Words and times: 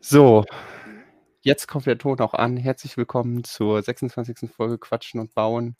So, 0.00 0.44
jetzt 1.42 1.68
kommt 1.68 1.86
der 1.86 1.98
Ton 1.98 2.18
auch 2.20 2.34
an. 2.34 2.56
Herzlich 2.56 2.96
willkommen 2.96 3.44
zur 3.44 3.82
26. 3.82 4.50
Folge 4.50 4.78
Quatschen 4.78 5.20
und 5.20 5.34
Bauen. 5.34 5.76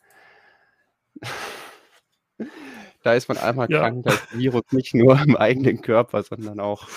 Da 3.03 3.15
ist 3.15 3.29
man 3.29 3.39
einmal 3.39 3.71
Ja. 3.71 3.81
krank, 3.81 4.05
das 4.05 4.21
Virus 4.33 4.63
nicht 4.71 4.95
nur 4.95 5.19
im 5.21 5.37
eigenen 5.37 5.81
Körper, 5.81 6.23
sondern 6.23 6.61
auch 6.61 6.89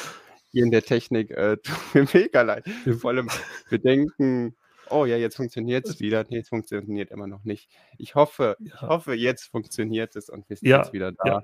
hier 0.51 0.63
in 0.63 0.71
der 0.71 0.83
Technik. 0.83 1.31
Äh, 1.31 1.57
tut 1.63 1.95
mir 1.95 2.07
mega 2.13 2.41
leid. 2.41 2.65
Vor 2.99 3.11
allem, 3.11 3.29
wir 3.69 3.79
denken, 3.79 4.55
oh 4.89 5.05
ja, 5.05 5.17
jetzt 5.17 5.35
funktioniert 5.37 5.87
es 5.87 5.99
wieder. 5.99 6.25
Nee, 6.29 6.39
es 6.39 6.49
funktioniert 6.49 7.11
immer 7.11 7.27
noch 7.27 7.43
nicht. 7.43 7.69
Ich 7.97 8.15
hoffe, 8.15 8.57
ich 8.59 8.73
Ja. 8.73 8.89
hoffe, 8.89 9.13
jetzt 9.13 9.45
funktioniert 9.45 10.15
es 10.15 10.29
und 10.29 10.49
wir 10.49 10.57
sind 10.57 10.69
Ja, 10.69 10.79
jetzt 10.79 10.93
wieder 10.93 11.11
da. 11.13 11.43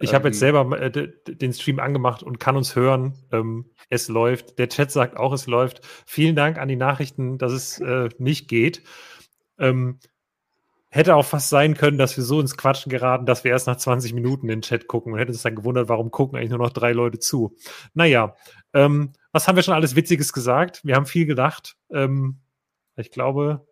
Ich 0.00 0.14
habe 0.14 0.28
jetzt 0.28 0.36
Ähm, 0.36 0.40
selber 0.40 0.80
äh, 0.80 1.08
den 1.26 1.52
Stream 1.52 1.78
angemacht 1.78 2.22
und 2.22 2.40
kann 2.40 2.56
uns 2.56 2.74
hören. 2.76 3.14
Ähm, 3.32 3.70
es 3.90 4.08
läuft. 4.08 4.58
Der 4.58 4.68
Chat 4.68 4.90
sagt 4.90 5.16
auch, 5.16 5.32
es 5.32 5.46
läuft. 5.46 5.82
Vielen 6.06 6.36
Dank 6.36 6.58
an 6.58 6.68
die 6.68 6.76
Nachrichten, 6.76 7.38
dass 7.38 7.52
es 7.52 7.80
äh, 7.80 8.08
nicht 8.18 8.48
geht. 8.48 8.82
Ähm, 9.58 9.98
hätte 10.90 11.14
auch 11.14 11.24
fast 11.24 11.50
sein 11.50 11.74
können, 11.74 11.98
dass 11.98 12.16
wir 12.16 12.24
so 12.24 12.40
ins 12.40 12.56
Quatschen 12.56 12.90
geraten, 12.90 13.26
dass 13.26 13.44
wir 13.44 13.52
erst 13.52 13.66
nach 13.66 13.76
20 13.76 14.12
Minuten 14.14 14.46
in 14.48 14.56
den 14.58 14.62
Chat 14.62 14.88
gucken 14.88 15.12
und 15.12 15.18
hätten 15.18 15.30
uns 15.32 15.42
dann 15.42 15.54
gewundert, 15.54 15.88
warum 15.88 16.10
gucken 16.10 16.36
eigentlich 16.38 16.50
nur 16.50 16.58
noch 16.58 16.72
drei 16.72 16.92
Leute 16.92 17.18
zu. 17.18 17.56
Naja, 17.94 18.34
ähm, 18.74 19.12
was 19.32 19.46
haben 19.46 19.56
wir 19.56 19.62
schon 19.62 19.74
alles 19.74 19.94
Witziges 19.96 20.32
gesagt? 20.32 20.80
Wir 20.84 20.96
haben 20.96 21.06
viel 21.06 21.26
gedacht. 21.26 21.76
Ähm, 21.92 22.40
ich 22.96 23.10
glaube, 23.12 23.66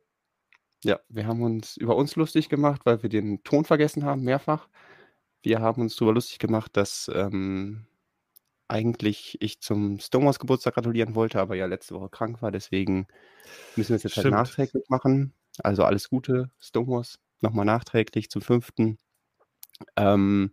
Ja, 0.84 1.00
wir 1.08 1.26
haben 1.26 1.42
uns 1.42 1.76
über 1.76 1.96
uns 1.96 2.14
lustig 2.16 2.48
gemacht, 2.48 2.82
weil 2.84 3.02
wir 3.02 3.10
den 3.10 3.42
Ton 3.42 3.64
vergessen 3.64 4.04
haben, 4.04 4.22
mehrfach. 4.22 4.68
Wir 5.42 5.60
haben 5.60 5.82
uns 5.82 5.96
darüber 5.96 6.14
lustig 6.14 6.38
gemacht, 6.38 6.76
dass 6.76 7.10
ähm, 7.14 7.86
eigentlich 8.68 9.38
ich 9.40 9.60
zum 9.60 9.98
Stonewalls 9.98 10.38
Geburtstag 10.38 10.74
gratulieren 10.74 11.14
wollte, 11.14 11.40
aber 11.40 11.56
ja 11.56 11.66
letzte 11.66 11.94
Woche 11.94 12.10
krank 12.10 12.42
war. 12.42 12.50
Deswegen 12.50 13.06
müssen 13.76 13.90
wir 13.90 13.96
es 13.96 14.02
jetzt 14.02 14.16
halt 14.16 14.24
Stimmt. 14.24 14.36
nachträglich 14.36 14.84
machen. 14.88 15.32
Also 15.62 15.84
alles 15.84 16.08
Gute, 16.08 16.50
Stonewalls, 16.60 17.18
nochmal 17.40 17.64
nachträglich 17.64 18.30
zum 18.30 18.42
fünften. 18.42 18.98
Ähm, 19.96 20.52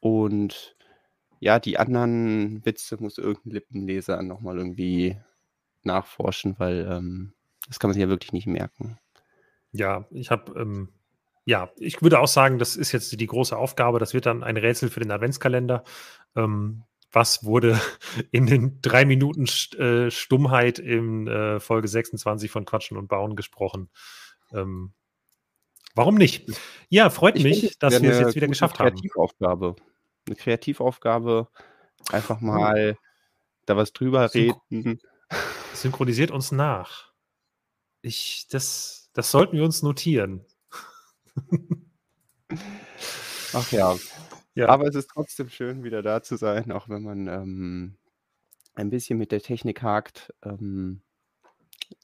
und 0.00 0.76
ja, 1.40 1.58
die 1.58 1.78
anderen 1.78 2.64
Witze 2.64 2.96
muss 3.00 3.18
irgendein 3.18 3.52
Lippenleser 3.52 4.22
nochmal 4.22 4.58
irgendwie 4.58 5.18
nachforschen, 5.82 6.58
weil 6.58 6.86
ähm, 6.90 7.32
das 7.66 7.78
kann 7.78 7.88
man 7.88 7.94
sich 7.94 8.02
ja 8.02 8.08
wirklich 8.08 8.32
nicht 8.32 8.46
merken. 8.46 8.98
Ja, 9.72 10.06
ich 10.10 10.30
habe, 10.30 10.58
ähm, 10.60 10.88
ja, 11.50 11.68
ich 11.78 12.00
würde 12.00 12.20
auch 12.20 12.28
sagen, 12.28 12.60
das 12.60 12.76
ist 12.76 12.92
jetzt 12.92 13.20
die 13.20 13.26
große 13.26 13.56
Aufgabe. 13.56 13.98
Das 13.98 14.14
wird 14.14 14.24
dann 14.24 14.44
ein 14.44 14.56
Rätsel 14.56 14.88
für 14.88 15.00
den 15.00 15.10
Adventskalender. 15.10 15.82
Ähm, 16.36 16.84
was 17.10 17.42
wurde 17.42 17.80
in 18.30 18.46
den 18.46 18.80
drei 18.82 19.04
Minuten 19.04 19.46
äh, 19.76 20.12
Stummheit 20.12 20.78
in 20.78 21.26
äh, 21.26 21.58
Folge 21.58 21.88
26 21.88 22.52
von 22.52 22.64
Quatschen 22.64 22.96
und 22.96 23.08
Bauen 23.08 23.34
gesprochen? 23.34 23.90
Ähm, 24.52 24.92
warum 25.96 26.14
nicht? 26.14 26.46
Ja, 26.88 27.10
freut 27.10 27.36
Ich 27.36 27.42
mich, 27.42 27.78
dass 27.80 28.00
wir 28.00 28.10
es 28.10 28.16
eine 28.18 28.26
jetzt 28.26 28.36
wieder 28.36 28.46
geschafft 28.46 28.78
haben. 28.78 28.94
Kreativaufgabe. 28.94 29.74
Eine 30.28 30.36
Kreativaufgabe, 30.36 31.48
einfach 32.12 32.40
mal 32.40 32.96
da 33.66 33.76
was 33.76 33.92
drüber 33.92 34.26
Synchro- 34.26 34.60
reden. 34.70 35.00
Synchronisiert 35.74 36.30
uns 36.30 36.52
nach. 36.52 37.12
Ich, 38.02 38.46
das, 38.52 39.10
das 39.14 39.32
sollten 39.32 39.56
wir 39.56 39.64
uns 39.64 39.82
notieren. 39.82 40.44
Ach 43.52 43.72
ja. 43.72 43.96
Ja. 44.54 44.68
Aber 44.68 44.86
es 44.86 44.94
ist 44.94 45.10
trotzdem 45.10 45.48
schön, 45.48 45.84
wieder 45.84 46.02
da 46.02 46.22
zu 46.22 46.36
sein, 46.36 46.72
auch 46.72 46.88
wenn 46.88 47.02
man 47.02 47.28
ähm, 47.28 47.96
ein 48.74 48.90
bisschen 48.90 49.18
mit 49.18 49.32
der 49.32 49.40
Technik 49.40 49.82
hakt. 49.82 50.34
Ähm, 50.42 51.02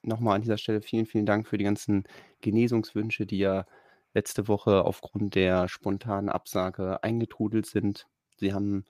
Nochmal 0.03 0.37
an 0.37 0.43
dieser 0.43 0.59
Stelle 0.59 0.83
vielen, 0.83 1.07
vielen 1.07 1.27
Dank 1.27 1.47
für 1.47 1.59
die 1.59 1.65
ganzen 1.65 2.05
Genesungswünsche, 2.41 3.27
die 3.27 3.39
ja 3.39 3.67
letzte 4.15 4.49
Woche 4.49 4.85
aufgrund 4.85 5.35
der 5.35 5.69
spontanen 5.69 6.29
Absage 6.29 7.03
eingetrudelt 7.03 7.67
sind. 7.67 8.07
Sie 8.37 8.53
haben 8.53 8.85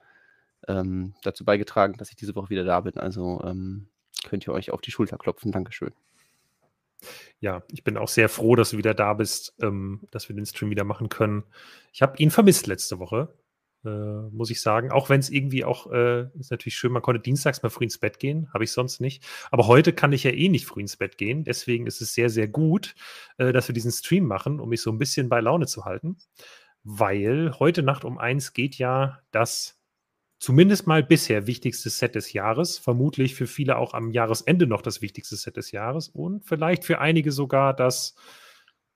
ähm, 0.67 1.13
dazu 1.23 1.45
beigetragen, 1.45 1.93
dass 1.97 2.09
ich 2.09 2.15
diese 2.15 2.35
Woche 2.35 2.49
wieder 2.49 2.63
da 2.63 2.81
bin. 2.81 2.97
Also 2.97 3.41
ähm, 3.43 3.87
könnt 4.25 4.47
ihr 4.47 4.53
euch 4.53 4.71
auf 4.71 4.81
die 4.81 4.91
Schulter 4.91 5.17
klopfen. 5.17 5.51
Dankeschön. 5.51 5.93
Ja, 7.39 7.63
ich 7.71 7.83
bin 7.83 7.97
auch 7.97 8.07
sehr 8.07 8.29
froh, 8.29 8.55
dass 8.55 8.71
du 8.71 8.77
wieder 8.77 8.93
da 8.93 9.13
bist, 9.13 9.53
ähm, 9.61 10.01
dass 10.11 10.29
wir 10.29 10.35
den 10.35 10.45
Stream 10.45 10.69
wieder 10.69 10.83
machen 10.83 11.09
können. 11.09 11.43
Ich 11.93 12.01
habe 12.01 12.17
ihn 12.17 12.31
vermisst 12.31 12.67
letzte 12.67 12.99
Woche, 12.99 13.33
äh, 13.85 13.89
muss 14.31 14.49
ich 14.49 14.61
sagen. 14.61 14.91
Auch 14.91 15.09
wenn 15.09 15.19
es 15.19 15.29
irgendwie 15.29 15.63
auch, 15.63 15.91
äh, 15.91 16.27
ist 16.39 16.51
natürlich 16.51 16.75
schön, 16.75 16.91
man 16.91 17.01
konnte 17.01 17.21
dienstags 17.21 17.61
mal 17.63 17.69
früh 17.69 17.85
ins 17.85 17.99
Bett 17.99 18.19
gehen, 18.19 18.51
habe 18.53 18.63
ich 18.63 18.71
sonst 18.71 18.99
nicht. 18.99 19.23
Aber 19.51 19.67
heute 19.67 19.93
kann 19.93 20.13
ich 20.13 20.23
ja 20.23 20.31
eh 20.31 20.49
nicht 20.49 20.65
früh 20.65 20.81
ins 20.81 20.97
Bett 20.97 21.17
gehen. 21.17 21.43
Deswegen 21.43 21.85
ist 21.85 22.01
es 22.01 22.13
sehr, 22.13 22.29
sehr 22.29 22.47
gut, 22.47 22.95
äh, 23.37 23.53
dass 23.53 23.67
wir 23.67 23.73
diesen 23.73 23.91
Stream 23.91 24.25
machen, 24.25 24.59
um 24.59 24.69
mich 24.69 24.81
so 24.81 24.91
ein 24.91 24.97
bisschen 24.97 25.29
bei 25.29 25.39
Laune 25.39 25.67
zu 25.67 25.85
halten. 25.85 26.17
Weil 26.83 27.53
heute 27.59 27.83
Nacht 27.83 28.05
um 28.05 28.17
eins 28.17 28.53
geht 28.53 28.77
ja 28.77 29.19
das 29.31 29.76
zumindest 30.39 30.87
mal 30.87 31.03
bisher 31.03 31.47
wichtigste 31.47 31.89
Set 31.89 32.15
des 32.15 32.33
Jahres, 32.33 32.77
vermutlich 32.77 33.35
für 33.35 33.47
viele 33.47 33.77
auch 33.77 33.93
am 33.93 34.11
Jahresende 34.11 34.67
noch 34.67 34.81
das 34.81 35.01
wichtigste 35.01 35.35
Set 35.35 35.57
des 35.57 35.71
Jahres 35.71 36.09
und 36.09 36.45
vielleicht 36.45 36.85
für 36.85 36.99
einige 36.99 37.31
sogar 37.31 37.75
das 37.75 38.15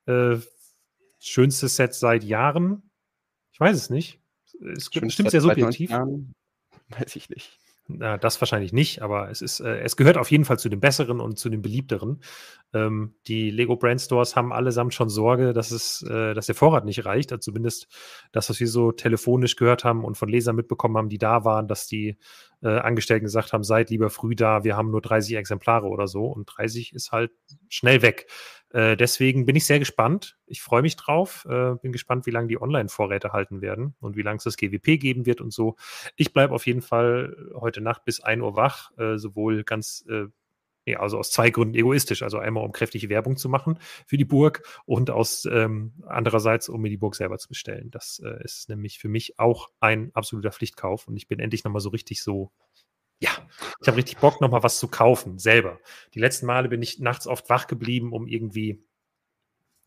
äh, 0.05 0.37
schönste 1.19 1.67
Set 1.67 1.93
seit 1.93 2.23
Jahren. 2.23 2.89
Ich 3.53 3.59
weiß 3.59 3.75
es 3.75 3.89
nicht. 3.89 4.19
Es 4.75 4.89
bestimmt 4.89 5.31
sehr 5.31 5.41
seit 5.41 5.57
90 5.57 5.63
subjektiv. 5.63 5.89
Jahren? 5.89 6.33
Weiß 6.89 7.15
ich 7.15 7.29
nicht. 7.29 7.57
Na, 7.87 8.17
das 8.17 8.39
wahrscheinlich 8.39 8.73
nicht, 8.73 9.01
aber 9.01 9.29
es 9.29 9.41
ist, 9.41 9.59
äh, 9.59 9.79
es 9.79 9.97
gehört 9.97 10.17
auf 10.17 10.31
jeden 10.31 10.45
Fall 10.45 10.59
zu 10.59 10.69
den 10.69 10.79
besseren 10.79 11.19
und 11.19 11.37
zu 11.37 11.49
den 11.49 11.61
beliebteren. 11.61 12.21
Ähm, 12.73 13.15
die 13.27 13.49
Lego 13.49 13.75
Brand 13.75 13.99
Stores 13.99 14.35
haben 14.35 14.53
allesamt 14.53 14.93
schon 14.93 15.09
Sorge, 15.09 15.51
dass 15.51 15.71
es, 15.71 16.01
äh, 16.03 16.33
dass 16.33 16.45
der 16.45 16.55
Vorrat 16.55 16.85
nicht 16.85 17.05
reicht. 17.05 17.31
Also 17.31 17.51
zumindest 17.51 17.87
das, 18.31 18.49
was 18.49 18.59
wir 18.59 18.67
so 18.67 18.91
telefonisch 18.91 19.55
gehört 19.55 19.83
haben 19.83 20.05
und 20.05 20.15
von 20.15 20.29
Lesern 20.29 20.55
mitbekommen 20.55 20.95
haben, 20.95 21.09
die 21.09 21.17
da 21.17 21.43
waren, 21.43 21.67
dass 21.67 21.87
die 21.87 22.17
äh, 22.61 22.69
Angestellten 22.69 23.25
gesagt 23.25 23.51
haben, 23.51 23.63
seid 23.63 23.89
lieber 23.89 24.09
früh 24.09 24.35
da, 24.35 24.63
wir 24.63 24.77
haben 24.77 24.91
nur 24.91 25.01
30 25.01 25.35
Exemplare 25.35 25.87
oder 25.87 26.07
so 26.07 26.25
und 26.25 26.45
30 26.45 26.93
ist 26.93 27.11
halt 27.11 27.31
schnell 27.67 28.01
weg. 28.01 28.27
Äh, 28.73 28.95
deswegen 28.95 29.45
bin 29.45 29.55
ich 29.55 29.65
sehr 29.65 29.79
gespannt. 29.79 30.37
Ich 30.45 30.61
freue 30.61 30.81
mich 30.81 30.95
drauf. 30.95 31.45
Äh, 31.49 31.75
bin 31.75 31.91
gespannt, 31.91 32.25
wie 32.25 32.31
lange 32.31 32.47
die 32.47 32.61
Online-Vorräte 32.61 33.33
halten 33.33 33.61
werden 33.61 33.95
und 33.99 34.15
wie 34.15 34.21
lange 34.21 34.37
es 34.37 34.43
das 34.43 34.57
GWP 34.57 34.97
geben 34.99 35.25
wird 35.25 35.41
und 35.41 35.51
so. 35.51 35.75
Ich 36.15 36.33
bleibe 36.33 36.53
auf 36.53 36.65
jeden 36.65 36.81
Fall 36.81 37.35
heute 37.53 37.81
Nacht 37.81 38.05
bis 38.05 38.21
1 38.21 38.41
Uhr 38.41 38.55
wach, 38.55 38.91
äh, 38.97 39.17
sowohl 39.17 39.63
ganz, 39.63 40.05
äh, 40.09 40.25
ja, 40.85 40.99
also 40.99 41.19
aus 41.19 41.31
zwei 41.31 41.51
Gründen 41.51 41.75
egoistisch. 41.75 42.23
Also 42.23 42.39
einmal, 42.39 42.63
um 42.63 42.71
kräftige 42.71 43.09
Werbung 43.09 43.37
zu 43.37 43.49
machen 43.49 43.77
für 44.07 44.17
die 44.17 44.25
Burg 44.25 44.63
und 44.85 45.11
aus 45.11 45.45
ähm, 45.45 45.93
andererseits, 46.07 46.69
um 46.69 46.81
mir 46.81 46.89
die 46.89 46.97
Burg 46.97 47.15
selber 47.15 47.37
zu 47.37 47.49
bestellen. 47.49 47.91
Das 47.91 48.21
äh, 48.23 48.43
ist 48.43 48.69
nämlich 48.69 48.99
für 48.99 49.09
mich 49.09 49.37
auch 49.37 49.69
ein 49.79 50.11
absoluter 50.13 50.51
Pflichtkauf 50.51 51.07
und 51.07 51.17
ich 51.17 51.27
bin 51.27 51.39
endlich 51.39 51.63
nochmal 51.63 51.81
so 51.81 51.89
richtig 51.89 52.23
so, 52.23 52.51
ja, 53.21 53.29
ich 53.79 53.87
habe 53.87 53.97
richtig 53.97 54.17
Bock, 54.17 54.41
nochmal 54.41 54.63
was 54.63 54.79
zu 54.79 54.87
kaufen, 54.87 55.37
selber. 55.37 55.79
Die 56.15 56.19
letzten 56.19 56.47
Male 56.47 56.69
bin 56.69 56.81
ich 56.81 56.99
nachts 56.99 57.27
oft 57.27 57.49
wach 57.49 57.67
geblieben, 57.67 58.11
um 58.11 58.27
irgendwie 58.27 58.83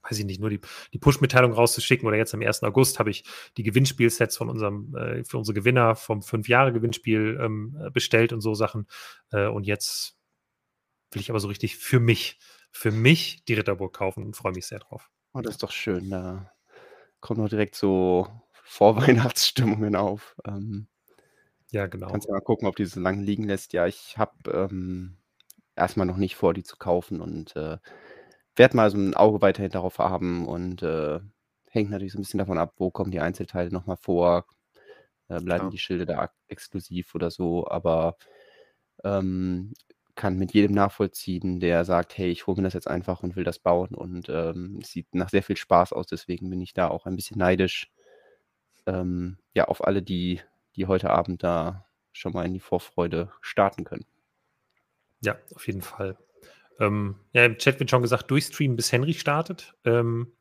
weiß 0.09 0.19
ich 0.19 0.27
nicht, 0.27 0.41
nur 0.41 0.51
die, 0.51 0.61
die 0.93 0.99
Push-Mitteilung 0.99 1.53
rauszuschicken 1.53 2.07
oder 2.07 2.17
jetzt 2.17 2.35
am 2.35 2.43
1. 2.43 2.63
August 2.63 2.99
habe 2.99 3.11
ich 3.11 3.25
die 3.57 3.63
Gewinnspielsets 3.63 4.37
von 4.37 4.51
unserem, 4.51 4.95
äh, 4.95 5.25
für 5.25 5.39
unsere 5.39 5.55
Gewinner 5.55 5.97
vom 5.97 6.21
5-Jahre-Gewinnspiel 6.21 7.41
ähm, 7.41 7.77
äh, 7.81 7.91
bestellt 7.91 8.35
und 8.35 8.43
so 8.43 8.55
Sachen. 8.55 8.87
Äh, 9.31 9.47
und 9.47 9.67
jetzt 9.67 10.19
will 11.11 11.23
ich 11.23 11.31
aber 11.31 11.41
so 11.41 11.49
richtig 11.49 11.77
für 11.77 12.01
mich, 12.01 12.39
für 12.71 12.91
mich 12.91 13.45
die 13.47 13.55
Ritterburg 13.55 13.95
kaufen 13.95 14.25
und 14.25 14.37
freue 14.37 14.53
mich 14.53 14.67
sehr 14.67 14.81
drauf. 14.81 15.11
Oh, 15.33 15.41
das 15.41 15.55
ist 15.55 15.63
doch 15.63 15.73
schön. 15.73 16.11
Da 16.11 16.53
kommen 17.21 17.41
noch 17.41 17.49
direkt 17.49 17.75
so 17.75 18.29
Vorweihnachtsstimmungen 18.65 19.97
auf. 19.97 20.37
Ähm, 20.47 20.89
Ja, 21.75 21.87
genau. 21.89 22.07
kannst 22.07 22.29
ja 22.29 22.35
mal 22.35 22.41
gucken, 22.41 22.69
ob 22.69 22.77
die 22.77 22.85
so 22.85 23.01
lange 23.01 23.23
liegen 23.23 23.45
lässt. 23.45 23.73
Ja, 23.73 23.87
ich 23.87 24.17
habe 24.17 24.33
ähm, 24.53 25.17
erstmal 25.75 26.07
noch 26.07 26.17
nicht 26.17 26.37
vor, 26.37 26.55
die 26.55 26.63
zu 26.63 26.77
kaufen 26.77 27.21
und 27.21 27.57
äh, 27.57 27.79
werde 28.55 28.77
mal 28.77 28.91
so 28.91 28.97
ein 28.97 29.15
Auge 29.15 29.43
weiterhin 29.43 29.73
darauf 29.73 29.99
haben 29.99 30.47
und 30.47 30.85
äh, 30.85 31.19
hängt 31.69 31.91
natürlich 31.91 32.13
so 32.13 32.19
ein 32.19 32.23
bisschen 32.23 32.39
davon 32.39 32.59
ab, 32.59 32.75
wo 32.77 32.93
kommen 32.93 33.11
die 33.11 33.19
Einzelteile 33.19 33.73
nochmal 33.73 33.97
vor. 33.97 34.47
Äh, 35.29 35.41
bleiben 35.41 35.63
Klar. 35.63 35.71
die 35.71 35.79
Schilde 35.79 36.07
da 36.07 36.31
exklusiv 36.47 37.13
oder 37.17 37.33
so, 37.33 37.67
aber 37.67 38.17
ähm, 39.03 39.73
kann 40.15 40.39
mit 40.39 40.55
jedem 40.55 40.77
nachvollziehen, 40.77 41.59
der 41.59 41.85
sagt, 41.85 42.17
hey, 42.17 42.31
ich 42.31 42.47
hole 42.47 42.59
mir 42.59 42.63
das 42.63 42.75
jetzt 42.75 42.87
einfach 42.87 43.25
und 43.25 43.35
will 43.35 43.43
das 43.43 43.59
bauen 43.59 43.97
und 43.97 44.29
ähm, 44.29 44.79
es 44.81 44.91
sieht 44.93 45.13
nach 45.13 45.29
sehr 45.29 45.43
viel 45.43 45.57
Spaß 45.57 45.93
aus, 45.93 46.07
deswegen 46.07 46.51
bin 46.51 46.61
ich 46.61 46.73
da 46.73 46.87
auch 46.87 47.07
ein 47.07 47.17
bisschen 47.17 47.39
neidisch. 47.39 47.91
Ähm, 48.87 49.39
ja, 49.55 49.65
auf 49.65 49.85
alle, 49.85 50.03
die, 50.03 50.41
die 50.77 50.87
heute 50.87 51.11
Abend 51.11 51.43
da 51.43 51.87
schon 52.13 52.33
mal 52.33 52.47
in 52.47 52.55
die 52.55 52.61
Vorfreude 52.61 53.33
starten 53.41 53.85
können. 53.85 54.07
Ja, 55.21 55.37
auf 55.55 55.67
jeden 55.67 55.83
Fall. 55.83 56.17
Ähm, 56.81 57.17
ja, 57.33 57.45
im 57.45 57.59
Chat 57.59 57.79
wird 57.79 57.91
schon 57.91 58.03
gesagt, 58.03 58.31
durchstreamen, 58.31 58.77
bis 58.77 58.93
Henry 58.93 59.15
startet. 59.15 59.75
Ähm, 59.85 60.33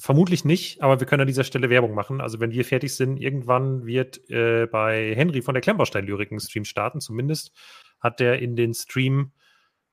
Vermutlich 0.00 0.46
nicht, 0.46 0.82
aber 0.82 0.98
wir 0.98 1.06
können 1.06 1.22
an 1.22 1.26
dieser 1.26 1.44
Stelle 1.44 1.68
Werbung 1.68 1.94
machen. 1.94 2.22
Also 2.22 2.40
wenn 2.40 2.52
wir 2.52 2.64
fertig 2.64 2.94
sind, 2.94 3.18
irgendwann 3.18 3.84
wird 3.84 4.30
äh, 4.30 4.66
bei 4.66 5.14
Henry 5.14 5.42
von 5.42 5.52
der 5.52 5.60
Klemmbaustein-Lyrik 5.60 6.30
ein 6.30 6.40
Stream 6.40 6.64
starten. 6.64 7.00
Zumindest 7.00 7.52
hat 7.98 8.18
der 8.18 8.38
in 8.38 8.56
den 8.56 8.72
Stream, 8.72 9.32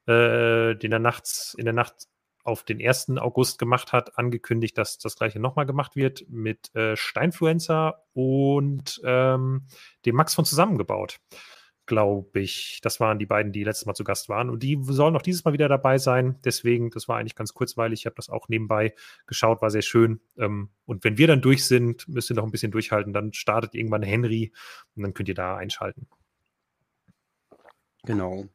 äh, 0.06 0.76
den 0.76 0.94
er 0.94 1.00
nachts, 1.00 1.56
in 1.58 1.66
der 1.66 1.74
Nacht 1.74 2.08
auf 2.48 2.64
den 2.64 2.82
1. 2.82 3.18
August 3.18 3.60
gemacht 3.60 3.94
hat, 3.94 4.18
angekündigt, 4.18 4.78
dass 4.78 4.98
das 4.98 5.16
gleiche 5.16 5.40
nochmal 5.40 5.66
gemacht 5.66 5.96
wird 5.96 6.26
mit 6.30 6.74
äh, 6.76 6.96
Steinfluencer 6.96 8.04
und 8.14 9.02
ähm, 9.04 9.68
dem 10.06 10.16
Max 10.16 10.34
von 10.36 10.46
zusammengebaut 10.46 11.20
glaube 11.88 12.42
ich. 12.42 12.80
Das 12.84 13.00
waren 13.00 13.18
die 13.18 13.26
beiden, 13.26 13.52
die 13.52 13.64
letztes 13.64 13.88
Mal 13.88 13.96
zu 13.96 14.04
Gast 14.04 14.30
waren. 14.30 14.50
Und 14.50 14.62
die 14.62 14.78
sollen 14.84 15.16
auch 15.16 15.22
dieses 15.22 15.44
Mal 15.44 15.54
wieder 15.54 15.70
dabei 15.70 15.98
sein. 15.98 16.38
Deswegen, 16.44 16.92
das 16.92 17.08
war 17.08 17.18
eigentlich 17.18 17.34
ganz 17.34 17.54
kurzweilig. 17.54 18.02
Ich 18.02 18.06
habe 18.06 18.16
das 18.16 18.30
auch 18.30 18.50
nebenbei 18.50 18.94
geschaut, 19.26 19.62
war 19.62 19.72
sehr 19.72 19.82
schön. 19.82 20.20
Ähm, 20.38 20.70
und 20.86 21.04
wenn 21.04 21.18
wir 21.18 21.28
dann 21.28 21.42
durch 21.42 21.66
sind, 21.66 22.08
müsst 22.08 22.30
ihr 22.30 22.36
noch 22.36 22.44
ein 22.44 22.52
bisschen 22.52 22.72
durchhalten. 22.72 23.14
Dann 23.14 23.34
startet 23.34 23.74
irgendwann 23.74 24.04
Henry 24.04 24.52
und 24.96 25.04
dann 25.04 25.14
könnt 25.14 25.30
ihr 25.30 25.36
da 25.36 25.56
einschalten. 25.56 26.08
Genau. 28.04 28.46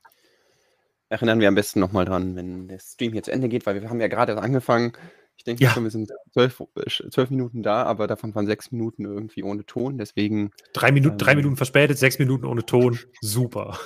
Erinnern 1.13 1.41
wir 1.41 1.49
am 1.49 1.55
besten 1.55 1.79
nochmal 1.79 2.07
dran, 2.07 2.37
wenn 2.37 2.69
der 2.69 2.79
Stream 2.79 3.13
hier 3.13 3.23
zu 3.23 3.33
Ende 3.33 3.51
geht, 3.51 3.67
weil 3.67 3.79
wir 3.79 3.91
haben 3.91 4.01
ja 4.01 4.09
gerade 4.09 4.35
angefangen. 4.41 4.95
Ich 5.37 5.45
denke, 5.45 5.63
ja. 5.63 5.77
wir 5.77 5.91
sind 5.91 6.11
zwölf, 6.33 6.63
äh, 6.75 7.11
zwölf, 7.11 7.29
Minuten 7.29 7.63
da, 7.63 7.83
aber 7.83 8.07
davon 8.07 8.35
waren 8.35 8.47
sechs 8.47 8.73
Minuten 8.73 9.05
irgendwie 9.05 9.43
ohne 9.43 9.67
Ton. 9.67 9.99
Deswegen. 9.99 10.53
Drei 10.73 10.91
Minuten, 10.91 11.13
ähm, 11.13 11.19
drei 11.19 11.35
Minuten 11.35 11.57
verspätet, 11.57 11.99
sechs 11.99 12.19
Minuten 12.19 12.47
ohne 12.47 12.65
Ton. 12.65 12.99
Super. 13.21 13.79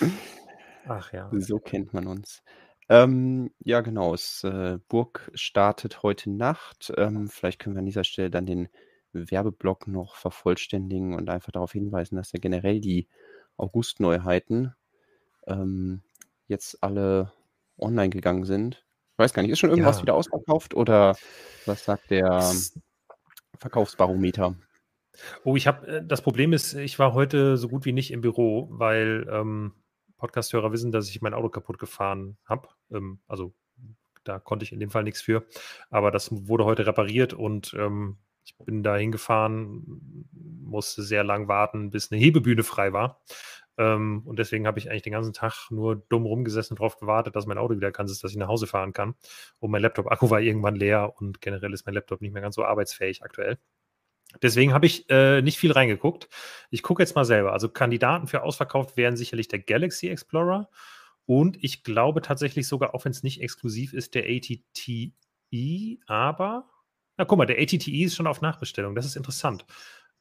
Ach 0.88 1.12
ja. 1.12 1.30
So 1.32 1.58
kennt 1.58 1.92
man 1.92 2.06
uns. 2.06 2.42
Ähm, 2.88 3.50
ja, 3.58 3.82
genau. 3.82 4.14
Es, 4.14 4.44
äh, 4.44 4.78
Burg 4.88 5.30
startet 5.34 6.02
heute 6.02 6.30
Nacht. 6.30 6.94
Ähm, 6.96 7.28
vielleicht 7.28 7.58
können 7.58 7.76
wir 7.76 7.80
an 7.80 7.86
dieser 7.86 8.04
Stelle 8.04 8.30
dann 8.30 8.46
den 8.46 8.70
Werbeblock 9.12 9.86
noch 9.86 10.16
vervollständigen 10.16 11.12
und 11.14 11.28
einfach 11.28 11.52
darauf 11.52 11.72
hinweisen, 11.72 12.16
dass 12.16 12.32
ja 12.32 12.38
generell 12.38 12.80
die 12.80 13.06
August-Neuheiten 13.58 14.74
ähm, 15.46 16.02
jetzt 16.48 16.82
alle 16.82 17.32
online 17.78 18.10
gegangen 18.10 18.44
sind 18.44 18.84
weiß 19.22 19.32
gar 19.32 19.42
nicht, 19.42 19.52
ist 19.52 19.58
schon 19.58 19.70
irgendwas 19.70 19.96
ja. 19.96 20.02
wieder 20.02 20.14
ausverkauft 20.14 20.74
oder 20.74 21.16
was 21.66 21.84
sagt 21.84 22.10
der 22.10 22.44
Verkaufsbarometer? 23.56 24.56
Oh, 25.44 25.56
ich 25.56 25.66
habe, 25.66 25.86
äh, 25.86 26.04
das 26.04 26.22
Problem 26.22 26.52
ist, 26.52 26.74
ich 26.74 26.98
war 26.98 27.14
heute 27.14 27.56
so 27.56 27.68
gut 27.68 27.84
wie 27.84 27.92
nicht 27.92 28.10
im 28.10 28.22
Büro, 28.22 28.68
weil 28.70 29.26
ähm, 29.30 29.74
Podcast-Hörer 30.16 30.72
wissen, 30.72 30.90
dass 30.90 31.08
ich 31.08 31.20
mein 31.20 31.34
Auto 31.34 31.50
kaputt 31.50 31.78
gefahren 31.78 32.36
habe. 32.44 32.68
Ähm, 32.90 33.20
also 33.28 33.54
da 34.24 34.38
konnte 34.38 34.64
ich 34.64 34.72
in 34.72 34.80
dem 34.80 34.90
Fall 34.90 35.04
nichts 35.04 35.20
für. 35.20 35.44
Aber 35.90 36.10
das 36.10 36.30
wurde 36.32 36.64
heute 36.64 36.86
repariert 36.86 37.34
und 37.34 37.74
ähm, 37.74 38.18
ich 38.44 38.56
bin 38.56 38.82
da 38.82 38.96
hingefahren, 38.96 40.26
musste 40.32 41.02
sehr 41.02 41.22
lang 41.22 41.46
warten, 41.46 41.90
bis 41.90 42.10
eine 42.10 42.20
Hebebühne 42.20 42.64
frei 42.64 42.92
war. 42.92 43.22
Ähm, 43.78 44.22
und 44.26 44.38
deswegen 44.38 44.66
habe 44.66 44.78
ich 44.78 44.90
eigentlich 44.90 45.02
den 45.02 45.12
ganzen 45.12 45.32
Tag 45.32 45.70
nur 45.70 45.96
dumm 46.08 46.26
rumgesessen 46.26 46.74
und 46.74 46.80
darauf 46.80 46.98
gewartet, 46.98 47.36
dass 47.36 47.46
mein 47.46 47.58
Auto 47.58 47.76
wieder 47.76 47.92
kann, 47.92 48.06
ist, 48.06 48.22
dass 48.22 48.32
ich 48.32 48.36
nach 48.36 48.48
Hause 48.48 48.66
fahren 48.66 48.92
kann. 48.92 49.14
Und 49.58 49.70
mein 49.70 49.82
Laptop-Akku 49.82 50.30
war 50.30 50.40
irgendwann 50.40 50.76
leer 50.76 51.14
und 51.16 51.40
generell 51.40 51.72
ist 51.72 51.86
mein 51.86 51.94
Laptop 51.94 52.20
nicht 52.20 52.32
mehr 52.32 52.42
ganz 52.42 52.54
so 52.56 52.64
arbeitsfähig 52.64 53.22
aktuell. 53.22 53.58
Deswegen 54.42 54.72
habe 54.72 54.86
ich 54.86 55.08
äh, 55.10 55.42
nicht 55.42 55.58
viel 55.58 55.72
reingeguckt. 55.72 56.28
Ich 56.70 56.82
gucke 56.82 57.02
jetzt 57.02 57.14
mal 57.14 57.24
selber. 57.24 57.52
Also 57.52 57.68
Kandidaten 57.68 58.26
für 58.26 58.42
ausverkauft 58.42 58.96
wären 58.96 59.16
sicherlich 59.16 59.48
der 59.48 59.58
Galaxy 59.58 60.08
Explorer 60.08 60.68
und 61.26 61.62
ich 61.62 61.82
glaube 61.84 62.22
tatsächlich 62.22 62.66
sogar, 62.66 62.94
auch 62.94 63.04
wenn 63.04 63.12
es 63.12 63.22
nicht 63.22 63.40
exklusiv 63.40 63.92
ist, 63.92 64.14
der 64.14 64.24
ATTE, 64.24 65.12
aber 66.06 66.68
na 67.16 67.24
guck 67.24 67.38
mal, 67.38 67.46
der 67.46 67.60
ATTE 67.60 68.04
ist 68.04 68.16
schon 68.16 68.26
auf 68.26 68.40
Nachbestellung. 68.40 68.94
Das 68.94 69.06
ist 69.06 69.16
interessant. 69.16 69.66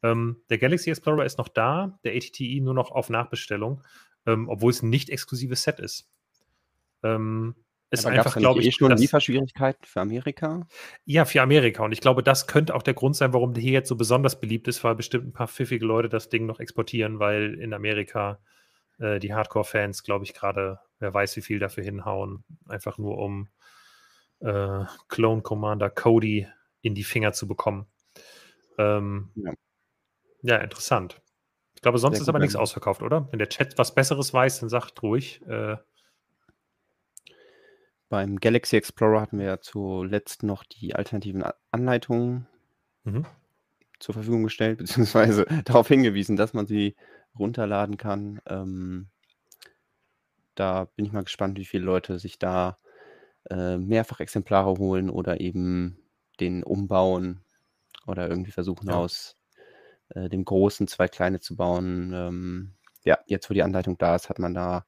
Ähm, 0.03 0.41
der 0.49 0.57
Galaxy 0.57 0.89
Explorer 0.89 1.25
ist 1.25 1.37
noch 1.37 1.47
da, 1.47 1.99
der 2.03 2.15
ATTE 2.15 2.61
nur 2.61 2.73
noch 2.73 2.91
auf 2.91 3.09
Nachbestellung, 3.09 3.83
ähm, 4.25 4.49
obwohl 4.49 4.71
es 4.71 4.81
ein 4.81 4.89
nicht 4.89 5.09
exklusives 5.09 5.63
Set 5.63 5.79
ist. 5.79 6.09
Ähm, 7.03 7.55
ist 7.93 8.05
Aber 8.05 8.15
einfach, 8.15 8.37
glaube 8.37 8.61
ich, 8.61 8.67
eh 8.67 8.71
schon 8.71 8.89
das, 8.89 9.01
Lieferschwierigkeiten 9.01 9.85
für 9.85 9.99
Amerika? 9.99 10.65
Ja, 11.03 11.25
für 11.25 11.41
Amerika. 11.41 11.83
Und 11.83 11.91
ich 11.91 11.99
glaube, 11.99 12.23
das 12.23 12.47
könnte 12.47 12.73
auch 12.73 12.83
der 12.83 12.93
Grund 12.93 13.17
sein, 13.17 13.33
warum 13.33 13.53
der 13.53 13.61
hier 13.61 13.73
jetzt 13.73 13.89
so 13.89 13.97
besonders 13.97 14.39
beliebt 14.39 14.69
ist, 14.69 14.81
weil 14.85 14.95
bestimmt 14.95 15.27
ein 15.27 15.33
paar 15.33 15.49
pfiffige 15.49 15.85
Leute 15.85 16.07
das 16.07 16.29
Ding 16.29 16.45
noch 16.45 16.61
exportieren, 16.61 17.19
weil 17.19 17.55
in 17.55 17.73
Amerika 17.73 18.39
äh, 18.97 19.19
die 19.19 19.33
Hardcore-Fans, 19.33 20.03
glaube 20.03 20.23
ich, 20.23 20.33
gerade, 20.33 20.79
wer 20.99 21.13
weiß, 21.13 21.35
wie 21.35 21.41
viel 21.41 21.59
dafür 21.59 21.83
hinhauen, 21.83 22.45
einfach 22.65 22.97
nur 22.97 23.17
um 23.17 23.49
äh, 24.39 24.85
Clone 25.09 25.41
Commander 25.41 25.89
Cody 25.89 26.47
in 26.81 26.95
die 26.95 27.03
Finger 27.03 27.33
zu 27.33 27.45
bekommen. 27.45 27.87
Ähm, 28.77 29.31
ja. 29.35 29.51
Ja, 30.41 30.57
interessant. 30.57 31.21
Ich 31.75 31.81
glaube, 31.81 31.97
sonst 31.97 32.17
Sehr 32.17 32.23
ist 32.23 32.29
aber 32.29 32.39
nichts 32.39 32.55
ausverkauft, 32.55 33.01
oder? 33.01 33.27
Wenn 33.31 33.39
der 33.39 33.49
Chat 33.49 33.77
was 33.77 33.95
Besseres 33.95 34.33
weiß, 34.33 34.59
dann 34.59 34.69
sagt 34.69 35.01
ruhig. 35.01 35.41
Äh, 35.47 35.77
beim 38.09 38.39
Galaxy 38.39 38.75
Explorer 38.75 39.21
hatten 39.21 39.39
wir 39.39 39.45
ja 39.45 39.61
zuletzt 39.61 40.43
noch 40.43 40.63
die 40.63 40.95
alternativen 40.95 41.43
Anleitungen 41.71 42.47
mhm. 43.03 43.25
zur 43.99 44.13
Verfügung 44.13 44.43
gestellt, 44.43 44.77
beziehungsweise 44.79 45.45
darauf 45.65 45.87
hingewiesen, 45.87 46.35
dass 46.35 46.53
man 46.53 46.67
sie 46.67 46.95
runterladen 47.39 47.97
kann. 47.97 48.41
Ähm, 48.45 49.07
da 50.55 50.85
bin 50.95 51.05
ich 51.05 51.13
mal 51.13 51.23
gespannt, 51.23 51.57
wie 51.57 51.65
viele 51.65 51.85
Leute 51.85 52.19
sich 52.19 52.37
da 52.37 52.77
äh, 53.49 53.77
mehrfach 53.77 54.19
Exemplare 54.19 54.77
holen 54.77 55.09
oder 55.09 55.39
eben 55.39 55.97
den 56.39 56.63
umbauen 56.63 57.41
oder 58.05 58.29
irgendwie 58.29 58.51
versuchen 58.51 58.89
ja. 58.89 58.95
aus 58.95 59.40
äh, 60.15 60.29
dem 60.29 60.45
Großen 60.45 60.87
zwei 60.87 61.07
kleine 61.07 61.39
zu 61.39 61.55
bauen. 61.55 62.13
Ähm, 62.13 62.73
ja, 63.03 63.19
jetzt 63.25 63.49
wo 63.49 63.53
die 63.53 63.63
Anleitung 63.63 63.97
da 63.97 64.15
ist, 64.15 64.29
hat 64.29 64.39
man 64.39 64.53
da 64.53 64.85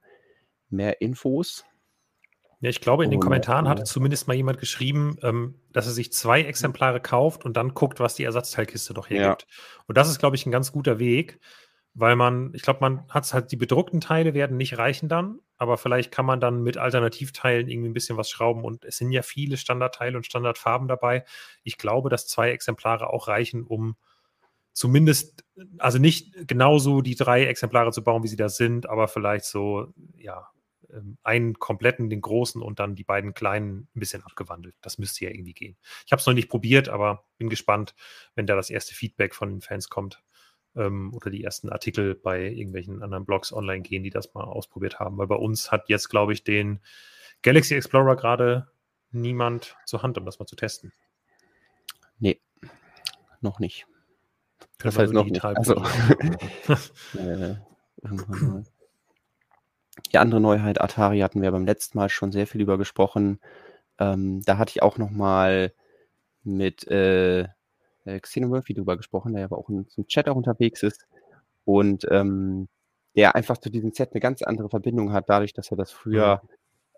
mehr 0.70 1.02
Infos. 1.02 1.66
Ja, 2.64 2.70
ich 2.70 2.80
glaube, 2.80 3.04
in 3.04 3.12
den 3.12 3.20
Kommentaren 3.20 3.68
hatte 3.68 3.84
zumindest 3.84 4.30
mal 4.30 4.36
jemand 4.36 4.58
geschrieben, 4.58 5.18
ähm, 5.22 5.60
dass 5.74 5.86
er 5.86 5.92
sich 5.92 6.14
zwei 6.14 6.44
Exemplare 6.44 7.02
kauft 7.02 7.44
und 7.44 7.58
dann 7.58 7.74
guckt, 7.74 8.00
was 8.00 8.16
die 8.16 8.24
Ersatzteilkiste 8.24 8.94
doch 8.94 9.10
hergibt. 9.10 9.42
Ja. 9.50 9.84
Und 9.88 9.98
das 9.98 10.08
ist, 10.08 10.20
glaube 10.20 10.38
ich, 10.38 10.46
ein 10.46 10.52
ganz 10.52 10.72
guter 10.72 10.98
Weg, 10.98 11.42
weil 11.94 12.16
man, 12.16 12.54
ich 12.54 12.62
glaube, 12.62 12.80
man 12.80 13.06
hat 13.10 13.32
halt, 13.34 13.52
die 13.52 13.58
bedruckten 13.58 14.00
Teile 14.00 14.34
werden 14.34 14.56
nicht 14.56 14.78
reichen 14.78 15.10
dann, 15.10 15.40
aber 15.58 15.78
vielleicht 15.78 16.12
kann 16.14 16.26
man 16.26 16.40
dann 16.40 16.64
mit 16.64 16.78
Alternativteilen 16.78 17.68
irgendwie 17.68 17.90
ein 17.90 17.94
bisschen 17.94 18.16
was 18.16 18.30
schrauben 18.30 18.64
und 18.64 18.86
es 18.86 18.96
sind 18.96 19.12
ja 19.12 19.24
viele 19.24 19.58
Standardteile 19.58 20.16
und 20.16 20.26
Standardfarben 20.26 20.88
dabei. 20.88 21.26
Ich 21.64 21.78
glaube, 21.78 22.10
dass 22.10 22.28
zwei 22.28 22.52
Exemplare 22.52 23.12
auch 23.12 23.28
reichen, 23.28 23.64
um 23.64 23.98
zumindest, 24.74 25.46
also 25.78 26.00
nicht 26.00 26.48
genauso 26.48 27.02
die 27.02 27.16
drei 27.16 27.46
Exemplare 27.46 27.92
zu 27.92 28.04
bauen, 28.04 28.24
wie 28.24 28.28
sie 28.28 28.36
da 28.36 28.50
sind, 28.50 28.90
aber 28.90 29.08
vielleicht 29.08 29.46
so, 29.46 29.94
ja, 30.18 30.50
ähm, 30.94 31.18
einen 31.24 31.54
kompletten, 31.60 32.10
den 32.10 32.22
großen 32.22 32.62
und 32.62 32.80
dann 32.80 32.96
die 32.96 33.04
beiden 33.04 33.34
kleinen 33.34 33.88
ein 33.96 34.00
bisschen 34.00 34.24
abgewandelt. 34.24 34.76
Das 34.82 34.98
müsste 34.98 35.26
ja 35.26 35.32
irgendwie 35.32 35.54
gehen. 35.54 35.78
Ich 36.06 36.12
habe 36.12 36.20
es 36.20 36.26
noch 36.26 36.34
nicht 36.34 36.50
probiert, 36.50 36.90
aber 36.90 37.26
bin 37.38 37.50
gespannt, 37.50 37.96
wenn 38.36 38.48
da 38.48 38.56
das 38.56 38.70
erste 38.70 38.94
Feedback 38.94 39.36
von 39.36 39.50
den 39.50 39.62
Fans 39.62 39.90
kommt 39.90 40.24
ähm, 40.76 41.14
oder 41.14 41.30
die 41.30 41.44
ersten 41.44 41.70
Artikel 41.70 42.16
bei 42.16 42.42
irgendwelchen 42.44 43.02
anderen 43.04 43.26
Blogs 43.26 43.54
online 43.54 43.82
gehen, 43.82 44.04
die 44.04 44.10
das 44.10 44.34
mal 44.34 44.44
ausprobiert 44.44 45.00
haben. 45.00 45.18
Weil 45.18 45.28
bei 45.28 45.36
uns 45.36 45.72
hat 45.72 45.90
jetzt, 45.90 46.10
glaube 46.10 46.34
ich, 46.34 46.44
den 46.44 46.80
Galaxy 47.42 47.76
Explorer 47.76 48.16
gerade 48.16 48.68
niemand 49.12 49.76
zur 49.86 50.02
Hand, 50.04 50.18
um 50.18 50.26
das 50.26 50.40
mal 50.40 50.46
zu 50.46 50.56
testen. 50.56 50.92
Nee, 52.20 52.40
noch 53.42 53.60
nicht. 53.60 53.86
Das 54.80 54.98
heißt 54.98 55.14
noch 55.14 55.26
nicht. 55.26 55.44
Also, 55.44 55.82
Die 60.12 60.18
andere 60.18 60.42
Neuheit, 60.42 60.82
Atari, 60.82 61.20
hatten 61.20 61.42
wir 61.42 61.52
beim 61.52 61.66
letzten 61.66 61.98
Mal 61.98 62.10
schon 62.10 62.32
sehr 62.32 62.48
viel 62.48 62.62
über 62.62 62.78
gesprochen. 62.78 63.40
Ähm, 64.00 64.42
da 64.46 64.58
hatte 64.58 64.72
ich 64.72 64.82
auch 64.82 64.98
noch 64.98 65.12
mal 65.12 65.74
mit 66.44 66.88
äh, 66.88 67.42
äh 68.06 68.20
Xenomurphy 68.20 68.74
drüber 68.74 68.98
gesprochen, 68.98 69.34
der 69.34 69.44
ja 69.44 69.52
auch 69.52 69.70
im 69.70 69.88
Chat 70.08 70.28
auch 70.28 70.36
unterwegs 70.36 70.84
ist. 70.84 71.08
Und 71.66 72.06
ähm, 72.10 72.68
der 73.16 73.36
einfach 73.36 73.58
zu 73.58 73.70
diesem 73.70 73.92
Set 73.94 74.12
eine 74.14 74.22
ganz 74.22 74.42
andere 74.42 74.70
Verbindung 74.70 75.14
hat, 75.14 75.30
dadurch, 75.30 75.54
dass 75.54 75.72
er 75.72 75.78
das 75.78 75.92
früher 75.92 76.42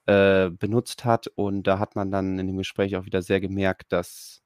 mhm. 0.08 0.14
äh, 0.14 0.50
benutzt 0.52 1.06
hat. 1.06 1.28
Und 1.28 1.64
da 1.64 1.80
hat 1.80 1.96
man 1.96 2.12
dann 2.12 2.40
in 2.40 2.48
dem 2.48 2.58
Gespräch 2.58 2.96
auch 2.96 3.06
wieder 3.06 3.22
sehr 3.22 3.42
gemerkt, 3.42 3.92
dass 3.92 4.42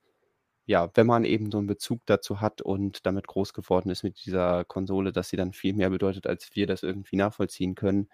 ja, 0.69 0.87
wenn 0.93 1.07
man 1.07 1.25
eben 1.25 1.51
so 1.51 1.57
einen 1.57 1.65
Bezug 1.65 2.01
dazu 2.05 2.41
hat 2.41 2.61
und 2.61 3.03
damit 3.07 3.25
groß 3.25 3.55
geworden 3.55 3.89
ist 3.89 4.03
mit 4.03 4.23
dieser 4.23 4.63
Konsole, 4.65 5.11
dass 5.11 5.29
sie 5.29 5.35
dann 5.35 5.51
viel 5.51 5.73
mehr 5.73 5.89
bedeutet, 5.89 6.27
als 6.27 6.55
wir 6.55 6.67
das 6.67 6.83
irgendwie 6.83 7.15
nachvollziehen 7.15 7.73
können, 7.73 8.07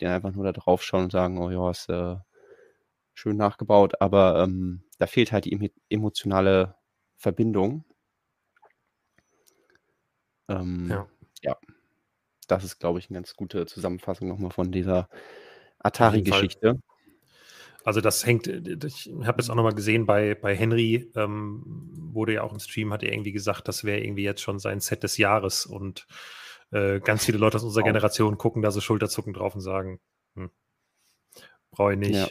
die 0.00 0.06
einfach 0.06 0.30
nur 0.30 0.44
da 0.44 0.52
drauf 0.52 0.84
schauen 0.84 1.04
und 1.04 1.10
sagen, 1.10 1.38
oh 1.38 1.50
ja, 1.50 1.68
ist 1.72 1.88
äh, 1.88 2.14
schön 3.14 3.36
nachgebaut, 3.36 4.00
aber 4.00 4.44
ähm, 4.44 4.84
da 4.98 5.08
fehlt 5.08 5.32
halt 5.32 5.46
die 5.46 5.72
emotionale 5.88 6.76
Verbindung. 7.16 7.84
Ähm, 10.46 10.86
ja. 10.88 11.08
ja. 11.42 11.56
Das 12.46 12.62
ist, 12.62 12.78
glaube 12.78 13.00
ich, 13.00 13.10
eine 13.10 13.16
ganz 13.16 13.34
gute 13.34 13.66
Zusammenfassung 13.66 14.28
nochmal 14.28 14.52
von 14.52 14.70
dieser 14.70 15.08
Atari-Geschichte. 15.80 16.78
Also 17.88 18.02
das 18.02 18.26
hängt, 18.26 18.46
ich 18.46 19.10
habe 19.22 19.40
jetzt 19.40 19.48
auch 19.48 19.54
nochmal 19.54 19.72
gesehen, 19.72 20.04
bei, 20.04 20.34
bei 20.34 20.54
Henry 20.54 21.10
ähm, 21.16 21.62
wurde 22.12 22.34
ja 22.34 22.42
auch 22.42 22.52
im 22.52 22.58
Stream, 22.58 22.92
hat 22.92 23.02
er 23.02 23.14
irgendwie 23.14 23.32
gesagt, 23.32 23.66
das 23.66 23.82
wäre 23.82 24.00
irgendwie 24.00 24.24
jetzt 24.24 24.42
schon 24.42 24.58
sein 24.58 24.80
Set 24.80 25.04
des 25.04 25.16
Jahres 25.16 25.64
und 25.64 26.06
äh, 26.70 27.00
ganz 27.00 27.24
viele 27.24 27.38
Leute 27.38 27.56
aus 27.56 27.64
unserer 27.64 27.84
Generation 27.84 28.36
gucken 28.36 28.60
da 28.60 28.70
so 28.72 28.82
schulterzuckend 28.82 29.38
drauf 29.38 29.54
und 29.54 29.62
sagen, 29.62 30.00
hm, 30.34 30.50
brauche 31.70 31.94
ich 31.94 31.98
nicht, 31.98 32.14
ja. 32.14 32.28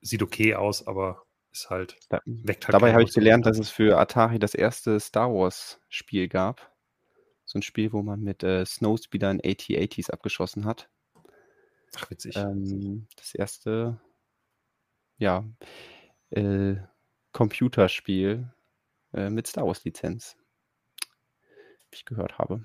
sieht 0.00 0.22
okay 0.22 0.54
aus, 0.54 0.86
aber 0.86 1.24
ist 1.50 1.70
halt, 1.70 1.98
da, 2.08 2.20
weckt 2.24 2.68
halt 2.68 2.74
Dabei 2.74 2.92
habe 2.92 3.02
ich 3.02 3.12
gelernt, 3.12 3.46
dass 3.46 3.58
es 3.58 3.68
für 3.68 3.98
Atari 3.98 4.38
das 4.38 4.54
erste 4.54 5.00
Star 5.00 5.34
Wars 5.34 5.80
Spiel 5.88 6.28
gab. 6.28 6.72
So 7.46 7.58
ein 7.58 7.62
Spiel, 7.62 7.92
wo 7.92 8.02
man 8.02 8.20
mit 8.20 8.44
äh, 8.44 8.64
Snowspeedern 8.64 9.40
AT-80s 9.40 10.12
abgeschossen 10.12 10.66
hat. 10.66 10.88
Ach, 11.96 12.08
witzig. 12.12 12.36
Ähm, 12.36 13.08
das 13.16 13.34
erste 13.34 14.00
ja, 15.20 15.44
äh, 16.30 16.74
Computerspiel 17.32 18.52
äh, 19.12 19.30
mit 19.30 19.46
Star 19.46 19.64
Wars 19.66 19.84
Lizenz. 19.84 20.36
Wie 21.90 21.96
ich 21.96 22.04
gehört 22.04 22.38
habe. 22.38 22.64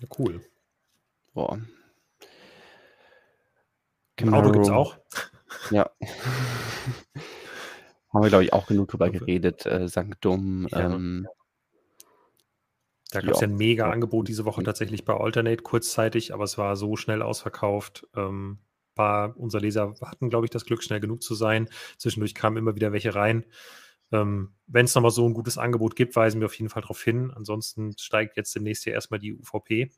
Ja, 0.00 0.08
cool. 0.18 0.44
Boah. 1.34 1.60
Im 4.16 4.34
Auto 4.34 4.50
gibt 4.50 4.64
es 4.64 4.70
auch. 4.72 4.98
Ja. 5.70 5.90
Haben 8.12 8.22
wir, 8.22 8.28
glaube 8.28 8.44
ich, 8.44 8.52
auch 8.52 8.66
genug 8.66 8.88
drüber 8.88 9.08
geredet. 9.08 9.64
Äh, 9.64 9.88
Sanctum. 9.88 10.68
Ja. 10.70 10.80
Ähm, 10.80 11.26
da 13.10 13.22
gab 13.22 13.30
es 13.34 13.40
ja 13.40 13.46
ein 13.46 13.56
mega 13.56 13.90
Angebot 13.90 14.28
diese 14.28 14.44
Woche 14.44 14.62
tatsächlich 14.62 15.06
bei 15.06 15.14
Alternate 15.14 15.62
kurzzeitig, 15.62 16.34
aber 16.34 16.44
es 16.44 16.58
war 16.58 16.76
so 16.76 16.96
schnell 16.96 17.22
ausverkauft. 17.22 18.06
Ähm, 18.14 18.58
paar 18.98 19.36
unserer 19.38 19.62
Leser 19.62 19.94
hatten, 20.02 20.28
glaube 20.28 20.46
ich, 20.46 20.50
das 20.50 20.64
Glück, 20.64 20.82
schnell 20.82 21.00
genug 21.00 21.22
zu 21.22 21.34
sein. 21.34 21.68
Zwischendurch 21.96 22.34
kamen 22.34 22.56
immer 22.56 22.74
wieder 22.74 22.92
welche 22.92 23.14
rein. 23.14 23.44
Ähm, 24.10 24.54
Wenn 24.66 24.86
es 24.86 24.94
nochmal 24.94 25.10
so 25.10 25.26
ein 25.26 25.34
gutes 25.34 25.56
Angebot 25.56 25.96
gibt, 25.96 26.16
weisen 26.16 26.40
wir 26.40 26.46
auf 26.46 26.54
jeden 26.54 26.70
Fall 26.70 26.82
darauf 26.82 27.02
hin. 27.02 27.30
Ansonsten 27.34 27.96
steigt 27.96 28.36
jetzt 28.36 28.54
demnächst 28.54 28.84
ja 28.86 28.92
erstmal 28.92 29.20
die 29.20 29.34
UVP. 29.34 29.90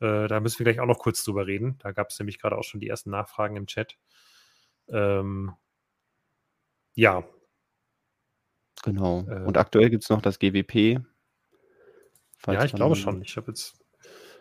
Äh, 0.00 0.28
da 0.28 0.40
müssen 0.40 0.58
wir 0.58 0.64
gleich 0.64 0.80
auch 0.80 0.86
noch 0.86 0.98
kurz 0.98 1.22
drüber 1.22 1.46
reden. 1.46 1.76
Da 1.78 1.92
gab 1.92 2.10
es 2.10 2.18
nämlich 2.18 2.40
gerade 2.40 2.58
auch 2.58 2.64
schon 2.64 2.80
die 2.80 2.88
ersten 2.88 3.10
Nachfragen 3.10 3.56
im 3.56 3.66
Chat. 3.66 3.96
Ähm, 4.88 5.52
ja. 6.94 7.24
Genau. 8.82 9.24
Äh, 9.28 9.44
Und 9.44 9.56
aktuell 9.56 9.90
gibt 9.90 10.02
es 10.02 10.10
noch 10.10 10.20
das 10.20 10.38
GWP. 10.38 11.00
Ja, 12.46 12.64
ich 12.64 12.74
glaube 12.74 12.96
schon. 12.96 13.22
Ich 13.22 13.36
habe 13.36 13.52
jetzt 13.52 13.78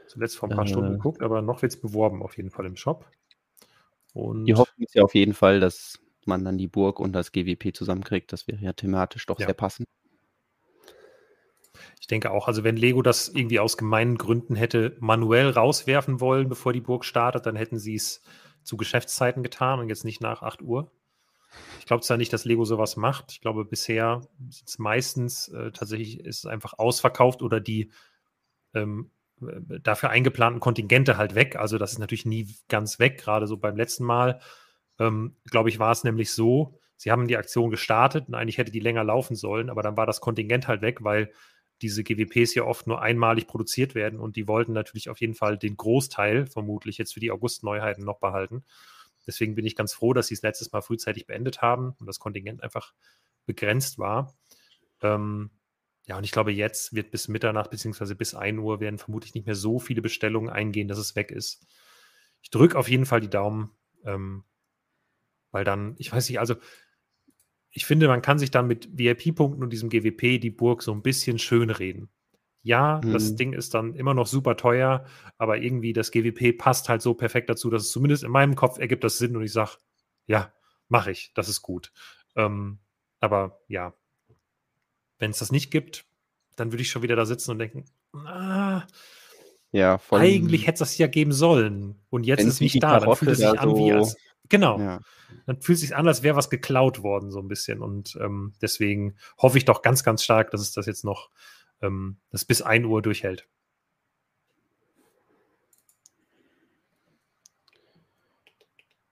zuletzt 0.08 0.38
vor 0.38 0.50
ein 0.50 0.56
paar 0.56 0.66
äh, 0.66 0.68
Stunden 0.68 0.94
geguckt, 0.94 1.22
aber 1.22 1.42
noch 1.42 1.62
wird 1.62 1.74
es 1.74 1.80
beworben 1.80 2.24
auf 2.24 2.38
jeden 2.38 2.50
Fall 2.50 2.66
im 2.66 2.76
Shop. 2.76 3.06
Und 4.14 4.46
die 4.46 4.56
Hoffnung 4.56 4.84
ist 4.84 4.96
ja 4.96 5.04
auf 5.04 5.16
jeden 5.16 5.34
Fall, 5.34 5.60
dass 5.60 6.00
man 6.26 6.44
dann 6.44 6.58
die 6.58 6.68
Burg 6.68 7.00
und 7.00 7.14
das 7.14 7.32
GWP 7.32 7.76
zusammenkriegt. 7.76 8.32
Das 8.32 8.48
wäre 8.48 8.62
ja 8.62 8.74
thematisch 8.74 9.26
doch 9.26 9.40
ja. 9.40 9.48
sehr 9.48 9.56
passend. 9.56 9.88
Ich 12.00 12.08
denke 12.08 12.32
auch, 12.32 12.48
also 12.48 12.64
wenn 12.64 12.78
Lego 12.78 13.02
das 13.02 13.30
irgendwie 13.30 13.60
aus 13.60 13.78
gemeinen 13.78 14.18
Gründen 14.18 14.56
hätte 14.56 14.98
manuell 15.00 15.50
rauswerfen 15.50 16.20
wollen, 16.20 16.50
bevor 16.50 16.74
die 16.74 16.82
Burg 16.82 17.06
startet, 17.06 17.46
dann 17.46 17.56
hätten 17.56 17.80
sie 17.80 17.96
es 17.96 18.22
zu 18.64 18.78
Geschäftszeiten 18.78 19.44
getan 19.44 19.80
und 19.80 19.90
jetzt 19.90 20.06
nicht 20.06 20.22
nach 20.22 20.42
8 20.42 20.62
Uhr. 20.62 20.92
Ich 21.80 21.86
glaube 21.86 22.04
zwar 22.04 22.18
nicht, 22.18 22.32
dass 22.32 22.46
Lego 22.46 22.66
sowas 22.66 22.96
macht. 22.96 23.32
Ich 23.32 23.42
glaube, 23.42 23.66
bisher 23.66 24.22
ist 24.50 24.70
es 24.70 24.80
meistens 24.80 25.48
äh, 25.50 25.72
tatsächlich 25.72 26.20
ist 26.20 26.40
es 26.40 26.46
einfach 26.46 26.78
ausverkauft 26.78 27.42
oder 27.42 27.60
die 27.60 27.92
ähm, 28.74 29.12
dafür 29.84 30.10
eingeplanten 30.10 30.60
Kontingente 30.60 31.18
halt 31.18 31.36
weg. 31.36 31.56
Also 31.56 31.78
das 31.78 31.94
ist 31.94 32.00
natürlich 32.00 32.26
nie 32.26 32.56
ganz 32.68 33.00
weg, 33.00 33.18
gerade 33.20 33.48
so 33.48 33.58
beim 33.58 33.76
letzten 33.76 34.04
Mal. 34.04 34.40
Ähm, 35.00 35.36
Glaube 35.46 35.70
ich, 35.70 35.80
war 35.80 35.92
es 35.92 36.04
nämlich 36.04 36.32
so, 36.32 36.80
sie 36.98 37.12
haben 37.12 37.28
die 37.28 37.38
Aktion 37.38 37.72
gestartet 37.72 38.28
und 38.28 38.36
eigentlich 38.36 38.58
hätte 38.58 38.72
die 38.72 38.80
länger 38.80 39.04
laufen 39.04 39.36
sollen, 39.36 39.70
aber 39.70 39.82
dann 39.82 39.98
war 39.98 40.06
das 40.06 40.22
Kontingent 40.22 40.68
halt 40.68 40.82
weg, 40.82 41.04
weil 41.04 41.32
diese 41.82 42.04
GWPs 42.04 42.54
ja 42.54 42.64
oft 42.64 42.86
nur 42.86 43.02
einmalig 43.02 43.48
produziert 43.48 43.96
werden 43.96 44.20
und 44.20 44.36
die 44.36 44.48
wollten 44.48 44.74
natürlich 44.74 45.10
auf 45.10 45.20
jeden 45.20 45.34
Fall 45.34 45.58
den 45.58 45.78
Großteil 45.78 46.46
vermutlich 46.46 46.98
jetzt 46.98 47.14
für 47.14 47.20
die 47.20 47.32
August-Neuheiten 47.32 48.04
noch 48.04 48.20
behalten. 48.20 48.64
Deswegen 49.26 49.56
bin 49.56 49.66
ich 49.66 49.76
ganz 49.76 49.94
froh, 49.94 50.14
dass 50.14 50.28
sie 50.28 50.36
es 50.36 50.42
letztes 50.42 50.72
Mal 50.72 50.82
frühzeitig 50.82 51.26
beendet 51.26 51.62
haben 51.62 51.96
und 52.00 52.06
das 52.06 52.20
Kontingent 52.20 52.64
einfach 52.64 52.94
begrenzt 53.46 53.98
war. 53.98 54.34
Ähm, 55.02 55.50
ja, 56.12 56.18
und 56.18 56.26
ich 56.26 56.34
glaube, 56.34 56.52
jetzt 56.52 56.94
wird 56.94 57.10
bis 57.10 57.30
Mitternacht 57.30 57.70
bzw. 57.70 58.16
bis 58.16 58.36
1 58.36 58.60
Uhr 58.60 58.82
werden 58.82 58.98
vermutlich 58.98 59.34
nicht 59.34 59.46
mehr 59.46 59.56
so 59.56 59.80
viele 59.80 60.02
Bestellungen 60.02 60.50
eingehen, 60.50 60.90
dass 60.90 60.98
es 60.98 61.16
weg 61.16 61.32
ist. 61.32 61.66
Ich 62.42 62.50
drücke 62.50 62.78
auf 62.78 62.90
jeden 62.90 63.06
Fall 63.06 63.22
die 63.22 63.30
Daumen, 63.30 63.72
ähm, 64.04 64.44
weil 65.52 65.64
dann, 65.64 65.96
ich 66.00 66.12
weiß 66.12 66.28
nicht, 66.28 66.42
also 66.42 66.56
ich 67.70 67.86
finde, 67.86 68.10
man 68.10 68.22
kann 68.22 68.40
sich 68.40 68.52
dann 68.52 68.68
mit 68.68 68.90
VIP-Punkten 68.92 69.64
und 69.64 69.70
diesem 69.70 69.88
GWP 69.88 70.38
die 70.38 70.50
Burg 70.50 70.84
so 70.84 70.92
ein 70.92 71.02
bisschen 71.02 71.40
schön 71.40 71.70
reden. 71.70 72.10
Ja, 72.62 73.00
mhm. 73.02 73.14
das 73.14 73.38
Ding 73.38 73.54
ist 73.54 73.74
dann 73.74 73.96
immer 73.96 74.14
noch 74.14 74.28
super 74.28 74.58
teuer, 74.58 75.06
aber 75.38 75.60
irgendwie 75.60 75.94
das 75.94 76.12
GWP 76.12 76.58
passt 76.58 76.90
halt 76.90 77.02
so 77.02 77.14
perfekt 77.14 77.50
dazu, 77.50 77.70
dass 77.70 77.84
es 77.84 77.92
zumindest 77.94 78.26
in 78.26 78.32
meinem 78.32 78.56
Kopf 78.56 78.80
ergibt 78.80 79.06
das 79.06 79.18
Sinn 79.18 79.38
und 79.38 79.44
ich 79.44 79.54
sage, 79.54 79.78
ja, 80.26 80.52
mache 80.90 81.12
ich, 81.12 81.32
das 81.36 81.48
ist 81.48 81.62
gut. 81.62 81.94
Ähm, 82.36 82.80
aber 83.22 83.62
ja, 83.70 83.94
wenn 85.22 85.32
es 85.32 85.40
das 85.40 85.52
nicht 85.52 85.72
gibt, 85.72 86.06
dann 86.56 86.72
würde 86.72 86.82
ich 86.82 86.90
schon 86.90 87.04
wieder 87.04 87.16
da 87.16 87.26
sitzen 87.26 87.52
und 87.52 87.60
denken, 87.60 87.86
ah, 88.14 88.84
ja, 89.72 90.02
eigentlich 90.10 90.68
hätte 90.68 90.84
es 90.84 90.90
das 90.90 90.98
ja 90.98 91.08
geben 91.08 91.32
sollen. 91.32 92.02
Und 92.10 92.26
jetzt 92.26 92.42
ist 92.42 92.56
es 92.56 92.60
nicht 92.60 92.84
da. 92.84 93.00
Dann 93.00 93.16
fühlt 93.16 93.32
es 93.32 93.38
sich 93.38 93.48
an 93.48 93.70
so 93.70 93.78
wie 93.78 93.94
als. 93.94 94.18
Genau. 94.50 94.80
Ja. 94.80 95.00
Dann 95.46 95.62
fühlt 95.62 95.78
es 95.78 95.82
sich 95.82 95.96
an, 95.96 96.08
als 96.08 96.24
wäre 96.24 96.36
was 96.36 96.50
geklaut 96.50 97.04
worden, 97.04 97.32
so 97.32 97.40
ein 97.40 97.48
bisschen. 97.48 97.82
Und 97.82 98.18
ähm, 98.20 98.54
deswegen 98.62 99.16
hoffe 99.38 99.58
ich 99.58 99.64
doch 99.64 99.82
ganz, 99.82 100.04
ganz 100.04 100.24
stark, 100.24 100.52
dass 100.52 100.60
es 100.60 100.74
das 100.74 100.88
jetzt 100.88 101.06
noch 101.06 101.30
ähm, 101.82 102.18
das 102.32 102.44
bis 102.44 102.62
1 102.62 102.86
Uhr 102.86 103.02
durchhält. 103.02 103.48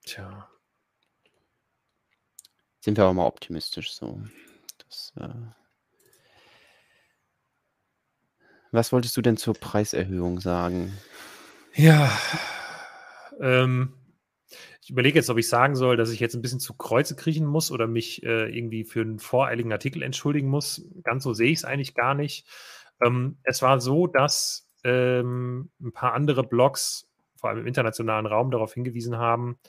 Tja. 0.05 0.49
Sind 2.81 2.97
wir 2.97 3.05
aber 3.05 3.13
mal 3.13 3.27
optimistisch 3.27 3.93
so. 3.93 4.21
Das, 4.79 5.13
äh 5.15 5.58
Was 8.71 8.91
wolltest 8.93 9.17
du 9.17 9.21
denn 9.21 9.37
zur 9.37 9.55
Preiserhöhung 9.55 10.39
sagen? 10.39 10.93
Ja, 11.73 12.11
ähm, 13.39 13.93
ich 14.81 14.89
überlege 14.91 15.17
jetzt, 15.17 15.29
ob 15.29 15.37
ich 15.37 15.47
sagen 15.47 15.75
soll, 15.75 15.97
dass 15.97 16.11
ich 16.11 16.19
jetzt 16.19 16.35
ein 16.35 16.41
bisschen 16.41 16.59
zu 16.59 16.75
Kreuze 16.75 17.15
kriechen 17.15 17.45
muss 17.45 17.71
oder 17.71 17.87
mich 17.87 18.23
äh, 18.23 18.49
irgendwie 18.55 18.83
für 18.83 19.01
einen 19.01 19.19
voreiligen 19.19 19.71
Artikel 19.71 20.03
entschuldigen 20.03 20.49
muss. 20.49 20.83
Ganz 21.03 21.23
so 21.23 21.33
sehe 21.33 21.51
ich 21.51 21.59
es 21.59 21.65
eigentlich 21.65 21.95
gar 21.95 22.13
nicht. 22.13 22.47
Ähm, 23.01 23.37
es 23.43 23.61
war 23.61 23.79
so, 23.79 24.07
dass 24.07 24.67
ähm, 24.83 25.71
ein 25.79 25.91
paar 25.91 26.13
andere 26.13 26.43
Blogs, 26.43 27.09
vor 27.37 27.49
allem 27.49 27.59
im 27.59 27.67
internationalen 27.67 28.25
Raum, 28.25 28.51
darauf 28.51 28.73
hingewiesen 28.73 29.17
haben, 29.17 29.59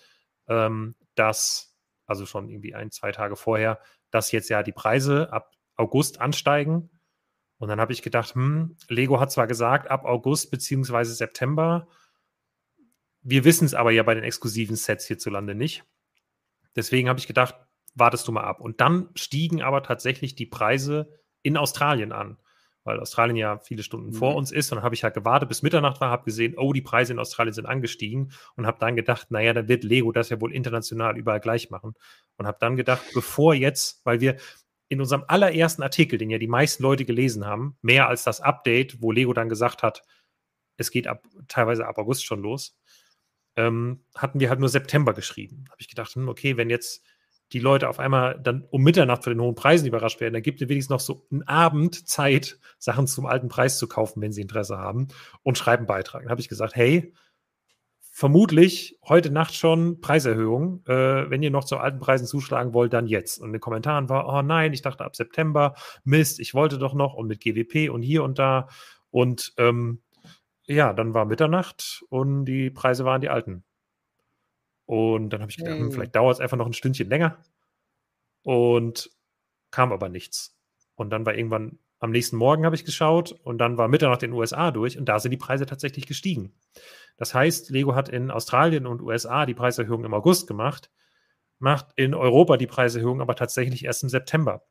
ähm, 0.49 0.95
dass, 1.15 1.77
also 2.07 2.27
schon 2.27 2.49
irgendwie 2.49 2.75
ein, 2.75 2.91
zwei 2.91 3.13
Tage 3.13 3.37
vorher, 3.37 3.81
dass 4.11 4.33
jetzt 4.33 4.49
ja 4.49 4.63
die 4.63 4.73
Preise 4.73 5.33
ab 5.33 5.53
August 5.77 6.21
ansteigen 6.21 6.91
und 7.61 7.69
dann 7.69 7.79
habe 7.79 7.93
ich 7.93 8.01
gedacht, 8.01 8.35
hm, 8.35 8.75
Lego 8.89 9.21
hat 9.21 9.31
zwar 9.31 9.47
gesagt, 9.47 9.91
ab 9.91 10.07
August 10.07 10.51
bzw. 10.51 11.05
September, 11.05 11.87
wir 13.21 13.45
wissen 13.45 13.67
es 13.67 13.75
aber 13.75 13.91
ja 13.91 14.03
bei 14.03 14.15
den 14.15 14.25
exklusiven 14.25 14.77
Sets 14.77 15.07
hierzulande 15.07 15.55
nicht. 15.55 15.85
Deswegen 16.75 17.11
habe 17.11 17.19
ich 17.19 17.27
gedacht, 17.27 17.55
wartest 17.95 18.27
du 18.27 18.33
mal 18.33 18.45
ab. 18.45 18.63
Und 18.63 18.81
dann 18.81 19.11
stiegen 19.15 19.61
aber 19.61 19.83
tatsächlich 19.83 20.35
die 20.35 20.47
Preise 20.47 21.21
in 21.43 21.59
Australien 21.59 22.13
an, 22.13 22.39
weil 22.83 22.99
Australien 22.99 23.37
ja 23.37 23.59
viele 23.59 23.83
Stunden 23.83 24.09
mhm. 24.09 24.15
vor 24.15 24.37
uns 24.37 24.53
ist. 24.53 24.73
Und 24.73 24.77
dann 24.77 24.85
habe 24.85 24.95
ich 24.95 25.05
halt 25.05 25.13
gewartet, 25.13 25.51
bis 25.51 25.61
Mitternacht 25.61 26.01
war, 26.01 26.09
habe 26.09 26.25
gesehen, 26.25 26.55
oh, 26.57 26.73
die 26.73 26.81
Preise 26.81 27.13
in 27.13 27.19
Australien 27.19 27.53
sind 27.53 27.67
angestiegen 27.67 28.33
und 28.57 28.67
habe 28.67 28.79
dann 28.81 28.97
gedacht, 28.97 29.31
naja, 29.31 29.53
dann 29.53 29.69
wird 29.69 29.85
Lego 29.85 30.13
das 30.13 30.31
ja 30.31 30.41
wohl 30.41 30.55
international 30.55 31.19
überall 31.19 31.41
gleich 31.41 31.69
machen. 31.69 31.93
Und 32.39 32.47
habe 32.47 32.57
dann 32.59 32.77
gedacht, 32.77 33.03
bevor 33.13 33.53
jetzt, 33.53 34.01
weil 34.07 34.23
wir, 34.23 34.39
in 34.91 35.01
unserem 35.01 35.25
allerersten 35.29 35.85
Artikel, 35.85 36.19
den 36.19 36.31
ja 36.31 36.39
die 36.39 36.49
meisten 36.49 36.83
Leute 36.83 37.05
gelesen 37.05 37.47
haben, 37.47 37.79
mehr 37.81 38.09
als 38.09 38.25
das 38.25 38.41
Update, 38.41 39.01
wo 39.01 39.13
Lego 39.13 39.33
dann 39.33 39.49
gesagt 39.49 39.85
hat, 39.85 40.03
es 40.77 40.91
geht 40.91 41.07
ab, 41.07 41.25
teilweise 41.47 41.87
ab 41.87 41.97
August 41.97 42.25
schon 42.25 42.43
los, 42.43 42.77
ähm, 43.55 44.05
hatten 44.17 44.41
wir 44.41 44.51
halt 44.51 44.59
nur 44.59 44.69
September 44.69 45.15
geschrieben. 45.15 45.65
Habe 45.71 45.81
ich 45.81 45.89
gedacht, 45.89 46.13
hm, 46.17 46.29
okay, 46.29 46.57
wenn 46.57 46.71
jetzt 46.71 47.05
die 47.53 47.61
Leute 47.61 47.89
auf 47.89 48.01
einmal 48.01 48.41
dann 48.41 48.67
um 48.71 48.83
Mitternacht 48.83 49.23
von 49.23 49.33
den 49.33 49.41
hohen 49.41 49.55
Preisen 49.55 49.87
überrascht 49.87 50.21
werden, 50.21 50.35
dann 50.35 50.43
gibt 50.43 50.61
es 50.61 50.69
wenigstens 50.69 50.91
noch 50.91 51.01
so 51.01 51.25
einen 51.31 51.45
Abend 51.45 52.09
Zeit, 52.09 52.59
Sachen 52.79 53.07
zum 53.07 53.27
alten 53.27 53.49
Preis 53.49 53.79
zu 53.79 53.87
kaufen, 53.87 54.21
wenn 54.21 54.33
sie 54.33 54.43
Interesse 54.43 54.77
haben 54.77 55.07
und 55.45 55.57
schreiben 55.57 55.87
Beitrag. 55.87 56.23
Dann 56.23 56.31
habe 56.33 56.41
ich 56.41 56.49
gesagt, 56.49 56.75
hey, 56.75 57.15
vermutlich 58.21 58.99
heute 59.03 59.31
Nacht 59.31 59.55
schon 59.55 60.03
Preiserhöhung. 60.03 60.85
Äh, 60.87 61.31
wenn 61.31 61.43
ihr 61.43 61.51
noch 61.51 61.65
zu 61.65 61.79
alten 61.79 62.01
Preisen 62.01 62.27
zuschlagen 62.27 62.75
wollt, 62.75 62.93
dann 62.93 63.07
jetzt. 63.07 63.39
Und 63.39 63.47
in 63.47 63.53
den 63.55 63.63
Kommentaren 63.63 64.11
war, 64.11 64.29
oh 64.29 64.43
nein, 64.43 64.75
ich 64.75 64.83
dachte 64.83 65.07
ab 65.07 65.17
September, 65.17 65.75
Mist, 66.05 66.39
ich 66.39 66.53
wollte 66.53 66.77
doch 66.77 66.93
noch 66.93 67.15
und 67.15 67.29
mit 67.29 67.41
GWP 67.41 67.89
und 67.89 68.03
hier 68.03 68.23
und 68.23 68.39
da. 68.39 68.69
Und 69.11 69.55
ähm, 69.57 70.03
ja, 70.67 70.93
dann 70.93 71.15
war 71.15 71.25
Mitternacht 71.25 72.05
und 72.11 72.45
die 72.45 72.69
Preise 72.69 73.07
waren 73.07 73.23
die 73.23 73.31
alten. 73.31 73.65
Und 74.85 75.31
dann 75.31 75.41
habe 75.41 75.51
ich 75.51 75.57
gedacht, 75.57 75.79
hm, 75.79 75.91
vielleicht 75.91 76.15
dauert 76.15 76.35
es 76.35 76.41
einfach 76.41 76.59
noch 76.59 76.67
ein 76.67 76.75
Stündchen 76.75 77.09
länger. 77.09 77.43
Und 78.43 79.11
kam 79.71 79.93
aber 79.93 80.11
nichts. 80.11 80.59
Und 80.95 81.09
dann 81.09 81.25
war 81.25 81.35
irgendwann 81.35 81.79
am 82.01 82.11
nächsten 82.11 82.37
Morgen 82.37 82.65
habe 82.65 82.75
ich 82.75 82.85
geschaut 82.85 83.33
und 83.45 83.59
dann 83.59 83.77
war 83.77 83.87
Mitternacht 83.87 84.23
in 84.23 84.31
den 84.31 84.39
USA 84.39 84.71
durch 84.71 84.99
und 84.99 85.05
da 85.05 85.21
sind 85.21 85.31
die 85.31 85.37
Preise 85.37 85.67
tatsächlich 85.67 86.07
gestiegen. 86.07 86.55
Das 87.19 87.35
heißt, 87.35 87.69
Lego 87.71 87.95
hat 87.95 88.09
in 88.09 88.31
Australien 88.31 88.87
und 88.87 89.03
USA 89.03 89.45
die 89.45 89.55
Preiserhöhung 89.55 90.05
im 90.05 90.15
August 90.15 90.47
gemacht, 90.47 90.91
macht 91.59 91.89
in 91.97 92.15
Europa 92.15 92.57
die 92.57 92.67
Preiserhöhung 92.67 93.21
aber 93.21 93.37
tatsächlich 93.37 93.85
erst 93.85 94.03
im 94.03 94.09
September. 94.09 94.65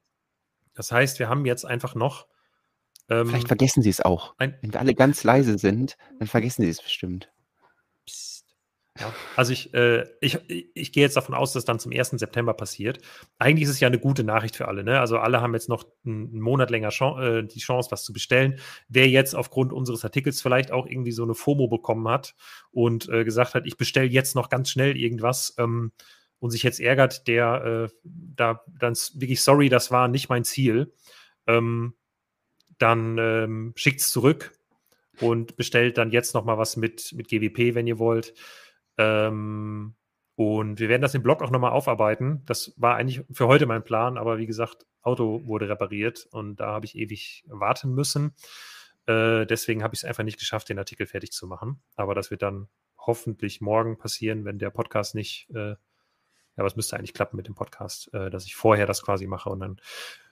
Das 0.73 0.91
heißt, 0.91 1.19
wir 1.19 1.29
haben 1.29 1.45
jetzt 1.45 1.65
einfach 1.65 1.93
noch. 1.93 2.25
Ähm, 3.09 3.27
Vielleicht 3.27 3.47
vergessen 3.47 3.83
sie 3.83 3.89
es 3.89 4.01
auch. 4.01 4.33
Wenn 4.39 4.55
wir 4.61 4.79
alle 4.79 4.95
ganz 4.95 5.23
leise 5.23 5.59
sind, 5.59 5.97
dann 6.17 6.27
vergessen 6.27 6.63
sie 6.63 6.69
es 6.69 6.81
bestimmt. 6.81 7.31
Ja, 8.99 9.13
also 9.38 9.53
ich, 9.53 9.73
äh, 9.73 10.05
ich, 10.19 10.38
ich 10.47 10.91
gehe 10.91 11.03
jetzt 11.03 11.15
davon 11.15 11.33
aus, 11.33 11.53
dass 11.53 11.63
dann 11.63 11.79
zum 11.79 11.93
1. 11.93 12.12
September 12.12 12.53
passiert. 12.53 12.99
Eigentlich 13.38 13.63
ist 13.63 13.69
es 13.69 13.79
ja 13.79 13.88
eine 13.88 13.99
gute 13.99 14.25
Nachricht 14.25 14.57
für 14.57 14.67
alle. 14.67 14.83
Ne? 14.83 14.99
Also 14.99 15.17
alle 15.19 15.41
haben 15.41 15.53
jetzt 15.53 15.69
noch 15.69 15.85
einen 16.05 16.41
Monat 16.41 16.69
länger 16.69 16.89
Chance, 16.89 17.39
äh, 17.39 17.47
die 17.47 17.59
Chance, 17.59 17.91
was 17.91 18.03
zu 18.03 18.12
bestellen. 18.12 18.59
Wer 18.89 19.07
jetzt 19.07 19.35
aufgrund 19.35 19.71
unseres 19.71 20.03
Artikels 20.03 20.41
vielleicht 20.41 20.71
auch 20.71 20.85
irgendwie 20.85 21.13
so 21.13 21.23
eine 21.23 21.33
FOMO 21.33 21.67
bekommen 21.69 22.09
hat 22.09 22.35
und 22.71 23.07
äh, 23.07 23.23
gesagt 23.23 23.53
hat, 23.53 23.65
ich 23.65 23.77
bestelle 23.77 24.07
jetzt 24.07 24.35
noch 24.35 24.49
ganz 24.49 24.69
schnell 24.69 24.97
irgendwas 24.97 25.55
ähm, 25.57 25.93
und 26.39 26.51
sich 26.51 26.63
jetzt 26.63 26.81
ärgert, 26.81 27.27
der 27.27 27.89
äh, 27.93 27.95
da 28.03 28.63
dann 28.79 28.95
wirklich 29.13 29.41
sorry, 29.41 29.69
das 29.69 29.91
war 29.91 30.09
nicht 30.09 30.27
mein 30.27 30.43
Ziel. 30.43 30.93
Ähm, 31.47 31.93
dann 32.79 33.17
ähm, 33.17 33.73
schickt 33.75 34.01
es 34.01 34.09
zurück 34.09 34.51
und 35.21 35.55
bestellt 35.55 35.97
dann 35.97 36.12
jetzt 36.12 36.33
noch 36.33 36.45
mal 36.45 36.57
was 36.57 36.77
mit, 36.77 37.13
mit 37.13 37.27
GWP, 37.27 37.75
wenn 37.75 37.88
ihr 37.88 37.99
wollt. 37.99 38.33
Ähm, 38.99 39.95
und 40.35 40.79
wir 40.79 40.89
werden 40.89 41.01
das 41.01 41.15
im 41.15 41.23
Blog 41.23 41.41
auch 41.41 41.51
nochmal 41.51 41.71
aufarbeiten. 41.71 42.43
Das 42.45 42.73
war 42.77 42.95
eigentlich 42.95 43.23
für 43.31 43.47
heute 43.47 43.65
mein 43.65 43.83
Plan, 43.83 44.17
aber 44.17 44.38
wie 44.38 44.45
gesagt, 44.45 44.85
Auto 45.01 45.41
wurde 45.45 45.69
repariert 45.69 46.27
und 46.31 46.57
da 46.57 46.67
habe 46.67 46.85
ich 46.85 46.95
ewig 46.95 47.43
warten 47.47 47.93
müssen. 47.93 48.35
Äh, 49.05 49.45
deswegen 49.45 49.83
habe 49.83 49.95
ich 49.95 50.01
es 50.01 50.05
einfach 50.05 50.23
nicht 50.23 50.38
geschafft, 50.38 50.69
den 50.69 50.77
Artikel 50.77 51.07
fertig 51.07 51.31
zu 51.31 51.47
machen. 51.47 51.81
Aber 51.95 52.13
das 52.13 52.29
wird 52.29 52.41
dann 52.41 52.67
hoffentlich 52.97 53.62
morgen 53.62 53.97
passieren, 53.97 54.43
wenn 54.45 54.59
der 54.59 54.69
Podcast 54.69 55.15
nicht, 55.15 55.49
äh, 55.55 55.69
ja, 55.69 55.77
aber 56.57 56.67
es 56.67 56.75
müsste 56.75 56.97
eigentlich 56.97 57.13
klappen 57.13 57.38
mit 57.38 57.47
dem 57.47 57.55
Podcast, 57.55 58.13
äh, 58.13 58.29
dass 58.29 58.45
ich 58.45 58.55
vorher 58.55 58.85
das 58.85 59.01
quasi 59.01 59.27
mache 59.27 59.49
und 59.49 59.62
dann 59.62 59.81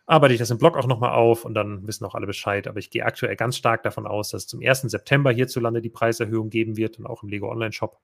arbeite 0.05 0.33
ich 0.33 0.39
das 0.39 0.51
im 0.51 0.57
Blog 0.57 0.77
auch 0.77 0.87
nochmal 0.87 1.11
auf 1.11 1.45
und 1.45 1.53
dann 1.53 1.85
wissen 1.87 2.05
auch 2.05 2.15
alle 2.15 2.27
Bescheid. 2.27 2.67
Aber 2.67 2.79
ich 2.79 2.89
gehe 2.89 3.05
aktuell 3.05 3.35
ganz 3.35 3.57
stark 3.57 3.83
davon 3.83 4.07
aus, 4.07 4.29
dass 4.29 4.43
es 4.43 4.47
zum 4.47 4.61
1. 4.61 4.81
September 4.83 5.31
hierzulande 5.31 5.81
die 5.81 5.89
Preiserhöhung 5.89 6.49
geben 6.49 6.77
wird 6.77 6.97
und 6.99 7.05
auch 7.05 7.23
im 7.23 7.29
Lego 7.29 7.51
Online 7.51 7.73
Shop 7.73 7.99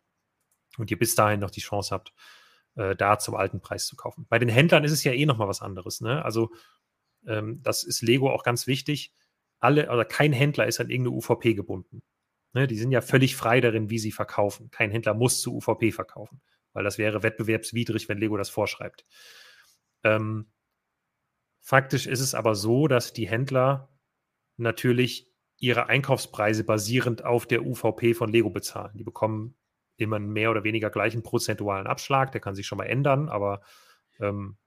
und 0.77 0.91
ihr 0.91 0.97
bis 0.97 1.15
dahin 1.15 1.39
noch 1.39 1.51
die 1.51 1.62
Chance 1.62 1.93
habt, 1.93 2.13
äh, 2.75 2.95
da 2.95 3.19
zum 3.19 3.36
alten 3.36 3.62
Preis 3.62 3.86
zu 3.86 3.95
kaufen. 3.95 4.25
Bei 4.29 4.39
den 4.39 4.49
Händlern 4.49 4.83
ist 4.83 4.91
es 4.91 5.03
ja 5.03 5.12
eh 5.12 5.25
nochmal 5.25 5.47
was 5.47 5.62
anderes. 5.62 6.01
Ne? 6.01 6.23
Also 6.23 6.51
ähm, 7.25 7.62
das 7.63 7.83
ist 7.83 8.01
Lego 8.01 8.31
auch 8.31 8.43
ganz 8.43 8.67
wichtig. 8.67 9.13
Alle 9.59 9.89
oder 9.89 10.05
kein 10.05 10.33
Händler 10.33 10.67
ist 10.67 10.79
an 10.79 10.89
irgendeine 10.89 11.15
UVP 11.15 11.53
gebunden. 11.53 12.03
Ne? 12.53 12.67
Die 12.67 12.77
sind 12.77 12.91
ja 12.91 13.01
völlig 13.01 13.36
frei 13.36 13.62
darin, 13.62 13.89
wie 13.89 13.99
sie 13.99 14.12
verkaufen. 14.12 14.69
Kein 14.71 14.91
Händler 14.91 15.13
muss 15.13 15.41
zu 15.41 15.55
UVP 15.55 15.91
verkaufen, 15.91 16.41
weil 16.73 16.83
das 16.83 16.97
wäre 16.97 17.23
wettbewerbswidrig, 17.23 18.09
wenn 18.09 18.17
Lego 18.17 18.38
das 18.38 18.49
vorschreibt. 18.49 19.05
Ähm, 20.03 20.51
faktisch 21.62 22.07
ist 22.07 22.19
es 22.19 22.36
aber 22.36 22.55
so, 22.55 22.88
dass 22.88 23.13
die 23.13 23.27
Händler 23.27 23.89
natürlich 24.57 25.31
ihre 25.57 25.88
Einkaufspreise 25.88 26.63
basierend 26.63 27.23
auf 27.23 27.45
der 27.45 27.65
UVP 27.65 28.13
von 28.13 28.29
Lego 28.29 28.49
bezahlen. 28.49 28.97
Die 28.97 29.03
bekommen 29.03 29.55
immer 29.97 30.17
einen 30.17 30.32
mehr 30.32 30.51
oder 30.51 30.63
weniger 30.63 30.89
gleichen 30.89 31.23
prozentualen 31.23 31.88
Abschlag. 31.88 32.32
Der 32.32 32.41
kann 32.41 32.56
sich 32.56 32.65
schon 32.67 32.77
mal 32.77 32.86
ändern, 32.86 33.29
aber 33.29 33.62
ähm, 34.19 34.58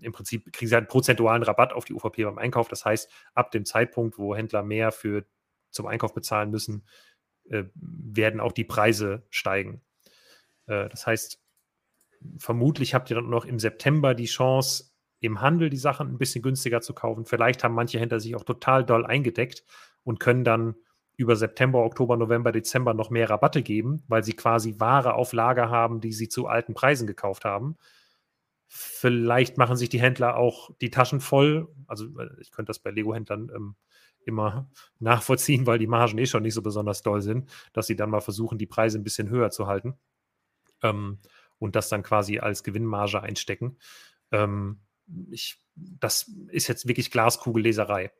im 0.00 0.12
Prinzip 0.12 0.52
kriegen 0.52 0.68
sie 0.68 0.74
halt 0.74 0.82
einen 0.82 0.88
prozentualen 0.88 1.42
Rabatt 1.42 1.72
auf 1.72 1.84
die 1.84 1.92
UVP 1.92 2.24
beim 2.24 2.38
Einkauf. 2.38 2.68
Das 2.68 2.84
heißt, 2.84 3.10
ab 3.34 3.50
dem 3.50 3.64
Zeitpunkt, 3.64 4.18
wo 4.18 4.34
Händler 4.34 4.62
mehr 4.62 4.92
für 4.92 5.24
zum 5.70 5.86
Einkauf 5.86 6.14
bezahlen 6.14 6.50
müssen, 6.50 6.86
äh, 7.50 7.64
werden 7.74 8.40
auch 8.40 8.52
die 8.52 8.64
Preise 8.64 9.26
steigen. 9.30 9.82
Äh, 10.66 10.88
das 10.88 11.06
heißt, 11.06 11.42
vermutlich 12.38 12.94
habt 12.94 13.10
ihr 13.10 13.16
dann 13.16 13.28
noch 13.28 13.44
im 13.44 13.58
September 13.58 14.14
die 14.14 14.24
Chance, 14.24 14.92
im 15.20 15.40
Handel 15.40 15.70
die 15.70 15.76
Sachen 15.76 16.08
ein 16.08 16.18
bisschen 16.18 16.42
günstiger 16.42 16.80
zu 16.80 16.94
kaufen. 16.94 17.24
Vielleicht 17.26 17.64
haben 17.64 17.74
manche 17.74 17.98
Händler 17.98 18.20
sich 18.20 18.34
auch 18.36 18.44
total 18.44 18.84
doll 18.84 19.06
eingedeckt 19.06 19.64
und 20.02 20.20
können 20.20 20.44
dann 20.44 20.74
über 21.16 21.36
September, 21.36 21.84
Oktober, 21.84 22.16
November, 22.16 22.52
Dezember 22.52 22.94
noch 22.94 23.10
mehr 23.10 23.30
Rabatte 23.30 23.62
geben, 23.62 24.02
weil 24.08 24.24
sie 24.24 24.32
quasi 24.32 24.80
Ware 24.80 25.14
auf 25.14 25.32
Lager 25.32 25.70
haben, 25.70 26.00
die 26.00 26.12
sie 26.12 26.28
zu 26.28 26.46
alten 26.46 26.74
Preisen 26.74 27.06
gekauft 27.06 27.44
haben. 27.44 27.76
Vielleicht 28.66 29.56
machen 29.56 29.76
sich 29.76 29.88
die 29.88 30.00
Händler 30.00 30.36
auch 30.36 30.70
die 30.80 30.90
Taschen 30.90 31.20
voll. 31.20 31.68
Also 31.86 32.06
ich 32.40 32.50
könnte 32.50 32.70
das 32.70 32.80
bei 32.80 32.90
Lego-Händlern 32.90 33.50
ähm, 33.54 33.76
immer 34.24 34.68
nachvollziehen, 34.98 35.66
weil 35.66 35.78
die 35.78 35.86
Margen 35.86 36.18
eh 36.18 36.26
schon 36.26 36.42
nicht 36.42 36.54
so 36.54 36.62
besonders 36.62 37.02
doll 37.02 37.22
sind, 37.22 37.50
dass 37.72 37.86
sie 37.86 37.96
dann 37.96 38.10
mal 38.10 38.20
versuchen, 38.20 38.58
die 38.58 38.66
Preise 38.66 38.98
ein 38.98 39.04
bisschen 39.04 39.28
höher 39.28 39.50
zu 39.50 39.66
halten 39.66 39.94
ähm, 40.82 41.18
und 41.58 41.76
das 41.76 41.88
dann 41.88 42.02
quasi 42.02 42.38
als 42.38 42.64
Gewinnmarge 42.64 43.22
einstecken. 43.22 43.78
Ähm, 44.32 44.80
ich, 45.30 45.60
das 45.76 46.30
ist 46.48 46.66
jetzt 46.66 46.88
wirklich 46.88 47.10
Glaskugelleserei. 47.10 48.10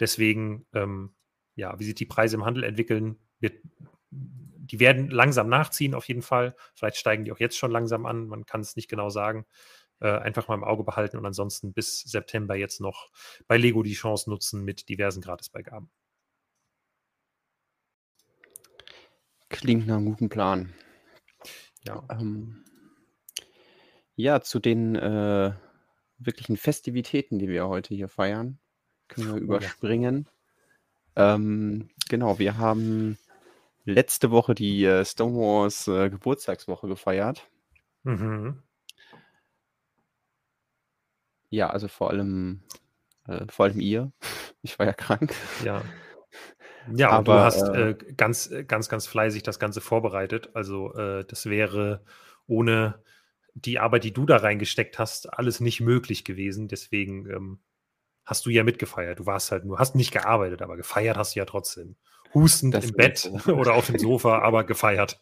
Deswegen 0.00 0.66
ähm, 0.72 1.14
ja, 1.54 1.78
wie 1.78 1.84
sich 1.84 1.94
die 1.94 2.06
Preise 2.06 2.36
im 2.36 2.44
Handel 2.44 2.64
entwickeln, 2.64 3.18
wird, 3.40 3.62
die 4.10 4.80
werden 4.80 5.10
langsam 5.10 5.48
nachziehen 5.48 5.94
auf 5.94 6.08
jeden 6.08 6.22
Fall. 6.22 6.56
Vielleicht 6.74 6.96
steigen 6.96 7.24
die 7.24 7.32
auch 7.32 7.40
jetzt 7.40 7.56
schon 7.56 7.70
langsam 7.70 8.06
an, 8.06 8.26
man 8.26 8.46
kann 8.46 8.60
es 8.60 8.76
nicht 8.76 8.88
genau 8.88 9.10
sagen. 9.10 9.46
Äh, 10.00 10.18
einfach 10.18 10.48
mal 10.48 10.54
im 10.54 10.64
Auge 10.64 10.84
behalten 10.84 11.16
und 11.16 11.24
ansonsten 11.24 11.72
bis 11.72 12.00
September 12.00 12.56
jetzt 12.56 12.80
noch 12.80 13.10
bei 13.46 13.56
Lego 13.56 13.82
die 13.82 13.94
Chance 13.94 14.28
nutzen 14.28 14.64
mit 14.64 14.88
diversen 14.88 15.22
Gratisbeigaben. 15.22 15.88
Klingt 19.48 19.86
nach 19.86 19.96
einem 19.96 20.06
guten 20.06 20.28
Plan. 20.28 20.74
Ja. 21.86 22.02
Ähm, 22.10 22.64
ja, 24.16 24.40
zu 24.40 24.58
den 24.58 24.96
äh, 24.96 25.54
wirklichen 26.18 26.56
Festivitäten, 26.56 27.38
die 27.38 27.48
wir 27.48 27.68
heute 27.68 27.94
hier 27.94 28.08
feiern, 28.08 28.58
können 29.08 29.28
wir 29.28 29.34
oh, 29.34 29.38
überspringen. 29.38 30.28
Ähm, 31.16 31.88
genau, 32.08 32.38
wir 32.38 32.58
haben 32.58 33.18
letzte 33.84 34.30
Woche 34.30 34.54
die 34.54 34.84
äh, 34.84 35.04
Stonewalls 35.04 35.88
äh, 35.88 36.10
Geburtstagswoche 36.10 36.88
gefeiert. 36.88 37.48
Mhm. 38.02 38.62
Ja, 41.50 41.70
also 41.70 41.88
vor 41.88 42.10
allem, 42.10 42.62
äh, 43.26 43.46
vor 43.48 43.66
allem 43.66 43.80
ihr. 43.80 44.12
Ich 44.66 44.78
war 44.78 44.86
ja 44.86 44.94
krank. 44.94 45.34
Ja. 45.62 45.82
Ja, 46.90 47.10
aber 47.10 47.34
du 47.34 47.40
hast 47.40 47.68
äh, 47.68 47.90
äh 47.90 48.14
ganz, 48.16 48.50
äh, 48.50 48.64
ganz, 48.64 48.88
ganz 48.88 49.06
fleißig 49.06 49.42
das 49.42 49.58
Ganze 49.58 49.82
vorbereitet. 49.82 50.48
Also 50.54 50.94
äh, 50.94 51.22
das 51.26 51.44
wäre 51.44 52.02
ohne 52.46 53.02
die 53.52 53.78
Arbeit, 53.78 54.04
die 54.04 54.14
du 54.14 54.24
da 54.24 54.38
reingesteckt 54.38 54.98
hast, 54.98 55.30
alles 55.34 55.60
nicht 55.60 55.82
möglich 55.82 56.24
gewesen. 56.24 56.66
Deswegen 56.66 57.28
ähm, 57.28 57.58
hast 58.24 58.46
du 58.46 58.50
ja 58.50 58.64
mitgefeiert. 58.64 59.18
Du 59.18 59.26
warst 59.26 59.50
halt 59.50 59.64
nur, 59.64 59.78
hast 59.78 59.94
nicht 59.94 60.12
gearbeitet, 60.12 60.62
aber 60.62 60.76
gefeiert 60.76 61.16
hast 61.16 61.34
du 61.34 61.40
ja 61.40 61.44
trotzdem. 61.44 61.96
Hustend 62.32 62.74
das 62.74 62.86
im 62.86 62.92
Bett 62.92 63.18
so. 63.18 63.32
oder 63.54 63.74
auf 63.74 63.86
dem 63.86 63.98
Sofa, 63.98 64.40
aber 64.40 64.64
gefeiert. 64.64 65.20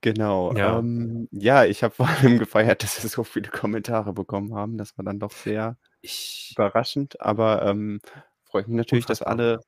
Genau. 0.00 0.54
Ja, 0.54 0.78
ähm, 0.78 1.28
ja 1.30 1.64
ich 1.64 1.82
habe 1.82 1.94
vor 1.96 2.08
allem 2.08 2.38
gefeiert, 2.38 2.82
dass 2.82 3.02
wir 3.02 3.10
so 3.10 3.24
viele 3.24 3.48
Kommentare 3.48 4.12
bekommen 4.12 4.54
haben. 4.54 4.78
Das 4.78 4.96
war 4.96 5.04
dann 5.04 5.18
doch 5.18 5.32
sehr 5.32 5.76
ich, 6.00 6.54
überraschend. 6.56 7.20
Aber 7.20 7.62
ähm, 7.66 8.00
freut 8.44 8.68
mich 8.68 8.76
natürlich, 8.76 9.06
dass 9.06 9.22
alle 9.22 9.60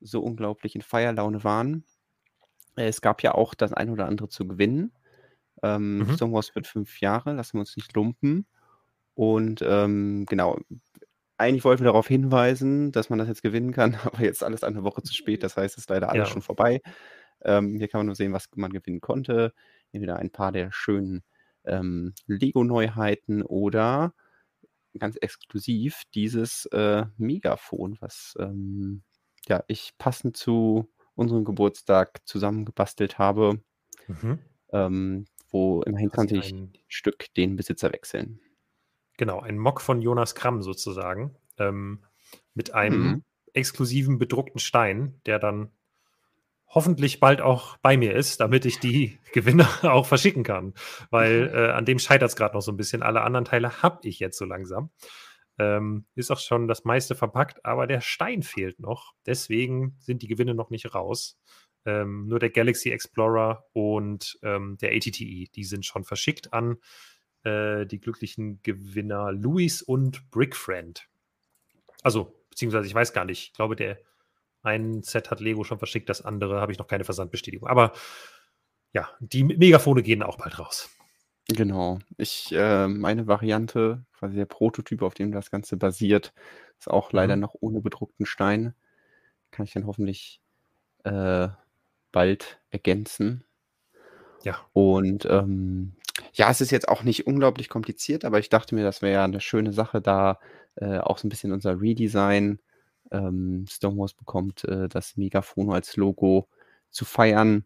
so 0.00 0.20
unglaublich 0.20 0.74
in 0.74 0.82
Feierlaune 0.82 1.44
waren. 1.44 1.84
Es 2.76 3.00
gab 3.00 3.22
ja 3.22 3.34
auch 3.34 3.54
das 3.54 3.72
ein 3.72 3.90
oder 3.90 4.06
andere 4.06 4.28
zu 4.28 4.46
gewinnen. 4.46 4.92
Ähm, 5.62 5.98
mhm. 5.98 6.16
Songwars 6.16 6.54
wird 6.54 6.66
fünf 6.66 7.00
Jahre, 7.00 7.34
lassen 7.34 7.54
wir 7.54 7.60
uns 7.60 7.76
nicht 7.76 7.94
lumpen. 7.94 8.46
Und 9.20 9.60
ähm, 9.60 10.24
genau, 10.30 10.58
eigentlich 11.36 11.64
wollten 11.64 11.82
wir 11.82 11.92
darauf 11.92 12.08
hinweisen, 12.08 12.90
dass 12.90 13.10
man 13.10 13.18
das 13.18 13.28
jetzt 13.28 13.42
gewinnen 13.42 13.70
kann, 13.70 13.94
aber 14.04 14.22
jetzt 14.22 14.42
alles 14.42 14.64
eine 14.64 14.82
Woche 14.82 15.02
zu 15.02 15.12
spät. 15.12 15.42
Das 15.42 15.58
heißt, 15.58 15.76
es 15.76 15.82
ist 15.82 15.90
leider 15.90 16.08
alles 16.08 16.28
ja. 16.28 16.32
schon 16.32 16.40
vorbei. 16.40 16.80
Ähm, 17.42 17.76
hier 17.76 17.88
kann 17.88 17.98
man 17.98 18.06
nur 18.06 18.14
sehen, 18.14 18.32
was 18.32 18.48
man 18.54 18.72
gewinnen 18.72 19.02
konnte. 19.02 19.52
Entweder 19.92 20.16
ein 20.16 20.30
paar 20.30 20.52
der 20.52 20.72
schönen 20.72 21.22
ähm, 21.66 22.14
Lego-Neuheiten 22.28 23.42
oder 23.42 24.14
ganz 24.98 25.18
exklusiv 25.20 26.00
dieses 26.14 26.64
äh, 26.72 27.04
Megafon, 27.18 27.98
was 28.00 28.34
ähm, 28.38 29.02
ja, 29.46 29.62
ich 29.66 29.92
passend 29.98 30.34
zu 30.34 30.90
unserem 31.14 31.44
Geburtstag 31.44 32.26
zusammengebastelt 32.26 33.18
habe, 33.18 33.60
mhm. 34.06 34.38
ähm, 34.72 35.26
wo 35.50 35.82
immerhin 35.82 36.10
20 36.10 36.54
Stück 36.88 37.26
den 37.34 37.56
Besitzer 37.56 37.92
wechseln. 37.92 38.40
Genau, 39.20 39.40
ein 39.40 39.58
Mock 39.58 39.82
von 39.82 40.00
Jonas 40.00 40.34
Kramm 40.34 40.62
sozusagen. 40.62 41.36
Ähm, 41.58 41.98
mit 42.54 42.72
einem 42.72 43.02
mhm. 43.02 43.24
exklusiven 43.52 44.18
bedruckten 44.18 44.58
Stein, 44.58 45.20
der 45.26 45.38
dann 45.38 45.72
hoffentlich 46.66 47.20
bald 47.20 47.42
auch 47.42 47.76
bei 47.82 47.98
mir 47.98 48.14
ist, 48.14 48.40
damit 48.40 48.64
ich 48.64 48.80
die 48.80 49.18
Gewinne 49.34 49.68
auch 49.82 50.06
verschicken 50.06 50.42
kann. 50.42 50.72
Weil 51.10 51.52
äh, 51.54 51.70
an 51.70 51.84
dem 51.84 51.98
scheitert 51.98 52.30
es 52.30 52.36
gerade 52.36 52.54
noch 52.54 52.62
so 52.62 52.72
ein 52.72 52.78
bisschen. 52.78 53.02
Alle 53.02 53.20
anderen 53.20 53.44
Teile 53.44 53.82
habe 53.82 54.08
ich 54.08 54.20
jetzt 54.20 54.38
so 54.38 54.46
langsam. 54.46 54.88
Ähm, 55.58 56.06
ist 56.14 56.30
auch 56.30 56.40
schon 56.40 56.66
das 56.66 56.84
meiste 56.84 57.14
verpackt, 57.14 57.62
aber 57.62 57.86
der 57.86 58.00
Stein 58.00 58.42
fehlt 58.42 58.80
noch. 58.80 59.12
Deswegen 59.26 59.98
sind 59.98 60.22
die 60.22 60.28
Gewinne 60.28 60.54
noch 60.54 60.70
nicht 60.70 60.94
raus. 60.94 61.38
Ähm, 61.84 62.26
nur 62.26 62.38
der 62.38 62.48
Galaxy 62.48 62.88
Explorer 62.88 63.66
und 63.74 64.38
ähm, 64.42 64.78
der 64.80 64.92
ATTE, 64.92 65.50
die 65.54 65.64
sind 65.64 65.84
schon 65.84 66.04
verschickt 66.04 66.54
an 66.54 66.78
äh, 67.44 67.86
die 67.86 68.00
glücklichen 68.00 68.60
Gewinner 68.62 69.32
Luis 69.32 69.82
und 69.82 70.30
Brickfriend. 70.30 71.08
Also, 72.02 72.34
beziehungsweise 72.50 72.86
ich 72.86 72.94
weiß 72.94 73.12
gar 73.12 73.24
nicht. 73.24 73.48
Ich 73.48 73.52
glaube, 73.52 73.76
der 73.76 73.98
ein 74.62 75.02
Set 75.02 75.30
hat 75.30 75.40
Lego 75.40 75.64
schon 75.64 75.78
verschickt, 75.78 76.08
das 76.08 76.22
andere 76.22 76.60
habe 76.60 76.72
ich 76.72 76.78
noch 76.78 76.86
keine 76.86 77.04
Versandbestätigung. 77.04 77.68
Aber 77.68 77.92
ja, 78.92 79.08
die 79.20 79.44
Megafone 79.44 80.02
gehen 80.02 80.22
auch 80.22 80.36
bald 80.36 80.58
raus. 80.58 80.90
Genau. 81.48 81.98
Ich, 82.16 82.52
äh, 82.52 82.86
meine 82.86 83.26
Variante, 83.26 84.04
quasi 84.12 84.36
der 84.36 84.46
Prototyp, 84.46 85.02
auf 85.02 85.14
dem 85.14 85.32
das 85.32 85.50
Ganze 85.50 85.76
basiert, 85.76 86.32
ist 86.78 86.88
auch 86.88 87.12
leider 87.12 87.36
mhm. 87.36 87.42
noch 87.42 87.54
ohne 87.60 87.80
bedruckten 87.80 88.26
Stein. 88.26 88.74
Kann 89.50 89.64
ich 89.64 89.72
dann 89.72 89.86
hoffentlich 89.86 90.40
äh, 91.04 91.48
bald 92.12 92.60
ergänzen. 92.70 93.44
Ja. 94.42 94.58
Und 94.72 95.26
ähm, 95.26 95.94
ja, 96.34 96.50
es 96.50 96.60
ist 96.60 96.70
jetzt 96.70 96.88
auch 96.88 97.02
nicht 97.02 97.26
unglaublich 97.26 97.68
kompliziert, 97.68 98.24
aber 98.24 98.38
ich 98.38 98.48
dachte 98.48 98.74
mir, 98.74 98.84
das 98.84 99.02
wäre 99.02 99.14
ja 99.14 99.24
eine 99.24 99.40
schöne 99.40 99.72
Sache, 99.72 100.00
da 100.00 100.38
äh, 100.76 100.98
auch 100.98 101.18
so 101.18 101.26
ein 101.26 101.30
bisschen 101.30 101.52
unser 101.52 101.80
Redesign 101.80 102.60
ähm, 103.10 103.66
Stonewalls 103.68 104.14
bekommt, 104.14 104.64
äh, 104.64 104.88
das 104.88 105.16
Megafono 105.16 105.72
als 105.72 105.96
Logo 105.96 106.48
zu 106.90 107.04
feiern. 107.04 107.64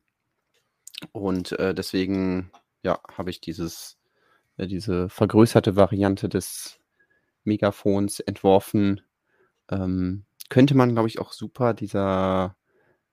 Und 1.12 1.53
äh, 1.59 1.74
deswegen, 1.74 2.50
ja, 2.83 3.00
habe 3.16 3.31
ich 3.31 3.40
dieses, 3.40 3.98
äh, 4.57 4.66
diese 4.66 5.09
vergrößerte 5.09 5.77
Variante 5.77 6.29
des 6.29 6.79
Megafons 7.44 8.20
entworfen. 8.20 9.03
Ähm, 9.70 10.24
könnte 10.48 10.74
man, 10.74 10.92
glaube 10.92 11.09
ich, 11.09 11.18
auch 11.18 11.33
super, 11.33 11.74
dieser 11.74 12.57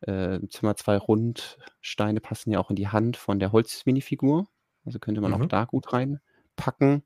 äh, 0.01 0.39
Zimmer 0.49 0.75
zwei 0.75 0.97
Rundsteine 0.97 2.21
passen 2.21 2.51
ja 2.51 2.59
auch 2.59 2.69
in 2.69 2.75
die 2.75 2.87
Hand 2.89 3.17
von 3.17 3.39
der 3.39 3.51
Holzminifigur. 3.51 4.47
Also 4.85 4.99
könnte 4.99 5.21
man 5.21 5.31
mhm. 5.31 5.41
auch 5.41 5.45
da 5.45 5.65
gut 5.65 5.93
reinpacken. 5.93 7.03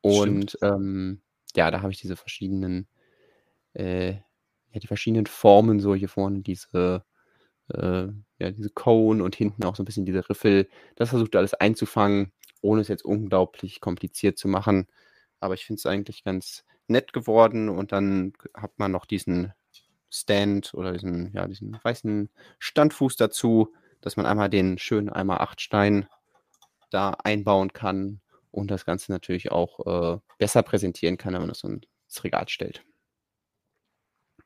Und 0.00 0.58
ähm, 0.62 1.22
ja, 1.56 1.70
da 1.70 1.80
habe 1.80 1.92
ich 1.92 2.00
diese 2.00 2.16
verschiedenen 2.16 2.88
äh, 3.74 4.12
ja, 4.74 4.80
die 4.80 4.86
verschiedenen 4.86 5.26
Formen, 5.26 5.80
so 5.80 5.94
hier 5.94 6.08
vorne 6.08 6.40
diese, 6.40 7.04
äh, 7.68 8.06
ja, 8.38 8.50
diese 8.50 8.70
Cone 8.70 9.22
und 9.22 9.36
hinten 9.36 9.64
auch 9.64 9.76
so 9.76 9.82
ein 9.82 9.86
bisschen 9.86 10.04
diese 10.04 10.28
Riffel. 10.28 10.68
Das 10.96 11.10
versucht 11.10 11.36
alles 11.36 11.54
einzufangen, 11.54 12.32
ohne 12.60 12.80
es 12.80 12.88
jetzt 12.88 13.04
unglaublich 13.04 13.80
kompliziert 13.80 14.38
zu 14.38 14.48
machen. 14.48 14.88
Aber 15.40 15.54
ich 15.54 15.64
finde 15.64 15.78
es 15.78 15.86
eigentlich 15.86 16.24
ganz 16.24 16.64
nett 16.88 17.12
geworden 17.12 17.68
und 17.68 17.92
dann 17.92 18.32
hat 18.54 18.78
man 18.78 18.92
noch 18.92 19.06
diesen 19.06 19.52
Stand 20.10 20.74
oder 20.74 20.92
diesen, 20.92 21.32
ja, 21.32 21.46
diesen 21.46 21.78
weißen 21.82 22.30
Standfuß 22.58 23.16
dazu, 23.16 23.72
dass 24.00 24.16
man 24.16 24.26
einmal 24.26 24.50
den 24.50 24.78
schönen 24.78 25.08
einmal 25.08 25.38
8 25.38 25.60
Stein 25.60 26.08
da 26.94 27.10
einbauen 27.22 27.72
kann 27.72 28.20
und 28.50 28.70
das 28.70 28.84
Ganze 28.84 29.12
natürlich 29.12 29.50
auch 29.50 30.14
äh, 30.14 30.18
besser 30.38 30.62
präsentieren 30.62 31.18
kann, 31.18 31.34
wenn 31.34 31.42
man 31.42 31.48
das 31.48 31.60
so 31.60 31.68
ins 31.68 32.24
Regal 32.24 32.48
stellt. 32.48 32.84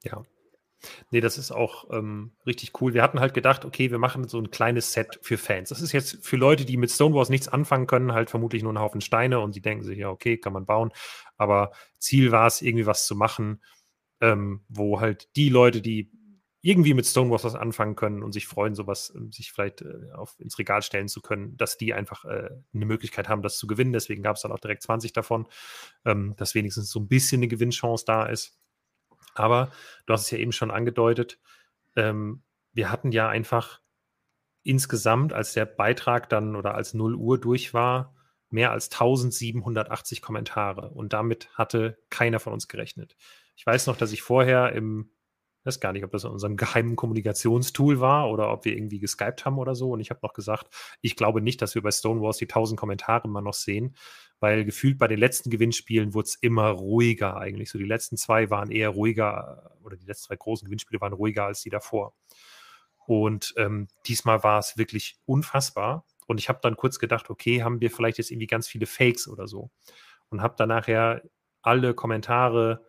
Ja. 0.02 0.24
Nee, 1.10 1.20
das 1.20 1.38
ist 1.38 1.50
auch 1.50 1.90
ähm, 1.90 2.32
richtig 2.46 2.80
cool. 2.80 2.94
Wir 2.94 3.02
hatten 3.02 3.18
halt 3.18 3.34
gedacht, 3.34 3.64
okay, 3.64 3.90
wir 3.90 3.98
machen 3.98 4.28
so 4.28 4.38
ein 4.38 4.50
kleines 4.50 4.92
Set 4.92 5.18
für 5.22 5.36
Fans. 5.36 5.70
Das 5.70 5.80
ist 5.80 5.92
jetzt 5.92 6.24
für 6.24 6.36
Leute, 6.36 6.64
die 6.64 6.76
mit 6.76 6.90
Stonewalls 6.90 7.30
nichts 7.30 7.48
anfangen 7.48 7.88
können, 7.88 8.12
halt 8.12 8.30
vermutlich 8.30 8.62
nur 8.62 8.72
ein 8.72 8.78
Haufen 8.78 9.00
Steine 9.00 9.40
und 9.40 9.52
sie 9.54 9.60
denken 9.60 9.82
sich, 9.84 9.98
ja, 9.98 10.08
okay, 10.08 10.38
kann 10.38 10.52
man 10.52 10.66
bauen. 10.66 10.92
Aber 11.36 11.72
Ziel 11.98 12.30
war 12.30 12.46
es, 12.46 12.62
irgendwie 12.62 12.86
was 12.86 13.06
zu 13.06 13.16
machen, 13.16 13.60
ähm, 14.20 14.64
wo 14.68 15.00
halt 15.00 15.34
die 15.36 15.48
Leute, 15.48 15.82
die 15.82 16.12
irgendwie 16.60 16.94
mit 16.94 17.06
Stonewalls 17.06 17.44
was 17.44 17.54
anfangen 17.54 17.94
können 17.94 18.22
und 18.22 18.32
sich 18.32 18.46
freuen, 18.46 18.74
sowas 18.74 19.14
äh, 19.14 19.30
sich 19.32 19.52
vielleicht 19.52 19.82
äh, 19.82 20.12
auf, 20.14 20.38
ins 20.40 20.58
Regal 20.58 20.82
stellen 20.82 21.08
zu 21.08 21.20
können, 21.20 21.56
dass 21.56 21.78
die 21.78 21.94
einfach 21.94 22.24
äh, 22.24 22.50
eine 22.74 22.86
Möglichkeit 22.86 23.28
haben, 23.28 23.42
das 23.42 23.58
zu 23.58 23.66
gewinnen. 23.66 23.92
Deswegen 23.92 24.22
gab 24.22 24.36
es 24.36 24.42
dann 24.42 24.52
auch 24.52 24.58
direkt 24.58 24.82
20 24.82 25.12
davon, 25.12 25.46
ähm, 26.04 26.34
dass 26.36 26.54
wenigstens 26.54 26.90
so 26.90 27.00
ein 27.00 27.08
bisschen 27.08 27.38
eine 27.40 27.48
Gewinnchance 27.48 28.04
da 28.04 28.26
ist. 28.26 28.58
Aber 29.34 29.70
du 30.06 30.12
hast 30.12 30.22
es 30.22 30.30
ja 30.30 30.38
eben 30.38 30.52
schon 30.52 30.70
angedeutet, 30.70 31.38
ähm, 31.96 32.42
wir 32.72 32.90
hatten 32.90 33.12
ja 33.12 33.28
einfach 33.28 33.80
insgesamt, 34.62 35.32
als 35.32 35.52
der 35.52 35.66
Beitrag 35.66 36.28
dann 36.28 36.54
oder 36.54 36.74
als 36.74 36.94
0 36.94 37.14
Uhr 37.14 37.40
durch 37.40 37.72
war, 37.72 38.14
mehr 38.50 38.70
als 38.70 38.90
1780 38.90 40.22
Kommentare. 40.22 40.90
Und 40.90 41.12
damit 41.12 41.50
hatte 41.54 41.98
keiner 42.10 42.40
von 42.40 42.52
uns 42.52 42.68
gerechnet. 42.68 43.16
Ich 43.56 43.66
weiß 43.66 43.86
noch, 43.86 43.96
dass 43.96 44.12
ich 44.12 44.22
vorher 44.22 44.72
im 44.72 45.10
weiß 45.68 45.80
gar 45.80 45.92
nicht, 45.92 46.04
ob 46.04 46.10
das 46.10 46.24
in 46.24 46.30
unserem 46.30 46.56
geheimen 46.56 46.96
Kommunikationstool 46.96 48.00
war 48.00 48.30
oder 48.30 48.50
ob 48.50 48.64
wir 48.64 48.72
irgendwie 48.72 48.98
geskypt 48.98 49.44
haben 49.44 49.58
oder 49.58 49.74
so. 49.74 49.90
Und 49.92 50.00
ich 50.00 50.10
habe 50.10 50.20
noch 50.22 50.32
gesagt, 50.32 50.74
ich 51.02 51.14
glaube 51.14 51.40
nicht, 51.40 51.62
dass 51.62 51.74
wir 51.74 51.82
bei 51.82 51.90
Stonewalls 51.90 52.38
die 52.38 52.46
1000 52.46 52.80
Kommentare 52.80 53.28
mal 53.28 53.42
noch 53.42 53.54
sehen, 53.54 53.94
weil 54.40 54.64
gefühlt 54.64 54.98
bei 54.98 55.06
den 55.06 55.18
letzten 55.18 55.50
Gewinnspielen 55.50 56.14
wurde 56.14 56.26
es 56.26 56.34
immer 56.36 56.68
ruhiger 56.70 57.36
eigentlich. 57.36 57.70
So 57.70 57.78
die 57.78 57.84
letzten 57.84 58.16
zwei 58.16 58.50
waren 58.50 58.70
eher 58.70 58.88
ruhiger 58.88 59.76
oder 59.84 59.96
die 59.96 60.06
letzten 60.06 60.28
zwei 60.28 60.36
großen 60.36 60.66
Gewinnspiele 60.66 61.00
waren 61.00 61.12
ruhiger 61.12 61.44
als 61.44 61.62
die 61.62 61.70
davor. 61.70 62.14
Und 63.06 63.54
ähm, 63.56 63.88
diesmal 64.06 64.42
war 64.42 64.58
es 64.58 64.76
wirklich 64.76 65.18
unfassbar. 65.26 66.04
Und 66.26 66.38
ich 66.40 66.48
habe 66.48 66.60
dann 66.62 66.76
kurz 66.76 66.98
gedacht, 66.98 67.30
okay, 67.30 67.62
haben 67.62 67.80
wir 67.80 67.90
vielleicht 67.90 68.18
jetzt 68.18 68.30
irgendwie 68.30 68.46
ganz 68.46 68.68
viele 68.68 68.86
Fakes 68.86 69.28
oder 69.28 69.46
so. 69.46 69.70
Und 70.30 70.42
habe 70.42 70.54
dann 70.58 70.68
nachher 70.68 71.22
alle 71.62 71.94
Kommentare 71.94 72.84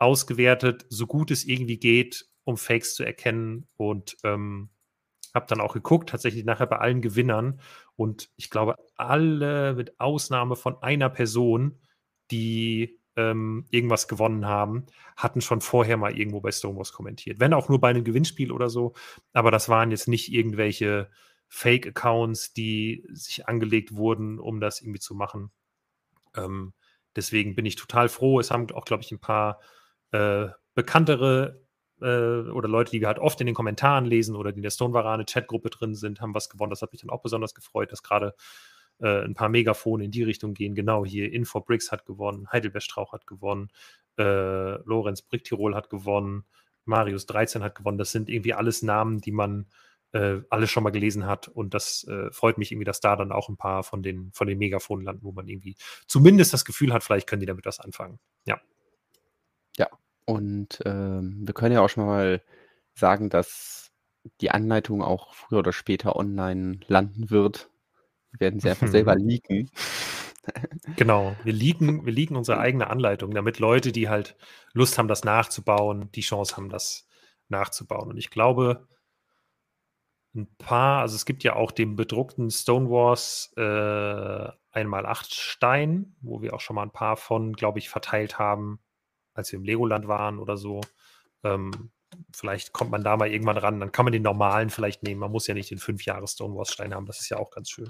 ausgewertet, 0.00 0.86
so 0.88 1.06
gut 1.06 1.30
es 1.30 1.44
irgendwie 1.44 1.78
geht, 1.78 2.26
um 2.44 2.56
Fakes 2.56 2.94
zu 2.94 3.04
erkennen 3.04 3.68
und 3.76 4.16
ähm, 4.24 4.70
habe 5.34 5.46
dann 5.46 5.60
auch 5.60 5.74
geguckt, 5.74 6.08
tatsächlich 6.08 6.44
nachher 6.44 6.66
bei 6.66 6.78
allen 6.78 7.02
Gewinnern 7.02 7.60
und 7.96 8.30
ich 8.36 8.50
glaube, 8.50 8.76
alle 8.96 9.74
mit 9.74 10.00
Ausnahme 10.00 10.56
von 10.56 10.82
einer 10.82 11.10
Person, 11.10 11.78
die 12.30 12.98
ähm, 13.16 13.66
irgendwas 13.70 14.08
gewonnen 14.08 14.46
haben, 14.46 14.86
hatten 15.16 15.40
schon 15.40 15.60
vorher 15.60 15.96
mal 15.96 16.16
irgendwo 16.16 16.40
bei 16.40 16.50
Stonewalls 16.50 16.92
kommentiert. 16.92 17.38
Wenn 17.38 17.52
auch 17.54 17.68
nur 17.68 17.80
bei 17.80 17.90
einem 17.90 18.04
Gewinnspiel 18.04 18.52
oder 18.52 18.70
so, 18.70 18.94
aber 19.32 19.50
das 19.50 19.68
waren 19.68 19.90
jetzt 19.90 20.08
nicht 20.08 20.32
irgendwelche 20.32 21.10
Fake-Accounts, 21.48 22.54
die 22.54 23.04
sich 23.12 23.48
angelegt 23.48 23.94
wurden, 23.94 24.38
um 24.38 24.60
das 24.60 24.80
irgendwie 24.80 25.00
zu 25.00 25.14
machen. 25.14 25.50
Ähm, 26.34 26.72
deswegen 27.16 27.54
bin 27.54 27.66
ich 27.66 27.76
total 27.76 28.08
froh. 28.08 28.40
Es 28.40 28.50
haben 28.50 28.70
auch, 28.72 28.84
glaube 28.84 29.02
ich, 29.02 29.10
ein 29.12 29.18
paar 29.18 29.60
äh, 30.12 30.48
bekanntere 30.74 31.60
äh, 32.00 32.50
oder 32.50 32.68
Leute, 32.68 32.90
die 32.90 33.00
wir 33.00 33.08
halt 33.08 33.18
oft 33.18 33.40
in 33.40 33.46
den 33.46 33.54
Kommentaren 33.54 34.04
lesen 34.04 34.36
oder 34.36 34.52
die 34.52 34.58
in 34.58 34.62
der 34.62 34.70
Stone 34.70 35.24
Chatgruppe 35.24 35.70
drin 35.70 35.94
sind, 35.94 36.20
haben 36.20 36.34
was 36.34 36.48
gewonnen. 36.48 36.70
Das 36.70 36.82
hat 36.82 36.92
mich 36.92 37.00
dann 37.02 37.10
auch 37.10 37.22
besonders 37.22 37.54
gefreut, 37.54 37.92
dass 37.92 38.02
gerade 38.02 38.34
äh, 39.00 39.24
ein 39.24 39.34
paar 39.34 39.48
Megafone 39.48 40.04
in 40.04 40.10
die 40.10 40.22
Richtung 40.22 40.54
gehen. 40.54 40.74
Genau 40.74 41.04
hier, 41.04 41.32
Infobricks 41.32 41.92
hat 41.92 42.06
gewonnen, 42.06 42.48
Heidelberg 42.52 42.82
Strauch 42.82 43.12
hat 43.12 43.26
gewonnen, 43.26 43.68
äh, 44.18 44.82
Lorenz 44.84 45.22
Bricktirol 45.22 45.74
hat 45.74 45.90
gewonnen, 45.90 46.44
Marius 46.84 47.26
13 47.26 47.62
hat 47.62 47.74
gewonnen. 47.74 47.98
Das 47.98 48.12
sind 48.12 48.28
irgendwie 48.28 48.54
alles 48.54 48.82
Namen, 48.82 49.20
die 49.20 49.32
man 49.32 49.66
äh, 50.12 50.38
alles 50.50 50.70
schon 50.70 50.82
mal 50.82 50.90
gelesen 50.90 51.26
hat. 51.26 51.48
Und 51.48 51.74
das 51.74 52.04
äh, 52.08 52.30
freut 52.32 52.58
mich 52.58 52.72
irgendwie, 52.72 52.84
dass 52.84 53.00
da 53.00 53.16
dann 53.16 53.32
auch 53.32 53.48
ein 53.48 53.56
paar 53.56 53.82
von 53.82 54.02
den, 54.02 54.30
von 54.32 54.46
den 54.46 54.58
Megafonen 54.58 55.04
landen, 55.04 55.22
wo 55.24 55.32
man 55.32 55.48
irgendwie 55.48 55.76
zumindest 56.06 56.52
das 56.52 56.64
Gefühl 56.64 56.92
hat, 56.92 57.04
vielleicht 57.04 57.28
können 57.28 57.40
die 57.40 57.46
damit 57.46 57.66
was 57.66 57.80
anfangen. 57.80 58.18
Ja. 58.44 58.60
Und 60.30 60.80
ähm, 60.84 61.40
wir 61.44 61.54
können 61.54 61.74
ja 61.74 61.80
auch 61.80 61.88
schon 61.88 62.06
mal 62.06 62.40
sagen, 62.94 63.30
dass 63.30 63.90
die 64.40 64.52
Anleitung 64.52 65.02
auch 65.02 65.34
früher 65.34 65.58
oder 65.58 65.72
später 65.72 66.14
online 66.14 66.78
landen 66.86 67.30
wird. 67.30 67.68
Wir 68.30 68.40
werden 68.40 68.60
sie 68.60 68.70
einfach 68.70 68.86
selber 68.86 69.14
leaken. 69.16 69.68
Genau, 70.94 71.34
wir 71.42 71.52
leaken, 71.52 72.06
wir 72.06 72.12
leaken 72.12 72.36
unsere 72.36 72.60
eigene 72.60 72.88
Anleitung, 72.88 73.32
damit 73.32 73.58
Leute, 73.58 73.90
die 73.90 74.08
halt 74.08 74.36
Lust 74.72 74.98
haben, 74.98 75.08
das 75.08 75.24
nachzubauen, 75.24 76.12
die 76.12 76.20
Chance 76.20 76.56
haben, 76.56 76.68
das 76.68 77.08
nachzubauen. 77.48 78.10
Und 78.10 78.16
ich 78.16 78.30
glaube, 78.30 78.86
ein 80.32 80.46
paar, 80.58 81.00
also 81.00 81.16
es 81.16 81.24
gibt 81.24 81.42
ja 81.42 81.56
auch 81.56 81.72
den 81.72 81.96
bedruckten 81.96 82.52
Stonewars 82.52 83.52
äh, 83.56 84.48
einmal 84.70 85.06
acht 85.06 85.34
Stein, 85.34 86.14
wo 86.20 86.40
wir 86.40 86.54
auch 86.54 86.60
schon 86.60 86.76
mal 86.76 86.84
ein 86.84 86.92
paar 86.92 87.16
von, 87.16 87.54
glaube 87.54 87.80
ich, 87.80 87.88
verteilt 87.88 88.38
haben 88.38 88.78
als 89.34 89.52
wir 89.52 89.58
im 89.58 89.64
Legoland 89.64 90.08
waren 90.08 90.38
oder 90.38 90.56
so. 90.56 90.80
Ähm, 91.42 91.90
vielleicht 92.32 92.72
kommt 92.72 92.90
man 92.90 93.04
da 93.04 93.16
mal 93.16 93.30
irgendwann 93.30 93.56
ran. 93.56 93.80
Dann 93.80 93.92
kann 93.92 94.04
man 94.04 94.12
den 94.12 94.22
normalen 94.22 94.70
vielleicht 94.70 95.02
nehmen. 95.02 95.20
Man 95.20 95.30
muss 95.30 95.46
ja 95.46 95.54
nicht 95.54 95.70
den 95.70 95.78
5 95.78 96.04
Jahre 96.04 96.26
Stonewall-Stein 96.26 96.94
haben. 96.94 97.06
Das 97.06 97.20
ist 97.20 97.28
ja 97.28 97.38
auch 97.38 97.50
ganz 97.50 97.70
schön. 97.70 97.88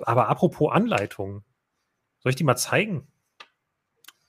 Aber 0.00 0.28
apropos 0.28 0.72
Anleitung, 0.72 1.44
soll 2.20 2.30
ich 2.30 2.36
die 2.36 2.44
mal 2.44 2.56
zeigen? 2.56 3.08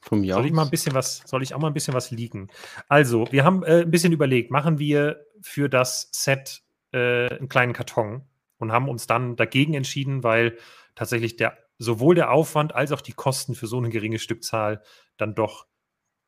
Von 0.01 0.19
mir 0.19 0.33
soll 0.33 0.45
ich 0.45 0.51
mal 0.51 0.63
ein 0.63 0.69
bisschen 0.69 0.93
was, 0.93 1.23
soll 1.25 1.43
ich 1.43 1.53
auch 1.53 1.59
mal 1.59 1.67
ein 1.67 1.73
bisschen 1.73 1.93
was 1.93 2.11
liegen? 2.11 2.49
Also, 2.89 3.25
wir 3.31 3.45
haben 3.45 3.63
äh, 3.63 3.81
ein 3.81 3.91
bisschen 3.91 4.11
überlegt, 4.11 4.51
machen 4.51 4.77
wir 4.77 5.25
für 5.41 5.69
das 5.69 6.09
Set 6.11 6.61
äh, 6.91 7.29
einen 7.29 7.47
kleinen 7.47 7.71
Karton 7.71 8.27
und 8.57 8.73
haben 8.73 8.89
uns 8.89 9.07
dann 9.07 9.37
dagegen 9.37 9.73
entschieden, 9.75 10.21
weil 10.23 10.57
tatsächlich 10.95 11.37
der, 11.37 11.57
sowohl 11.77 12.15
der 12.15 12.31
Aufwand 12.31 12.75
als 12.75 12.91
auch 12.91 12.99
die 12.99 13.13
Kosten 13.13 13.55
für 13.55 13.67
so 13.67 13.77
eine 13.77 13.89
geringe 13.89 14.19
Stückzahl 14.19 14.83
dann 15.15 15.35
doch 15.35 15.67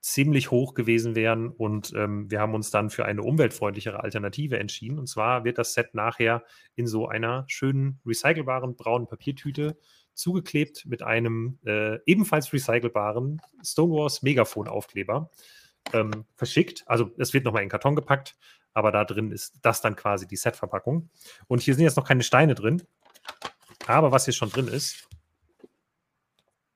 ziemlich 0.06 0.52
hoch 0.52 0.76
gewesen 0.76 1.16
wären. 1.16 1.50
Und 1.50 1.92
ähm, 1.96 2.30
wir 2.30 2.40
haben 2.40 2.54
uns 2.54 2.70
dann 2.70 2.92
für 2.92 3.06
eine 3.06 3.24
umweltfreundlichere 3.24 4.04
Alternative 4.04 4.60
entschieden. 4.60 5.00
Und 5.00 5.08
zwar 5.08 5.46
wird 5.46 5.58
das 5.58 5.74
Set 5.74 5.96
nachher 5.96 6.44
in 6.76 6.86
so 6.86 7.08
einer 7.08 7.44
schönen 7.48 8.00
recycelbaren 8.06 8.76
braunen 8.76 9.08
Papiertüte 9.08 9.80
zugeklebt 10.14 10.86
mit 10.86 11.02
einem 11.02 11.58
äh, 11.66 11.98
ebenfalls 12.06 12.54
recycelbaren 12.54 13.42
Stonewalls 13.64 14.22
Megafon-Aufkleber 14.22 15.32
ähm, 15.92 16.26
verschickt. 16.36 16.84
Also 16.86 17.10
es 17.18 17.34
wird 17.34 17.44
nochmal 17.44 17.64
in 17.64 17.70
Karton 17.70 17.96
gepackt, 17.96 18.38
aber 18.74 18.92
da 18.92 19.06
drin 19.06 19.32
ist 19.32 19.58
das 19.64 19.82
dann 19.82 19.96
quasi 19.96 20.28
die 20.28 20.38
Set-Verpackung. 20.38 21.10
Und 21.48 21.64
hier 21.64 21.74
sind 21.74 21.84
jetzt 21.84 21.98
noch 21.98 22.08
keine 22.08 22.22
Steine 22.22 22.54
drin. 22.54 22.84
Aber 23.88 24.12
was 24.12 24.26
hier 24.26 24.36
schon 24.36 24.52
drin 24.52 24.68
ist, 24.68 25.10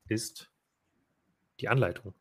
ist 0.07 0.51
die 1.59 1.69
Anleitung. 1.69 2.15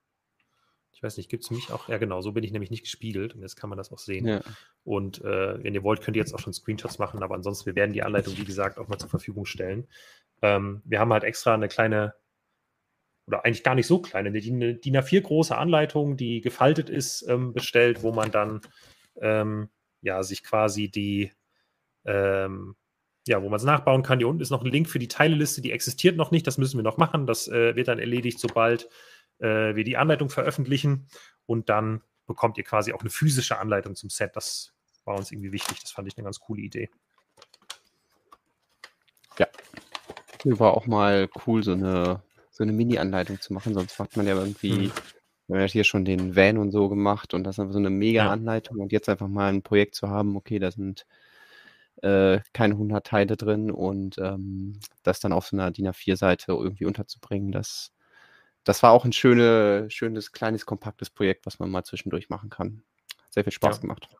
Ich 0.99 1.03
weiß 1.05 1.17
nicht, 1.17 1.31
gibt 1.31 1.45
es 1.45 1.53
mich 1.53 1.71
auch? 1.71 1.89
Ja, 1.89 1.97
genau, 1.99 2.21
so 2.23 2.33
bin 2.33 2.43
ich 2.43 2.51
nämlich 2.51 2.73
nicht 2.73 2.83
gespiegelt 2.83 3.37
und 3.37 3.41
jetzt 3.41 3.55
kann 3.55 3.71
man 3.71 3.77
das 3.77 3.93
auch 3.93 4.01
sehen. 4.01 4.27
Ja. 4.27 4.41
Und 4.83 5.21
äh, 5.21 5.63
wenn 5.63 5.73
ihr 5.73 5.85
wollt, 5.85 6.01
könnt 6.01 6.17
ihr 6.17 6.21
jetzt 6.21 6.35
auch 6.35 6.41
schon 6.41 6.53
Screenshots 6.53 6.99
machen, 6.99 7.23
aber 7.23 7.37
ansonsten, 7.37 7.67
wir 7.67 7.77
werden 7.77 7.93
die 7.93 8.03
Anleitung, 8.03 8.37
wie 8.37 8.45
gesagt, 8.45 8.79
auch 8.79 8.89
mal 8.89 8.99
zur 8.99 9.09
Verfügung 9.09 9.47
stellen. 9.47 9.87
Ähm, 10.43 10.83
wir 10.85 10.99
haben 10.99 11.13
halt 11.13 11.23
extra 11.23 11.55
eine 11.55 11.69
kleine, 11.69 12.15
oder 13.29 13.45
eigentlich 13.45 13.63
gar 13.63 13.77
nicht 13.77 13.87
so 13.87 14.03
kleine, 14.03 14.31
eine 14.31 14.41
DIN 14.75 14.97
A4 14.97 15.21
große 15.21 15.57
Anleitung, 15.57 16.17
die 16.17 16.41
gefaltet 16.41 16.91
ist, 16.91 17.23
ähm, 17.29 17.53
bestellt, 17.53 18.03
wo 18.03 18.11
man 18.11 18.33
dann 18.33 18.61
ähm, 19.21 19.69
ja 20.01 20.25
sich 20.25 20.43
quasi 20.43 20.91
die 20.91 21.31
ähm, 22.07 22.75
ja, 23.29 23.41
wo 23.41 23.49
man 23.49 23.59
es 23.59 23.65
nachbauen 23.65 24.03
kann. 24.03 24.19
Hier 24.19 24.27
unten 24.27 24.43
ist 24.43 24.51
noch 24.51 24.65
ein 24.65 24.73
Link 24.73 24.89
für 24.89 24.99
die 24.99 25.07
Teileliste, 25.07 25.61
die 25.61 25.71
existiert 25.71 26.17
noch 26.17 26.33
nicht. 26.33 26.47
Das 26.47 26.59
müssen 26.59 26.79
wir 26.79 26.83
noch 26.83 26.97
machen. 26.97 27.27
Das 27.27 27.47
äh, 27.47 27.77
wird 27.77 27.87
dann 27.87 27.99
erledigt, 27.99 28.41
sobald 28.41 28.89
äh, 29.39 29.75
wir 29.75 29.85
die 29.85 29.97
Anleitung 29.97 30.31
veröffentlichen 30.31 31.09
und 31.47 31.69
dann 31.69 32.03
bekommt 32.27 32.59
ihr 32.59 32.65
quasi 32.65 32.93
auch 32.93 33.01
eine 33.01 33.11
physische 33.11 33.59
Anleitung 33.59 33.97
zum 33.97 34.11
Set. 34.11 34.37
Das 34.37 34.73
war 35.05 35.17
uns 35.17 35.33
irgendwie 35.33 35.53
wichtig. 35.53 35.81
Das 35.81 35.91
fand 35.91 36.07
ich 36.09 36.17
eine 36.17 36.25
ganz 36.25 36.39
coole 36.39 36.63
Idee. 36.63 36.91
Ja. 39.39 39.47
War 40.45 40.75
auch 40.75 40.87
mal 40.87 41.29
cool, 41.47 41.65
so 41.65 41.73
eine, 41.73 42.23
so 42.51 42.63
eine 42.63 42.73
Mini-Anleitung 42.73 43.41
zu 43.41 43.53
machen. 43.53 43.75
Sonst 43.75 43.99
macht 43.99 44.17
man 44.17 44.27
ja 44.27 44.37
irgendwie, 44.37 44.89
mhm. 44.89 44.93
man 45.49 45.63
hat 45.63 45.71
hier 45.71 45.85
schon 45.85 46.05
den 46.05 46.37
Van 46.37 46.59
und 46.59 46.71
so 46.71 46.89
gemacht 46.89 47.35
und 47.35 47.45
das 47.45 47.57
ist 47.57 47.61
einfach 47.61 47.73
so 47.73 47.79
eine 47.79 47.91
Mega-Anleitung 47.91 48.77
ja. 48.77 48.83
und 48.83 48.93
jetzt 48.93 49.09
einfach 49.09 49.29
mal 49.29 49.53
ein 49.53 49.63
Projekt 49.63 49.95
zu 49.95 50.09
haben, 50.09 50.37
okay, 50.37 50.59
da 50.59 50.71
sind 50.71 51.07
äh, 52.03 52.41
keine 52.53 52.75
100 52.75 53.07
Teile 53.07 53.37
drin 53.37 53.71
und 53.71 54.19
ähm, 54.19 54.79
das 55.03 55.21
dann 55.21 55.33
auf 55.33 55.47
so 55.47 55.57
einer 55.57 55.71
DIN 55.71 55.89
A4-Seite 55.89 56.53
irgendwie 56.53 56.85
unterzubringen, 56.85 57.51
das 57.51 57.93
das 58.69 58.83
war 58.83 58.93
auch 58.93 59.07
ein 59.07 59.13
schöne, 59.13 59.91
schönes, 59.91 60.31
kleines, 60.31 60.67
kompaktes 60.67 61.09
Projekt, 61.09 61.47
was 61.47 61.59
man 61.59 61.71
mal 61.71 61.85
zwischendurch 61.85 62.29
machen 62.29 62.51
kann. 62.51 62.83
Sehr 63.31 63.43
viel 63.43 63.53
Spaß 63.53 63.77
ja. 63.77 63.81
gemacht. 63.81 64.11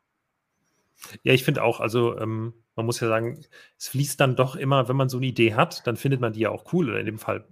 Ja, 1.21 1.33
ich 1.33 1.43
finde 1.43 1.63
auch, 1.63 1.79
also 1.79 2.17
ähm, 2.17 2.55
man 2.75 2.87
muss 2.87 2.99
ja 2.99 3.07
sagen, 3.07 3.45
es 3.77 3.89
fließt 3.89 4.19
dann 4.19 4.35
doch 4.35 4.55
immer, 4.55 4.89
wenn 4.89 4.95
man 4.95 5.07
so 5.07 5.17
eine 5.17 5.27
Idee 5.27 5.53
hat, 5.53 5.85
dann 5.85 5.97
findet 5.97 6.19
man 6.19 6.33
die 6.33 6.41
ja 6.41 6.49
auch 6.49 6.73
cool. 6.73 6.89
Oder 6.89 6.99
in 6.99 7.05
dem 7.05 7.19
Fall 7.19 7.47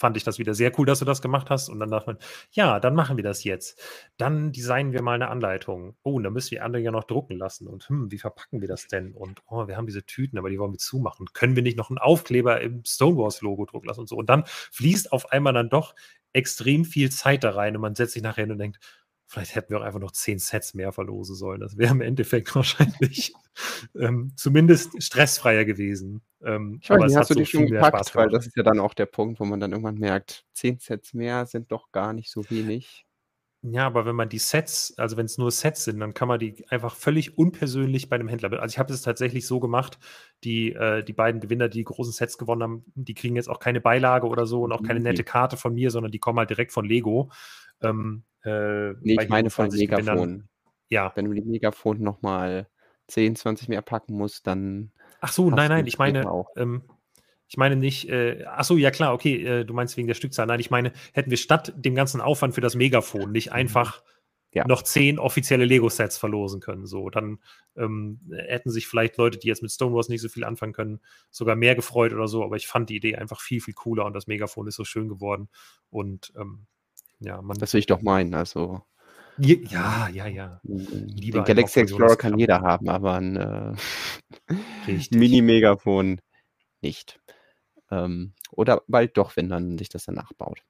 fand 0.00 0.16
ich 0.16 0.24
das 0.24 0.38
wieder 0.38 0.54
sehr 0.54 0.76
cool, 0.78 0.86
dass 0.86 0.98
du 0.98 1.04
das 1.04 1.20
gemacht 1.20 1.50
hast. 1.50 1.68
Und 1.68 1.78
dann 1.78 1.90
dachte 1.90 2.06
man, 2.08 2.18
ja, 2.50 2.80
dann 2.80 2.94
machen 2.94 3.16
wir 3.16 3.24
das 3.24 3.44
jetzt. 3.44 3.80
Dann 4.16 4.50
designen 4.50 4.92
wir 4.92 5.02
mal 5.02 5.12
eine 5.12 5.28
Anleitung. 5.28 5.94
Oh, 6.02 6.14
und 6.14 6.24
dann 6.24 6.32
müssen 6.32 6.52
wir 6.52 6.64
andere 6.64 6.82
ja 6.82 6.90
noch 6.90 7.04
drucken 7.04 7.36
lassen. 7.36 7.68
Und 7.68 7.88
hm, 7.88 8.10
wie 8.10 8.18
verpacken 8.18 8.62
wir 8.62 8.68
das 8.68 8.88
denn? 8.88 9.12
Und 9.12 9.42
oh, 9.46 9.68
wir 9.68 9.76
haben 9.76 9.86
diese 9.86 10.04
Tüten, 10.04 10.38
aber 10.38 10.48
die 10.48 10.58
wollen 10.58 10.72
wir 10.72 10.78
zumachen. 10.78 11.26
Können 11.34 11.54
wir 11.54 11.62
nicht 11.62 11.76
noch 11.76 11.90
einen 11.90 11.98
Aufkleber 11.98 12.60
im 12.62 12.82
Stonewalls-Logo 12.84 13.66
drucken 13.66 13.86
lassen 13.86 14.00
und 14.00 14.08
so? 14.08 14.16
Und 14.16 14.30
dann 14.30 14.44
fließt 14.46 15.12
auf 15.12 15.30
einmal 15.32 15.52
dann 15.52 15.68
doch 15.68 15.94
extrem 16.32 16.84
viel 16.84 17.10
Zeit 17.10 17.44
da 17.44 17.50
rein 17.50 17.76
und 17.76 17.82
man 17.82 17.94
setzt 17.94 18.14
sich 18.14 18.22
nachher 18.22 18.44
hin 18.44 18.52
und 18.52 18.58
denkt, 18.58 18.78
vielleicht 19.26 19.54
hätten 19.54 19.70
wir 19.70 19.78
auch 19.78 19.84
einfach 19.84 20.00
noch 20.00 20.10
zehn 20.10 20.38
Sets 20.38 20.74
mehr 20.74 20.92
verlosen 20.92 21.36
sollen. 21.36 21.60
Das 21.60 21.76
wäre 21.76 21.92
im 21.92 22.00
Endeffekt 22.00 22.54
wahrscheinlich 22.54 23.32
ähm, 23.98 24.32
zumindest 24.36 25.02
stressfreier 25.02 25.64
gewesen. 25.64 26.22
Ähm, 26.42 26.80
ich 26.82 26.90
weiß 26.90 27.04
nicht, 27.04 27.16
hast 27.16 27.30
du 27.30 27.34
so 27.34 27.40
dich 27.40 27.50
schon 27.50 27.66
gepackt, 27.66 28.14
weil 28.16 28.28
das 28.28 28.46
ist 28.46 28.56
ja 28.56 28.62
dann 28.62 28.80
auch 28.80 28.94
der 28.94 29.06
Punkt, 29.06 29.38
wo 29.40 29.44
man 29.44 29.60
dann 29.60 29.70
irgendwann 29.70 29.98
merkt, 29.98 30.44
zehn 30.52 30.78
Sets 30.78 31.14
mehr 31.14 31.46
sind 31.46 31.70
doch 31.70 31.92
gar 31.92 32.12
nicht 32.12 32.30
so 32.30 32.48
wenig. 32.50 33.06
Ja, 33.62 33.86
aber 33.86 34.06
wenn 34.06 34.16
man 34.16 34.30
die 34.30 34.38
Sets, 34.38 34.94
also 34.96 35.18
wenn 35.18 35.26
es 35.26 35.36
nur 35.36 35.50
Sets 35.50 35.84
sind, 35.84 36.00
dann 36.00 36.14
kann 36.14 36.28
man 36.28 36.38
die 36.38 36.64
einfach 36.70 36.96
völlig 36.96 37.36
unpersönlich 37.36 38.08
bei 38.08 38.16
einem 38.16 38.28
Händler. 38.28 38.58
Also 38.60 38.72
ich 38.72 38.78
habe 38.78 38.92
es 38.92 39.02
tatsächlich 39.02 39.46
so 39.46 39.60
gemacht, 39.60 39.98
die, 40.44 40.72
äh, 40.72 41.04
die 41.04 41.12
beiden 41.12 41.42
Gewinner, 41.42 41.68
die, 41.68 41.78
die 41.78 41.84
großen 41.84 42.12
Sets 42.12 42.38
gewonnen 42.38 42.62
haben, 42.62 42.84
die 42.94 43.12
kriegen 43.12 43.36
jetzt 43.36 43.50
auch 43.50 43.58
keine 43.58 43.82
Beilage 43.82 44.26
oder 44.26 44.46
so 44.46 44.62
und 44.62 44.72
auch 44.72 44.82
keine 44.82 45.00
nette 45.00 45.24
Karte 45.24 45.58
von 45.58 45.74
mir, 45.74 45.90
sondern 45.90 46.10
die 46.10 46.18
kommen 46.18 46.38
halt 46.38 46.48
direkt 46.48 46.72
von 46.72 46.86
Lego. 46.86 47.30
Ähm, 47.82 48.22
äh, 48.44 48.92
nee, 49.02 49.18
ich 49.20 49.28
meine 49.28 49.50
von 49.50 49.68
Megafon. 49.68 50.48
Ja. 50.88 51.12
Wenn 51.14 51.26
du 51.26 51.34
die 51.34 51.42
Megafon 51.42 52.02
nochmal 52.02 52.66
10, 53.08 53.36
20 53.36 53.68
mehr 53.68 53.82
packen 53.82 54.14
musst, 54.14 54.46
dann. 54.46 54.90
Ach 55.20 55.32
so, 55.32 55.50
nein, 55.50 55.68
nein, 55.68 55.86
ich 55.86 55.98
meine, 55.98 56.24
ähm, 56.56 56.82
ich 57.50 57.56
meine 57.56 57.74
nicht, 57.74 58.08
äh, 58.08 58.44
ach 58.46 58.62
so, 58.62 58.76
ja 58.76 58.92
klar, 58.92 59.12
okay, 59.12 59.44
äh, 59.44 59.64
du 59.64 59.74
meinst 59.74 59.96
wegen 59.96 60.06
der 60.06 60.14
Stückzahl. 60.14 60.46
Nein, 60.46 60.60
ich 60.60 60.70
meine, 60.70 60.92
hätten 61.12 61.30
wir 61.30 61.36
statt 61.36 61.72
dem 61.76 61.96
ganzen 61.96 62.20
Aufwand 62.20 62.54
für 62.54 62.60
das 62.60 62.76
Megafon 62.76 63.32
nicht 63.32 63.48
mhm. 63.48 63.54
einfach 63.54 64.04
ja. 64.52 64.64
noch 64.68 64.82
zehn 64.82 65.18
offizielle 65.18 65.64
Lego-Sets 65.64 66.16
verlosen 66.16 66.60
können. 66.60 66.86
So, 66.86 67.10
dann 67.10 67.40
ähm, 67.76 68.20
hätten 68.30 68.70
sich 68.70 68.86
vielleicht 68.86 69.16
Leute, 69.16 69.36
die 69.36 69.48
jetzt 69.48 69.62
mit 69.62 69.72
Stonewalls 69.72 70.08
nicht 70.08 70.20
so 70.20 70.28
viel 70.28 70.44
anfangen 70.44 70.72
können, 70.72 71.00
sogar 71.32 71.56
mehr 71.56 71.74
gefreut 71.74 72.12
oder 72.12 72.28
so. 72.28 72.44
Aber 72.44 72.54
ich 72.54 72.68
fand 72.68 72.88
die 72.88 72.96
Idee 72.96 73.16
einfach 73.16 73.40
viel, 73.40 73.60
viel 73.60 73.74
cooler 73.74 74.04
und 74.06 74.12
das 74.12 74.28
Megafon 74.28 74.68
ist 74.68 74.76
so 74.76 74.84
schön 74.84 75.08
geworden. 75.08 75.48
Und 75.90 76.32
ähm, 76.38 76.66
ja, 77.18 77.42
man. 77.42 77.58
Das 77.58 77.72
will 77.72 77.80
ich 77.80 77.86
doch 77.86 78.02
meinen, 78.02 78.32
also. 78.34 78.80
Ja, 79.38 80.08
ja, 80.08 80.28
ja. 80.28 80.60
Den 80.62 81.44
Galaxy 81.44 81.80
Explorer 81.80 82.14
kann 82.14 82.38
jeder 82.38 82.60
haben, 82.60 82.88
aber 82.88 83.14
ein 83.14 83.36
äh, 83.36 83.74
Mini-Megafon 85.10 86.20
nicht. 86.80 87.20
Ähm, 87.90 88.32
oder 88.50 88.82
bald 88.86 89.16
doch, 89.16 89.36
wenn 89.36 89.48
man 89.48 89.78
sich 89.78 89.88
das 89.88 90.04
danach 90.04 90.32
baut. 90.34 90.62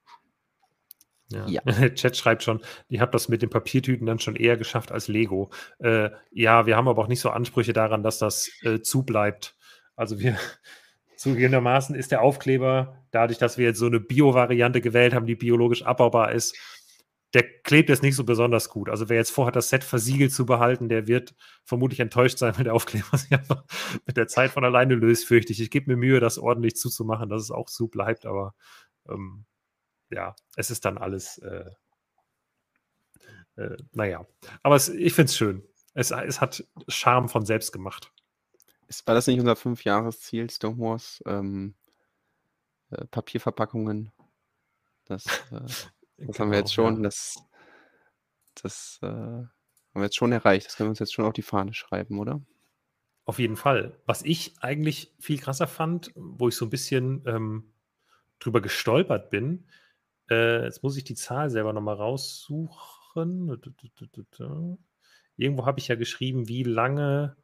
Ja. 1.31 1.47
ja. 1.47 1.61
Chat 1.95 2.17
schreibt 2.17 2.43
schon, 2.43 2.61
ihr 2.89 3.01
habt 3.01 3.15
das 3.15 3.29
mit 3.29 3.41
den 3.41 3.49
Papiertüten 3.49 4.05
dann 4.05 4.19
schon 4.19 4.35
eher 4.35 4.57
geschafft 4.57 4.91
als 4.91 5.07
Lego. 5.07 5.49
Äh, 5.79 6.09
ja, 6.31 6.65
wir 6.65 6.75
haben 6.75 6.87
aber 6.87 7.01
auch 7.01 7.07
nicht 7.07 7.21
so 7.21 7.29
Ansprüche 7.29 7.73
daran, 7.73 8.03
dass 8.03 8.19
das 8.19 8.51
äh, 8.63 8.81
zubleibt. 8.81 9.55
Also 9.95 10.19
wir 10.19 10.37
zugegebenermaßen 11.15 11.95
ist 11.95 12.11
der 12.11 12.21
Aufkleber, 12.21 12.97
dadurch, 13.11 13.37
dass 13.37 13.57
wir 13.57 13.65
jetzt 13.65 13.79
so 13.79 13.85
eine 13.85 13.99
Bio-Variante 13.99 14.81
gewählt 14.81 15.13
haben, 15.13 15.25
die 15.25 15.35
biologisch 15.35 15.83
abbaubar 15.83 16.31
ist, 16.31 16.57
der 17.33 17.61
klebt 17.61 17.89
jetzt 17.89 18.03
nicht 18.03 18.15
so 18.15 18.23
besonders 18.25 18.69
gut. 18.69 18.89
Also 18.89 19.07
wer 19.07 19.17
jetzt 19.17 19.31
vorhat, 19.31 19.55
das 19.55 19.69
Set 19.69 19.83
versiegelt 19.83 20.33
zu 20.33 20.45
behalten, 20.45 20.89
der 20.89 21.07
wird 21.07 21.33
vermutlich 21.63 22.01
enttäuscht 22.01 22.37
sein, 22.37 22.57
weil 22.57 22.65
der 22.65 22.73
Aufkleber 22.73 23.17
sich 23.17 23.31
einfach 23.37 23.63
mit 24.05 24.17
der 24.17 24.27
Zeit 24.27 24.51
von 24.51 24.65
alleine 24.65 24.95
löst, 24.95 25.25
fürchte 25.25 25.53
ich. 25.53 25.61
Ich 25.61 25.71
gebe 25.71 25.91
mir 25.91 25.97
Mühe, 25.97 26.19
das 26.19 26.37
ordentlich 26.37 26.75
zuzumachen, 26.75 27.29
dass 27.29 27.41
es 27.43 27.51
auch 27.51 27.69
zu 27.69 27.87
bleibt, 27.87 28.25
aber 28.25 28.53
ähm, 29.09 29.45
ja, 30.09 30.35
es 30.57 30.71
ist 30.71 30.83
dann 30.83 30.97
alles, 30.97 31.37
äh, 31.37 31.71
äh, 33.55 33.77
naja. 33.93 34.25
Aber 34.61 34.75
es, 34.75 34.89
ich 34.89 35.13
finde 35.13 35.29
es 35.29 35.37
schön. 35.37 35.63
Es, 35.93 36.11
es 36.11 36.41
hat 36.41 36.65
Charme 36.87 37.29
von 37.29 37.45
selbst 37.45 37.71
gemacht. 37.71 38.11
war 39.05 39.15
das 39.15 39.27
nicht 39.27 39.39
unser 39.39 39.55
Fünfjahresziel, 39.55 40.49
Stonewalls? 40.49 41.23
Ähm, 41.25 41.75
äh, 42.89 43.05
Papierverpackungen? 43.05 44.11
Das 45.05 45.25
äh, 45.51 45.61
das 46.27 46.39
haben 46.39 46.51
wir 46.51 46.59
jetzt 46.59 46.73
schon, 46.73 46.97
ja. 46.97 47.01
das, 47.03 47.43
das 48.61 48.99
äh, 49.01 49.07
haben 49.07 49.49
wir 49.93 50.03
jetzt 50.03 50.15
schon 50.15 50.31
erreicht. 50.31 50.67
Das 50.67 50.75
können 50.75 50.87
wir 50.87 50.91
uns 50.91 50.99
jetzt 50.99 51.13
schon 51.13 51.25
auf 51.25 51.33
die 51.33 51.41
Fahne 51.41 51.73
schreiben, 51.73 52.19
oder? 52.19 52.41
Auf 53.25 53.39
jeden 53.39 53.55
Fall. 53.55 53.97
Was 54.05 54.23
ich 54.23 54.55
eigentlich 54.61 55.13
viel 55.19 55.39
krasser 55.39 55.67
fand, 55.67 56.11
wo 56.15 56.47
ich 56.47 56.55
so 56.55 56.65
ein 56.65 56.69
bisschen 56.69 57.23
ähm, 57.27 57.73
drüber 58.39 58.61
gestolpert 58.61 59.29
bin, 59.29 59.67
äh, 60.29 60.63
jetzt 60.63 60.81
muss 60.81 60.97
ich 60.97 61.03
die 61.03 61.15
Zahl 61.15 61.49
selber 61.49 61.73
nochmal 61.73 61.95
raussuchen. 61.95 63.61
Irgendwo 65.37 65.65
habe 65.65 65.79
ich 65.79 65.87
ja 65.87 65.95
geschrieben, 65.95 66.47
wie 66.47 66.63
lange, 66.63 67.35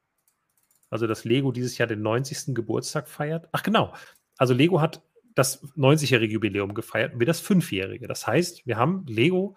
also 0.89 1.05
das 1.05 1.25
Lego 1.25 1.51
dieses 1.51 1.77
Jahr 1.77 1.87
den 1.87 2.01
90. 2.01 2.55
Geburtstag 2.55 3.07
feiert. 3.07 3.47
Ach 3.51 3.63
genau. 3.63 3.93
Also 4.37 4.53
Lego 4.53 4.81
hat 4.81 5.03
das 5.37 5.61
90-jährige 5.75 6.33
Jubiläum 6.33 6.73
gefeiert 6.73 7.13
und 7.13 7.19
wir 7.19 7.27
das 7.27 7.43
5-jährige. 7.43 8.07
Das 8.07 8.25
heißt, 8.25 8.65
wir 8.65 8.77
haben 8.77 9.05
Lego 9.05 9.55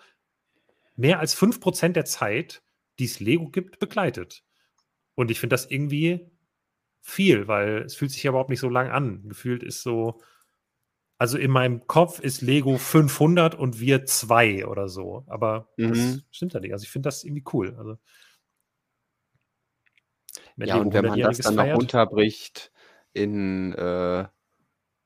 mehr 0.97 1.21
als 1.21 1.37
5% 1.37 1.93
der 1.93 2.05
Zeit, 2.05 2.63
die 2.99 3.07
es 3.07 3.21
Lego 3.21 3.49
gibt, 3.49 3.79
begleitet. 3.79 4.45
Und 5.15 5.31
ich 5.31 5.41
finde 5.41 5.55
das 5.55 5.71
irgendwie 5.71 6.31
viel, 7.01 7.49
weil 7.49 7.83
es 7.83 7.95
fühlt 7.95 8.11
sich 8.11 8.23
ja 8.23 8.31
überhaupt 8.31 8.51
nicht 8.51 8.61
so 8.61 8.69
lang 8.69 8.91
an. 8.91 9.27
Gefühlt 9.27 9.63
ist 9.63 9.83
so, 9.83 10.21
also 11.17 11.39
in 11.39 11.51
meinem 11.51 11.87
Kopf 11.87 12.21
ist 12.21 12.43
Lego 12.43 12.77
500 12.77 13.55
und 13.55 13.81
wir 13.81 14.05
zwei 14.05 14.67
oder 14.67 14.89
so. 14.89 15.25
Aber 15.29 15.71
mhm. 15.79 15.89
das 15.89 16.25
stimmt 16.31 16.53
ja 16.53 16.61
nicht. 16.61 16.73
Also 16.75 16.83
ich 16.83 16.91
finde 16.91 17.07
das 17.07 17.25
irgendwie 17.25 17.45
cool. 17.55 17.75
Also 17.79 17.99
ja, 20.57 20.77
und 20.77 20.93
wenn 20.93 21.07
man 21.07 21.19
das 21.19 21.39
dann 21.39 21.55
feiert. 21.55 21.69
noch 21.69 21.81
runterbricht 21.81 22.71
in, 23.15 23.73
äh, 23.73 24.27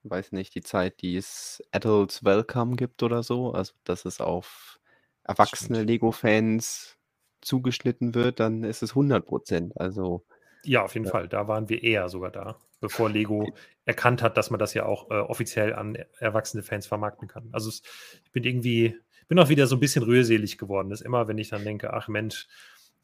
weiß 0.05 0.33
nicht, 0.33 0.55
die 0.55 0.62
Zeit, 0.62 1.01
die 1.03 1.17
es 1.17 1.62
Adults 1.73 2.25
Welcome 2.25 2.77
gibt 2.77 3.03
oder 3.03 3.23
so, 3.23 3.53
also 3.53 3.73
dass 3.85 4.05
es 4.05 4.21
auf 4.21 4.79
erwachsene 5.25 5.83
Lego-Fans 5.83 6.99
zugeschnitten 7.40 8.14
wird, 8.14 8.40
dann 8.40 8.64
ist 8.64 8.83
es 8.83 8.90
100 8.90 9.25
Prozent. 9.25 9.79
Also 9.81 10.25
ja, 10.64 10.83
auf 10.83 10.95
jeden 10.95 11.07
ja. 11.07 11.12
Fall. 11.12 11.29
Da 11.29 11.47
waren 11.47 11.69
wir 11.69 11.83
eher 11.83 12.09
sogar 12.09 12.31
da, 12.31 12.57
bevor 12.81 13.11
Lego 13.11 13.53
erkannt 13.85 14.23
hat, 14.23 14.37
dass 14.37 14.51
man 14.51 14.59
das 14.59 14.75
ja 14.75 14.87
auch 14.87 15.11
äh, 15.11 15.14
offiziell 15.14 15.75
an 15.75 15.99
erwachsene 16.19 16.62
Fans 16.62 16.87
vermarkten 16.87 17.29
kann. 17.29 17.49
Also 17.53 17.69
es, 17.69 17.83
ich 18.25 18.33
bin 18.33 18.45
irgendwie, 18.45 18.97
bin 19.29 19.38
auch 19.38 19.49
wieder 19.49 19.67
so 19.67 19.77
ein 19.77 19.81
bisschen 19.81 20.05
rührselig 20.05 20.59
geworden. 20.59 20.90
Das 20.90 21.01
ist 21.01 21.07
immer, 21.07 21.29
wenn 21.29 21.38
ich 21.38 21.51
dann 21.51 21.64
denke, 21.64 21.93
ach 21.93 22.09
Mensch, 22.09 22.47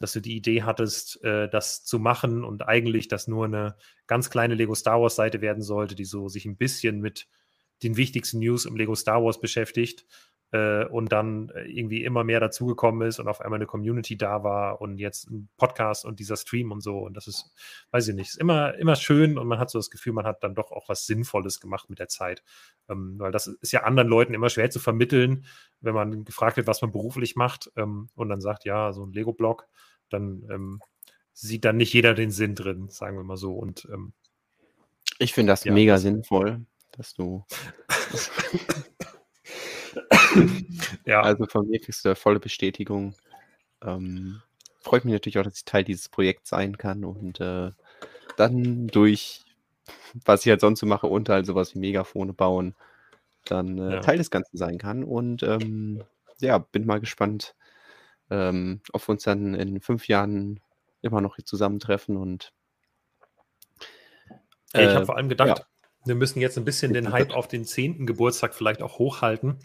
dass 0.01 0.13
du 0.13 0.21
die 0.21 0.35
Idee 0.35 0.63
hattest, 0.63 1.23
äh, 1.23 1.49
das 1.49 1.85
zu 1.85 1.99
machen 1.99 2.43
und 2.43 2.67
eigentlich 2.67 3.07
das 3.07 3.29
nur 3.29 3.45
eine 3.45 3.77
ganz 4.07 4.31
kleine 4.31 4.55
Lego 4.55 4.75
Star 4.75 5.01
Wars 5.01 5.15
Seite 5.15 5.41
werden 5.41 5.63
sollte, 5.63 5.95
die 5.95 6.07
so 6.07 6.29
sich 6.29 6.47
ein 6.47 6.57
bisschen 6.57 7.01
mit 7.01 7.29
den 7.83 7.97
wichtigsten 7.97 8.41
News 8.41 8.65
im 8.65 8.77
Lego 8.77 8.95
Star 8.95 9.23
Wars 9.23 9.41
beschäftigt 9.41 10.07
äh, 10.53 10.85
und 10.87 11.13
dann 11.13 11.51
äh, 11.51 11.63
irgendwie 11.63 12.05
immer 12.05 12.25
mehr 12.25 12.41
dazugekommen 12.41 13.07
ist 13.07 13.21
und 13.21 13.29
auf 13.29 13.41
einmal 13.41 13.59
eine 13.59 13.67
Community 13.67 14.17
da 14.17 14.43
war 14.43 14.81
und 14.81 14.99
jetzt 14.99 15.31
ein 15.31 15.49
Podcast 15.57 16.05
und 16.05 16.19
dieser 16.19 16.37
Stream 16.37 16.73
und 16.73 16.81
so. 16.81 16.99
Und 16.99 17.17
das 17.17 17.27
ist, 17.29 17.55
weiß 17.93 18.09
ich 18.09 18.15
nicht, 18.15 18.31
ist 18.31 18.39
immer, 18.39 18.75
immer 18.75 18.97
schön 18.97 19.39
und 19.39 19.47
man 19.47 19.59
hat 19.59 19.71
so 19.71 19.79
das 19.79 19.91
Gefühl, 19.91 20.13
man 20.13 20.27
hat 20.27 20.43
dann 20.43 20.55
doch 20.55 20.73
auch 20.73 20.89
was 20.89 21.07
Sinnvolles 21.07 21.61
gemacht 21.61 21.89
mit 21.89 21.99
der 21.99 22.09
Zeit. 22.09 22.43
Ähm, 22.89 23.15
weil 23.19 23.33
das 23.33 23.47
ist 23.47 23.73
ja 23.73 23.85
anderen 23.85 24.09
Leuten 24.09 24.35
immer 24.35 24.51
schwer 24.51 24.71
zu 24.71 24.81
vermitteln, 24.81 25.45
wenn 25.81 25.95
man 25.95 26.25
gefragt 26.25 26.57
wird, 26.57 26.67
was 26.67 26.83
man 26.83 26.93
beruflich 26.93 27.37
macht 27.37 27.71
ähm, 27.77 28.09
und 28.15 28.29
dann 28.29 28.41
sagt, 28.41 28.65
ja, 28.65 28.93
so 28.93 29.05
ein 29.05 29.13
Lego-Blog, 29.13 29.67
dann 30.09 30.45
ähm, 30.51 30.81
sieht 31.33 31.65
dann 31.65 31.77
nicht 31.77 31.93
jeder 31.93 32.15
den 32.15 32.31
Sinn 32.31 32.55
drin, 32.55 32.89
sagen 32.89 33.17
wir 33.17 33.25
mal 33.25 33.37
so. 33.37 33.55
Und 33.55 33.89
ähm, 33.93 34.13
ich 35.19 35.33
finde 35.33 35.53
das 35.53 35.65
ja, 35.65 35.73
mega 35.73 35.95
das 35.95 36.03
sinnvoll, 36.03 36.67
dass 36.93 37.15
du 37.15 37.45
ja. 41.05 41.23
Also 41.23 41.47
von 41.47 41.69
mir 41.69 41.81
kriegst 41.81 42.05
du 42.05 42.15
volle 42.15 42.41
Bestätigung. 42.41 43.15
Ähm, 43.83 44.43
freut 44.81 45.05
mich 45.05 45.13
natürlich 45.13 45.39
auch, 45.39 45.45
dass 45.45 45.59
ich 45.59 45.65
Teil 45.65 45.85
dieses 45.85 46.09
Projekts 46.09 46.51
sein 46.51 46.79
kann 46.79 47.05
und 47.05 47.41
äh, 47.41 47.71
dann 48.37 48.87
durch, 48.89 49.45
was 50.25 50.45
ich 50.45 50.51
halt 50.51 50.61
sonst 50.61 50.81
so 50.81 50.87
mache, 50.87 51.07
unter 51.07 51.35
halt 51.35 51.47
sowas 51.47 51.75
wie 51.75 51.79
Megafone 51.79 52.33
bauen, 52.33 52.75
dann 53.45 53.79
äh, 53.79 53.95
ja. 53.95 54.01
Teil 54.01 54.19
des 54.19 54.31
Ganzen 54.31 54.57
sein 54.57 54.79
kann. 54.79 55.05
Und 55.05 55.43
ähm, 55.43 56.05
ja, 56.41 56.59
bin 56.59 56.87
mal 56.87 57.01
gespannt, 57.01 57.55
ähm, 58.31 58.81
ob 58.93 59.07
wir 59.07 59.13
uns 59.13 59.25
dann 59.25 59.55
in 59.55 59.81
fünf 59.81 60.09
Jahren 60.09 60.61
immer 61.03 61.21
noch 61.21 61.37
hier 61.37 61.45
zusammentreffen 61.45 62.17
und 62.17 62.53
äh, 64.73 64.89
ich 64.89 64.95
habe 64.95 65.07
vor 65.07 65.17
allem 65.17 65.29
gedacht, 65.29 65.59
ja. 65.59 65.67
wir 66.05 66.15
müssen 66.15 66.41
jetzt 66.41 66.57
ein 66.59 66.65
bisschen 66.65 66.93
den 66.93 67.13
Hype 67.13 67.35
auf 67.35 67.49
den 67.49 67.65
zehnten 67.65 68.07
Geburtstag 68.07 68.55
vielleicht 68.55 68.83
auch 68.83 68.99
hochhalten. 68.99 69.59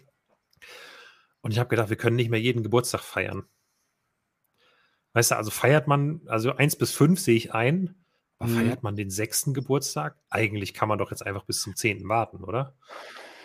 Und 1.41 1.52
ich 1.52 1.60
habe 1.60 1.70
gedacht, 1.70 1.89
wir 1.89 1.98
können 1.98 2.15
nicht 2.15 2.30
mehr 2.30 2.41
jeden 2.41 2.63
Geburtstag 2.63 3.02
feiern. 3.02 3.46
Weißt 5.13 5.32
du, 5.32 5.38
also 5.38 5.52
feiert 5.52 5.88
man, 5.88 6.22
also 6.28 6.56
eins 6.56 6.76
bis 6.76 6.91
fünf 6.91 7.20
sehe 7.20 7.38
ich 7.38 7.54
ein, 7.54 7.96
aber 8.39 8.50
mhm. 8.50 8.56
feiert 8.56 8.84
man 8.84 8.96
den 8.96 9.10
sechsten 9.10 9.54
Geburtstag? 9.54 10.18
Eigentlich 10.30 10.74
kann 10.74 10.89
man 10.89 10.98
doch 10.98 11.12
jetzt 11.12 11.26
einfach 11.26 11.46
bis 11.46 11.62
zum 11.62 11.76
zehnten 11.76 12.10
warten, 12.10 12.44
oder? 12.44 12.76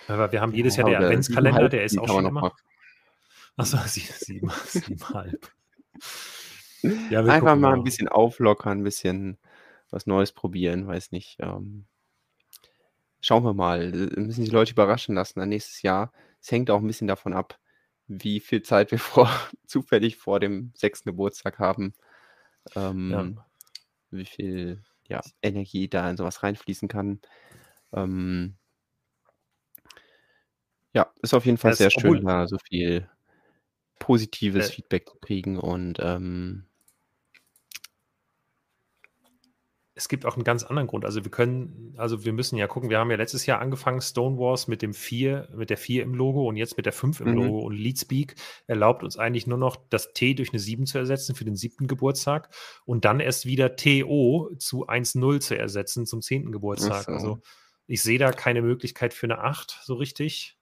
Aber 0.09 0.33
wir 0.33 0.40
haben 0.40 0.53
jedes 0.53 0.77
ja, 0.77 0.83
Jahr 0.83 0.99
der 0.99 1.09
Adventskalender, 1.09 1.68
der 1.68 1.85
ist 1.85 1.99
auch 1.99 2.09
schon 2.09 2.27
immer. 2.27 2.53
Achso, 3.57 3.78
sieben, 3.87 4.51
siebenhalb. 4.66 5.53
Ja, 7.11 7.20
einfach 7.24 7.57
mal 7.57 7.74
ein 7.74 7.84
bisschen 7.84 8.09
auflockern, 8.09 8.78
ein 8.78 8.84
bisschen 8.84 9.39
was 9.91 10.07
Neues 10.07 10.32
probieren, 10.32 10.87
weiß 10.87 11.12
nicht. 11.12 11.37
Ähm, 11.41 11.87
schauen 13.20 13.45
wir 13.45 13.55
mal. 13.55 13.91
Müssen 13.91 14.45
die 14.45 14.51
Leute 14.51 14.72
überraschen 14.72 15.14
lassen. 15.14 15.41
Dann 15.41 15.49
nächstes 15.49 15.82
Jahr. 15.82 16.12
Es 16.41 16.51
hängt 16.51 16.70
auch 16.70 16.80
ein 16.80 16.86
bisschen 16.86 17.09
davon 17.09 17.32
ab, 17.32 17.59
wie 18.07 18.41
viel 18.41 18.62
Zeit 18.62 18.91
wir 18.91 18.99
vor, 18.99 19.30
zufällig 19.66 20.16
vor 20.16 20.41
dem 20.41 20.72
sechsten 20.74 21.11
Geburtstag 21.11 21.59
haben. 21.59 21.95
Ähm, 22.74 23.11
ja. 23.11 23.47
Wie 24.11 24.24
viel 24.24 24.82
ja, 25.09 25.20
Energie 25.43 25.88
da 25.88 26.09
in 26.09 26.16
sowas 26.16 26.43
reinfließen 26.43 26.88
kann. 26.88 27.20
Ähm, 27.93 28.57
ja, 30.93 31.12
ist 31.22 31.34
auf 31.34 31.47
jeden 31.47 31.59
Fall 31.59 31.72
das 31.72 31.78
sehr 31.78 31.91
schön, 31.91 32.24
da 32.24 32.47
so 32.47 32.59
viel 32.59 33.09
positives 33.99 34.70
äh, 34.70 34.72
Feedback 34.72 35.09
zu 35.09 35.18
kriegen 35.18 35.59
und 35.59 35.99
ähm, 36.01 36.66
es 40.01 40.09
gibt 40.09 40.24
auch 40.24 40.34
einen 40.34 40.44
ganz 40.44 40.62
anderen 40.62 40.86
Grund. 40.86 41.05
Also 41.05 41.24
wir 41.24 41.30
können, 41.30 41.92
also 41.98 42.24
wir 42.24 42.32
müssen 42.32 42.57
ja 42.57 42.66
gucken, 42.66 42.88
wir 42.88 42.98
haben 42.98 43.11
ja 43.11 43.18
letztes 43.18 43.44
Jahr 43.44 43.61
angefangen, 43.61 44.01
Stone 44.01 44.38
Wars 44.38 44.66
mit 44.66 44.80
dem 44.80 44.94
4, 44.94 45.51
mit 45.55 45.68
der 45.68 45.76
4 45.76 46.03
im 46.03 46.14
Logo 46.14 46.48
und 46.48 46.57
jetzt 46.57 46.78
mit 46.78 46.86
der 46.86 46.94
5 46.94 47.20
im 47.20 47.32
mhm. 47.32 47.34
Logo 47.34 47.59
und 47.66 47.74
Leadspeak 47.74 48.34
erlaubt 48.66 49.05
uns 49.05 49.18
eigentlich 49.18 49.46
nur 49.46 49.59
noch 49.59 49.76
das 49.90 50.14
T 50.14 50.32
durch 50.32 50.55
eine 50.55 50.59
7 50.59 50.86
zu 50.86 50.96
ersetzen 50.96 51.34
für 51.34 51.44
den 51.44 51.55
siebten 51.55 51.86
Geburtstag 51.86 52.48
und 52.86 53.05
dann 53.05 53.20
erst 53.20 53.44
wieder 53.44 53.76
TO 53.76 54.51
zu 54.59 54.88
1-0 54.88 55.40
zu 55.40 55.59
ersetzen 55.59 56.07
zum 56.07 56.22
zehnten 56.22 56.51
Geburtstag. 56.51 57.05
So. 57.05 57.12
Also 57.12 57.40
ich 57.86 58.01
sehe 58.03 58.18
da 58.18 58.32
keine 58.32 58.62
Möglichkeit 58.62 59.12
für 59.12 59.26
eine 59.26 59.40
8 59.40 59.80
so 59.84 59.96
richtig. 59.96 60.57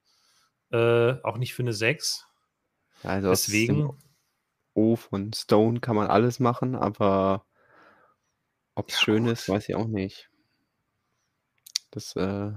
Äh, 0.72 1.12
auch 1.22 1.38
nicht 1.38 1.54
für 1.54 1.62
eine 1.62 1.72
6. 1.72 2.26
Also 3.04 3.30
Deswegen. 3.30 3.90
O 4.74 4.96
von 4.96 5.32
Stone 5.32 5.78
kann 5.78 5.94
man 5.94 6.08
alles 6.08 6.40
machen, 6.40 6.74
aber 6.74 7.47
ob 8.78 8.88
es 8.90 8.94
ja, 8.94 9.00
schön 9.00 9.26
ist, 9.26 9.48
weiß 9.48 9.68
ich 9.68 9.74
auch 9.74 9.88
nicht. 9.88 10.30
Das, 11.90 12.14
äh. 12.14 12.52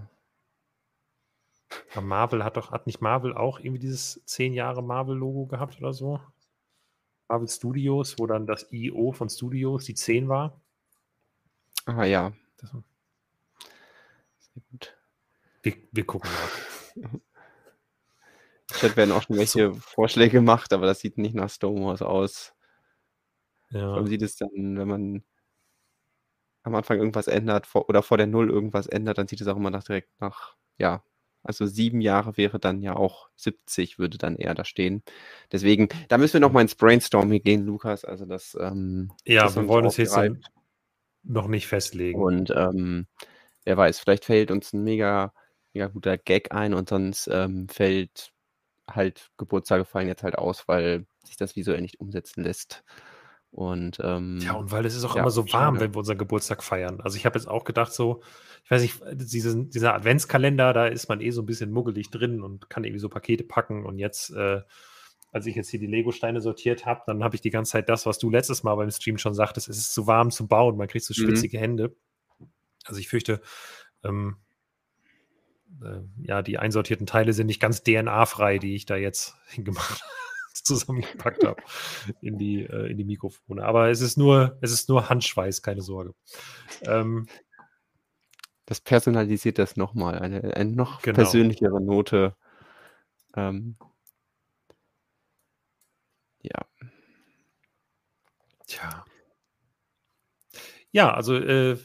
Aber 1.94 2.02
Marvel 2.02 2.44
hat 2.44 2.58
doch, 2.58 2.72
hat 2.72 2.86
nicht 2.86 3.02
Marvel 3.02 3.34
auch 3.34 3.60
irgendwie 3.60 3.80
dieses 3.80 4.22
10 4.26 4.54
Jahre 4.54 4.84
Marvel-Logo 4.84 5.48
gehabt 5.48 5.80
oder 5.80 5.94
so? 5.94 6.20
Marvel 7.28 7.48
Studios, 7.48 8.20
wo 8.20 8.28
dann 8.28 8.46
das 8.46 8.72
IO 8.72 9.14
von 9.14 9.30
Studios 9.30 9.86
die 9.86 9.96
10 9.96 10.30
war. 10.30 10.62
Ah 11.86 12.04
ja. 12.04 12.34
Das, 12.58 12.70
Sehr 12.70 14.64
gut. 14.70 14.98
Wir, 15.64 15.74
wir 15.92 16.06
gucken 16.06 16.30
mal. 16.30 17.22
Chat 18.68 18.96
werden 18.96 19.12
auch 19.12 19.24
schon 19.24 19.38
welche 19.38 19.74
so. 19.74 19.80
Vorschläge 19.80 20.38
gemacht, 20.38 20.72
aber 20.72 20.86
das 20.86 21.00
sieht 21.00 21.18
nicht 21.18 21.34
nach 21.34 21.50
Stonewalls 21.50 22.04
aus. 22.04 22.54
Ja. 23.72 23.96
Man 23.96 24.06
sieht 24.06 24.22
es 24.22 24.36
dann, 24.36 24.78
wenn 24.78 24.88
man 24.88 25.24
am 26.64 26.76
Anfang 26.76 27.00
irgendwas 27.00 27.28
ändert 27.28 27.68
vor, 27.68 27.90
oder 27.90 28.04
vor 28.04 28.18
der 28.18 28.28
Null 28.28 28.50
irgendwas 28.50 28.88
ändert, 28.88 29.18
dann 29.18 29.28
sieht 29.28 29.42
es 29.42 29.48
auch 29.48 29.58
immer 29.58 29.72
nach 29.72 29.84
direkt 29.84 30.10
nach, 30.20 30.56
ja, 30.78 31.04
also 31.44 31.66
sieben 31.66 32.02
Jahre 32.02 32.38
wäre 32.38 32.60
dann 32.60 32.82
ja 32.82 32.96
auch 32.96 33.30
70, 33.36 33.98
würde 33.98 34.18
dann 34.18 34.36
eher 34.36 34.54
da 34.54 34.64
stehen. 34.64 35.04
Deswegen, 35.52 35.90
da 36.08 36.18
müssen 36.18 36.34
wir 36.34 36.40
noch 36.40 36.52
mal 36.52 36.62
ins 36.62 36.76
Brainstorming 36.76 37.42
gehen, 37.42 37.66
Lukas. 37.66 38.06
Also 38.06 38.26
das. 38.26 38.56
Ähm, 38.60 39.12
ja, 39.26 39.44
das 39.44 39.56
wir 39.56 39.68
wollen 39.68 39.86
uns 39.86 39.98
jetzt 39.98 40.16
noch 41.24 41.48
nicht 41.48 41.68
festlegen. 41.68 42.22
Und 42.22 42.52
ähm, 42.56 43.08
wer 43.64 43.78
weiß, 43.78 44.00
vielleicht 44.00 44.26
fällt 44.26 44.52
uns 44.52 44.74
ein 44.74 44.84
mega, 44.84 45.34
mega 45.74 45.88
guter 45.88 46.18
Gag 46.18 46.52
ein 46.52 46.74
und 46.74 46.90
sonst 46.90 47.28
ähm, 47.32 47.68
fällt 47.70 48.34
halt 48.88 49.32
Geburtstage 49.38 49.86
fallen 49.86 50.08
jetzt 50.08 50.24
halt 50.24 50.38
aus, 50.38 50.68
weil 50.68 51.06
sich 51.24 51.38
das 51.38 51.56
visuell 51.56 51.82
nicht 51.82 52.00
umsetzen 52.00 52.44
lässt. 52.44 52.84
Und, 53.52 54.00
ähm, 54.02 54.40
ja, 54.42 54.54
und 54.54 54.72
weil 54.72 54.86
es 54.86 54.96
ist 54.96 55.04
auch 55.04 55.16
ja, 55.16 55.22
immer 55.22 55.32
so 55.32 55.42
warm, 55.52 55.76
schade. 55.76 55.80
wenn 55.82 55.94
wir 55.94 56.00
unseren 56.00 56.18
Geburtstag 56.18 56.64
feiern. 56.64 57.02
Also 57.02 57.18
ich 57.18 57.26
habe 57.26 57.38
jetzt 57.38 57.48
auch 57.48 57.66
gedacht, 57.66 57.94
so, 57.94 58.22
ich 58.64 58.72
weiß 58.72 58.82
nicht, 58.82 59.02
diesen, 59.14 59.70
dieser 59.70 59.94
Adventskalender, 59.94 60.72
da 60.72 60.88
ist 60.88 61.10
man 61.10 61.20
eh 61.20 61.32
so 61.32 61.42
ein 61.42 61.46
bisschen 61.46 61.72
muggelig 61.72 62.10
drin 62.10 62.42
und 62.42 62.70
kann 62.70 62.86
irgendwie 62.86 63.02
so 63.02 63.10
Pakete 63.10 63.44
packen. 63.44 63.86
Und 63.86 64.00
jetzt, 64.00 64.32
äh, 64.32 64.62
als 65.34 65.46
ich 65.46 65.56
jetzt 65.56 65.70
hier 65.70 65.82
die 65.82 65.88
Lego-Steine 65.88 66.40
sortiert 66.40 66.86
habe, 66.86 67.02
dann 67.06 67.24
habe 67.24 67.36
ich 67.36 67.42
die 67.42 67.50
ganze 67.50 67.74
Zeit 67.74 67.90
das, 67.90 68.06
was 68.06 68.20
du 68.20 68.30
letztes 68.30 68.64
Mal 68.64 68.76
beim 68.76 68.90
Stream 68.90 69.18
schon 69.18 69.34
sagtest, 69.34 69.68
es 69.68 69.78
ist 69.78 69.94
zu 69.94 70.08
warm 70.08 70.32
zu 70.32 70.48
bauen, 70.48 70.78
man 70.78 70.88
kriegt 70.88 71.04
so 71.04 71.14
mhm. 71.14 71.28
schwitzige 71.28 71.58
mhm. 71.58 71.62
Hände. 71.62 71.96
Also 72.86 73.02
ich 73.02 73.10
fürchte, 73.10 73.42
ähm, 74.06 74.38
äh, 75.84 76.00
ja, 76.24 76.42
die 76.42 76.58
einsortierten 76.58 77.06
Teile 77.06 77.34
sind 77.34 77.48
nicht 77.48 77.60
ganz 77.60 77.84
DNA-frei, 77.84 78.60
die 78.60 78.76
ich 78.76 78.86
da 78.86 78.96
jetzt 78.96 79.36
hingemacht 79.48 80.02
habe 80.02 80.31
zusammengepackt 80.64 81.44
habe 81.44 81.62
in 82.22 82.38
die, 82.38 82.64
äh, 82.64 82.92
in 82.92 82.98
die 82.98 83.04
Mikrofone. 83.04 83.64
Aber 83.64 83.90
es 83.90 84.02
ist 84.02 84.18
nur, 84.18 84.58
es 84.62 84.72
ist 84.72 84.90
nur 84.90 85.10
Handschweiß, 85.10 85.62
keine 85.62 85.82
Sorge. 85.82 86.14
Ähm, 86.84 87.28
das 88.66 88.80
personalisiert 88.80 89.58
das 89.58 89.76
nochmal, 89.76 90.20
eine, 90.20 90.56
eine 90.56 90.72
noch 90.72 91.02
genau. 91.02 91.16
persönlichere 91.16 91.82
Note. 91.82 92.36
Ähm, 93.36 93.76
ja. 96.42 96.66
Tja. 98.68 99.06
Ja, 100.92 101.14
also 101.14 101.36
äh, 101.36 101.78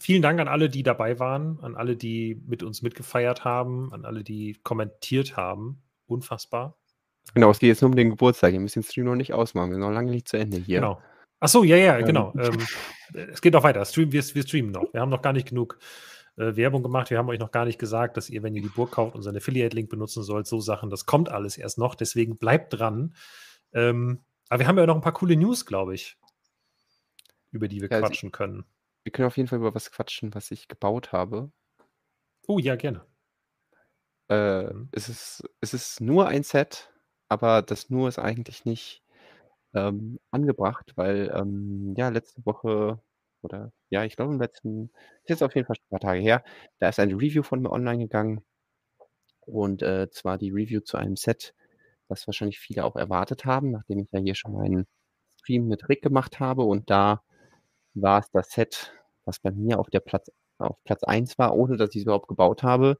vielen 0.00 0.22
Dank 0.22 0.40
an 0.40 0.48
alle, 0.48 0.68
die 0.68 0.82
dabei 0.82 1.18
waren, 1.18 1.60
an 1.60 1.76
alle, 1.76 1.96
die 1.96 2.42
mit 2.46 2.62
uns 2.62 2.82
mitgefeiert 2.82 3.44
haben, 3.44 3.92
an 3.92 4.04
alle, 4.04 4.24
die 4.24 4.58
kommentiert 4.62 5.36
haben. 5.36 5.82
Unfassbar. 6.06 6.76
Genau, 7.34 7.50
es 7.50 7.58
geht 7.58 7.68
jetzt 7.68 7.82
nur 7.82 7.90
um 7.90 7.96
den 7.96 8.10
Geburtstag. 8.10 8.52
Wir 8.52 8.60
müssen 8.60 8.80
den 8.80 8.88
Stream 8.88 9.06
noch 9.06 9.14
nicht 9.14 9.32
ausmachen. 9.32 9.68
Wir 9.68 9.74
sind 9.74 9.82
noch 9.82 9.90
lange 9.90 10.10
nicht 10.10 10.28
zu 10.28 10.36
Ende 10.36 10.56
hier. 10.56 10.80
Genau. 10.80 11.00
Ach 11.40 11.48
so, 11.48 11.64
ja, 11.64 11.76
ja, 11.76 12.00
genau. 12.00 12.32
Ähm, 12.38 12.58
es 13.14 13.42
geht 13.42 13.52
noch 13.52 13.62
weiter. 13.62 13.84
Stream, 13.84 14.10
wir, 14.12 14.22
wir 14.22 14.42
streamen 14.42 14.70
noch. 14.70 14.92
Wir 14.92 15.00
haben 15.00 15.10
noch 15.10 15.20
gar 15.20 15.34
nicht 15.34 15.48
genug 15.48 15.78
äh, 16.36 16.56
Werbung 16.56 16.82
gemacht. 16.82 17.10
Wir 17.10 17.18
haben 17.18 17.28
euch 17.28 17.38
noch 17.38 17.50
gar 17.50 17.66
nicht 17.66 17.78
gesagt, 17.78 18.16
dass 18.16 18.30
ihr, 18.30 18.42
wenn 18.42 18.54
ihr 18.54 18.62
die 18.62 18.68
Burg 18.68 18.92
kauft, 18.92 19.14
unseren 19.14 19.36
Affiliate-Link 19.36 19.90
benutzen 19.90 20.22
sollt. 20.22 20.46
So 20.46 20.60
Sachen, 20.60 20.88
das 20.88 21.04
kommt 21.04 21.28
alles 21.28 21.58
erst 21.58 21.78
noch. 21.78 21.94
Deswegen 21.94 22.38
bleibt 22.38 22.78
dran. 22.78 23.14
Ähm, 23.72 24.24
aber 24.48 24.60
wir 24.60 24.66
haben 24.66 24.78
ja 24.78 24.86
noch 24.86 24.94
ein 24.94 25.02
paar 25.02 25.12
coole 25.12 25.36
News, 25.36 25.66
glaube 25.66 25.94
ich, 25.94 26.16
über 27.50 27.68
die 27.68 27.82
wir 27.82 27.90
ja, 27.90 28.00
quatschen 28.00 28.32
können. 28.32 28.64
Wir 29.04 29.12
können 29.12 29.26
auf 29.26 29.36
jeden 29.36 29.48
Fall 29.48 29.58
über 29.58 29.74
was 29.74 29.90
quatschen, 29.90 30.34
was 30.34 30.50
ich 30.50 30.68
gebaut 30.68 31.12
habe. 31.12 31.50
Oh 32.46 32.58
ja, 32.58 32.76
gerne. 32.76 33.04
Äh, 34.28 34.72
mhm. 34.72 34.88
es, 34.92 35.08
ist, 35.08 35.48
es 35.60 35.74
ist 35.74 36.00
nur 36.00 36.28
ein 36.28 36.42
Set, 36.42 36.92
aber 37.28 37.62
das 37.62 37.90
nur 37.90 38.08
ist 38.08 38.18
eigentlich 38.18 38.64
nicht 38.64 39.02
ähm, 39.74 40.18
angebracht, 40.30 40.92
weil 40.96 41.32
ähm, 41.34 41.94
ja, 41.96 42.08
letzte 42.08 42.44
Woche 42.46 43.00
oder 43.42 43.72
ja, 43.90 44.04
ich 44.04 44.16
glaube 44.16 44.34
im 44.34 44.40
letzten, 44.40 44.90
ist 45.22 45.30
jetzt 45.30 45.42
auf 45.42 45.54
jeden 45.54 45.66
Fall 45.66 45.76
schon 45.76 45.84
ein 45.86 46.00
paar 46.00 46.10
Tage 46.10 46.20
her, 46.20 46.44
da 46.78 46.88
ist 46.88 46.98
eine 47.00 47.14
Review 47.14 47.42
von 47.42 47.60
mir 47.62 47.70
online 47.70 47.98
gegangen. 47.98 48.44
Und 49.40 49.82
äh, 49.82 50.10
zwar 50.10 50.38
die 50.38 50.50
Review 50.50 50.80
zu 50.80 50.96
einem 50.96 51.16
Set, 51.16 51.54
was 52.08 52.26
wahrscheinlich 52.26 52.58
viele 52.58 52.84
auch 52.84 52.96
erwartet 52.96 53.44
haben, 53.44 53.70
nachdem 53.70 54.00
ich 54.00 54.08
ja 54.12 54.20
hier 54.20 54.34
schon 54.34 54.52
meinen 54.54 54.86
Stream 55.38 55.68
mit 55.68 55.88
Rick 55.88 56.02
gemacht 56.02 56.40
habe. 56.40 56.62
Und 56.64 56.90
da 56.90 57.22
war 57.94 58.20
es 58.20 58.30
das 58.32 58.50
Set, 58.50 58.92
was 59.24 59.38
bei 59.40 59.52
mir 59.52 59.78
auf 59.78 59.88
der 59.90 60.00
Platz, 60.00 60.30
auf 60.58 60.76
Platz 60.84 61.04
1 61.04 61.38
war, 61.38 61.56
ohne 61.56 61.76
dass 61.76 61.90
ich 61.90 61.98
es 61.98 62.02
überhaupt 62.04 62.28
gebaut 62.28 62.62
habe, 62.62 62.98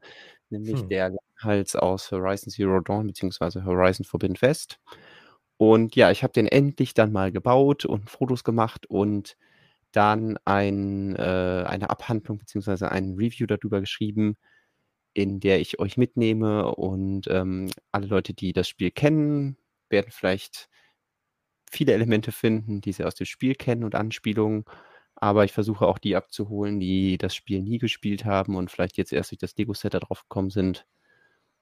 nämlich 0.51 0.81
hm. 0.81 0.89
der 0.89 1.17
Hals 1.39 1.77
aus 1.77 2.11
Horizon 2.11 2.51
Zero 2.51 2.81
Dawn 2.81 3.07
bzw. 3.07 3.63
Horizon 3.65 4.05
Forbidden 4.05 4.37
Fest. 4.37 4.79
Und 5.59 5.97
ja, 5.97 6.11
ich 6.11 6.23
habe 6.23 6.33
den 6.33 6.47
endlich 6.47 6.95
dann 6.95 7.13
mal 7.13 7.33
gebaut 7.33 7.85
und 7.87 8.11
Fotos 8.11 8.45
gemacht 8.45 8.87
und 8.87 9.37
dann 9.93 10.39
ein, 10.45 11.17
äh, 11.17 11.65
eine 11.67 11.91
Abhandlung 11.91 12.39
bzw. 12.39 12.87
ein 12.87 13.15
Review 13.17 13.47
darüber 13.47 13.81
geschrieben, 13.81 14.37
in 15.15 15.41
der 15.41 15.61
ich 15.61 15.79
euch 15.81 15.97
mitnehme 15.97 16.75
und 16.75 17.27
ähm, 17.29 17.71
alle 17.93 18.07
Leute, 18.07 18.35
die 18.35 18.53
das 18.53 18.69
Spiel 18.69 18.91
kennen, 18.91 19.57
werden 19.91 20.11
vielleicht 20.11 20.69
viele 21.71 21.93
Elemente 21.95 22.33
finden, 22.33 22.81
die 22.81 22.93
sie 22.93 23.05
aus 23.05 23.15
dem 23.15 23.27
Spiel 23.27 23.55
kennen 23.55 23.85
und 23.85 23.95
Anspielungen. 23.95 24.65
Aber 25.15 25.45
ich 25.45 25.53
versuche 25.53 25.87
auch 25.87 25.99
die 25.99 26.17
abzuholen, 26.17 26.81
die 26.81 27.19
das 27.19 27.35
Spiel 27.35 27.63
nie 27.63 27.79
gespielt 27.79 28.25
haben 28.27 28.57
und 28.57 28.71
vielleicht 28.71 28.99
jetzt 28.99 29.13
erst 29.13 29.31
durch 29.33 29.39
das 29.39 29.57
Lego-Set 29.57 29.95
da 29.95 30.01
drauf 30.01 30.23
gekommen 30.23 30.51
sind. 30.51 30.87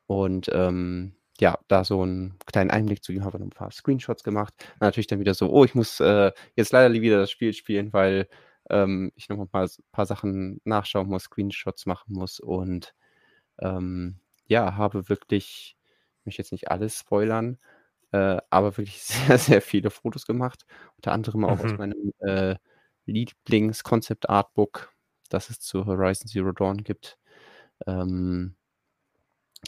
Und 0.06 0.50
ähm, 0.52 1.16
ja, 1.40 1.58
da 1.68 1.84
so 1.84 2.02
einen 2.02 2.38
kleinen 2.46 2.70
Einblick 2.70 3.02
zu 3.02 3.12
ihm, 3.12 3.24
habe 3.24 3.38
noch 3.38 3.46
ein 3.46 3.50
paar 3.50 3.70
Screenshots 3.72 4.22
gemacht. 4.22 4.54
Und 4.74 4.82
natürlich 4.82 5.06
dann 5.08 5.20
wieder 5.20 5.34
so, 5.34 5.50
oh, 5.50 5.64
ich 5.64 5.74
muss 5.74 6.00
äh, 6.00 6.32
jetzt 6.56 6.72
leider 6.72 6.92
wieder 6.94 7.18
das 7.18 7.30
Spiel 7.30 7.52
spielen, 7.52 7.92
weil 7.92 8.28
ähm, 8.70 9.12
ich 9.16 9.28
noch 9.28 9.38
ein 9.38 9.48
paar, 9.48 9.68
paar 9.92 10.06
Sachen 10.06 10.60
nachschauen 10.64 11.08
muss, 11.08 11.24
Screenshots 11.24 11.86
machen 11.86 12.14
muss 12.14 12.40
und 12.40 12.94
ähm, 13.60 14.20
ja, 14.46 14.76
habe 14.76 15.08
wirklich, 15.08 15.76
ich 16.20 16.26
möchte 16.26 16.42
jetzt 16.42 16.52
nicht 16.52 16.70
alles 16.70 16.98
spoilern, 16.98 17.58
äh, 18.12 18.38
aber 18.50 18.76
wirklich 18.76 19.02
sehr, 19.02 19.38
sehr 19.38 19.62
viele 19.62 19.90
Fotos 19.90 20.26
gemacht. 20.26 20.64
Unter 20.96 21.12
anderem 21.12 21.44
auch 21.44 21.58
mhm. 21.58 21.64
aus 21.64 21.78
meinem 21.78 22.12
äh, 22.20 22.56
Lieblings-Concept-Artbook, 23.06 24.92
das 25.28 25.50
es 25.50 25.60
zu 25.60 25.86
Horizon 25.86 26.28
Zero 26.28 26.52
Dawn 26.52 26.84
gibt. 26.84 27.18
Ähm, 27.86 28.56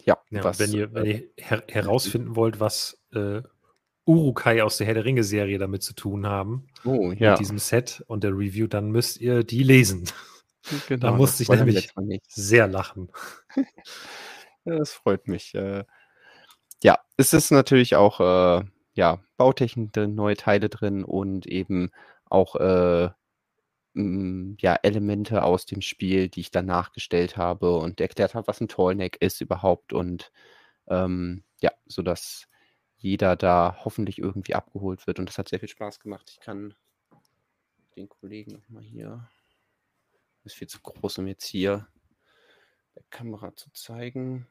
ja, 0.05 0.19
ja 0.31 0.45
was, 0.45 0.59
wenn 0.59 0.73
ihr, 0.73 0.93
wenn 0.93 1.05
äh, 1.05 1.11
ihr 1.13 1.29
her 1.37 1.65
herausfinden 1.69 2.37
wollt, 2.37 2.61
was 2.61 2.99
äh, 3.13 3.43
Urukai 4.05 4.63
aus 4.63 4.77
der 4.77 4.87
Herr 4.87 4.95
der 4.95 5.05
Ringe-Serie 5.05 5.59
damit 5.59 5.83
zu 5.83 5.93
tun 5.95 6.27
haben, 6.27 6.69
oh, 6.85 7.13
ja. 7.13 7.33
mit 7.33 7.41
diesem 7.41 7.59
Set 7.59 8.05
und 8.07 8.23
der 8.23 8.33
Review, 8.33 8.67
dann 8.67 8.91
müsst 8.91 9.21
ihr 9.21 9.43
die 9.43 9.63
lesen. 9.63 10.09
Genau, 10.89 11.01
da 11.01 11.13
musste 11.13 11.43
ich 11.43 11.49
nämlich 11.49 11.91
sehr 12.29 12.67
lachen. 12.67 13.11
das 14.65 14.93
freut 14.93 15.29
mich. 15.29 15.55
Äh, 15.55 15.85
ja, 16.83 16.99
es 17.17 17.33
ist 17.33 17.51
natürlich 17.51 17.97
auch 17.97 18.21
äh, 18.21 18.65
ja, 18.95 19.21
Bautechnik 19.37 19.93
drin, 19.93 20.15
neue 20.15 20.37
Teile 20.37 20.69
drin 20.69 21.05
und 21.05 21.47
eben 21.47 21.91
auch 22.25 22.57
äh, 22.57 23.11
ja, 24.61 24.75
Elemente 24.83 25.43
aus 25.43 25.65
dem 25.65 25.81
Spiel, 25.81 26.29
die 26.29 26.41
ich 26.41 26.51
dann 26.51 26.67
nachgestellt 26.67 27.39
habe 27.39 27.77
und 27.79 27.99
erklärt 28.01 28.35
habe, 28.35 28.47
was 28.47 28.61
ein 28.61 28.69
Tallneck 28.69 29.17
ist 29.21 29.41
überhaupt 29.41 29.95
und 29.95 30.33
ähm, 30.89 31.45
ja, 31.61 31.73
sodass 31.87 32.47
jeder 32.99 33.37
da 33.37 33.79
hoffentlich 33.85 34.19
irgendwie 34.19 34.55
abgeholt 34.55 35.07
wird 35.07 35.19
und 35.19 35.29
das 35.29 35.39
hat 35.39 35.49
sehr 35.49 35.61
viel 35.61 35.71
Spaß 35.71 36.01
gemacht. 36.01 36.29
Ich 36.31 36.41
kann 36.41 36.75
den 37.97 38.09
Kollegen 38.11 38.53
nochmal 38.53 38.83
hier, 38.83 39.31
ist 40.45 40.57
viel 40.57 40.69
zu 40.69 40.81
groß, 40.83 41.19
um 41.19 41.27
jetzt 41.27 41.47
hier 41.47 41.89
der 42.95 43.05
Kamera 43.09 43.57
zu 43.57 43.71
zeigen. 43.73 44.47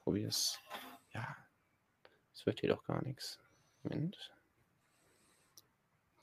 Probier 0.00 0.28
es. 0.28 0.58
Ja, 1.12 1.36
es 2.32 2.46
wird 2.46 2.60
hier 2.60 2.70
doch 2.70 2.84
gar 2.84 3.02
nichts. 3.04 3.38
Moment. 3.82 4.32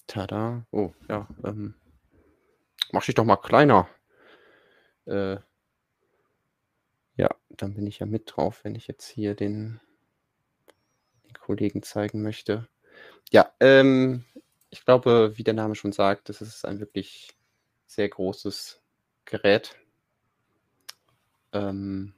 Tada. 0.08 0.66
Oh, 0.72 0.94
ja, 1.08 1.28
ähm, 1.44 1.76
Mach 2.94 3.04
dich 3.04 3.16
doch 3.16 3.26
mal 3.26 3.38
kleiner. 3.38 3.90
Äh, 5.06 5.38
ja, 7.16 7.30
dann 7.50 7.74
bin 7.74 7.88
ich 7.88 7.98
ja 7.98 8.06
mit 8.06 8.26
drauf, 8.28 8.64
wenn 8.64 8.76
ich 8.76 8.86
jetzt 8.86 9.08
hier 9.08 9.34
den, 9.34 9.82
den 11.26 11.34
Kollegen 11.34 11.82
zeigen 11.82 12.22
möchte. 12.22 12.70
Ja, 13.32 13.52
ähm, 13.60 14.26
ich 14.70 14.86
glaube, 14.86 15.34
wie 15.38 15.44
der 15.44 15.56
Name 15.56 15.74
schon 15.74 15.92
sagt, 15.92 16.30
das 16.30 16.40
ist 16.44 16.66
ein 16.66 16.80
wirklich 16.80 17.36
sehr 17.88 18.08
großes 18.10 18.80
Gerät. 19.26 19.76
Ähm, 21.52 22.14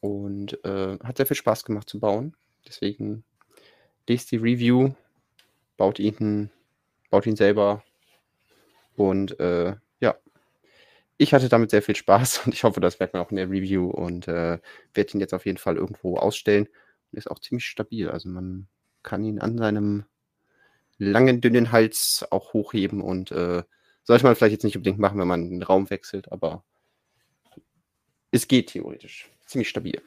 und 0.00 0.64
äh, 0.64 0.98
hat 1.04 1.18
sehr 1.18 1.26
viel 1.26 1.36
Spaß 1.36 1.66
gemacht 1.66 1.90
zu 1.90 2.00
bauen. 2.00 2.34
Deswegen 2.66 3.24
lest 4.08 4.30
die 4.30 4.38
Review, 4.38 4.94
baut 5.76 5.98
ihn, 5.98 6.50
baut 7.10 7.26
ihn 7.26 7.36
selber 7.36 7.84
und 8.96 9.38
äh, 9.40 9.74
ja, 10.00 10.16
ich 11.18 11.34
hatte 11.34 11.48
damit 11.48 11.70
sehr 11.70 11.82
viel 11.82 11.96
Spaß 11.96 12.46
und 12.46 12.54
ich 12.54 12.64
hoffe, 12.64 12.80
das 12.80 12.98
merkt 12.98 13.14
man 13.14 13.22
auch 13.22 13.30
in 13.30 13.36
der 13.36 13.50
Review 13.50 13.88
und 13.88 14.28
äh, 14.28 14.58
werde 14.94 15.12
ihn 15.14 15.20
jetzt 15.20 15.34
auf 15.34 15.46
jeden 15.46 15.58
Fall 15.58 15.76
irgendwo 15.76 16.16
ausstellen. 16.16 16.68
Ist 17.12 17.30
auch 17.30 17.38
ziemlich 17.38 17.66
stabil. 17.66 18.08
Also 18.08 18.28
man 18.28 18.68
kann 19.02 19.24
ihn 19.24 19.38
an 19.38 19.58
seinem 19.58 20.04
langen, 20.98 21.40
dünnen 21.40 21.72
Hals 21.72 22.24
auch 22.30 22.52
hochheben 22.52 23.00
und 23.00 23.30
äh, 23.32 23.62
sollte 24.04 24.24
man 24.24 24.34
vielleicht 24.34 24.52
jetzt 24.52 24.64
nicht 24.64 24.76
unbedingt 24.76 24.98
machen, 24.98 25.18
wenn 25.18 25.28
man 25.28 25.50
den 25.50 25.62
Raum 25.62 25.90
wechselt, 25.90 26.32
aber 26.32 26.64
es 28.30 28.48
geht 28.48 28.68
theoretisch. 28.68 29.30
Ziemlich 29.46 29.68
stabil. 29.68 30.00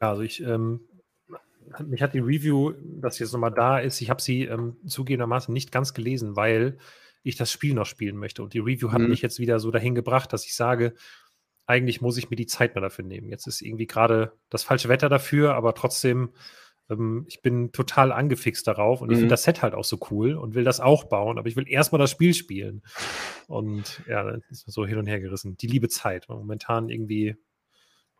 Also 0.00 0.22
ich 0.22 0.40
ähm, 0.42 0.80
mich 1.86 2.02
hat 2.02 2.14
die 2.14 2.20
Review, 2.20 2.72
das 3.00 3.18
jetzt 3.18 3.32
nochmal 3.32 3.52
da 3.52 3.78
ist, 3.78 4.00
ich 4.00 4.10
habe 4.10 4.22
sie 4.22 4.44
ähm, 4.44 4.76
zugegebenermaßen 4.86 5.52
nicht 5.52 5.72
ganz 5.72 5.94
gelesen, 5.94 6.36
weil 6.36 6.78
ich 7.22 7.36
das 7.36 7.50
Spiel 7.50 7.74
noch 7.74 7.86
spielen 7.86 8.16
möchte. 8.16 8.42
Und 8.42 8.54
die 8.54 8.60
Review 8.60 8.92
hat 8.92 9.00
mhm. 9.00 9.08
mich 9.08 9.22
jetzt 9.22 9.38
wieder 9.38 9.58
so 9.58 9.70
dahin 9.70 9.94
gebracht, 9.94 10.32
dass 10.32 10.44
ich 10.44 10.54
sage, 10.54 10.94
eigentlich 11.66 12.00
muss 12.00 12.18
ich 12.18 12.30
mir 12.30 12.36
die 12.36 12.46
Zeit 12.46 12.74
mal 12.74 12.82
dafür 12.82 13.04
nehmen. 13.04 13.30
Jetzt 13.30 13.46
ist 13.46 13.62
irgendwie 13.62 13.86
gerade 13.86 14.32
das 14.50 14.62
falsche 14.62 14.88
Wetter 14.88 15.08
dafür, 15.08 15.54
aber 15.54 15.74
trotzdem, 15.74 16.30
ähm, 16.90 17.24
ich 17.28 17.40
bin 17.40 17.72
total 17.72 18.12
angefixt 18.12 18.66
darauf 18.66 19.00
und 19.00 19.08
mhm. 19.08 19.12
ich 19.12 19.18
finde 19.20 19.32
das 19.32 19.44
Set 19.44 19.62
halt 19.62 19.74
auch 19.74 19.84
so 19.84 19.98
cool 20.10 20.34
und 20.34 20.54
will 20.54 20.64
das 20.64 20.80
auch 20.80 21.04
bauen, 21.04 21.38
aber 21.38 21.48
ich 21.48 21.56
will 21.56 21.68
erstmal 21.68 21.98
das 21.98 22.10
Spiel 22.10 22.34
spielen. 22.34 22.82
Und 23.46 24.02
ja, 24.06 24.22
dann 24.22 24.42
ist 24.50 24.70
so 24.70 24.86
hin 24.86 24.98
und 24.98 25.06
her 25.06 25.20
gerissen. 25.20 25.56
Die 25.56 25.66
liebe 25.66 25.88
Zeit. 25.88 26.28
Momentan 26.28 26.90
irgendwie 26.90 27.36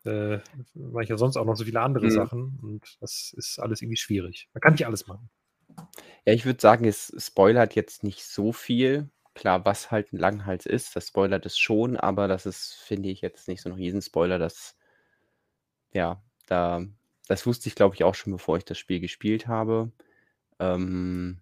äh, 0.04 0.38
mache 0.74 1.04
ich 1.04 1.08
ja 1.08 1.16
sonst 1.16 1.36
auch 1.36 1.44
noch 1.44 1.56
so 1.56 1.64
viele 1.64 1.80
andere 1.80 2.06
mhm. 2.06 2.10
Sachen 2.10 2.58
und 2.62 2.96
das 3.00 3.34
ist 3.36 3.58
alles 3.58 3.82
irgendwie 3.82 3.96
schwierig. 3.96 4.48
Man 4.52 4.60
kann 4.60 4.72
nicht 4.72 4.86
alles 4.86 5.06
machen. 5.06 5.30
Ja, 6.24 6.32
ich 6.32 6.44
würde 6.46 6.60
sagen, 6.60 6.84
es 6.84 7.14
spoilert 7.18 7.74
jetzt 7.74 8.02
nicht 8.02 8.24
so 8.24 8.52
viel. 8.52 9.10
Klar, 9.34 9.64
was 9.64 9.90
halt 9.90 10.12
ein 10.12 10.18
Langhals 10.18 10.64
ist, 10.64 10.94
das 10.94 11.08
spoilert 11.08 11.44
es 11.46 11.58
schon, 11.58 11.96
aber 11.96 12.28
das 12.28 12.46
ist, 12.46 12.74
finde 12.74 13.08
ich, 13.08 13.20
jetzt 13.20 13.48
nicht 13.48 13.62
so 13.62 13.68
ein 13.68 13.74
Riesenspoiler, 13.74 14.38
das, 14.38 14.76
ja, 15.92 16.22
da, 16.46 16.84
das 17.26 17.46
wusste 17.46 17.68
ich, 17.68 17.74
glaube 17.74 17.96
ich, 17.96 18.04
auch 18.04 18.14
schon, 18.14 18.32
bevor 18.32 18.56
ich 18.56 18.64
das 18.64 18.78
Spiel 18.78 19.00
gespielt 19.00 19.48
habe. 19.48 19.90
Ähm, 20.60 21.40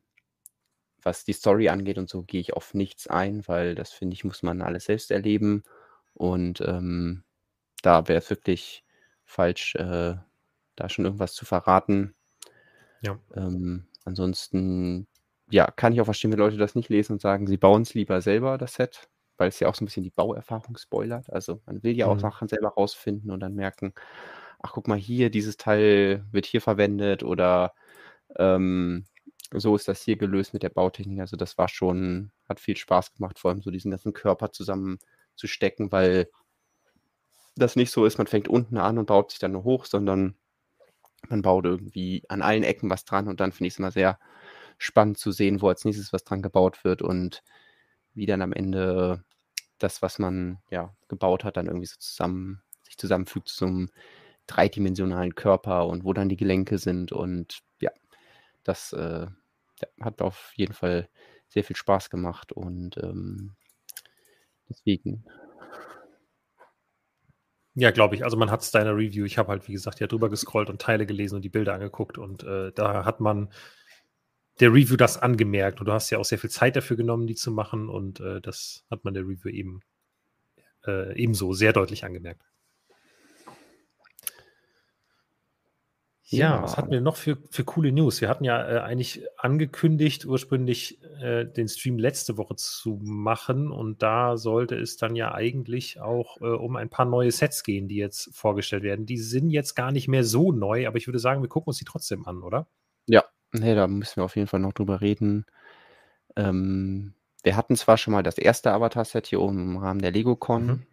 was 1.02 1.24
die 1.24 1.32
Story 1.32 1.68
angeht 1.68 1.98
und 1.98 2.08
so, 2.08 2.22
gehe 2.22 2.40
ich 2.40 2.54
auf 2.54 2.74
nichts 2.74 3.08
ein, 3.08 3.46
weil 3.46 3.74
das, 3.74 3.92
finde 3.92 4.14
ich, 4.14 4.24
muss 4.24 4.42
man 4.42 4.62
alles 4.62 4.84
selbst 4.86 5.10
erleben. 5.10 5.64
Und 6.14 6.60
ähm, 6.60 7.24
da 7.82 8.08
wäre 8.08 8.18
es 8.18 8.30
wirklich 8.30 8.84
falsch, 9.24 9.74
äh, 9.76 10.14
da 10.76 10.88
schon 10.88 11.04
irgendwas 11.04 11.34
zu 11.34 11.44
verraten. 11.44 12.14
Ja. 13.02 13.18
Ähm, 13.34 13.86
ansonsten, 14.04 15.06
ja, 15.50 15.70
kann 15.70 15.92
ich 15.92 16.00
auch 16.00 16.06
verstehen, 16.06 16.32
wenn 16.32 16.38
Leute 16.38 16.56
das 16.56 16.74
nicht 16.74 16.88
lesen 16.88 17.14
und 17.14 17.20
sagen, 17.20 17.46
sie 17.46 17.56
bauen 17.56 17.82
es 17.82 17.94
lieber 17.94 18.20
selber, 18.20 18.58
das 18.58 18.74
Set, 18.74 19.08
weil 19.36 19.48
es 19.48 19.60
ja 19.60 19.68
auch 19.68 19.74
so 19.74 19.84
ein 19.84 19.86
bisschen 19.86 20.04
die 20.04 20.10
Bauerfahrung 20.10 20.76
spoilert. 20.78 21.30
Also 21.32 21.60
man 21.66 21.82
will 21.82 21.96
ja 21.96 22.06
auch 22.06 22.14
mhm. 22.14 22.20
Sachen 22.20 22.48
selber 22.48 22.68
rausfinden 22.70 23.30
und 23.30 23.40
dann 23.40 23.54
merken. 23.54 23.94
ach 24.62 24.72
guck 24.72 24.88
mal 24.88 24.98
hier, 24.98 25.30
dieses 25.30 25.56
Teil 25.56 26.24
wird 26.32 26.46
hier 26.46 26.60
verwendet 26.60 27.22
oder 27.22 27.74
ähm, 28.36 29.04
so 29.52 29.76
ist 29.76 29.88
das 29.88 30.02
hier 30.02 30.16
gelöst 30.16 30.54
mit 30.54 30.62
der 30.62 30.70
Bautechnik. 30.70 31.20
Also 31.20 31.36
das 31.36 31.58
war 31.58 31.68
schon, 31.68 32.32
hat 32.48 32.60
viel 32.60 32.76
Spaß 32.76 33.14
gemacht, 33.14 33.38
vor 33.38 33.50
allem 33.50 33.62
so 33.62 33.70
diesen 33.70 33.90
ganzen 33.90 34.12
Körper 34.12 34.52
zusammenzustecken, 34.52 35.92
weil 35.92 36.28
das 37.56 37.76
nicht 37.76 37.90
so 37.90 38.04
ist, 38.06 38.18
man 38.18 38.26
fängt 38.26 38.48
unten 38.48 38.78
an 38.78 38.98
und 38.98 39.06
baut 39.06 39.30
sich 39.30 39.40
dann 39.40 39.52
nur 39.52 39.64
hoch, 39.64 39.84
sondern 39.84 40.36
man 41.28 41.42
baut 41.42 41.64
irgendwie 41.64 42.24
an 42.28 42.42
allen 42.42 42.62
Ecken 42.64 42.90
was 42.90 43.04
dran 43.04 43.28
und 43.28 43.40
dann 43.40 43.52
finde 43.52 43.68
ich 43.68 43.74
es 43.74 43.78
immer 43.78 43.92
sehr 43.92 44.18
spannend 44.78 45.18
zu 45.18 45.32
sehen, 45.32 45.62
wo 45.62 45.68
als 45.68 45.84
nächstes 45.84 46.12
was 46.12 46.24
dran 46.24 46.42
gebaut 46.42 46.84
wird 46.84 47.02
und 47.02 47.42
wie 48.14 48.26
dann 48.26 48.42
am 48.42 48.52
Ende 48.52 49.24
das, 49.78 50.02
was 50.02 50.18
man 50.18 50.58
ja 50.70 50.94
gebaut 51.08 51.44
hat, 51.44 51.56
dann 51.56 51.66
irgendwie 51.66 51.86
so 51.86 51.96
zusammen 51.98 52.62
sich 52.82 52.98
zusammenfügt 52.98 53.48
zu 53.48 53.56
so 53.56 53.66
einem 53.66 53.90
dreidimensionalen 54.46 55.34
Körper 55.34 55.86
und 55.86 56.04
wo 56.04 56.12
dann 56.12 56.28
die 56.28 56.36
Gelenke 56.36 56.78
sind 56.78 57.12
und 57.12 57.60
ja, 57.80 57.90
das 58.64 58.92
äh, 58.92 59.26
ja, 59.26 59.88
hat 60.00 60.22
auf 60.22 60.52
jeden 60.56 60.74
Fall 60.74 61.08
sehr 61.48 61.64
viel 61.64 61.76
Spaß 61.76 62.10
gemacht 62.10 62.52
und 62.52 62.96
ähm, 62.98 63.54
deswegen 64.68 65.24
ja, 67.74 67.90
glaube 67.90 68.14
ich. 68.14 68.24
Also 68.24 68.36
man 68.36 68.50
hat 68.50 68.62
es 68.62 68.70
deiner 68.70 68.96
Review. 68.96 69.24
Ich 69.24 69.38
habe 69.38 69.48
halt, 69.48 69.66
wie 69.68 69.72
gesagt, 69.72 70.00
ja 70.00 70.06
drüber 70.06 70.28
gescrollt 70.28 70.70
und 70.70 70.80
Teile 70.80 71.06
gelesen 71.06 71.36
und 71.36 71.42
die 71.42 71.48
Bilder 71.48 71.74
angeguckt 71.74 72.18
und 72.18 72.44
äh, 72.44 72.72
da 72.72 73.04
hat 73.04 73.20
man 73.20 73.50
der 74.60 74.70
Review 74.72 74.96
das 74.96 75.18
angemerkt 75.18 75.80
und 75.80 75.86
du 75.86 75.92
hast 75.92 76.10
ja 76.10 76.18
auch 76.18 76.24
sehr 76.24 76.38
viel 76.38 76.50
Zeit 76.50 76.76
dafür 76.76 76.96
genommen, 76.96 77.26
die 77.26 77.34
zu 77.34 77.50
machen 77.50 77.88
und 77.88 78.20
äh, 78.20 78.40
das 78.40 78.84
hat 78.90 79.04
man 79.04 79.14
der 79.14 79.24
Review 79.24 79.50
eben 79.50 79.80
äh, 80.86 81.16
ebenso 81.16 81.52
sehr 81.54 81.72
deutlich 81.72 82.04
angemerkt. 82.04 82.51
Ja, 86.38 86.62
was 86.62 86.76
hatten 86.76 86.90
wir 86.90 87.00
noch 87.00 87.16
für, 87.16 87.38
für 87.50 87.64
coole 87.64 87.92
News? 87.92 88.20
Wir 88.20 88.28
hatten 88.28 88.44
ja 88.44 88.66
äh, 88.66 88.80
eigentlich 88.80 89.22
angekündigt, 89.36 90.24
ursprünglich 90.24 91.02
äh, 91.20 91.44
den 91.44 91.68
Stream 91.68 91.98
letzte 91.98 92.36
Woche 92.38 92.56
zu 92.56 92.98
machen 93.02 93.70
und 93.70 94.02
da 94.02 94.36
sollte 94.36 94.76
es 94.76 94.96
dann 94.96 95.14
ja 95.14 95.34
eigentlich 95.34 96.00
auch 96.00 96.40
äh, 96.40 96.46
um 96.46 96.76
ein 96.76 96.88
paar 96.88 97.04
neue 97.04 97.30
Sets 97.30 97.62
gehen, 97.62 97.88
die 97.88 97.96
jetzt 97.96 98.34
vorgestellt 98.34 98.82
werden. 98.82 99.06
Die 99.06 99.18
sind 99.18 99.50
jetzt 99.50 99.74
gar 99.74 99.92
nicht 99.92 100.08
mehr 100.08 100.24
so 100.24 100.52
neu, 100.52 100.86
aber 100.86 100.96
ich 100.96 101.06
würde 101.06 101.18
sagen, 101.18 101.42
wir 101.42 101.48
gucken 101.48 101.68
uns 101.68 101.78
die 101.78 101.84
trotzdem 101.84 102.26
an, 102.26 102.42
oder? 102.42 102.66
Ja, 103.06 103.24
nee, 103.52 103.74
da 103.74 103.86
müssen 103.86 104.16
wir 104.16 104.24
auf 104.24 104.36
jeden 104.36 104.48
Fall 104.48 104.60
noch 104.60 104.72
drüber 104.72 105.00
reden. 105.00 105.44
Ähm, 106.36 107.14
wir 107.42 107.56
hatten 107.56 107.76
zwar 107.76 107.98
schon 107.98 108.12
mal 108.12 108.22
das 108.22 108.38
erste 108.38 108.72
Avatar-Set 108.72 109.26
hier 109.26 109.40
oben 109.40 109.58
im 109.58 109.76
Rahmen 109.76 110.00
der 110.00 110.12
LegoCon 110.12 110.66
mhm. 110.66 110.86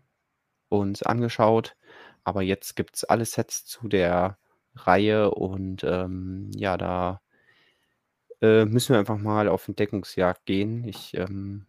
uns 0.70 1.04
angeschaut, 1.04 1.76
aber 2.24 2.42
jetzt 2.42 2.76
gibt 2.76 2.96
es 2.96 3.04
alle 3.04 3.26
Sets 3.26 3.66
zu 3.66 3.88
der 3.88 4.38
Reihe 4.88 5.32
und 5.32 5.84
ähm, 5.84 6.52
ja, 6.56 6.78
da 6.78 7.22
äh, 8.42 8.66
müssen 8.66 8.94
wir 8.94 9.00
einfach 9.00 9.18
mal 9.18 9.48
auf 9.48 9.68
Entdeckungsjagd 9.68 10.46
gehen. 10.46 10.84
Ich 10.86 11.16
ähm, 11.16 11.66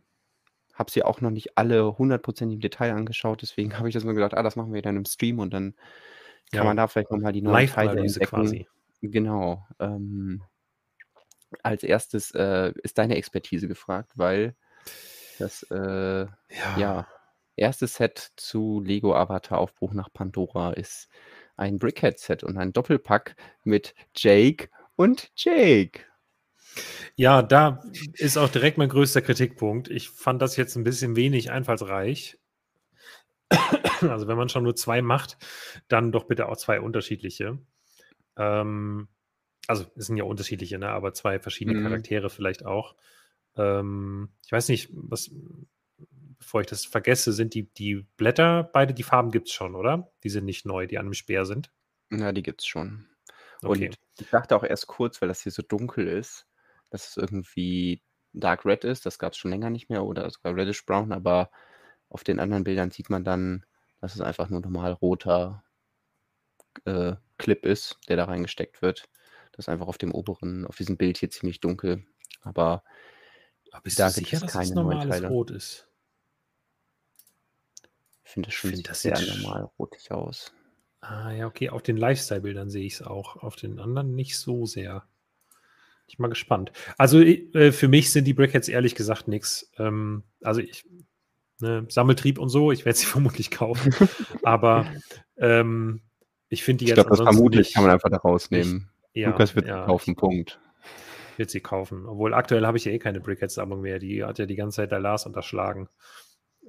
habe 0.74 0.90
sie 0.90 1.02
auch 1.02 1.20
noch 1.20 1.30
nicht 1.30 1.58
alle 1.58 1.98
hundertprozentig 1.98 2.56
im 2.56 2.60
Detail 2.60 2.92
angeschaut, 2.92 3.42
deswegen 3.42 3.72
habe 3.78 3.88
ich 3.88 3.94
das 3.94 4.04
mal 4.04 4.14
gedacht, 4.14 4.34
ah, 4.34 4.42
das 4.42 4.56
machen 4.56 4.72
wir 4.72 4.82
dann 4.82 4.96
im 4.96 5.04
Stream 5.04 5.38
und 5.38 5.52
dann 5.52 5.74
kann 6.52 6.62
ja. 6.62 6.64
man 6.64 6.76
da 6.76 6.88
vielleicht 6.88 7.10
nochmal 7.10 7.32
die 7.32 7.42
neuen 7.42 7.68
Teile 7.68 8.00
entdecken. 8.00 8.26
Quasi. 8.26 8.68
Genau. 9.02 9.66
Ähm, 9.78 10.42
als 11.62 11.82
erstes 11.82 12.32
äh, 12.32 12.72
ist 12.82 12.98
deine 12.98 13.16
Expertise 13.16 13.68
gefragt, 13.68 14.12
weil 14.14 14.54
das 15.38 15.62
äh, 15.70 16.26
ja. 16.26 16.78
ja 16.78 17.08
erste 17.56 17.86
Set 17.86 18.32
zu 18.36 18.80
Lego 18.80 19.14
Avatar 19.14 19.58
Aufbruch 19.58 19.92
nach 19.92 20.12
Pandora 20.12 20.72
ist 20.72 21.08
ein 21.60 21.78
Brickhead-Set 21.78 22.42
und 22.42 22.56
ein 22.56 22.72
Doppelpack 22.72 23.36
mit 23.64 23.94
Jake 24.16 24.70
und 24.96 25.30
Jake. 25.36 26.00
Ja, 27.14 27.42
da 27.42 27.82
ist 28.14 28.38
auch 28.38 28.48
direkt 28.48 28.78
mein 28.78 28.88
größter 28.88 29.20
Kritikpunkt. 29.20 29.88
Ich 29.88 30.08
fand 30.08 30.40
das 30.40 30.56
jetzt 30.56 30.76
ein 30.76 30.84
bisschen 30.84 31.16
wenig 31.16 31.50
einfallsreich. 31.50 32.38
Also 34.00 34.28
wenn 34.28 34.38
man 34.38 34.48
schon 34.48 34.62
nur 34.64 34.74
zwei 34.76 35.02
macht, 35.02 35.36
dann 35.88 36.10
doch 36.10 36.24
bitte 36.24 36.48
auch 36.48 36.56
zwei 36.56 36.80
unterschiedliche. 36.80 37.58
Ähm, 38.38 39.08
also 39.66 39.84
es 39.94 40.06
sind 40.06 40.16
ja 40.16 40.24
unterschiedliche, 40.24 40.78
ne? 40.78 40.88
aber 40.88 41.12
zwei 41.12 41.38
verschiedene 41.38 41.80
mhm. 41.80 41.84
Charaktere 41.84 42.30
vielleicht 42.30 42.64
auch. 42.64 42.94
Ähm, 43.56 44.30
ich 44.46 44.52
weiß 44.52 44.70
nicht, 44.70 44.88
was, 44.92 45.30
bevor 46.40 46.62
ich 46.62 46.66
das 46.66 46.84
vergesse, 46.84 47.32
sind 47.32 47.54
die, 47.54 47.72
die 47.74 48.06
Blätter, 48.16 48.64
beide 48.72 48.94
die 48.94 49.04
Farben 49.04 49.30
gibt 49.30 49.48
es 49.48 49.54
schon, 49.54 49.76
oder? 49.76 50.10
Die 50.24 50.30
sind 50.30 50.46
nicht 50.46 50.66
neu, 50.66 50.86
die 50.86 50.98
an 50.98 51.06
dem 51.06 51.14
Speer 51.14 51.44
sind. 51.44 51.70
Ja, 52.10 52.32
die 52.32 52.42
gibt 52.42 52.62
es 52.62 52.66
schon. 52.66 53.06
Okay. 53.62 53.88
Und 53.88 53.98
ich 54.18 54.30
dachte 54.30 54.56
auch 54.56 54.64
erst 54.64 54.86
kurz, 54.86 55.20
weil 55.20 55.28
das 55.28 55.42
hier 55.42 55.52
so 55.52 55.62
dunkel 55.62 56.08
ist, 56.08 56.46
dass 56.88 57.10
es 57.10 57.16
irgendwie 57.18 58.02
Dark 58.32 58.64
Red 58.64 58.84
ist. 58.84 59.04
Das 59.04 59.18
gab 59.18 59.34
es 59.34 59.38
schon 59.38 59.50
länger 59.50 59.70
nicht 59.70 59.90
mehr 59.90 60.02
oder 60.02 60.28
sogar 60.30 60.56
Reddish 60.56 60.84
Brown, 60.86 61.12
aber 61.12 61.50
auf 62.08 62.24
den 62.24 62.40
anderen 62.40 62.64
Bildern 62.64 62.90
sieht 62.90 63.10
man 63.10 63.22
dann, 63.22 63.66
dass 64.00 64.14
es 64.14 64.22
einfach 64.22 64.48
nur 64.48 64.60
normal 64.60 64.92
roter 64.92 65.62
äh, 66.86 67.14
Clip 67.36 67.66
ist, 67.66 67.98
der 68.08 68.16
da 68.16 68.24
reingesteckt 68.24 68.80
wird. 68.80 69.08
Das 69.52 69.66
ist 69.66 69.68
einfach 69.68 69.88
auf 69.88 69.98
dem 69.98 70.12
oberen, 70.12 70.66
auf 70.66 70.78
diesem 70.78 70.96
Bild 70.96 71.18
hier 71.18 71.30
ziemlich 71.30 71.60
dunkel. 71.60 72.06
Aber, 72.40 72.82
aber 73.72 73.82
bist 73.82 73.98
da 73.98 74.06
du 74.06 74.14
sicher, 74.14 74.40
dass 74.40 74.54
es 74.54 74.70
normales 74.70 75.22
Rot 75.24 75.50
ist? 75.50 75.89
Ich 78.30 78.34
finde 78.34 78.46
das 78.46 78.54
schon 78.54 78.70
find 78.70 78.88
das 78.88 79.02
sehr 79.02 79.20
normal 79.20 79.68
rotig 79.76 80.12
aus. 80.12 80.52
Ah, 81.00 81.32
ja, 81.32 81.48
okay. 81.48 81.68
Auf 81.68 81.82
den 81.82 81.96
Lifestyle-Bildern 81.96 82.70
sehe 82.70 82.86
ich 82.86 82.94
es 82.94 83.02
auch. 83.02 83.34
Auf 83.34 83.56
den 83.56 83.80
anderen 83.80 84.14
nicht 84.14 84.38
so 84.38 84.66
sehr. 84.66 85.02
Ich 86.06 86.16
bin 86.16 86.22
mal 86.22 86.28
gespannt. 86.28 86.70
Also 86.96 87.20
äh, 87.20 87.72
für 87.72 87.88
mich 87.88 88.12
sind 88.12 88.26
die 88.26 88.32
Brickheads 88.32 88.68
ehrlich 88.68 88.94
gesagt 88.94 89.26
nichts. 89.26 89.72
Ähm, 89.78 90.22
also 90.42 90.60
ich, 90.60 90.84
ne, 91.58 91.86
Sammeltrieb 91.88 92.38
und 92.38 92.50
so, 92.50 92.70
ich 92.70 92.84
werde 92.84 92.96
sie 92.96 93.06
vermutlich 93.06 93.50
kaufen. 93.50 93.92
aber 94.44 94.86
ähm, 95.36 96.02
ich 96.48 96.62
finde 96.62 96.78
die 96.78 96.84
ich 96.84 96.90
jetzt. 96.90 96.98
Ich 96.98 97.06
glaube, 97.06 97.24
das 97.24 97.34
vermutlich 97.34 97.66
nicht, 97.66 97.74
kann 97.74 97.82
man 97.82 97.92
einfach 97.92 98.10
da 98.10 98.18
rausnehmen. 98.18 98.90
Ich, 99.12 99.22
ja, 99.22 99.30
Lukas 99.30 99.56
wird 99.56 99.66
ja, 99.66 99.80
sie 99.80 99.86
kaufen, 99.86 100.14
Punkt. 100.14 100.60
Wird 101.36 101.50
sie 101.50 101.60
kaufen. 101.60 102.06
Obwohl 102.06 102.32
aktuell 102.32 102.64
habe 102.64 102.76
ich 102.76 102.84
ja 102.84 102.92
eh 102.92 103.00
keine 103.00 103.18
Brickheads-Sammlung 103.18 103.80
mehr. 103.80 103.98
Die 103.98 104.22
hat 104.22 104.38
ja 104.38 104.46
die 104.46 104.54
ganze 104.54 104.76
Zeit 104.76 104.92
der 104.92 105.00
Lars 105.00 105.26
unterschlagen. 105.26 105.88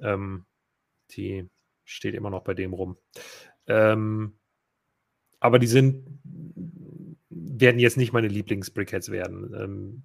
Ähm, 0.00 0.44
die 1.10 1.48
steht 1.84 2.14
immer 2.14 2.30
noch 2.30 2.44
bei 2.44 2.54
dem 2.54 2.72
rum. 2.72 2.96
Ähm, 3.66 4.38
aber 5.40 5.58
die 5.58 5.66
sind, 5.66 6.20
werden 7.30 7.80
jetzt 7.80 7.96
nicht 7.96 8.12
meine 8.12 8.28
Lieblings-Brickheads 8.28 9.10
werden. 9.10 9.54
Ähm, 9.54 10.02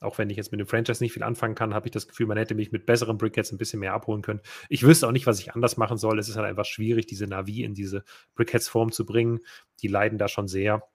auch 0.00 0.16
wenn 0.18 0.30
ich 0.30 0.36
jetzt 0.36 0.52
mit 0.52 0.60
dem 0.60 0.66
Franchise 0.66 1.02
nicht 1.02 1.12
viel 1.12 1.22
anfangen 1.22 1.54
kann, 1.54 1.74
habe 1.74 1.88
ich 1.88 1.90
das 1.90 2.06
Gefühl, 2.06 2.26
man 2.26 2.38
hätte 2.38 2.54
mich 2.54 2.70
mit 2.70 2.86
besseren 2.86 3.18
Brickheads 3.18 3.50
ein 3.52 3.58
bisschen 3.58 3.80
mehr 3.80 3.94
abholen 3.94 4.22
können. 4.22 4.40
Ich 4.68 4.84
wüsste 4.84 5.08
auch 5.08 5.12
nicht, 5.12 5.26
was 5.26 5.40
ich 5.40 5.54
anders 5.54 5.76
machen 5.76 5.98
soll. 5.98 6.18
Es 6.18 6.28
ist 6.28 6.36
halt 6.36 6.46
einfach 6.46 6.64
schwierig, 6.64 7.06
diese 7.06 7.26
Navi 7.26 7.64
in 7.64 7.74
diese 7.74 8.04
Brickheads-Form 8.34 8.92
zu 8.92 9.04
bringen. 9.04 9.40
Die 9.82 9.88
leiden 9.88 10.18
da 10.18 10.28
schon 10.28 10.46
sehr. 10.46 10.88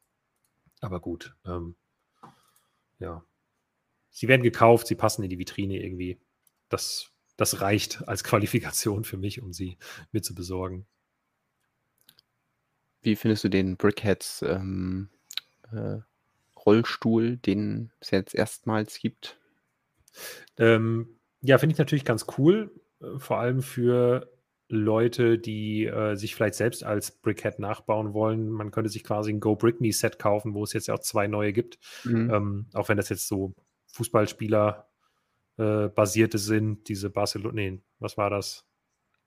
Aber 0.80 0.99
gut. 1.01 1.36
Ähm, 1.45 1.76
ja. 2.99 3.24
Sie 4.10 4.28
werden 4.28 4.43
gekauft, 4.43 4.88
sie 4.88 4.95
passen 4.95 5.24
in 5.24 5.30
die 5.30 5.39
Vitrine 5.39 5.84
irgendwie. 5.84 6.20
Das 6.70 7.12
das 7.38 7.61
reicht 7.61 8.07
als 8.07 8.23
Qualifikation 8.23 9.03
für 9.03 9.17
mich, 9.17 9.41
um 9.41 9.53
sie 9.53 9.77
mir 10.11 10.21
zu 10.21 10.36
besorgen. 10.36 10.86
Wie 13.01 13.15
findest 13.15 13.43
du 13.43 13.49
den 13.49 13.75
Brickheads 13.75 14.43
ähm, 14.43 15.09
äh, 15.71 15.97
Rollstuhl, 16.65 17.38
den 17.38 17.91
es 17.99 18.11
jetzt 18.11 18.34
erstmals 18.34 18.99
gibt? 18.99 19.38
Ähm, 20.57 21.19
ja, 21.41 21.57
finde 21.57 21.73
ich 21.73 21.79
natürlich 21.79 22.05
ganz 22.05 22.25
cool, 22.38 22.71
äh, 23.01 23.19
vor 23.19 23.39
allem 23.39 23.61
für 23.61 24.29
Leute, 24.69 25.38
die 25.38 25.86
äh, 25.86 26.15
sich 26.15 26.34
vielleicht 26.36 26.55
selbst 26.55 26.84
als 26.84 27.11
Brickhead 27.11 27.59
nachbauen 27.59 28.13
wollen. 28.13 28.49
Man 28.49 28.71
könnte 28.71 28.89
sich 28.89 29.03
quasi 29.03 29.31
ein 29.31 29.39
Go 29.39 29.55
Brick 29.55 29.81
Me 29.81 29.91
Set 29.91 30.17
kaufen, 30.17 30.53
wo 30.53 30.63
es 30.63 30.73
jetzt 30.73 30.89
auch 30.89 30.99
zwei 30.99 31.27
neue 31.27 31.53
gibt. 31.53 31.77
Mhm. 32.05 32.29
Ähm, 32.34 32.65
auch 32.73 32.89
wenn 32.89 32.97
das 32.97 33.09
jetzt 33.09 33.27
so 33.27 33.53
Fußballspieler 33.88 34.88
äh, 35.58 35.88
basierte 35.88 36.38
sind, 36.38 36.88
diese 36.89 37.10
Barcelona, 37.10 37.54
nee, 37.54 37.82
was 37.99 38.18
war 38.18 38.30
das? 38.30 38.66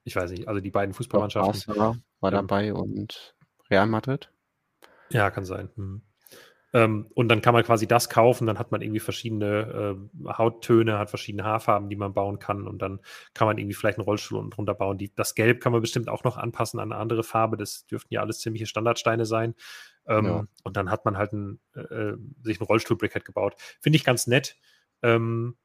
Ich 0.04 0.14
weiß 0.14 0.30
nicht, 0.30 0.48
also 0.48 0.60
die 0.60 0.70
beiden 0.70 0.94
Fußballmannschaften. 0.94 1.74
Barca 1.74 1.98
war 2.20 2.32
ähm, 2.32 2.36
dabei 2.48 2.74
und 2.74 3.34
Real 3.70 3.86
Madrid. 3.86 4.30
Ja, 5.10 5.30
kann 5.30 5.44
sein. 5.44 5.70
Hm. 5.76 6.02
Ähm, 6.72 7.06
und 7.14 7.28
dann 7.28 7.40
kann 7.40 7.54
man 7.54 7.64
quasi 7.64 7.86
das 7.86 8.10
kaufen, 8.10 8.46
dann 8.46 8.58
hat 8.58 8.70
man 8.70 8.82
irgendwie 8.82 9.00
verschiedene 9.00 9.96
äh, 10.26 10.28
Hauttöne, 10.28 10.98
hat 10.98 11.10
verschiedene 11.10 11.44
Haarfarben, 11.44 11.88
die 11.88 11.96
man 11.96 12.12
bauen 12.12 12.38
kann 12.38 12.66
und 12.66 12.82
dann 12.82 13.00
kann 13.34 13.46
man 13.46 13.56
irgendwie 13.56 13.74
vielleicht 13.74 13.98
einen 13.98 14.04
Rollstuhl 14.04 14.38
unten 14.38 14.50
drunter 14.50 14.74
bauen. 14.74 14.98
Die, 14.98 15.14
das 15.14 15.34
Gelb 15.34 15.62
kann 15.62 15.72
man 15.72 15.80
bestimmt 15.80 16.08
auch 16.08 16.24
noch 16.24 16.36
anpassen 16.36 16.80
an 16.80 16.92
eine 16.92 17.00
andere 17.00 17.22
Farbe, 17.22 17.56
das 17.56 17.86
dürften 17.86 18.12
ja 18.12 18.20
alles 18.20 18.40
ziemliche 18.40 18.66
Standardsteine 18.66 19.24
sein. 19.26 19.54
Ähm, 20.06 20.24
ja. 20.26 20.46
Und 20.64 20.76
dann 20.76 20.90
hat 20.90 21.04
man 21.04 21.16
halt 21.16 21.32
ein, 21.32 21.60
äh, 21.74 21.80
äh 21.80 22.16
sich 22.42 22.60
einen 22.60 22.66
Rollstuhl-Brickhead 22.66 23.24
gebaut. 23.24 23.54
Finde 23.80 23.96
ich 23.96 24.04
ganz 24.04 24.26
nett. 24.26 24.56
Ähm, 25.02 25.56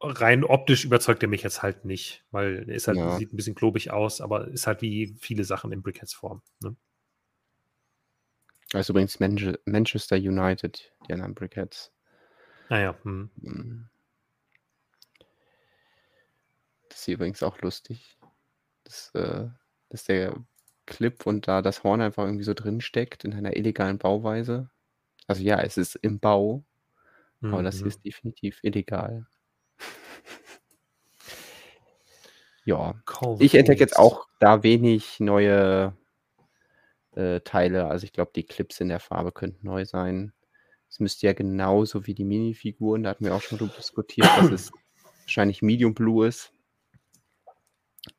rein 0.00 0.44
optisch 0.44 0.84
überzeugt 0.84 1.22
er 1.22 1.28
mich 1.28 1.42
jetzt 1.42 1.62
halt 1.62 1.84
nicht, 1.84 2.24
weil 2.30 2.68
er 2.68 2.74
ist 2.74 2.86
halt, 2.88 2.98
Ja. 2.98 3.16
sieht 3.18 3.32
ein 3.32 3.36
bisschen 3.36 3.54
klobig 3.54 3.90
aus, 3.90 4.20
aber 4.20 4.48
ist 4.48 4.66
halt 4.66 4.80
wie 4.82 5.16
viele 5.18 5.44
Sachen 5.44 5.72
in 5.72 5.82
Brickheads-Form. 5.82 6.42
Ne? 6.62 6.76
Also 8.74 8.92
übrigens 8.92 9.18
Manche- 9.18 9.58
Manchester 9.64 10.16
United, 10.16 10.92
die 11.08 11.12
anderen 11.14 11.34
Brickheads. 11.34 11.90
Naja, 12.68 12.94
hm. 13.02 13.30
Hm. 13.42 13.88
Das 16.88 16.98
ist 17.00 17.04
hier 17.06 17.14
übrigens 17.14 17.42
auch 17.42 17.60
lustig. 17.60 18.18
Das, 18.84 19.10
äh, 19.14 19.48
dass 19.88 20.04
der 20.04 20.34
Clip 20.86 21.26
und 21.26 21.48
da 21.48 21.60
das 21.62 21.82
Horn 21.82 22.00
einfach 22.00 22.24
irgendwie 22.24 22.44
so 22.44 22.54
drin 22.54 22.80
steckt 22.80 23.24
in 23.24 23.34
einer 23.34 23.56
illegalen 23.56 23.98
Bauweise. 23.98 24.70
Also 25.26 25.42
ja, 25.42 25.60
es 25.60 25.76
ist 25.76 25.96
im 25.96 26.18
Bau, 26.18 26.64
aber 27.42 27.62
das 27.62 27.76
hier 27.76 27.84
Mhm. 27.84 27.88
ist 27.88 28.04
definitiv 28.04 28.58
illegal. 28.62 29.26
Ja, 32.64 32.94
ich 33.38 33.54
entdecke 33.54 33.80
jetzt 33.80 33.98
auch 33.98 34.28
da 34.40 34.62
wenig 34.62 35.20
neue 35.20 35.96
äh, 37.16 37.40
Teile. 37.40 37.86
Also 37.86 38.04
ich 38.04 38.12
glaube, 38.12 38.32
die 38.36 38.44
Clips 38.44 38.80
in 38.80 38.88
der 38.88 39.00
Farbe 39.00 39.32
könnten 39.32 39.66
neu 39.66 39.84
sein. 39.86 40.32
Es 40.90 41.00
müsste 41.00 41.26
ja 41.26 41.32
genauso 41.32 42.06
wie 42.06 42.14
die 42.14 42.24
Minifiguren, 42.24 43.02
da 43.02 43.10
hatten 43.10 43.24
wir 43.24 43.34
auch 43.34 43.42
schon 43.42 43.58
drüber 43.58 43.74
diskutiert, 43.76 44.26
dass 44.36 44.50
es 44.50 44.70
wahrscheinlich 45.22 45.62
Medium 45.62 45.94
Blue 45.94 46.26
ist. 46.26 46.52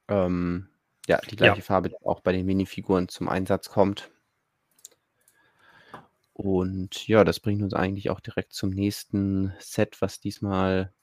Ähm, 0.07 0.69
ja, 1.07 1.19
die 1.29 1.35
gleiche 1.35 1.57
Ja. 1.57 1.63
Farbe, 1.63 1.89
die 1.89 1.95
auch 2.03 2.21
bei 2.21 2.31
den 2.31 2.45
Minifiguren 2.45 3.07
zum 3.07 3.29
Einsatz 3.29 3.69
kommt. 3.69 4.11
Und 6.39 7.05
ja, 7.05 7.25
das 7.25 7.41
bringt 7.41 7.61
uns 7.61 7.73
eigentlich 7.73 8.09
auch 8.09 8.21
direkt 8.21 8.53
zum 8.53 8.69
nächsten 8.69 9.51
Set, 9.59 10.01
was 10.01 10.21
diesmal 10.21 10.93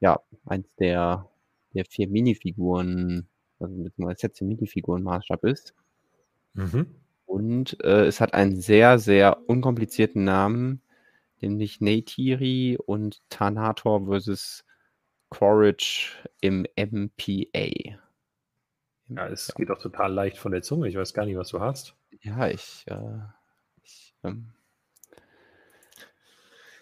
ja 0.00 0.20
eins 0.44 0.68
der, 0.78 1.30
der 1.72 1.86
vier 1.86 2.08
Minifiguren, 2.08 3.26
also 3.58 3.74
mit 3.74 3.98
mal 3.98 4.14
Sets 4.18 4.42
im 4.42 4.48
Minifiguren-Maßstab 4.48 5.44
ist. 5.44 5.74
Mhm. 6.52 6.94
Und 7.24 7.82
äh, 7.84 8.04
es 8.04 8.20
hat 8.20 8.34
einen 8.34 8.60
sehr, 8.60 8.98
sehr 8.98 9.48
unkomplizierten 9.48 10.24
Namen, 10.24 10.82
nämlich 11.40 11.80
Neytiri 11.80 12.76
und 12.76 13.22
Tanator 13.30 14.06
vs. 14.06 14.62
Quaritch 15.30 16.22
im 16.42 16.66
MPA. 16.76 17.96
Ja, 19.08 19.28
es 19.28 19.54
geht 19.54 19.70
auch 19.70 19.80
total 19.80 20.12
leicht 20.12 20.36
von 20.36 20.52
der 20.52 20.60
Zunge. 20.60 20.86
Ich 20.86 20.96
weiß 20.96 21.14
gar 21.14 21.24
nicht, 21.24 21.38
was 21.38 21.48
du 21.48 21.60
hast. 21.60 21.94
Ja, 22.20 22.46
ich, 22.48 22.84
äh, 22.88 23.20
ich 23.82 24.14
ähm, 24.22 24.52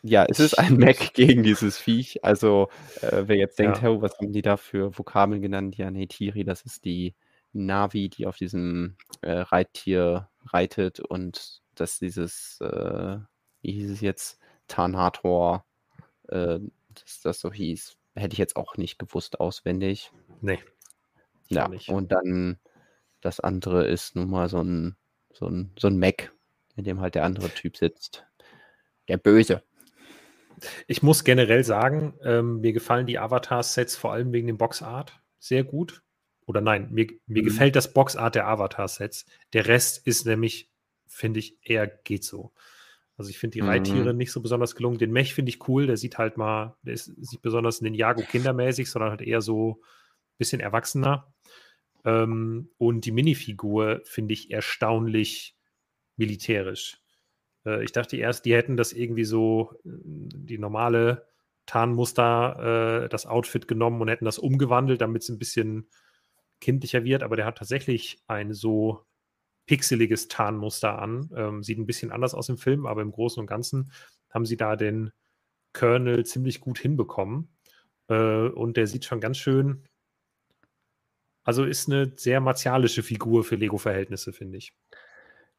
ja, 0.07 0.27
es 0.29 0.39
ist 0.39 0.59
ein 0.59 0.77
Mac 0.77 0.97
gegen 1.15 1.43
dieses 1.43 1.79
Viech. 1.79 2.23
Also, 2.25 2.69
äh, 3.01 3.23
wer 3.27 3.37
jetzt 3.37 3.59
denkt, 3.59 3.79
Ja. 3.79 3.83
hey, 3.85 4.03
was 4.03 4.19
haben 4.19 4.33
die 4.33 4.43
da 4.43 4.57
für 4.59 4.97
Vokabeln 4.97 5.41
genannt? 5.41 5.77
Ja, 5.79 5.91
Neytiri, 5.91 6.45
das 6.45 6.63
ist 6.63 6.85
die 6.85 7.15
Navi, 7.55 8.11
die 8.11 8.27
auf 8.27 8.37
diesem 8.37 8.97
äh, 9.23 9.33
Reittier 9.33 10.29
reitet 10.47 11.01
und 11.01 11.63
dass 11.75 11.99
dieses, 11.99 12.61
äh, 12.61 13.17
wie 13.63 13.73
hieß 13.73 13.91
es 13.91 14.01
jetzt, 14.03 14.39
Tarnator, 14.69 15.65
äh, 16.29 16.59
dass 16.91 17.21
das 17.23 17.41
so 17.41 17.51
hieß, 17.53 17.97
hätte 18.15 18.35
ich 18.35 18.39
jetzt 18.39 18.57
auch 18.57 18.77
nicht 18.77 18.99
gewusst 18.99 19.41
auswendig. 19.41 20.11
Nee. 20.43 20.59
Ja, 21.49 21.69
nicht. 21.69 21.89
und 21.89 22.13
dann 22.13 22.59
das 23.23 23.41
andere 23.41 23.87
ist 23.87 24.17
nun 24.17 24.29
mal 24.29 24.49
so 24.51 24.61
ein, 24.63 24.97
so 25.33 25.47
ein, 25.47 25.73
so 25.79 25.89
ein 25.89 25.99
Mac, 25.99 26.33
in 26.77 26.85
dem 26.85 27.01
halt 27.01 27.15
der 27.15 27.25
andere 27.25 27.49
Typ 27.49 27.77
sitzt. 27.79 28.27
Der 29.09 29.17
Böse. 29.17 29.63
Ich 30.87 31.03
muss 31.03 31.25
generell 31.25 31.65
sagen, 31.65 32.15
ähm, 32.23 32.61
mir 32.61 32.73
gefallen 32.73 33.07
die 33.07 33.19
Avatar-Sets 33.19 33.97
vor 33.97 34.13
allem 34.13 34.33
wegen 34.33 34.47
dem 34.47 34.59
Boxart 34.59 35.21
sehr 35.39 35.65
gut. 35.65 36.03
Oder 36.47 36.61
nein, 36.61 36.89
mir, 36.91 37.07
mir 37.27 37.43
Mhm. 37.43 37.47
gefällt 37.47 37.77
das 37.77 37.93
Boxart 37.93 38.35
der 38.35 38.47
Avatar-Sets. 38.47 39.27
Der 39.53 39.67
Rest 39.67 40.07
ist 40.07 40.27
nämlich, 40.27 40.71
finde 41.07 41.41
ich, 41.41 41.57
eher 41.63 41.87
geht 41.87 42.25
so. 42.25 42.53
Also 43.17 43.31
ich 43.31 43.39
finde 43.39 43.55
die 43.55 43.63
Mhm. 43.63 43.69
Reittiere 43.69 44.15
nicht 44.15 44.33
so 44.33 44.41
besonders 44.41 44.75
gelungen. 44.75 44.99
Den 44.99 45.13
Mech 45.13 45.35
finde 45.35 45.51
ich 45.51 45.69
cool, 45.69 45.87
der 45.87 45.97
sieht 45.97 46.19
halt 46.19 46.37
mal, 46.37 46.77
der 46.83 46.95
ist 46.95 47.17
nicht 47.17 47.43
besonders 47.43 47.81
Ninjago 47.81 48.23
kindermäßig, 48.23 48.91
sondern 48.91 49.11
halt 49.11 49.23
eher 49.23 49.41
so 49.41 49.81
ein 49.81 50.39
bisschen 50.39 50.61
erwachsener. 50.61 51.33
Ähm, 52.05 52.71
und 52.77 53.05
die 53.07 53.13
Minifigur 53.13 54.01
finde 54.05 54.35
ich 54.35 54.51
erstaunlich 54.51 55.57
militärisch. 56.17 56.99
Äh, 57.67 57.85
ich 57.85 57.93
dachte 57.93 58.17
erst, 58.17 58.45
die 58.45 58.55
hätten 58.55 58.77
das 58.77 58.93
irgendwie 58.93 59.25
so, 59.25 59.73
äh, 59.85 59.91
die 59.95 60.59
normale 60.59 61.27
Tarnmuster, 61.67 63.05
äh, 63.05 63.09
das 63.09 63.27
Outfit 63.27 63.69
genommen 63.69 64.01
und 64.01 64.09
hätten 64.09 64.25
das 64.25 64.39
umgewandelt, 64.39 65.01
damit 65.01 65.23
es 65.23 65.29
ein 65.29 65.39
bisschen 65.39 65.89
kindlicher 66.61 67.05
wird, 67.05 67.23
aber 67.23 67.37
der 67.37 67.47
hat 67.47 67.59
tatsächlich 67.59 68.23
ein 68.27 68.53
so 68.53 69.05
pixeliges 69.67 70.29
Tarnmuster 70.29 70.99
an. 70.99 71.31
Ähm, 71.35 71.63
sieht 71.63 71.79
ein 71.79 71.87
bisschen 71.87 72.13
anders 72.13 72.35
aus 72.35 72.49
im 72.49 72.59
Film, 72.59 72.87
aber 72.87 73.03
im 73.03 73.13
Großen 73.13 73.41
und 73.41 73.47
Ganzen 73.47 73.93
haben 74.31 74.47
sie 74.47 74.57
da 74.57 74.77
den 74.77 75.13
Colonel 75.73 76.25
ziemlich 76.27 76.61
gut 76.61 76.79
hinbekommen. 76.79 77.49
Und 78.07 78.77
der 78.77 78.87
sieht 78.87 79.07
schon 79.07 79.21
ganz 79.21 79.39
schön, 79.39 79.89
also 81.45 81.65
ist 81.65 81.89
eine 81.89 82.13
sehr 82.17 82.41
martialische 82.41 83.03
Figur 83.03 83.45
für 83.45 83.57
Lego-Verhältnisse, 83.57 84.33
finde 84.33 84.59
ich. 84.59 84.75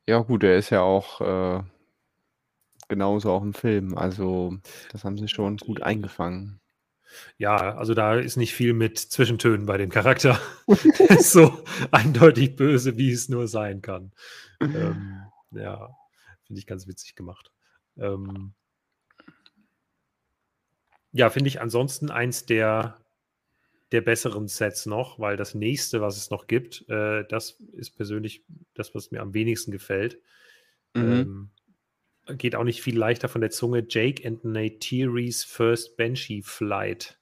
Ja, 0.07 0.19
gut, 0.19 0.43
er 0.43 0.57
ist 0.57 0.71
ja 0.71 0.81
auch 0.81 1.21
äh, 1.21 1.63
genauso 2.87 3.31
auch 3.31 3.43
im 3.43 3.53
Film. 3.53 3.97
Also, 3.97 4.57
das 4.91 5.03
haben 5.03 5.17
sie 5.17 5.27
schon 5.27 5.57
gut 5.57 5.81
eingefangen. 5.81 6.59
Ja, 7.37 7.75
also 7.75 7.93
da 7.93 8.15
ist 8.15 8.35
nicht 8.35 8.53
viel 8.53 8.73
mit 8.73 8.97
Zwischentönen 8.97 9.65
bei 9.65 9.77
dem 9.77 9.89
Charakter. 9.89 10.39
Der 10.67 11.11
ist 11.19 11.31
so 11.31 11.63
eindeutig 11.91 12.55
böse, 12.55 12.97
wie 12.97 13.11
es 13.11 13.29
nur 13.29 13.47
sein 13.47 13.81
kann. 13.81 14.11
Ähm, 14.59 15.21
ja, 15.51 15.95
finde 16.43 16.59
ich 16.59 16.67
ganz 16.67 16.87
witzig 16.87 17.15
gemacht. 17.15 17.51
Ähm, 17.97 18.53
ja, 21.11 21.29
finde 21.29 21.47
ich 21.47 21.61
ansonsten 21.61 22.11
eins 22.11 22.45
der, 22.45 22.97
der 23.91 24.01
besseren 24.01 24.47
Sets 24.47 24.85
noch, 24.85 25.19
weil 25.19 25.37
das 25.37 25.55
nächste, 25.55 26.01
was 26.01 26.17
es 26.17 26.29
noch 26.29 26.47
gibt, 26.47 26.87
äh, 26.89 27.23
das 27.29 27.51
ist 27.73 27.91
persönlich 27.91 28.43
das, 28.73 28.93
was 28.93 29.11
mir 29.11 29.21
am 29.21 29.33
wenigsten 29.33 29.71
gefällt. 29.71 30.19
Mhm. 30.93 31.11
Ähm, 31.11 31.51
geht 32.37 32.55
auch 32.55 32.63
nicht 32.63 32.81
viel 32.81 32.97
leichter 32.97 33.29
von 33.29 33.41
der 33.41 33.51
Zunge. 33.51 33.85
Jake 33.87 34.27
and 34.27 34.43
Neytiris 34.43 35.43
First 35.43 35.97
Banshee 35.97 36.41
Flight. 36.41 37.19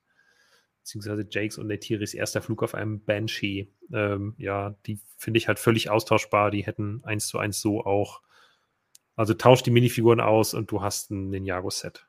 Beziehungsweise 0.79 1.25
Jakes 1.29 1.57
und 1.57 1.67
Neytiris 1.67 2.13
erster 2.13 2.41
Flug 2.41 2.61
auf 2.63 2.75
einem 2.75 3.03
Banshee. 3.03 3.71
Ähm, 3.93 4.35
ja, 4.37 4.75
die 4.85 4.99
finde 5.17 5.37
ich 5.37 5.47
halt 5.47 5.59
völlig 5.59 5.89
austauschbar. 5.89 6.51
Die 6.51 6.65
hätten 6.65 7.01
eins 7.05 7.27
zu 7.27 7.37
eins 7.39 7.61
so 7.61 7.85
auch. 7.85 8.21
Also 9.15 9.33
tausch 9.33 9.63
die 9.63 9.71
Minifiguren 9.71 10.19
aus 10.19 10.53
und 10.53 10.71
du 10.71 10.81
hast 10.81 11.11
ein 11.11 11.29
Ninjago-Set. 11.29 12.07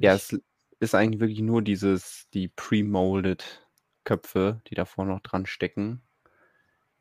Ja, 0.00 0.16
ich. 0.16 0.32
es 0.32 0.40
ist 0.80 0.94
eigentlich 0.94 1.20
wirklich 1.20 1.40
nur 1.40 1.62
dieses, 1.62 2.28
die 2.34 2.48
pre-molded 2.48 3.68
Köpfe, 4.04 4.62
die 4.68 4.74
davor 4.74 5.04
noch 5.04 5.20
dran 5.20 5.46
stecken, 5.46 6.02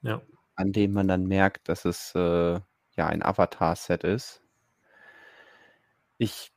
Ja. 0.01 0.21
an 0.55 0.71
denen 0.71 0.93
man 0.93 1.07
dann 1.07 1.25
merkt, 1.25 1.69
dass 1.69 1.85
es 1.85 2.13
äh, 2.15 2.19
ja 2.19 3.07
ein 3.07 3.23
Avatar-Set 3.23 4.03
ist. 4.03 4.43
Ich, 6.17 6.51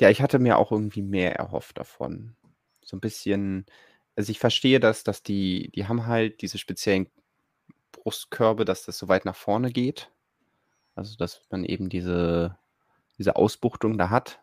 ja, 0.00 0.10
ich 0.10 0.22
hatte 0.22 0.38
mir 0.38 0.58
auch 0.58 0.72
irgendwie 0.72 1.02
mehr 1.02 1.36
erhofft 1.36 1.78
davon. 1.78 2.36
So 2.82 2.96
ein 2.96 3.00
bisschen, 3.00 3.66
also 4.16 4.30
ich 4.30 4.38
verstehe 4.38 4.80
das, 4.80 5.04
dass 5.04 5.22
die, 5.22 5.70
die 5.74 5.86
haben 5.86 6.06
halt 6.06 6.42
diese 6.42 6.58
speziellen 6.58 7.08
Brustkörbe, 7.92 8.64
dass 8.64 8.84
das 8.84 8.98
so 8.98 9.08
weit 9.08 9.24
nach 9.24 9.36
vorne 9.36 9.70
geht. 9.70 10.10
Also, 10.94 11.16
dass 11.16 11.46
man 11.50 11.64
eben 11.64 11.88
diese, 11.88 12.58
diese 13.18 13.36
Ausbuchtung 13.36 13.98
da 13.98 14.10
hat. 14.10 14.40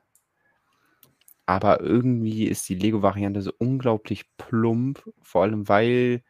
Aber 1.46 1.82
irgendwie 1.82 2.46
ist 2.46 2.68
die 2.70 2.76
Lego-Variante 2.76 3.42
so 3.42 3.52
unglaublich 3.58 4.26
plump, 4.38 5.04
vor 5.22 5.44
allem 5.44 5.68
weil 5.68 6.24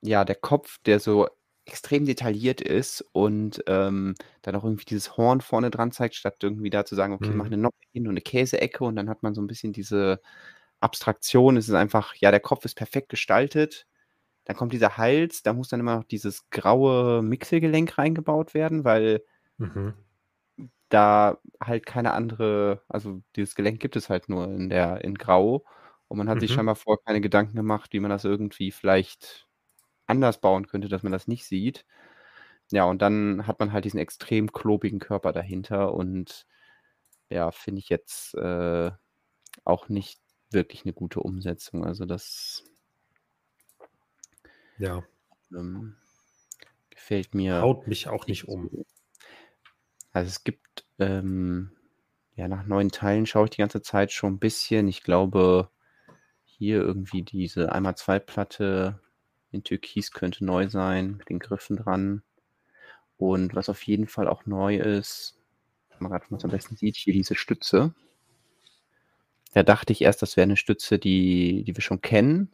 ja 0.00 0.24
der 0.24 0.36
Kopf, 0.36 0.78
der 0.84 1.00
so 1.00 1.28
extrem 1.66 2.06
detailliert 2.06 2.60
ist 2.60 3.02
und 3.12 3.62
ähm, 3.68 4.14
dann 4.42 4.56
auch 4.56 4.64
irgendwie 4.64 4.84
dieses 4.84 5.16
Horn 5.16 5.40
vorne 5.40 5.70
dran 5.70 5.92
zeigt, 5.92 6.14
statt 6.16 6.36
irgendwie 6.42 6.70
da 6.70 6.84
zu 6.84 6.94
sagen, 6.96 7.12
okay, 7.14 7.34
mach 7.34 7.46
Mhm. 7.46 7.52
eine 7.52 7.56
Nocke 7.58 7.76
hin 7.92 8.04
und 8.06 8.12
eine 8.12 8.20
Käseecke 8.22 8.84
und 8.84 8.96
dann 8.96 9.08
hat 9.08 9.22
man 9.22 9.34
so 9.34 9.40
ein 9.42 9.46
bisschen 9.46 9.72
diese 9.72 10.20
Abstraktion. 10.80 11.56
Es 11.56 11.68
ist 11.68 11.74
einfach, 11.74 12.14
ja, 12.16 12.30
der 12.32 12.40
Kopf 12.40 12.64
ist 12.64 12.74
perfekt 12.76 13.08
gestaltet. 13.10 13.86
Dann 14.46 14.56
kommt 14.56 14.72
dieser 14.74 14.96
Hals, 14.98 15.42
da 15.42 15.52
muss 15.54 15.68
dann 15.68 15.80
immer 15.80 15.96
noch 15.96 16.04
dieses 16.04 16.50
graue 16.50 17.22
Mixelgelenk 17.22 17.98
reingebaut 17.98 18.54
werden, 18.54 18.84
weil 18.84 19.22
Mhm. 19.58 19.94
da 20.88 21.38
halt 21.62 21.86
keine 21.86 22.12
andere, 22.12 22.82
also 22.88 23.22
dieses 23.36 23.54
Gelenk 23.54 23.80
gibt 23.80 23.96
es 23.96 24.08
halt 24.10 24.28
nur 24.28 24.44
in 24.46 24.68
der 24.70 25.02
in 25.04 25.14
Grau 25.16 25.64
und 26.08 26.18
man 26.18 26.28
hat 26.28 26.40
sich 26.40 26.52
Mhm. 26.52 26.52
scheinbar 26.52 26.76
vorher 26.76 27.02
keine 27.04 27.20
Gedanken 27.20 27.56
gemacht, 27.56 27.92
wie 27.92 28.00
man 28.00 28.10
das 28.10 28.24
irgendwie 28.24 28.70
vielleicht 28.72 29.46
anders 30.06 30.40
bauen 30.40 30.66
könnte, 30.66 30.88
dass 30.88 31.02
man 31.02 31.12
das 31.12 31.28
nicht 31.28 31.46
sieht. 31.46 31.84
Ja, 32.70 32.84
und 32.84 33.02
dann 33.02 33.46
hat 33.46 33.60
man 33.60 33.72
halt 33.72 33.84
diesen 33.84 34.00
extrem 34.00 34.52
klobigen 34.52 34.98
Körper 34.98 35.32
dahinter 35.32 35.94
und 35.94 36.46
ja, 37.28 37.50
finde 37.50 37.80
ich 37.80 37.88
jetzt 37.88 38.34
äh, 38.34 38.90
auch 39.64 39.88
nicht 39.88 40.20
wirklich 40.50 40.84
eine 40.84 40.92
gute 40.92 41.20
Umsetzung. 41.20 41.84
Also 41.84 42.04
das 42.06 42.64
Ja. 44.78 45.02
ähm, 45.50 45.96
gefällt 46.90 47.34
mir 47.34 47.60
Haut 47.60 47.86
mich 47.86 48.08
auch 48.08 48.26
nicht 48.26 48.48
um. 48.48 48.84
Also 50.12 50.28
es 50.28 50.44
gibt, 50.44 50.86
ähm, 50.98 51.72
ja, 52.34 52.48
nach 52.48 52.64
neuen 52.66 52.90
Teilen 52.90 53.26
schaue 53.26 53.44
ich 53.44 53.50
die 53.50 53.58
ganze 53.62 53.82
Zeit 53.82 54.12
schon 54.12 54.34
ein 54.34 54.38
bisschen. 54.38 54.88
Ich 54.88 55.02
glaube, 55.02 55.70
hier 56.44 56.80
irgendwie 56.80 57.22
diese 57.22 57.72
1x2-Platte 57.72 59.00
in 59.52 59.64
Türkis 59.64 60.12
könnte 60.12 60.44
neu 60.44 60.68
sein, 60.68 61.16
mit 61.18 61.28
den 61.30 61.38
Griffen 61.38 61.76
dran. 61.76 62.22
Und 63.18 63.54
was 63.54 63.68
auf 63.70 63.82
jeden 63.84 64.08
Fall 64.08 64.28
auch 64.28 64.46
neu 64.46 64.76
ist, 64.78 65.36
man 66.00 66.10
grad 66.12 66.30
mal 66.30 66.40
am 66.44 66.50
besten 66.50 66.76
sieht, 66.76 66.96
hier 66.96 67.14
diese 67.14 67.36
Stütze. 67.36 67.94
Da 69.54 69.62
dachte 69.62 69.92
ich 69.92 70.00
erst, 70.02 70.22
das 70.22 70.36
wäre 70.36 70.44
eine 70.44 70.56
Stütze, 70.56 70.98
die 70.98 71.64
die 71.66 71.76
wir 71.76 71.82
schon 71.82 72.00
kennen. 72.00 72.48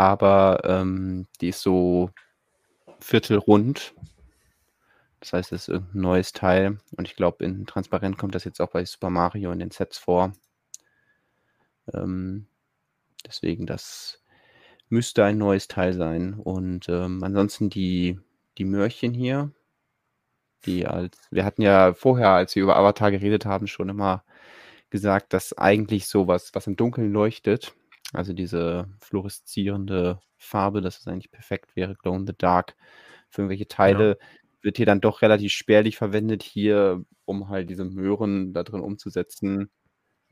Aber, 0.00 0.60
ähm, 0.64 1.26
die 1.40 1.48
ist 1.48 1.60
so 1.60 2.10
viertelrund. 3.00 3.94
Das 5.22 5.32
heißt, 5.32 5.52
es 5.52 5.62
ist 5.62 5.68
irgend 5.68 5.94
'n 5.94 6.00
neues 6.00 6.32
Teil 6.32 6.78
und 6.96 7.08
ich 7.08 7.16
glaube, 7.16 7.44
in 7.44 7.66
transparent 7.66 8.18
kommt 8.18 8.34
das 8.34 8.44
jetzt 8.44 8.60
auch 8.60 8.70
bei 8.70 8.84
Super 8.84 9.10
Mario 9.10 9.50
in 9.52 9.58
den 9.58 9.70
Sets 9.72 9.98
vor. 9.98 10.32
Ähm, 11.94 12.46
deswegen, 13.26 13.66
das 13.66 14.22
müsste 14.90 15.24
ein 15.24 15.38
neues 15.38 15.68
Teil 15.68 15.92
sein. 15.94 16.34
Und, 16.34 16.88
ähm, 16.88 17.22
ansonsten 17.24 17.70
die 17.70 18.18
die 18.58 18.64
Möhrchen 18.64 19.14
hier, 19.14 19.52
die 20.64 20.86
als 20.86 21.18
wir 21.30 21.44
hatten 21.44 21.62
ja 21.62 21.94
vorher, 21.94 22.30
als 22.30 22.54
wir 22.56 22.62
über 22.62 22.76
Avatar 22.76 23.10
geredet 23.10 23.46
haben, 23.46 23.66
schon 23.66 23.88
immer 23.88 24.24
gesagt, 24.90 25.32
dass 25.32 25.56
eigentlich 25.58 26.06
so 26.08 26.26
was 26.28 26.54
was 26.54 26.66
im 26.66 26.76
Dunkeln 26.76 27.12
leuchtet, 27.12 27.74
also 28.12 28.32
diese 28.32 28.88
fluoreszierende 29.00 30.20
Farbe, 30.38 30.80
dass 30.82 30.98
es 31.00 31.06
eigentlich 31.08 31.30
perfekt 31.32 31.76
wäre, 31.76 31.94
Glow 31.96 32.16
in 32.16 32.26
the 32.26 32.34
Dark 32.36 32.76
für 33.30 33.42
irgendwelche 33.42 33.68
Ja. 33.84 34.08
Teile, 34.08 34.18
wird 34.62 34.76
hier 34.78 34.86
dann 34.86 35.00
doch 35.00 35.22
relativ 35.22 35.52
spärlich 35.52 35.96
verwendet. 35.98 36.42
Hier, 36.42 37.04
um 37.26 37.48
halt 37.48 37.70
diese 37.70 37.84
Möhren 37.84 38.52
da 38.54 38.64
drin 38.64 38.80
umzusetzen, 38.82 39.70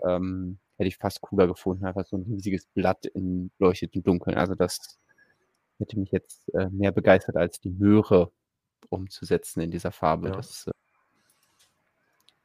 ähm, 0.08 0.58
hätte 0.78 0.88
ich 0.88 0.98
fast 0.98 1.20
cooler 1.22 1.46
gefunden, 1.48 1.84
einfach 1.86 2.06
so 2.06 2.16
'n 2.16 2.24
riesiges 2.24 2.66
Blatt 2.66 3.06
in 3.06 3.50
leuchtet 3.58 3.94
im 3.96 4.02
Dunkeln. 4.04 4.36
Also, 4.38 4.54
das 4.54 4.98
hätte 5.78 5.98
mich 5.98 6.12
jetzt, 6.12 6.48
äh, 6.54 6.70
mehr 6.70 6.92
begeistert, 6.92 7.36
als 7.36 7.60
die 7.60 7.70
Möhre 7.70 8.32
umzusetzen 8.90 9.60
in 9.62 9.70
dieser 9.72 9.92
Farbe. 9.92 10.30
Ja. 10.30 10.32
Das, 10.32 10.66
äh 10.68 10.72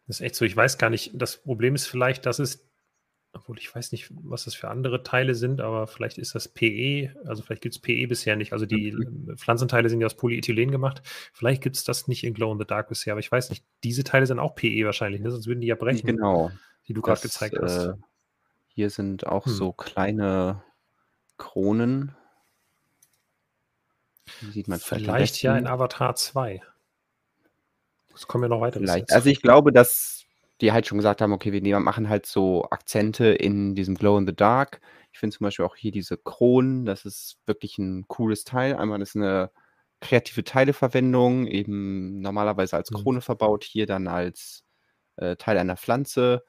Das 0.08 0.18
ist 0.20 0.22
echt 0.26 0.36
so. 0.36 0.46
Ich 0.46 0.56
weiß 0.56 0.78
gar 0.78 0.90
nicht 0.90 1.12
das 1.14 1.38
Problem 1.42 1.76
ist 1.76 1.88
vielleicht, 1.88 2.26
dass 2.26 2.40
es 2.40 2.68
obwohl 3.34 3.60
ich 3.60 3.74
weiß 3.76 3.92
nicht, 3.94 4.12
was 4.24 4.46
das 4.46 4.56
für 4.56 4.70
andere 4.70 5.04
Teile 5.04 5.36
sind, 5.36 5.62
aber 5.62 5.88
vielleicht 5.88 6.18
ist 6.18 6.36
das 6.36 6.50
PE, 6.50 7.16
also 7.26 7.44
vielleicht 7.44 7.62
gibt's 7.64 7.80
PE 7.80 8.08
bisher 8.08 8.36
nicht. 8.36 8.54
Also 8.54 8.66
die, 8.66 8.94
Mhm. 8.94 9.38
Pflanzenteile 9.38 9.90
sind 9.90 10.02
ja 10.02 10.08
aus 10.08 10.18
Polyethylen 10.18 10.72
gemacht. 10.72 11.02
Vielleicht 11.34 11.64
gibt's 11.64 11.84
das 11.86 12.08
nicht 12.10 12.24
in 12.26 12.34
Glow 12.34 12.52
in 12.54 12.60
the 12.60 12.66
Dark 12.66 12.90
bisher, 12.90 13.14
aber 13.14 13.22
ich 13.22 13.32
weiß 13.32 13.50
nicht. 13.52 13.66
Diese 13.84 14.04
Teile 14.04 14.26
sind 14.28 14.40
auch 14.40 14.56
PE 14.56 14.86
wahrscheinlich, 14.86 15.22
ne? 15.22 15.32
Sonst 15.32 15.48
würden 15.48 15.62
die 15.62 15.68
ja 15.68 15.76
brechen, 15.76 16.18
Genau. 16.18 16.60
die 16.88 16.94
du 16.94 17.02
Das, 17.04 17.22
gezeigt 17.22 17.62
hast. 17.62 17.90
äh 17.90 17.94
hier 18.74 18.90
sind 18.90 19.28
auch 19.28 19.48
Hm. 19.48 19.50
so 19.50 19.74
kleine 19.74 20.64
Kronen. 21.38 22.16
Die 24.42 24.52
sieht 24.52 24.68
man 24.68 24.80
vielleicht 24.80 25.08
am 25.08 25.16
Vielleicht 25.16 25.44
ja 25.44 25.56
in 25.58 25.68
besten. 25.68 25.68
Avatar 25.68 26.16
2. 26.16 26.62
Es 28.16 28.28
kommen 28.28 28.44
ja 28.44 28.50
noch 28.50 28.62
weitere 28.62 28.88
Vielleicht. 28.88 29.12
Sets. 29.12 29.12
Also, 29.12 29.30
ich 29.30 29.42
glaube, 29.42 29.72
dass 29.72 30.24
die 30.62 30.72
halt 30.72 30.88
schon 30.88 30.98
gesagt 30.98 31.22
haben: 31.22 31.34
„Okay, 31.34 31.52
wir 31.52 31.62
nehmen 31.62 31.84
machen 31.84 32.08
halt 32.10 32.26
so 32.26 32.66
Akzente 32.70 33.26
in 33.28 33.76
diesem 33.76 33.96
Glow 33.96 34.18
in 34.18 34.26
the 34.26 34.36
Dark.“ 34.36 34.80
Ich 35.12 35.20
finde 35.20 35.36
zum 35.36 35.44
Beispiel 35.46 35.66
auch 35.66 35.76
hier 35.76 35.92
diese 35.92 36.18
Kronen, 36.18 36.86
das 36.86 37.04
ist 37.06 37.38
wirklich 37.46 37.78
'n 37.78 38.06
cooles 38.08 38.44
Teil. 38.46 38.76
Einmal 38.76 39.00
das 39.00 39.10
ist 39.10 39.16
'ne 39.16 39.52
kreative 40.00 40.44
Teileverwendung, 40.44 41.48
eben 41.48 42.22
normalerweise 42.22 42.76
als 42.78 42.92
Mhm. 42.92 43.12
Krone 43.12 43.22
verbaut, 43.22 43.64
hier 43.64 43.86
dann 43.86 44.08
als, 44.08 44.64
äh, 45.18 45.36
Teil 45.38 45.58
einer 45.58 45.78
Pflanze. 45.78 46.44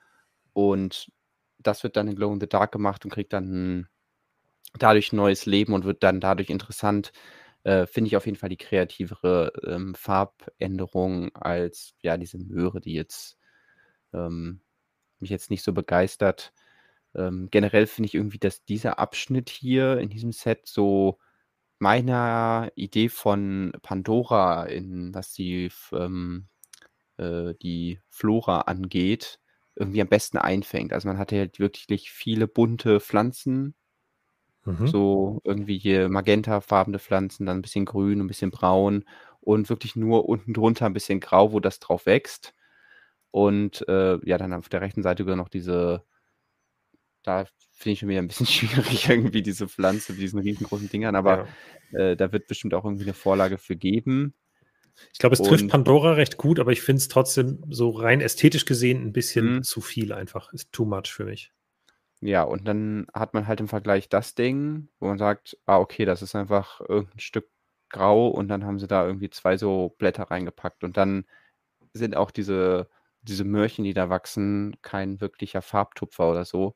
Und 0.55 1.11
das 1.63 1.83
wird 1.83 1.97
dann 1.97 2.09
in 2.09 2.17
Glow 2.17 2.33
in 2.33 2.41
the 2.41 2.49
Dark 2.49 2.73
gemacht 2.73 3.05
und 3.05 3.11
kriegt 3.13 3.33
dann 3.33 3.89
dadurch 4.79 5.13
neues 5.13 5.47
Leben 5.47 5.75
und 5.75 5.85
wird 5.85 6.03
dann 6.03 6.21
dadurch 6.21 6.51
interessant. 6.51 7.13
Äh, 7.65 7.87
finde 7.87 8.09
ich 8.09 8.17
auf 8.17 8.27
jeden 8.27 8.39
Fall 8.39 8.49
die 8.49 8.57
kreativere, 8.57 9.53
ähm, 9.67 9.95
Farbänderung 9.95 11.35
als, 11.37 11.95
ja, 12.03 12.17
diese 12.17 12.39
Möhre, 12.39 12.81
die 12.81 12.95
jetzt, 12.95 13.39
ähm, 14.15 14.63
mich 15.21 15.31
jetzt 15.31 15.51
nicht 15.51 15.63
so 15.65 15.73
begeistert. 15.73 16.53
Ähm, 17.15 17.49
generell 17.51 17.87
finde 17.87 18.09
ich 18.09 18.15
irgendwie, 18.15 18.39
dass 18.39 18.65
dieser 18.65 18.99
Abschnitt 18.99 19.51
hier 19.51 19.99
in 19.99 20.11
diesem 20.11 20.33
Set 20.33 20.67
so 20.67 21.19
meiner 21.79 22.71
Idee 22.77 23.09
von 23.11 23.73
Pandora 23.83 24.65
in 24.67 25.15
was 25.15 25.33
die 25.35 25.71
ähm, 25.93 26.49
äh, 27.19 27.55
die 27.63 28.01
Flora 28.11 28.63
angeht, 28.63 29.41
irgendwie 29.77 30.01
am 30.03 30.09
besten 30.09 30.39
einfängt. 30.39 30.93
Also, 30.93 31.09
man 31.09 31.19
hat 31.19 31.31
hier 31.31 31.41
halt 31.41 31.59
wirklich 31.61 32.11
viele 32.13 32.49
bunte 32.49 33.01
Pflanzen. 33.01 33.75
Mhm. 34.67 34.95
So 34.95 35.41
irgendwie 35.45 35.79
hier 35.79 36.09
magentafarbene 36.09 36.99
Pflanzen, 36.99 37.47
dann 37.47 37.59
'n 37.59 37.63
bisschen 37.63 37.85
grün, 37.85 38.21
'n 38.21 38.27
bisschen 38.27 38.51
braun 38.51 39.05
und 39.41 39.69
wirklich 39.69 39.95
nur 39.97 40.29
unten 40.29 40.55
drunter 40.55 40.87
'n 40.87 40.93
bisschen 40.93 41.21
grau, 41.21 41.53
wo 41.53 41.61
das 41.61 41.79
drauf 41.79 42.05
wächst. 42.07 42.53
Und, 43.33 43.87
äh, 43.89 44.19
ja, 44.29 44.39
dann 44.39 44.55
auf 44.55 44.69
der 44.71 44.83
rechten 44.83 45.03
Seite 45.03 45.25
sogar 45.25 45.37
noch 45.37 45.49
diese 45.51 46.05
da 47.27 47.45
finde 47.73 47.93
ich 47.93 47.99
schon 48.01 48.09
wieder 48.09 48.21
'n 48.21 48.29
bisschen 48.29 48.47
schwierig 48.47 49.09
irgendwie 49.09 49.43
diese 49.43 49.69
Pflanze 49.69 50.13
mit 50.13 50.21
diesen 50.23 50.41
riesengroßen 50.41 50.89
Dingern, 50.89 51.15
aber, 51.17 51.41
Ja. 51.41 51.49
äh, 51.93 52.17
da 52.17 52.33
wird 52.33 52.47
bestimmt 52.49 52.75
auch 52.75 52.85
irgendwie 52.85 53.05
'ne 53.05 53.15
Vorlage 53.15 53.59
für 53.59 53.77
geben. 53.77 54.35
Ich 55.15 55.19
glaube, 55.19 55.35
es 55.35 55.43
trifft 55.43 55.67
Und 55.67 55.69
Pandora 55.69 56.13
recht 56.13 56.39
gut, 56.39 56.59
aber 56.59 56.73
ich 56.73 56.81
finde 56.83 56.99
es 56.99 57.09
trotzdem 57.09 57.65
so 57.71 57.91
rein 57.91 58.21
ästhetisch 58.23 58.65
gesehen 58.65 59.03
'n 59.03 59.13
bisschen 59.13 59.57
Mhm. 59.57 59.63
zu 59.63 59.81
viel 59.83 60.13
einfach. 60.13 60.53
Ist 60.55 60.73
too 60.73 60.87
much 60.87 61.13
für 61.13 61.25
mich. 61.27 61.53
Ja, 62.25 62.45
und 62.45 62.69
dann 62.69 63.07
hat 63.13 63.35
man 63.35 63.49
halt 63.49 63.59
im 63.59 63.67
Vergleich 63.69 64.09
das 64.09 64.37
Ding, 64.37 64.89
wo 65.01 65.07
man 65.09 65.19
sagt: 65.19 65.59
„Ah, 65.67 65.79
okay, 65.79 66.05
das 66.05 66.23
ist 66.23 66.37
einfach 66.37 66.81
irgend 66.81 67.15
'n 67.17 67.19
Stück 67.19 67.51
grau“ 67.91 68.29
und 68.29 68.47
dann 68.47 68.65
haben 68.65 68.79
sie 68.79 68.87
da 68.87 69.05
irgendwie 69.05 69.29
2 69.29 69.57
so 69.57 69.89
Blätter 69.99 70.25
reingepackt. 70.31 70.85
Und 70.85 70.97
dann 70.97 71.25
sind 71.95 72.17
auch 72.17 72.31
diese 72.33 72.89
diese 73.23 73.45
Möhrchen, 73.45 73.85
die 73.85 73.95
da 73.95 74.11
wachsen, 74.11 74.77
kein 74.83 75.21
wirklicher 75.21 75.63
Farbtupfer 75.63 76.31
oder 76.31 76.45
so. 76.45 76.75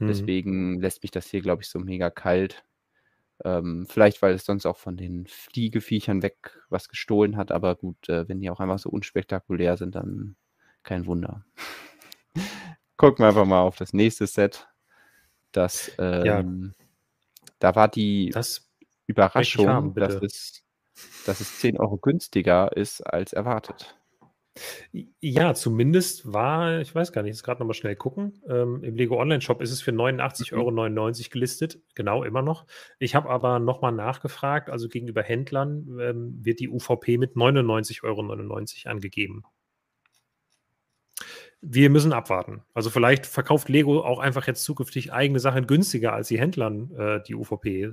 Mhm. 0.00 0.30
Deswegen 0.40 0.80
lässt 0.80 1.02
mich 1.04 1.10
das 1.12 1.28
hier, 1.28 1.42
glaube 1.42 1.62
ich, 1.62 1.68
so 1.70 1.78
mega 1.80 2.10
kalt. 2.10 2.64
Ähm, 3.44 3.86
vielleicht, 3.88 4.22
weil 4.22 4.34
es 4.34 4.44
sonst 4.44 4.66
auch 4.66 4.76
von 4.78 4.96
den 4.96 5.26
Fliegeviechern 5.26 6.22
weg 6.22 6.58
was 6.70 6.88
gestohlen 6.88 7.36
hat, 7.36 7.52
aber 7.52 7.76
gut, 7.76 8.08
äh, 8.08 8.28
wenn 8.28 8.40
die 8.40 8.50
auch 8.50 8.60
einfach 8.60 8.78
so 8.78 8.90
unspektakulär 8.90 9.76
sind, 9.76 9.94
dann 9.94 10.36
kein 10.82 11.06
Wunder. 11.06 11.44
Gucken 12.96 13.22
wir 13.24 13.28
einfach 13.28 13.44
mal 13.46 13.60
auf 13.62 13.76
das 13.76 13.92
nächste 13.92 14.26
Set. 14.26 14.68
Das, 15.52 15.90
Ja. 15.98 16.40
ähm 16.40 16.74
da 17.60 17.74
war 17.74 17.88
die 17.88 18.30
Das 18.32 18.66
Überraschung, 19.06 19.68
haben, 19.68 19.94
dass 19.94 20.14
es 20.22 20.64
dass 21.24 21.40
es 21.40 21.58
10 21.58 21.78
€ 21.78 21.98
günstiger 21.98 22.76
ist 22.76 23.02
als 23.02 23.32
erwartet. 23.32 23.98
Ja, 25.20 25.54
zumindest 25.54 26.32
war 26.32 26.80
ich 26.80 26.94
weiß 26.94 27.12
gar 27.12 27.22
nicht, 27.22 27.30
jetzt 27.34 27.42
grad 27.42 27.60
noch 27.60 27.66
mal 27.66 27.74
schnell 27.74 27.96
gucken. 27.96 28.40
Ähm, 28.48 28.82
im 28.82 28.94
Lego 28.96 29.20
Onlineshop 29.20 29.60
ist 29.60 29.70
es 29.70 29.82
für 29.82 29.92
Mhm. 29.92 29.98
89,99 29.98 31.26
€ 31.28 31.30
gelistet, 31.30 31.80
genau, 31.94 32.24
immer 32.24 32.42
noch. 32.42 32.66
Ich 32.98 33.14
habe 33.14 33.28
aber 33.28 33.58
noch 33.58 33.80
mal 33.82 33.92
nachgefragt, 33.92 34.70
also 34.70 34.88
gegenüber 34.88 35.22
Händlern, 35.22 35.98
ähm, 36.00 36.38
wird 36.44 36.60
die 36.60 36.68
UVP 36.68 37.18
mit 37.18 37.36
99,99 37.36 38.86
€ 38.86 38.90
angegeben. 38.90 39.44
Wir 41.62 41.90
müssen 41.90 42.12
abwarten. 42.12 42.62
Also, 42.72 42.88
vielleicht 42.88 43.26
verkauft 43.26 43.68
Lego 43.68 44.00
auch 44.04 44.20
einfach 44.20 44.46
jetzt 44.46 44.62
zukünftig 44.62 45.12
eigene 45.12 45.40
Sachen 45.40 45.66
günstiger, 45.66 46.12
als 46.12 46.28
sie 46.28 46.38
Händlern, 46.38 46.92
äh, 46.96 47.20
die 47.26 47.34
UVP 47.34 47.90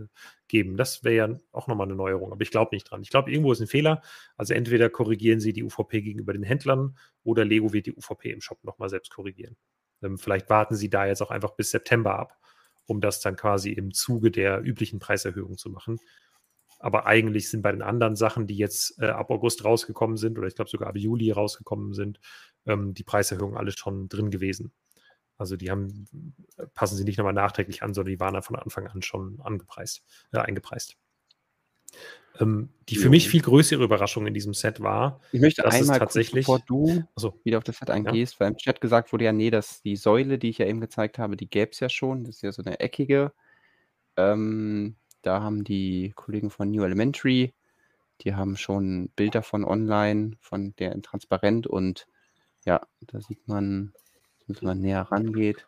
geben. 0.47 0.78
Das 0.78 1.03
wäre 1.03 1.16
ja 1.16 1.39
auch 1.51 1.66
noch 1.68 1.76
mal 1.76 1.88
'ne 1.88 1.95
Neuerung, 1.95 2.32
aber 2.32 2.41
ich 2.43 2.51
glaube 2.51 2.76
nicht 2.76 2.84
dran. 2.91 3.01
Ich 3.01 3.09
glaube, 3.09 3.32
irgendwo 3.32 3.51
ist 3.51 3.61
'n 3.61 3.68
Fehler. 3.68 4.01
Also, 4.38 4.53
entweder 4.53 4.89
korrigieren 4.91 5.39
sie 5.39 5.51
die 5.51 5.63
UVP 5.63 6.01
gegenüber 6.01 6.34
den 6.34 6.43
Händlern 6.43 6.95
oder 7.24 7.43
Lego 7.43 7.74
wird 7.74 7.88
die 7.88 7.93
UVP 7.95 8.30
im 8.32 8.41
Shop 8.41 8.63
noch 8.63 8.78
mal 8.78 8.89
selbst 8.89 9.11
korrigieren. 9.11 9.55
Ähm, 10.03 10.20
vielleicht 10.20 10.47
warten 10.51 10.76
sie 10.76 10.89
da 10.91 11.07
jetzt 11.07 11.22
auch 11.24 11.32
einfach 11.32 11.55
bis 11.55 11.72
September 11.72 12.20
ab, 12.20 12.38
um 12.86 13.01
das 13.01 13.20
dann 13.20 13.36
quasi 13.36 13.72
im 13.72 13.91
Zuge 13.93 14.30
der 14.30 14.61
üblichen 14.63 14.99
Preiserhöhung 14.99 15.57
zu 15.57 15.72
machen. 15.72 15.97
Aber 16.86 17.08
eigentlich 17.08 17.50
sind 17.50 17.64
bei 17.64 17.72
den 17.72 17.82
anderen 17.82 18.16
Sachen, 18.16 18.46
die 18.46 18.58
jetzt, 18.58 19.02
äh, 19.02 19.08
ab 19.08 19.32
August 19.32 19.66
rausgekommen 19.66 20.18
sind 20.18 20.38
oder 20.38 20.48
ich 20.48 20.54
glaube 20.54 20.70
sogar 20.70 20.88
ab 20.88 20.96
Juli 20.96 21.32
rausgekommen 21.32 21.96
sind, 21.96 22.20
ähm, 22.68 22.94
die 22.94 23.04
Preiserhöhungen 23.04 23.58
alle 23.58 23.72
schon 23.72 24.08
drin 24.08 24.30
gewesen. 24.30 24.72
Also, 25.36 25.58
die 25.58 25.72
haben 25.72 26.06
passen 26.76 26.96
sie 26.96 27.04
nicht 27.04 27.18
noch 27.18 27.26
mal 27.26 27.34
nachträglich 27.34 27.82
an, 27.82 27.96
sondern 27.96 28.12
die 28.12 28.20
waren 28.20 28.36
da 28.36 28.44
von 28.44 28.56
Anfang 28.56 28.86
an 28.86 29.02
schon 29.02 29.42
angepreist 29.42 30.04
äh, 30.32 30.38
eingepreist. 30.38 30.96
Ähm, 32.40 32.70
die 32.88 32.98
für 32.98 33.10
mich 33.10 33.30
viel 33.30 33.42
größere 33.42 33.84
Überraschung 33.84 34.28
in 34.28 34.36
diesem 34.36 34.54
Set 34.54 34.80
war, 34.80 35.22
Ich 35.32 35.42
möchte 35.42 35.64
dass 35.64 35.74
es 35.74 35.82
einmal 35.82 35.98
kurz, 35.98 36.14
tatsächlich. 36.14 36.46
bevor 36.46 36.60
du 36.68 37.04
Achso, 37.16 37.40
wieder 37.44 37.58
auf 37.58 37.64
das 37.64 37.78
Set 37.78 37.90
ja. 37.90 37.96
eingehst, 37.96 38.40
weil 38.40 38.50
im 38.50 38.58
Chat 38.58 38.80
gesagt 38.80 39.12
wurde 39.12 39.26
ja, 39.26 39.34
nee, 39.34 39.50
dass 39.50 39.82
die 39.82 39.96
Säule, 39.96 40.38
die 40.38 40.50
ich 40.50 40.60
ja 40.60 40.68
eben 40.68 40.82
gezeigt 40.82 41.18
habe, 41.18 41.36
die 41.36 41.50
gäbe 41.50 41.72
es 41.72 41.80
ja 41.80 41.90
schon. 41.90 42.26
Das 42.26 42.36
ist 42.36 42.42
ja 42.44 42.52
so 42.52 42.62
eine 42.64 42.80
eckige. 42.80 43.34
Ähm, 44.18 44.98
da 45.26 45.42
haben 45.42 45.64
die 45.64 46.14
Kollegen 46.16 46.50
von 46.50 46.72
New 46.72 46.84
Elementary, 46.84 47.54
die 48.22 48.36
haben 48.36 48.58
schon 48.58 49.04
ein 49.06 49.10
Bild 49.12 49.36
davon 49.36 49.66
online, 49.66 50.38
von 50.42 50.76
der 50.78 50.94
in 50.94 51.04
transparent 51.04 51.68
und 51.68 52.08
ja, 52.66 52.82
da 53.02 53.22
sieht 53.22 53.48
man, 53.48 53.94
wenn 54.48 54.58
man 54.62 54.82
näher 54.82 55.02
rangeht. 55.04 55.68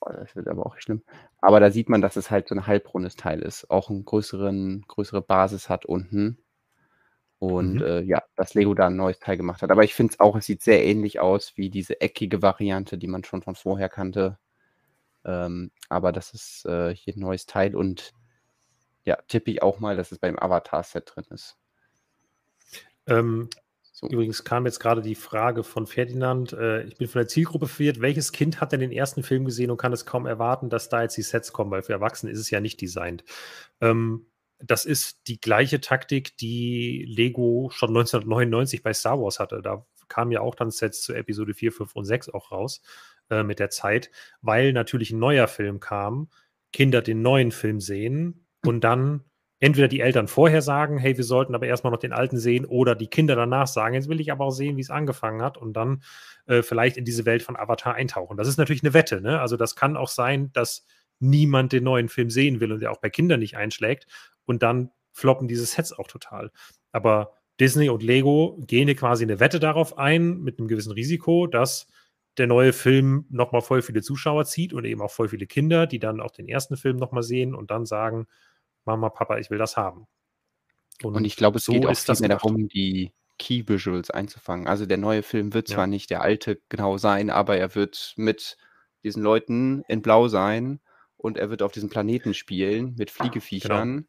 Oh, 0.00 0.10
das 0.12 0.34
wird 0.36 0.48
aber 0.48 0.66
auch 0.66 0.78
schlimm. 0.78 1.02
Aber 1.40 1.60
da 1.60 1.70
sieht 1.70 1.88
man, 1.88 2.00
dass 2.00 2.16
es 2.16 2.30
halt 2.30 2.48
so 2.48 2.54
ein 2.54 2.66
halbrundes 2.66 3.16
Teil 3.16 3.40
ist, 3.42 3.70
auch 3.70 3.90
eine 3.90 4.02
größeren, 4.02 4.84
größere 4.86 5.22
Basis 5.22 5.68
hat 5.68 5.84
unten. 5.86 6.38
Und 7.38 7.80
Mhm. 7.80 7.82
äh, 7.82 8.00
ja, 8.02 8.22
dass 8.36 8.54
Lego 8.54 8.74
da 8.74 8.86
ein 8.86 8.96
neues 8.96 9.18
Teil 9.20 9.36
gemacht 9.36 9.62
hat. 9.62 9.70
Aber 9.70 9.84
ich 9.84 9.94
finde 9.94 10.12
es 10.14 10.20
auch, 10.20 10.36
es 10.36 10.46
sieht 10.46 10.62
sehr 10.62 10.84
ähnlich 10.84 11.20
aus 11.20 11.56
wie 11.56 11.70
diese 11.70 12.00
eckige 12.00 12.40
Variante, 12.42 12.96
die 12.98 13.08
man 13.08 13.24
schon 13.24 13.42
von 13.42 13.54
vorher 13.54 13.88
kannte. 13.90 14.38
Ähm, 15.26 15.72
aber 15.88 16.12
das 16.12 16.32
ist 16.32 16.64
äh, 16.64 16.94
hier 16.94 17.14
ein 17.14 17.20
neues 17.20 17.44
Teil 17.46 17.76
und 17.76 18.12
ja, 19.04 19.16
tippe 19.28 19.50
ich 19.50 19.62
auch 19.62 19.80
mal, 19.80 19.96
dass 19.96 20.12
es 20.12 20.18
beim 20.18 20.38
Avatar-Set 20.38 21.12
drin 21.14 21.26
ist. 21.30 21.58
Ähm, 23.06 23.50
So. 23.92 24.06
Übrigens 24.08 24.44
kam 24.44 24.66
jetzt 24.66 24.78
gerade 24.78 25.00
die 25.00 25.14
Frage 25.14 25.64
von 25.64 25.86
Ferdinand. 25.86 26.52
Äh, 26.52 26.82
ich 26.82 26.98
bin 26.98 27.08
von 27.08 27.20
der 27.20 27.28
Zielgruppe 27.28 27.66
verwirrt. 27.66 28.02
Welches 28.02 28.30
Kind 28.30 28.60
hat 28.60 28.72
denn 28.72 28.80
den 28.80 28.92
ersten 28.92 29.22
Film 29.22 29.46
gesehen 29.46 29.70
und 29.70 29.78
kann 29.78 29.94
es 29.94 30.04
kaum 30.04 30.26
erwarten, 30.26 30.68
dass 30.68 30.90
da 30.90 31.00
jetzt 31.00 31.16
die 31.16 31.22
Sets 31.22 31.50
kommen? 31.54 31.70
Weil 31.70 31.82
für 31.82 31.94
Erwachsene 31.94 32.30
ist 32.30 32.40
es 32.40 32.50
ja 32.50 32.60
nicht 32.60 32.78
designt. 32.82 33.24
Ähm, 33.80 34.26
das 34.58 34.84
ist 34.84 35.28
die 35.28 35.40
gleiche 35.40 35.80
Taktik, 35.80 36.36
die 36.36 37.06
Lego 37.08 37.70
schon 37.72 37.88
1999 37.88 38.82
bei 38.82 38.92
Star 38.92 39.18
Wars 39.18 39.38
hatte. 39.38 39.62
Da 39.62 39.86
kamen 40.08 40.30
ja 40.30 40.40
auch 40.40 40.54
dann 40.54 40.70
Sets 40.70 41.00
zu 41.00 41.14
Episode 41.14 41.54
4, 41.54 41.72
5 41.72 41.96
und 41.96 42.04
6 42.04 42.28
auch 42.28 42.52
raus 42.52 42.82
äh, 43.30 43.42
mit 43.42 43.58
der 43.58 43.70
Zeit, 43.70 44.10
weil 44.40 44.72
natürlich 44.72 45.10
ein 45.10 45.18
neuer 45.18 45.48
Film 45.48 45.80
kam, 45.80 46.28
Kinder 46.72 47.02
den 47.02 47.22
neuen 47.22 47.52
Film 47.52 47.80
sehen 47.80 48.46
und 48.64 48.82
dann 48.84 49.24
entweder 49.60 49.88
die 49.88 50.00
Eltern 50.00 50.28
vorher 50.28 50.60
sagen, 50.60 50.98
hey, 50.98 51.16
wir 51.16 51.24
sollten 51.24 51.54
aber 51.54 51.66
erstmal 51.66 51.90
noch 51.90 51.98
den 51.98 52.12
alten 52.12 52.38
sehen, 52.38 52.66
oder 52.66 52.94
die 52.94 53.08
Kinder 53.08 53.34
danach 53.34 53.66
sagen, 53.66 53.94
jetzt 53.94 54.08
will 54.08 54.20
ich 54.20 54.30
aber 54.30 54.44
auch 54.44 54.50
sehen, 54.50 54.76
wie 54.76 54.82
es 54.82 54.90
angefangen 54.90 55.42
hat 55.42 55.56
und 55.56 55.72
dann 55.74 56.02
äh, 56.46 56.62
vielleicht 56.62 56.96
in 56.96 57.04
diese 57.04 57.24
Welt 57.24 57.42
von 57.42 57.56
Avatar 57.56 57.94
eintauchen. 57.94 58.36
Das 58.36 58.48
ist 58.48 58.58
natürlich 58.58 58.82
eine 58.82 58.94
Wette, 58.94 59.20
ne? 59.20 59.40
Also 59.40 59.56
das 59.56 59.74
kann 59.74 59.96
auch 59.96 60.08
sein, 60.08 60.52
dass 60.52 60.84
niemand 61.18 61.72
den 61.72 61.84
neuen 61.84 62.08
Film 62.08 62.28
sehen 62.30 62.60
will 62.60 62.72
und 62.72 62.80
der 62.80 62.92
auch 62.92 63.00
bei 63.00 63.08
Kindern 63.08 63.40
nicht 63.40 63.56
einschlägt 63.56 64.06
und 64.44 64.62
dann 64.62 64.90
floppen 65.12 65.48
diese 65.48 65.64
Sets 65.64 65.94
auch 65.94 66.08
total. 66.08 66.50
Aber 66.92 67.32
Disney 67.58 67.88
und 67.88 68.02
Lego 68.02 68.62
gehen 68.66 68.94
quasi 68.94 69.24
eine 69.24 69.40
Wette 69.40 69.58
darauf 69.58 69.96
ein, 69.96 70.42
mit 70.42 70.58
einem 70.58 70.68
gewissen 70.68 70.92
Risiko, 70.92 71.46
dass 71.46 71.88
der 72.38 72.46
neue 72.46 72.72
Film 72.72 73.26
nochmal 73.30 73.62
voll 73.62 73.82
viele 73.82 74.02
Zuschauer 74.02 74.44
zieht 74.44 74.72
und 74.72 74.84
eben 74.84 75.02
auch 75.02 75.10
voll 75.10 75.28
viele 75.28 75.46
Kinder, 75.46 75.86
die 75.86 75.98
dann 75.98 76.20
auch 76.20 76.30
den 76.30 76.48
ersten 76.48 76.76
Film 76.76 76.96
nochmal 76.96 77.22
sehen 77.22 77.54
und 77.54 77.70
dann 77.70 77.86
sagen, 77.86 78.26
Mama, 78.84 79.10
Papa, 79.10 79.38
ich 79.38 79.50
will 79.50 79.58
das 79.58 79.76
haben. 79.76 80.06
Und 81.02 81.24
ich 81.24 81.36
glaube, 81.36 81.58
es 81.58 81.64
so 81.64 81.72
geht 81.72 81.86
auch 81.86 81.92
ist 81.92 82.06
viel 82.06 82.16
mehr 82.16 82.28
darum, 82.28 82.68
die 82.68 83.12
Key 83.38 83.64
Visuals 83.68 84.10
einzufangen. 84.10 84.66
Also 84.66 84.86
der 84.86 84.96
neue 84.96 85.22
Film 85.22 85.52
wird 85.54 85.68
Ja. 85.68 85.74
zwar 85.74 85.86
nicht 85.86 86.10
der 86.10 86.22
alte 86.22 86.60
genau 86.68 86.96
sein, 86.98 87.30
aber 87.30 87.56
er 87.58 87.74
wird 87.74 88.14
mit 88.16 88.56
diesen 89.04 89.22
Leuten 89.22 89.82
in 89.88 90.02
Blau 90.02 90.28
sein 90.28 90.80
und 91.16 91.36
er 91.38 91.50
wird 91.50 91.62
auf 91.62 91.72
diesem 91.72 91.90
Planeten 91.90 92.34
spielen 92.34 92.94
mit 92.96 93.10
Genau. 93.60 93.90
Fliegeviechern 93.90 94.08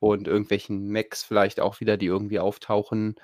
und 0.00 0.28
irgendwelchen 0.28 0.88
Mechs 0.88 1.24
vielleicht 1.24 1.60
auch 1.60 1.80
wieder, 1.80 1.96
die 1.96 2.06
irgendwie 2.06 2.40
auftauchen, 2.40 3.16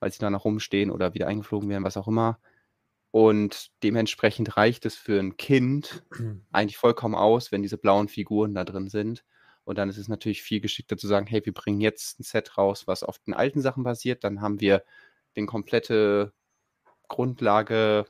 weil 0.00 0.12
sie 0.12 0.18
da 0.20 0.30
noch 0.30 0.44
rumstehen 0.44 0.90
oder 0.90 1.14
wieder 1.14 1.28
eingeflogen 1.28 1.68
werden, 1.70 1.84
was 1.84 1.96
auch 1.96 2.08
immer. 2.08 2.40
Und 3.12 3.70
dementsprechend 3.84 4.56
reicht 4.56 4.86
es 4.86 4.96
für 4.96 5.20
ein 5.20 5.36
Kind 5.36 6.02
eigentlich 6.50 6.78
vollkommen 6.78 7.14
aus, 7.14 7.52
wenn 7.52 7.62
diese 7.62 7.78
blauen 7.78 8.08
Figuren 8.08 8.54
da 8.54 8.64
drin 8.64 8.88
sind. 8.88 9.24
Und 9.64 9.78
dann 9.78 9.88
ist 9.88 9.98
es 9.98 10.08
natürlich 10.08 10.42
viel 10.42 10.60
geschickter 10.60 10.96
zu 10.96 11.06
sagen, 11.06 11.26
hey, 11.26 11.44
wir 11.44 11.54
bringen 11.54 11.80
jetzt 11.80 12.18
ein 12.18 12.24
Set 12.24 12.58
raus, 12.58 12.88
was 12.88 13.04
auf 13.04 13.20
den 13.20 13.34
alten 13.34 13.60
Sachen 13.60 13.84
basiert. 13.84 14.24
Dann 14.24 14.40
haben 14.40 14.60
wir 14.60 14.82
den 15.36 15.46
komplette 15.46 16.32
Grundlage 17.06 18.06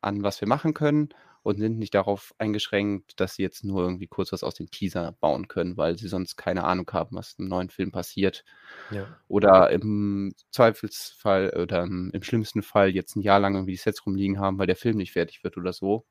an, 0.00 0.22
was 0.24 0.40
wir 0.40 0.48
machen 0.48 0.74
können 0.74 1.10
und 1.42 1.58
sind 1.58 1.78
nicht 1.78 1.94
darauf 1.94 2.34
eingeschränkt, 2.38 3.18
dass 3.20 3.34
sie 3.34 3.42
jetzt 3.42 3.64
nur 3.64 3.82
irgendwie 3.82 4.06
kurz 4.06 4.32
was 4.32 4.42
aus 4.42 4.54
dem 4.54 4.70
Teaser 4.70 5.12
bauen 5.20 5.48
können, 5.48 5.76
weil 5.76 5.96
sie 5.98 6.08
sonst 6.08 6.36
keine 6.36 6.64
Ahnung 6.64 6.88
haben, 6.92 7.16
was 7.16 7.34
im 7.38 7.48
neuen 7.48 7.70
Film 7.70 7.90
passiert. 7.92 8.44
Ja. 8.90 9.06
Oder 9.28 9.70
im 9.70 10.34
Zweifelsfall 10.50 11.50
oder 11.60 11.82
im, 11.82 12.10
im 12.12 12.22
schlimmsten 12.22 12.62
Fall 12.62 12.88
jetzt 12.90 13.16
ein 13.16 13.22
Jahr 13.22 13.40
lang 13.40 13.54
irgendwie 13.54 13.72
die 13.72 13.76
Sets 13.78 14.04
rumliegen 14.06 14.38
haben, 14.40 14.58
weil 14.58 14.66
der 14.66 14.76
Film 14.76 14.96
nicht 14.96 15.12
fertig 15.12 15.42
wird 15.44 15.56
oder 15.56 15.72
so. 15.72 16.04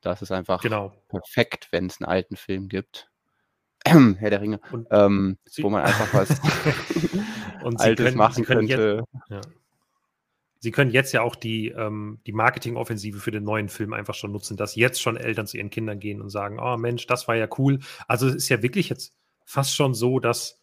Das 0.00 0.20
ist 0.22 0.32
einfach 0.32 0.60
Genau. 0.62 0.92
perfekt, 1.08 1.68
wenn 1.70 1.86
es 1.86 2.00
einen 2.00 2.08
alten 2.10 2.36
Film 2.36 2.68
gibt. 2.68 3.08
Herr 3.84 4.30
der 4.30 4.40
Ringe, 4.40 4.60
ähm, 4.90 5.38
wo 5.60 5.70
man 5.70 5.82
einfach 5.82 6.12
was 6.14 6.28
Altes 7.80 8.04
können, 8.04 8.16
machen 8.16 8.44
können 8.44 8.68
jetzt, 8.68 8.78
könnte. 8.78 9.04
ja. 9.28 9.40
Sie 10.62 10.70
können 10.70 10.92
jetzt 10.92 11.10
ja 11.10 11.22
auch 11.22 11.34
die, 11.34 11.70
ähm, 11.70 12.20
die 12.24 12.30
Marketingoffensive 12.30 13.18
für 13.18 13.32
den 13.32 13.42
neuen 13.42 13.68
Film 13.68 13.92
einfach 13.92 14.14
schon 14.14 14.30
nutzen, 14.30 14.56
dass 14.56 14.76
jetzt 14.76 15.02
schon 15.02 15.16
Eltern 15.16 15.48
zu 15.48 15.56
ihren 15.56 15.70
Kindern 15.70 15.98
gehen 15.98 16.22
und 16.22 16.30
sagen, 16.30 16.60
oh 16.60 16.76
Mensch, 16.76 17.08
das 17.08 17.26
war 17.26 17.34
ja 17.34 17.48
cool. 17.58 17.80
Also 18.06 18.28
es 18.28 18.36
ist 18.36 18.48
ja 18.48 18.62
wirklich 18.62 18.88
jetzt 18.88 19.12
fast 19.44 19.74
schon 19.74 19.92
so, 19.92 20.20
dass 20.20 20.60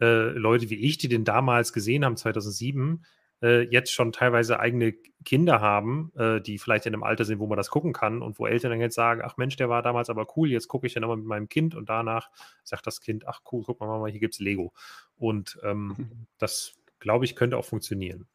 äh, 0.00 0.30
Leute 0.30 0.70
wie 0.70 0.76
ich, 0.76 0.96
die 0.96 1.08
den 1.08 1.26
damals 1.26 1.74
gesehen 1.74 2.02
haben, 2.02 2.16
2007, 2.16 3.04
äh, 3.42 3.60
jetzt 3.64 3.92
schon 3.92 4.10
teilweise 4.12 4.58
eigene 4.58 4.94
Kinder 5.26 5.60
haben, 5.60 6.12
äh, 6.16 6.40
die 6.40 6.56
vielleicht 6.56 6.86
in 6.86 6.94
einem 6.94 7.02
Alter 7.02 7.26
sind, 7.26 7.38
wo 7.38 7.46
man 7.46 7.58
das 7.58 7.68
gucken 7.68 7.92
kann 7.92 8.22
und 8.22 8.38
wo 8.38 8.46
Eltern 8.46 8.70
dann 8.70 8.80
jetzt 8.80 8.94
sagen, 8.94 9.20
ach 9.22 9.36
Mensch, 9.36 9.56
der 9.56 9.68
war 9.68 9.82
damals 9.82 10.08
aber 10.08 10.26
cool, 10.38 10.50
jetzt 10.50 10.68
gucke 10.68 10.86
ich 10.86 10.94
dann 10.94 11.02
nochmal 11.02 11.18
mit 11.18 11.26
meinem 11.26 11.50
Kind 11.50 11.74
und 11.74 11.90
danach 11.90 12.30
sagt 12.64 12.86
das 12.86 13.02
Kind, 13.02 13.28
ach 13.28 13.40
cool, 13.52 13.64
guck 13.66 13.80
mal, 13.80 13.86
Mama, 13.86 14.06
hier 14.06 14.20
gibt's 14.20 14.40
Lego. 14.40 14.72
Und 15.14 15.58
ähm, 15.62 15.94
das, 16.38 16.72
glaube 17.00 17.26
ich, 17.26 17.36
könnte 17.36 17.58
auch 17.58 17.66
funktionieren. 17.66 18.28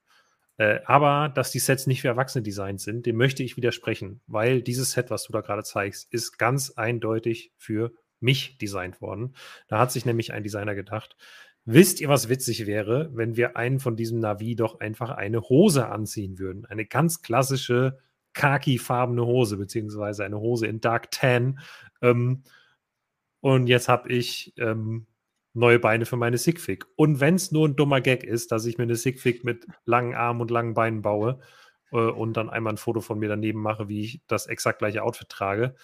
Äh, 0.58 0.80
aber 0.86 1.30
dass 1.30 1.52
die 1.52 1.60
Sets 1.60 1.88
nicht 1.88 2.02
für 2.02 2.08
Erwachsene 2.08 2.44
designt 2.44 2.82
sind, 2.82 3.06
dem 3.06 3.16
möchte 3.16 3.44
ich 3.44 3.58
widersprechen, 3.58 4.22
weil 4.28 4.62
dieses 4.62 4.92
Set, 4.92 5.10
was 5.10 5.24
du 5.24 5.34
da 5.34 5.42
gerade 5.42 5.64
zeigst, 5.64 6.12
ist 6.12 6.38
ganz 6.38 6.72
eindeutig 6.72 7.54
für 7.58 7.92
mich 8.20 8.58
designt 8.58 9.00
worden. 9.02 9.36
Da 9.68 9.80
hat 9.80 9.92
sich 9.92 10.06
nämlich 10.06 10.34
ein 10.34 10.44
Designer 10.44 10.74
gedacht, 10.74 11.16
wisst 11.66 12.02
ihr, 12.02 12.10
was 12.10 12.30
witzig 12.30 12.66
wäre, 12.66 13.12
wenn 13.14 13.36
wir 13.36 13.56
einen 13.56 13.80
von 13.80 13.96
diesem 13.96 14.20
Navi 14.20 14.56
doch 14.56 14.80
einfach 14.80 15.12
eine 15.12 15.42
Hose 15.42 15.88
anziehen 15.88 16.40
würden? 16.40 16.66
Eine 16.66 16.86
ganz 16.86 17.22
klassische 17.22 18.00
khaki-farbene 18.34 19.26
Hose, 19.26 19.58
beziehungsweise 19.58 20.24
eine 20.24 20.40
Hose 20.40 20.68
in 20.68 20.80
Dark 20.82 21.12
Tan. 21.12 21.60
Ähm, 22.02 22.44
und 23.42 23.68
jetzt 23.68 23.90
habe 23.90 24.10
ich 24.10 24.54
ähm, 24.58 25.06
neue 25.58 25.80
Beine 25.80 26.06
für 26.06 26.18
meine 26.18 26.38
Sigfig. 26.38 26.86
Und 26.96 27.20
wenn 27.20 27.36
es 27.36 27.52
nur 27.52 27.68
ein 27.68 27.76
dummer 27.76 28.02
Gag 28.02 28.24
ist, 28.24 28.52
dass 28.52 28.66
ich 28.66 28.78
mir 28.78 28.84
eine 28.84 28.96
Sigfig 28.96 29.44
mit 29.44 29.66
langen 29.86 30.14
Armen 30.14 30.42
und 30.42 30.52
langen 30.52 30.74
Beinen 30.74 31.02
baue 31.02 31.40
äh, 31.92 31.98
und 31.98 32.38
dann 32.38 32.50
einmal 32.50 32.74
ein 32.74 32.78
Foto 32.78 33.02
von 33.02 33.20
mir 33.20 33.30
daneben 33.30 33.62
mache, 33.62 33.90
wie 33.90 34.02
ich 34.02 34.22
das 34.28 34.48
exakt 34.48 34.80
gleiche 34.80 35.04
Outfit 35.04 35.30
trage, 35.30 35.76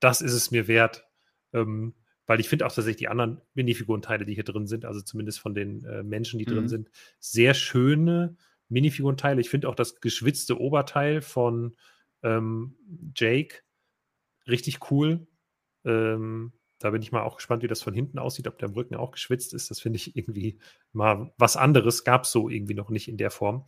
das 0.00 0.20
ist 0.20 0.32
es 0.32 0.50
mir 0.50 0.68
wert. 0.68 1.06
Ähm, 1.52 1.94
weil 2.26 2.40
ich 2.40 2.48
finde 2.48 2.66
auch 2.66 2.70
tatsächlich 2.72 2.96
die 2.96 3.08
anderen 3.08 3.40
Minifigurenteile, 3.54 4.26
die 4.26 4.34
hier 4.34 4.44
drin 4.44 4.66
sind, 4.66 4.84
also 4.84 5.00
zumindest 5.00 5.38
von 5.38 5.54
den 5.54 5.84
äh, 5.84 6.02
Menschen, 6.02 6.38
die 6.40 6.46
Mhm. 6.46 6.50
drin 6.50 6.68
sind, 6.68 6.90
sehr 7.20 7.54
schöne 7.54 8.36
Minifigurenteile. 8.68 9.40
Ich 9.40 9.48
finde 9.48 9.68
auch 9.68 9.76
das 9.76 10.00
geschwitzte 10.00 10.60
Oberteil 10.60 11.22
von 11.22 11.76
ähm, 12.24 12.76
Jake 13.14 13.62
richtig 14.48 14.90
cool. 14.90 15.28
Ähm, 15.84 16.52
da 16.78 16.90
bin 16.90 17.02
ich 17.02 17.12
mal 17.12 17.22
auch 17.22 17.36
gespannt, 17.36 17.62
wie 17.62 17.68
das 17.68 17.82
von 17.82 17.94
hinten 17.94 18.18
aussieht, 18.18 18.46
ob 18.48 18.58
der 18.58 18.74
Rücken 18.74 18.96
auch 18.96 19.12
geschwitzt 19.12 19.54
ist. 19.54 19.70
Das 19.70 19.80
finde 19.80 19.96
ich 19.96 20.16
irgendwie 20.16 20.58
mal 20.92 21.32
was 21.38 21.56
anderes. 21.56 22.04
Gab 22.04 22.24
es 22.24 22.32
so 22.32 22.48
irgendwie 22.48 22.74
noch 22.74 22.90
nicht 22.90 23.08
in 23.08 23.16
der 23.16 23.30
Form. 23.30 23.66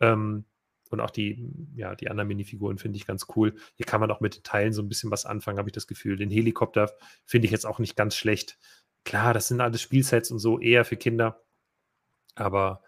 Ähm, 0.00 0.44
und 0.90 1.00
auch 1.00 1.10
die, 1.10 1.48
ja, 1.74 1.94
die 1.94 2.10
anderen 2.10 2.28
Minifiguren 2.28 2.76
finde 2.76 2.96
ich 2.96 3.06
ganz 3.06 3.26
cool. 3.36 3.54
Hier 3.74 3.86
kann 3.86 4.00
man 4.00 4.10
auch 4.10 4.20
mit 4.20 4.42
Teilen 4.44 4.72
so 4.72 4.82
ein 4.82 4.88
bisschen 4.88 5.10
was 5.10 5.24
anfangen, 5.24 5.58
habe 5.58 5.68
ich 5.68 5.74
das 5.74 5.86
Gefühl. 5.86 6.16
Den 6.16 6.30
Helikopter 6.30 6.92
finde 7.24 7.46
ich 7.46 7.52
jetzt 7.52 7.64
auch 7.64 7.78
nicht 7.78 7.96
ganz 7.96 8.16
schlecht. 8.16 8.58
Klar, 9.04 9.32
das 9.32 9.48
sind 9.48 9.60
alles 9.60 9.80
Spielsets 9.80 10.30
und 10.30 10.40
so 10.40 10.58
eher 10.58 10.84
für 10.84 10.96
Kinder. 10.96 11.42
Aber 12.34 12.82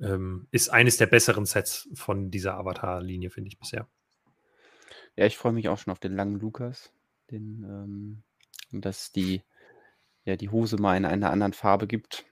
ähm, 0.00 0.46
ist 0.52 0.70
eines 0.70 0.96
der 0.96 1.06
besseren 1.06 1.44
Sets 1.44 1.88
von 1.92 2.30
dieser 2.30 2.54
Avatar-Linie, 2.54 3.30
finde 3.30 3.48
ich 3.48 3.58
bisher. 3.58 3.88
Ja, 5.16 5.26
ich 5.26 5.36
freue 5.36 5.52
mich 5.52 5.68
auch 5.68 5.78
schon 5.78 5.90
auf 5.90 5.98
den 5.98 6.14
langen 6.14 6.38
Lukas, 6.38 6.92
den, 7.30 7.64
ähm, 7.64 8.22
dass 8.72 9.12
die, 9.12 9.42
ja, 10.24 10.36
die 10.36 10.50
Hose 10.50 10.76
mal 10.76 10.96
in 10.96 11.04
einer 11.04 11.30
anderen 11.30 11.52
Farbe 11.52 11.86
gibt. 11.86 12.24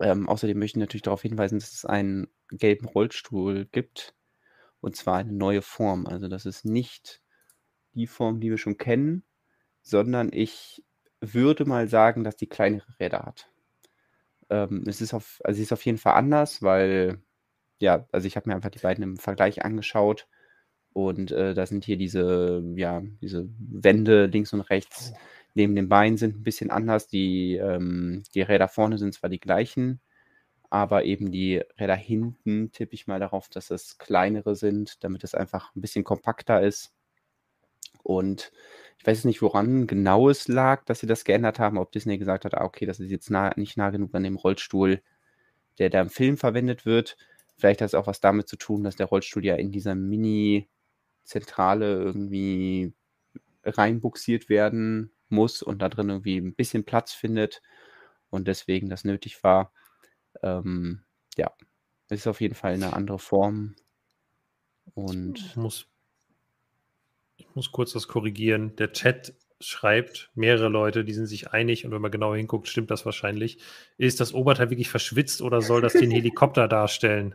Ähm, 0.00 0.28
außerdem 0.28 0.58
möchte 0.58 0.78
ich 0.78 0.80
natürlich 0.80 1.02
darauf 1.02 1.22
hinweisen, 1.22 1.58
dass 1.58 1.72
es 1.72 1.84
einen 1.84 2.28
gelben 2.50 2.86
Rollstuhl 2.86 3.66
gibt. 3.72 4.14
Und 4.80 4.96
zwar 4.96 5.18
eine 5.18 5.32
neue 5.32 5.62
Form. 5.62 6.06
Also 6.06 6.28
das 6.28 6.46
ist 6.46 6.64
nicht 6.64 7.22
die 7.94 8.06
Form, 8.06 8.40
die 8.40 8.50
wir 8.50 8.58
schon 8.58 8.78
kennen, 8.78 9.24
sondern 9.82 10.30
ich 10.32 10.84
würde 11.20 11.64
mal 11.64 11.88
sagen, 11.88 12.24
dass 12.24 12.36
die 12.36 12.48
kleinere 12.48 12.86
Räder 13.00 13.24
hat. 13.24 13.50
Ähm, 14.50 14.84
es 14.86 15.00
ist 15.00 15.14
auf, 15.14 15.40
also 15.44 15.56
sie 15.56 15.62
ist 15.64 15.72
auf 15.72 15.84
jeden 15.84 15.98
Fall 15.98 16.14
anders, 16.14 16.62
weil, 16.62 17.22
ja, 17.78 18.06
also 18.12 18.26
ich 18.26 18.36
habe 18.36 18.48
mir 18.48 18.54
einfach 18.56 18.70
die 18.70 18.78
beiden 18.78 19.02
im 19.02 19.16
Vergleich 19.16 19.64
angeschaut 19.64 20.28
und 20.96 21.30
äh, 21.30 21.52
da 21.52 21.66
sind 21.66 21.84
hier 21.84 21.98
diese, 21.98 22.62
ja, 22.74 23.02
diese 23.20 23.50
Wände 23.58 24.24
links 24.24 24.54
und 24.54 24.62
rechts 24.62 25.12
neben 25.52 25.74
den 25.74 25.90
Beinen 25.90 26.16
sind 26.16 26.38
ein 26.38 26.42
bisschen 26.42 26.70
anders. 26.70 27.06
Die, 27.06 27.56
ähm, 27.56 28.22
die 28.34 28.40
Räder 28.40 28.66
vorne 28.66 28.96
sind 28.96 29.12
zwar 29.12 29.28
die 29.28 29.38
gleichen, 29.38 30.00
aber 30.70 31.04
eben 31.04 31.30
die 31.30 31.62
Räder 31.78 31.96
hinten 31.96 32.72
tippe 32.72 32.94
ich 32.94 33.06
mal 33.06 33.20
darauf, 33.20 33.50
dass 33.50 33.70
es 33.70 33.98
kleinere 33.98 34.54
sind, 34.54 35.04
damit 35.04 35.22
es 35.22 35.34
einfach 35.34 35.76
ein 35.76 35.82
bisschen 35.82 36.02
kompakter 36.02 36.62
ist. 36.62 36.94
Und 38.02 38.50
ich 38.98 39.06
weiß 39.06 39.26
nicht, 39.26 39.42
woran 39.42 39.86
genau 39.86 40.30
es 40.30 40.48
lag, 40.48 40.86
dass 40.86 41.00
sie 41.00 41.06
das 41.06 41.24
geändert 41.24 41.58
haben, 41.58 41.76
ob 41.76 41.92
Disney 41.92 42.16
gesagt 42.16 42.46
hat, 42.46 42.54
ah, 42.54 42.64
okay, 42.64 42.86
das 42.86 43.00
ist 43.00 43.10
jetzt 43.10 43.30
nah, 43.30 43.52
nicht 43.56 43.76
nah 43.76 43.90
genug 43.90 44.14
an 44.14 44.22
dem 44.22 44.36
Rollstuhl, 44.36 45.02
der 45.78 45.90
da 45.90 46.00
im 46.00 46.08
Film 46.08 46.38
verwendet 46.38 46.86
wird. 46.86 47.18
Vielleicht 47.58 47.82
hat 47.82 47.88
es 47.88 47.94
auch 47.94 48.06
was 48.06 48.22
damit 48.22 48.48
zu 48.48 48.56
tun, 48.56 48.82
dass 48.82 48.96
der 48.96 49.06
Rollstuhl 49.06 49.44
ja 49.44 49.56
in 49.56 49.72
dieser 49.72 49.94
Mini-Zentrale 51.26 51.98
irgendwie 51.98 52.94
reinbuxiert 53.64 54.48
werden 54.48 55.10
muss 55.28 55.62
und 55.62 55.82
da 55.82 55.88
drin 55.88 56.08
irgendwie 56.08 56.38
ein 56.38 56.54
bisschen 56.54 56.84
Platz 56.84 57.12
findet 57.12 57.62
und 58.30 58.46
deswegen 58.46 58.88
das 58.88 59.04
nötig 59.04 59.42
war. 59.42 59.72
Ähm, 60.42 61.02
ja, 61.36 61.52
es 62.08 62.20
ist 62.20 62.26
auf 62.26 62.40
jeden 62.40 62.54
Fall 62.54 62.74
eine 62.74 62.92
andere 62.92 63.18
Form. 63.18 63.74
Und 64.94 65.38
ich 65.38 65.56
muss, 65.56 65.88
ich 67.36 67.48
muss 67.54 67.72
kurz 67.72 67.92
das 67.92 68.06
korrigieren. 68.06 68.76
Der 68.76 68.92
Chat 68.92 69.34
schreibt, 69.58 70.30
mehrere 70.34 70.68
Leute, 70.68 71.04
die 71.04 71.14
sind 71.14 71.26
sich 71.26 71.50
einig 71.50 71.84
und 71.84 71.90
wenn 71.90 72.02
man 72.02 72.12
genau 72.12 72.34
hinguckt, 72.34 72.68
stimmt 72.68 72.90
das 72.90 73.04
wahrscheinlich. 73.04 73.58
Ist 73.96 74.20
das 74.20 74.32
Oberteil 74.32 74.70
wirklich 74.70 74.90
verschwitzt 74.90 75.42
oder 75.42 75.60
soll 75.60 75.80
das 75.80 75.94
den 75.94 76.10
Helikopter 76.10 76.68
darstellen? 76.68 77.34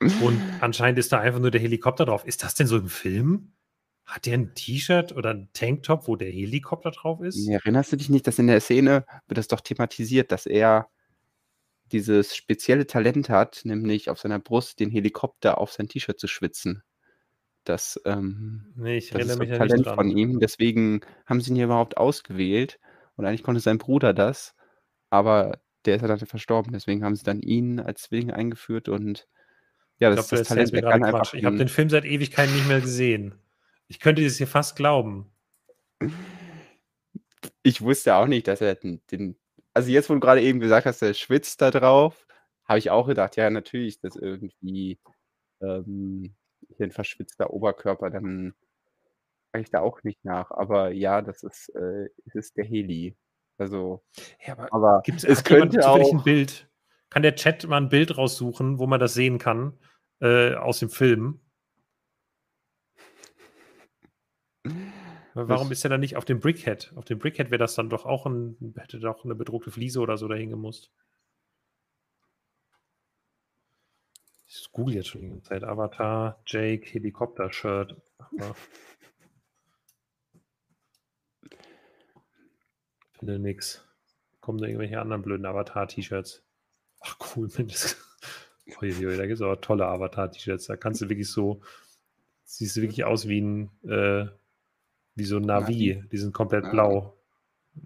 Und 0.00 0.40
anscheinend 0.60 0.98
ist 0.98 1.12
da 1.12 1.20
einfach 1.20 1.40
nur 1.40 1.50
der 1.50 1.60
Helikopter 1.60 2.06
drauf. 2.06 2.24
Ist 2.24 2.42
das 2.42 2.54
denn 2.54 2.66
so 2.66 2.78
im 2.78 2.88
Film? 2.88 3.52
Hat 4.06 4.26
der 4.26 4.34
ein 4.34 4.54
T-Shirt 4.54 5.12
oder 5.12 5.30
ein 5.30 5.50
Tanktop, 5.52 6.08
wo 6.08 6.16
der 6.16 6.30
Helikopter 6.30 6.90
drauf 6.90 7.20
ist? 7.20 7.46
Erinnerst 7.48 7.92
du 7.92 7.96
dich 7.96 8.08
nicht, 8.08 8.26
dass 8.26 8.38
in 8.38 8.46
der 8.46 8.60
Szene 8.60 9.04
wird 9.28 9.38
das 9.38 9.48
doch 9.48 9.60
thematisiert, 9.60 10.32
dass 10.32 10.46
er 10.46 10.88
dieses 11.92 12.34
spezielle 12.34 12.86
Talent 12.86 13.28
hat, 13.28 13.60
nämlich 13.64 14.08
auf 14.10 14.18
seiner 14.18 14.38
Brust 14.38 14.80
den 14.80 14.90
Helikopter 14.90 15.58
auf 15.58 15.72
sein 15.72 15.88
T-Shirt 15.88 16.18
zu 16.18 16.28
schwitzen. 16.28 16.82
Das, 17.64 18.00
ähm, 18.06 18.72
nee, 18.76 18.98
ich 18.98 19.10
das 19.10 19.26
ist 19.26 19.38
mich 19.38 19.52
ein 19.52 19.58
Talent 19.58 19.86
von 19.86 20.10
ihm. 20.10 20.40
Deswegen 20.40 21.02
haben 21.26 21.40
sie 21.40 21.50
ihn 21.50 21.56
hier 21.56 21.66
überhaupt 21.66 21.98
ausgewählt. 21.98 22.80
Und 23.16 23.26
eigentlich 23.26 23.42
konnte 23.42 23.60
sein 23.60 23.78
Bruder 23.78 24.14
das, 24.14 24.54
aber 25.10 25.60
der 25.84 25.96
ist 25.96 26.02
ja 26.02 26.08
dann 26.08 26.18
verstorben. 26.18 26.72
Deswegen 26.72 27.04
haben 27.04 27.16
sie 27.16 27.24
dann 27.24 27.40
ihn 27.40 27.80
als 27.80 28.02
Zwilling 28.04 28.30
eingeführt 28.30 28.88
und 28.88 29.28
ja, 30.00 30.08
das 30.08 30.28
glaub, 30.28 30.40
ist 30.40 30.50
das 30.50 30.70
Talent. 30.70 30.84
Kann 30.84 31.04
einfach 31.04 31.34
ich 31.34 31.44
habe 31.44 31.58
den 31.58 31.68
Film 31.68 31.90
seit 31.90 32.06
Ewigkeiten 32.06 32.54
nicht 32.54 32.66
mehr 32.66 32.80
gesehen. 32.80 33.34
Ich 33.86 34.00
könnte 34.00 34.24
das 34.24 34.38
hier 34.38 34.46
fast 34.46 34.74
glauben. 34.74 35.30
Ich 37.62 37.82
wusste 37.82 38.14
auch 38.14 38.26
nicht, 38.26 38.48
dass 38.48 38.62
er 38.62 38.74
den, 38.74 39.02
den 39.10 39.36
also 39.74 39.90
jetzt, 39.90 40.08
wo 40.08 40.14
du 40.14 40.20
gerade 40.20 40.40
eben 40.40 40.58
gesagt 40.58 40.86
hast, 40.86 41.02
der 41.02 41.12
schwitzt 41.12 41.60
da 41.60 41.70
drauf, 41.70 42.26
habe 42.64 42.78
ich 42.78 42.90
auch 42.90 43.06
gedacht, 43.06 43.36
ja, 43.36 43.50
natürlich, 43.50 44.00
dass 44.00 44.16
irgendwie 44.16 44.98
ähm, 45.60 46.34
hier 46.76 46.86
ein 46.86 46.92
verschwitzter 46.92 47.50
Oberkörper, 47.52 48.08
dann 48.08 48.54
frage 49.50 49.62
ich 49.64 49.70
da 49.70 49.80
auch 49.80 50.02
nicht 50.02 50.24
nach. 50.24 50.50
Aber 50.50 50.92
ja, 50.92 51.20
das 51.20 51.42
ist, 51.42 51.68
äh, 51.74 52.08
es 52.24 52.34
ist 52.34 52.56
der 52.56 52.64
Heli. 52.64 53.16
Also, 53.58 54.02
ja, 54.46 54.54
aber, 54.54 54.72
aber 54.72 55.02
gibt's, 55.04 55.24
es 55.24 55.44
könnte 55.44 55.86
auch 55.86 56.10
ein 56.10 56.22
Bild. 56.22 56.70
Kann 57.10 57.22
der 57.22 57.34
Chat 57.34 57.66
mal 57.66 57.76
ein 57.76 57.90
Bild 57.90 58.16
raussuchen, 58.16 58.78
wo 58.78 58.86
man 58.86 59.00
das 59.00 59.12
sehen 59.12 59.38
kann 59.38 59.78
äh, 60.20 60.54
aus 60.54 60.78
dem 60.78 60.90
Film? 60.90 61.40
Warum 65.34 65.70
ist 65.70 65.84
er 65.84 65.90
dann 65.90 66.00
nicht 66.00 66.16
auf 66.16 66.24
dem 66.24 66.40
Brickhead? 66.40 66.92
Auf 66.96 67.04
dem 67.04 67.18
Brickhead 67.18 67.50
wäre 67.50 67.58
das 67.58 67.74
dann 67.74 67.88
doch 67.88 68.04
auch 68.04 68.26
ein, 68.26 68.74
hätte 68.76 68.98
doch 68.98 69.24
eine 69.24 69.34
bedruckte 69.34 69.70
Fliese 69.70 70.00
oder 70.00 70.16
so 70.16 70.28
dahin 70.28 70.50
gemusst. 70.50 70.90
Ich 74.46 74.68
google 74.72 74.96
jetzt 74.96 75.08
schon 75.08 75.20
die 75.20 75.28
ganze 75.28 75.48
Zeit. 75.48 75.62
Avatar, 75.62 76.42
Jake, 76.44 76.84
Helikopter-Shirt. 76.90 77.96
Finde 83.18 83.38
nix. 83.38 83.86
Kommen 84.40 84.58
da 84.58 84.66
irgendwelche 84.66 85.00
anderen 85.00 85.22
blöden 85.22 85.46
Avatar-T-Shirts? 85.46 86.42
Ach 87.00 87.16
cool, 87.36 87.48
Mensch. 88.80 88.98
da 89.00 89.26
gibt 89.26 89.36
es 89.36 89.42
aber 89.42 89.60
tolle 89.60 89.86
Avatar-T-Shirts. 89.86 90.66
Da 90.66 90.76
kannst 90.76 91.00
du 91.00 91.08
wirklich 91.08 91.30
so, 91.30 91.60
siehst 92.44 92.76
du 92.76 92.82
wirklich 92.82 93.04
aus 93.04 93.28
wie 93.28 93.40
ein 93.40 93.70
äh, 93.84 94.26
wie 95.14 95.24
so 95.24 95.38
Navi. 95.38 95.94
Navi. 95.94 96.08
Die 96.10 96.16
sind 96.16 96.32
komplett 96.32 96.64
ja. 96.64 96.70
blau. 96.70 97.16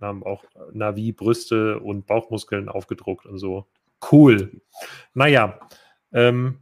Haben 0.01 0.25
auch 0.25 0.45
Navi, 0.73 1.13
Brüste 1.13 1.79
und 1.81 2.07
Bauchmuskeln 2.07 2.69
aufgedruckt 2.69 3.27
und 3.27 3.39
so. 3.39 3.67
Cool. 4.11 4.61
Naja. 5.13 5.59
Ähm, 6.13 6.59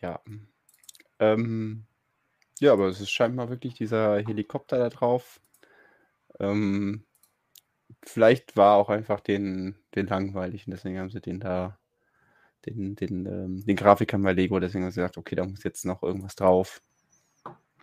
ja. 0.00 0.20
Ähm, 1.18 1.84
ja, 2.60 2.72
aber 2.72 2.88
es 2.88 3.00
ist 3.00 3.10
scheinbar 3.10 3.50
wirklich 3.50 3.74
dieser 3.74 4.18
Helikopter 4.18 4.78
da 4.78 4.88
drauf. 4.88 5.40
Ähm, 6.38 7.04
vielleicht 8.02 8.56
war 8.56 8.76
auch 8.76 8.88
einfach 8.88 9.20
den, 9.20 9.76
den 9.94 10.06
langweilig 10.06 10.66
und 10.66 10.72
deswegen 10.72 10.98
haben 10.98 11.10
sie 11.10 11.20
den 11.20 11.40
da, 11.40 11.78
den, 12.66 12.96
den, 12.96 13.26
ähm, 13.26 13.64
den 13.64 13.76
Grafikern 13.76 14.22
bei 14.22 14.32
Lego, 14.32 14.58
deswegen 14.60 14.84
haben 14.84 14.90
sie 14.90 15.00
gesagt, 15.00 15.18
okay, 15.18 15.36
da 15.36 15.44
muss 15.44 15.64
jetzt 15.64 15.84
noch 15.84 16.02
irgendwas 16.02 16.36
drauf. 16.36 16.82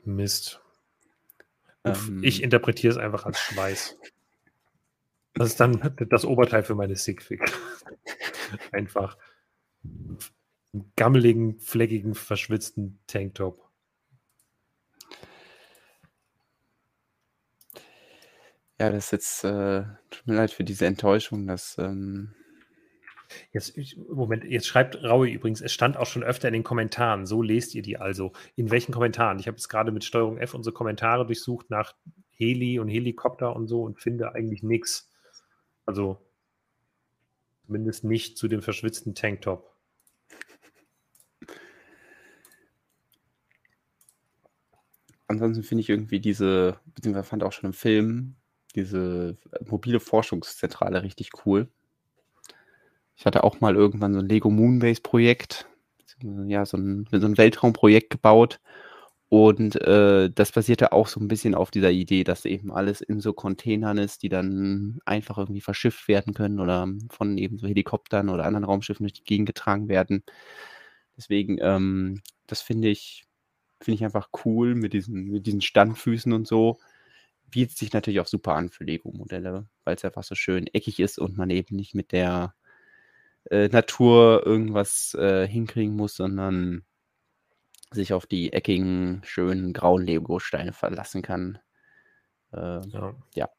Mist. 0.04 0.62
Ähm, 1.84 2.22
ich 2.24 2.44
interpretiere 2.44 2.92
es 2.92 2.98
einfach 2.98 3.26
als 3.26 3.40
Schweiß. 3.40 3.98
Das 5.34 5.50
ist 5.50 5.60
dann 5.60 5.96
das 6.10 6.26
Oberteil 6.26 6.64
für 6.64 6.76
meine 6.76 6.96
Sigfig. 6.96 7.42
einfach 8.72 9.18
gammeligen, 10.96 11.60
fleckigen, 11.60 12.16
verschwitzten 12.16 13.00
Tanktop. 13.08 13.67
Ja, 18.80 18.92
das 18.92 19.06
ist 19.06 19.12
jetzt, 19.12 19.44
äh, 19.44 19.84
tut 20.12 20.28
mir 20.28 20.36
leid 20.36 20.52
für 20.52 20.64
diese 20.64 20.86
Enttäuschung, 20.86 21.48
dass 21.48 21.78
ähm, 21.80 22.34
Jetzt, 23.52 23.78
Moment, 23.98 24.44
jetzt 24.46 24.68
schreibt 24.68 25.04
Raue 25.04 25.30
übrigens, 25.30 25.62
es 25.62 25.74
stand 25.74 25.98
auch 25.98 26.06
schon 26.06 26.24
öfter 26.24 26.48
in 26.48 26.54
den 26.54 26.64
Kommentaren. 26.64 27.26
So 27.26 27.42
lest 27.42 27.76
ihr 27.76 27.82
die 27.82 27.98
also. 27.98 28.32
In 28.56 28.72
welchen 28.72 28.94
Kommentaren? 28.94 29.40
Ich 29.40 29.48
habe 29.48 29.58
jetzt 29.58 29.68
gerade 29.68 29.92
mit 29.92 30.04
Steuerung 30.04 30.38
F 30.38 30.54
unsere 30.54 30.74
Kommentare 30.74 31.26
durchsucht 31.26 31.70
nach 31.70 31.94
Heli 32.30 32.80
und 32.80 32.88
Helikopter 32.88 33.56
und 33.56 33.68
so 33.68 33.84
und 33.84 34.00
finde 34.00 34.34
eigentlich 34.34 34.64
nichts. 34.64 35.12
Also 35.86 36.26
zumindest 37.66 38.04
nicht 38.04 38.38
zu 38.38 38.48
dem 38.48 38.62
verschwitzten 38.62 39.16
Tanktop. 39.16 39.74
Ansonsten 45.28 45.64
finde 45.64 45.82
ich 45.82 45.90
irgendwie 45.90 46.22
diese, 46.22 46.80
beziehungsweise 46.96 47.28
fand 47.28 47.44
auch 47.44 47.52
schon 47.52 47.66
im 47.66 47.74
Film, 47.74 48.38
diese 48.76 49.38
mobile 49.66 50.00
Forschungszentrale 50.00 51.04
richtig 51.04 51.32
cool. 51.46 51.68
Ich 53.16 53.26
hatte 53.26 53.44
auch 53.44 53.62
mal 53.62 53.76
irgendwann 53.76 54.14
so 54.14 54.20
ein 54.20 54.30
Lego 54.30 54.50
Moonbase 54.50 55.02
Projekt, 55.02 55.68
ja, 56.22 56.66
so 56.66 56.78
ein, 56.78 57.08
so 57.12 57.26
ein 57.26 57.38
Weltraumprojekt 57.38 58.12
gebaut. 58.12 58.60
Und 59.30 59.76
äh, 59.82 60.30
das 60.30 60.54
basierte 60.54 60.94
auch 60.94 61.08
so 61.08 61.20
ein 61.20 61.28
bisschen 61.28 61.54
auf 61.54 61.70
dieser 61.70 61.92
Idee, 61.92 62.24
dass 62.24 62.46
eben 62.46 62.72
alles 62.72 63.02
in 63.02 63.20
so 63.20 63.34
Containern 63.34 63.98
ist, 63.98 64.24
die 64.24 64.30
dann 64.30 65.00
einfach 65.06 65.38
irgendwie 65.38 65.60
verschifft 65.62 66.08
werden 66.08 66.34
können 66.34 66.62
oder 66.62 66.88
von 67.10 67.38
eben 67.38 67.58
so 67.58 67.68
Helikoptern 67.68 68.30
oder 68.30 68.46
anderen 68.46 68.64
Raumschiffen 68.64 69.04
durch 69.04 69.14
die 69.14 69.26
Gegend 69.26 69.48
getragen 69.48 69.90
werden. 69.90 70.24
Deswegen, 71.18 71.58
ähm, 71.60 72.22
das 72.48 72.62
finde 72.62 72.88
ich, 72.88 73.26
finde 73.82 73.96
ich 73.96 74.06
einfach 74.06 74.30
cool 74.46 74.76
mit 74.76 74.94
diesen, 74.94 75.26
mit 75.26 75.46
diesen 75.46 75.62
Standfüßen 75.62 76.32
und 76.32 76.48
so. 76.48 76.78
Bietet 77.50 77.78
sich 77.78 77.94
natürlich 77.94 78.20
auch 78.20 78.28
super 78.28 78.56
an 78.56 78.70
für 78.70 78.84
Lego-Modelle, 78.84 79.68
weil 79.84 79.96
es 79.96 80.04
einfach 80.04 80.24
so 80.24 80.36
schön 80.36 80.68
eckig 80.68 81.00
ist 81.00 81.18
und 81.18 81.38
man 81.38 81.50
eben 81.50 81.76
nicht 81.76 81.96
mit 81.96 82.12
der 82.12 82.54
äh, 83.50 83.70
Natur 83.70 84.44
irgendwas 84.46 85.14
äh, 85.14 85.48
hinkriegen 85.48 85.96
muss, 85.96 86.16
sondern 86.16 86.84
sich 87.92 88.14
auf 88.14 88.26
die 88.26 88.52
eckigen, 88.52 89.22
schönen 89.24 89.74
grauen 89.74 90.06
Lego-Steine 90.06 90.74
verlassen 90.74 91.22
kann. 91.22 91.60
Äh, 92.52 92.82
ja. 92.88 93.16
ja. 93.34 93.50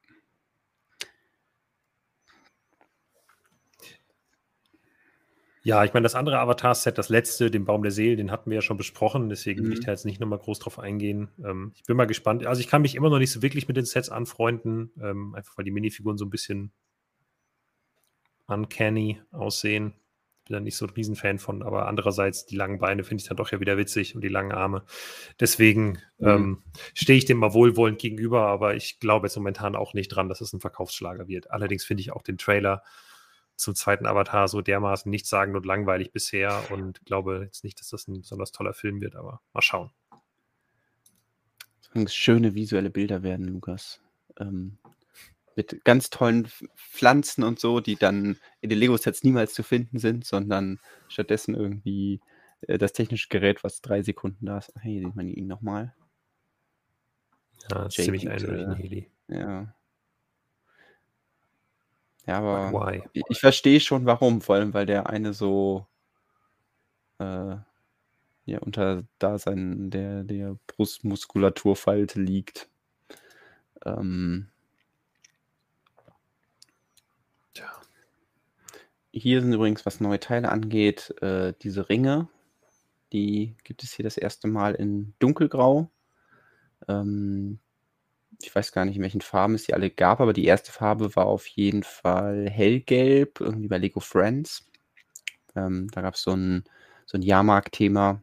Ja, 5.68 5.84
ich 5.84 5.92
meine, 5.92 6.04
das 6.04 6.14
andere 6.14 6.38
Avatar-Set, 6.38 6.96
das 6.96 7.10
letzte, 7.10 7.50
den 7.50 7.66
Baum 7.66 7.82
der 7.82 7.92
Seele, 7.92 8.16
den 8.16 8.30
hatten 8.30 8.48
wir 8.48 8.54
ja 8.54 8.62
schon 8.62 8.78
besprochen, 8.78 9.28
deswegen 9.28 9.60
mhm. 9.60 9.66
will 9.66 9.72
ich 9.74 9.80
mhm. 9.80 9.84
da 9.84 9.90
jetzt 9.90 10.06
nicht 10.06 10.18
nochmal 10.18 10.38
groß 10.38 10.60
drauf 10.60 10.78
eingehen. 10.78 11.28
Ähm, 11.44 11.72
ich 11.76 11.82
bin 11.82 11.94
mal 11.94 12.06
gespannt. 12.06 12.46
Also 12.46 12.60
ich 12.60 12.68
kann 12.68 12.80
mich 12.80 12.94
immer 12.94 13.10
noch 13.10 13.18
nicht 13.18 13.30
so 13.30 13.42
wirklich 13.42 13.68
mit 13.68 13.76
den 13.76 13.84
Sets 13.84 14.08
anfreunden, 14.08 14.90
ähm, 14.98 15.34
einfach 15.34 15.58
weil 15.58 15.66
die 15.66 15.70
Minifiguren 15.70 16.16
so 16.16 16.24
ein 16.24 16.30
bisschen 16.30 16.72
uncanny 18.46 19.20
aussehen. 19.30 19.92
Bin 20.46 20.54
da 20.54 20.60
nicht 20.60 20.78
so 20.78 20.86
ein 20.86 20.90
Riesenfan 20.90 21.38
von, 21.38 21.62
aber 21.62 21.86
andererseits 21.86 22.46
die 22.46 22.56
langen 22.56 22.78
Beine 22.78 23.04
finde 23.04 23.20
ich 23.20 23.28
dann 23.28 23.36
doch 23.36 23.52
ja 23.52 23.60
wieder 23.60 23.76
witzig 23.76 24.14
und 24.14 24.22
die 24.24 24.28
langen 24.28 24.52
Arme. 24.52 24.84
Deswegen 25.38 25.98
mhm. 26.16 26.28
ähm, 26.28 26.62
stehe 26.94 27.18
ich 27.18 27.26
dem 27.26 27.36
mal 27.36 27.52
wohlwollend 27.52 27.98
gegenüber, 27.98 28.46
aber 28.46 28.74
ich 28.74 29.00
glaube 29.00 29.26
jetzt 29.26 29.36
momentan 29.36 29.76
auch 29.76 29.92
nicht 29.92 30.08
dran, 30.08 30.30
dass 30.30 30.40
es 30.40 30.54
ein 30.54 30.60
Verkaufsschlager 30.60 31.28
wird. 31.28 31.50
Allerdings 31.50 31.84
finde 31.84 32.00
ich 32.00 32.10
auch 32.10 32.22
den 32.22 32.38
Trailer 32.38 32.82
zum 33.58 33.74
zweiten 33.74 34.06
Avatar 34.06 34.48
so 34.48 34.62
dermaßen 34.62 35.10
nichtssagend 35.10 35.56
und 35.56 35.66
langweilig 35.66 36.12
bisher 36.12 36.70
und 36.70 37.04
glaube 37.04 37.42
jetzt 37.44 37.64
nicht, 37.64 37.80
dass 37.80 37.88
das 37.88 38.06
ein 38.08 38.20
besonders 38.20 38.52
toller 38.52 38.72
Film 38.72 39.00
wird, 39.00 39.16
aber 39.16 39.40
mal 39.52 39.62
schauen. 39.62 39.90
Schöne 42.06 42.54
visuelle 42.54 42.90
Bilder 42.90 43.22
werden, 43.22 43.46
Lukas. 43.46 44.00
Ähm, 44.38 44.78
mit 45.56 45.84
ganz 45.84 46.10
tollen 46.10 46.48
Pflanzen 46.76 47.42
und 47.42 47.58
so, 47.58 47.80
die 47.80 47.96
dann 47.96 48.38
in 48.60 48.70
den 48.70 48.78
Lego-Sets 48.78 49.24
niemals 49.24 49.54
zu 49.54 49.64
finden 49.64 49.98
sind, 49.98 50.24
sondern 50.24 50.78
stattdessen 51.08 51.56
irgendwie 51.56 52.20
äh, 52.60 52.78
das 52.78 52.92
technische 52.92 53.28
Gerät, 53.28 53.64
was 53.64 53.80
drei 53.80 54.02
Sekunden 54.02 54.46
da 54.46 54.58
ist. 54.58 54.72
Hey, 54.78 55.02
sieht 55.02 55.16
man 55.16 55.26
ihn 55.26 55.48
nochmal. 55.48 55.94
Ja, 57.62 57.84
das 57.84 57.98
ist 57.98 58.04
ziemlich 58.04 58.28
eindeutig 58.30 58.66
ein 58.66 58.76
Heli. 58.76 59.10
Ja. 59.26 59.74
Ja, 62.28 62.40
aber 62.40 62.94
ich, 63.14 63.22
ich 63.26 63.40
verstehe 63.40 63.80
schon 63.80 64.04
warum, 64.04 64.42
vor 64.42 64.56
allem 64.56 64.74
weil 64.74 64.84
der 64.84 65.08
eine 65.08 65.32
so 65.32 65.86
äh, 67.18 67.56
ja, 68.44 68.58
unter 68.60 69.04
Dasein 69.18 69.88
der, 69.88 70.24
der 70.24 70.58
Brustmuskulaturfalte 70.66 72.20
liegt. 72.20 72.68
Ähm, 73.82 74.48
Tja. 77.54 77.70
Hier 79.10 79.40
sind 79.40 79.54
übrigens, 79.54 79.86
was 79.86 80.00
neue 80.00 80.20
Teile 80.20 80.50
angeht, 80.50 81.14
äh, 81.22 81.54
diese 81.62 81.88
Ringe. 81.88 82.28
Die 83.14 83.56
gibt 83.64 83.82
es 83.82 83.94
hier 83.94 84.02
das 84.02 84.18
erste 84.18 84.48
Mal 84.48 84.74
in 84.74 85.14
dunkelgrau. 85.18 85.90
Ähm, 86.88 87.58
ich 88.40 88.54
weiß 88.54 88.72
gar 88.72 88.84
nicht, 88.84 88.96
in 88.96 89.02
welchen 89.02 89.20
Farben 89.20 89.54
es 89.54 89.64
die 89.64 89.74
alle 89.74 89.90
gab, 89.90 90.20
aber 90.20 90.32
die 90.32 90.44
erste 90.44 90.72
Farbe 90.72 91.14
war 91.16 91.26
auf 91.26 91.46
jeden 91.46 91.82
Fall 91.82 92.48
hellgelb, 92.48 93.40
irgendwie 93.40 93.68
bei 93.68 93.78
Lego 93.78 94.00
Friends. 94.00 94.70
Ähm, 95.56 95.88
da 95.92 96.02
gab 96.02 96.14
es 96.14 96.22
so 96.22 96.32
ein, 96.32 96.64
so 97.06 97.18
ein 97.18 97.22
Jahrmarkt-Thema, 97.22 98.22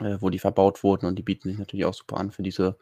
äh, 0.00 0.16
wo 0.20 0.30
die 0.30 0.38
verbaut 0.38 0.82
wurden 0.82 1.06
und 1.06 1.16
die 1.16 1.22
bieten 1.22 1.48
sich 1.48 1.58
natürlich 1.58 1.84
auch 1.86 1.94
super 1.94 2.18
an 2.18 2.30
für 2.30 2.42
diese 2.42 2.76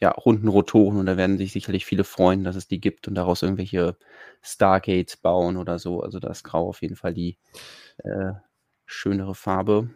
ja, 0.00 0.10
runden 0.10 0.48
Rotoren 0.48 0.98
und 0.98 1.06
da 1.06 1.16
werden 1.16 1.38
sich 1.38 1.52
sicherlich 1.52 1.86
viele 1.86 2.04
freuen, 2.04 2.44
dass 2.44 2.56
es 2.56 2.68
die 2.68 2.80
gibt 2.80 3.08
und 3.08 3.14
daraus 3.16 3.42
irgendwelche 3.42 3.96
Stargates 4.42 5.16
bauen 5.18 5.56
oder 5.56 5.78
so. 5.78 6.02
Also 6.02 6.20
da 6.20 6.30
ist 6.30 6.44
Grau 6.44 6.68
auf 6.68 6.82
jeden 6.82 6.96
Fall 6.96 7.14
die 7.14 7.38
äh, 8.04 8.32
schönere 8.86 9.34
Farbe. 9.34 9.90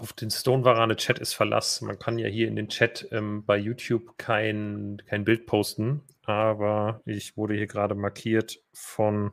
Auf 0.00 0.12
den 0.12 0.30
Stone 0.30 0.64
Varane 0.64 0.94
Chat 0.94 1.18
ist 1.18 1.34
Verlass. 1.34 1.80
Man 1.80 1.98
kann 1.98 2.18
ja 2.18 2.28
hier 2.28 2.46
in 2.46 2.54
den 2.54 2.68
Chat 2.68 3.08
ähm, 3.10 3.44
bei 3.44 3.56
YouTube 3.56 4.16
kein, 4.16 5.02
kein 5.06 5.24
Bild 5.24 5.46
posten, 5.46 6.02
aber 6.22 7.02
ich 7.04 7.36
wurde 7.36 7.54
hier 7.54 7.66
gerade 7.66 7.96
markiert 7.96 8.62
von 8.72 9.32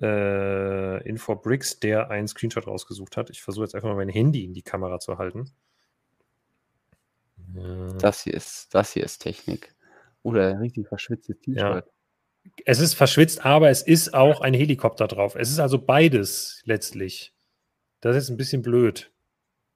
äh, 0.00 1.06
Infobricks, 1.06 1.78
der 1.78 2.08
einen 2.08 2.26
Screenshot 2.26 2.66
rausgesucht 2.66 3.18
hat. 3.18 3.28
Ich 3.28 3.42
versuche 3.42 3.66
jetzt 3.66 3.74
einfach 3.74 3.90
mal 3.90 3.96
mein 3.96 4.08
Handy 4.08 4.44
in 4.44 4.54
die 4.54 4.62
Kamera 4.62 4.98
zu 4.98 5.18
halten. 5.18 5.50
Das 7.98 8.22
hier 8.22 8.32
ist, 8.32 8.74
das 8.74 8.94
hier 8.94 9.04
ist 9.04 9.18
Technik. 9.18 9.74
Oder 10.22 10.58
richtig 10.58 10.88
verschwitztes 10.88 11.38
T-Shirt. 11.40 11.58
Ja. 11.58 11.82
Es 12.64 12.80
ist 12.80 12.94
verschwitzt, 12.94 13.44
aber 13.44 13.68
es 13.68 13.82
ist 13.82 14.14
auch 14.14 14.40
ein 14.40 14.54
Helikopter 14.54 15.06
drauf. 15.06 15.34
Es 15.34 15.50
ist 15.50 15.58
also 15.58 15.78
beides 15.78 16.62
letztlich. 16.64 17.34
Das 18.00 18.16
ist 18.16 18.30
ein 18.30 18.38
bisschen 18.38 18.62
blöd. 18.62 19.13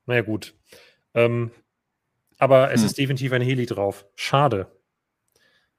Naja, 0.08 0.22
gut. 0.22 0.56
Ähm, 1.14 1.52
aber 2.38 2.72
es 2.72 2.80
hm. 2.80 2.86
ist 2.86 2.98
definitiv 2.98 3.32
ein 3.32 3.42
Heli 3.42 3.66
drauf. 3.66 4.06
Schade. 4.16 4.66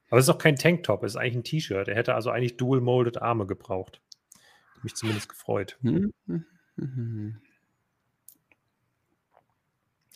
Aber 0.08 0.18
es 0.18 0.24
ist 0.24 0.34
auch 0.34 0.38
kein 0.38 0.56
Tanktop, 0.56 1.04
es 1.04 1.12
ist 1.12 1.16
eigentlich 1.16 1.36
ein 1.36 1.44
T-Shirt. 1.44 1.88
Er 1.88 1.94
hätte 1.94 2.14
also 2.14 2.30
eigentlich 2.30 2.56
dual-molded 2.56 3.20
Arme 3.20 3.46
gebraucht 3.46 4.00
mich 4.82 4.94
zumindest 4.94 5.28
gefreut. 5.28 5.78
Mhm. 5.82 6.12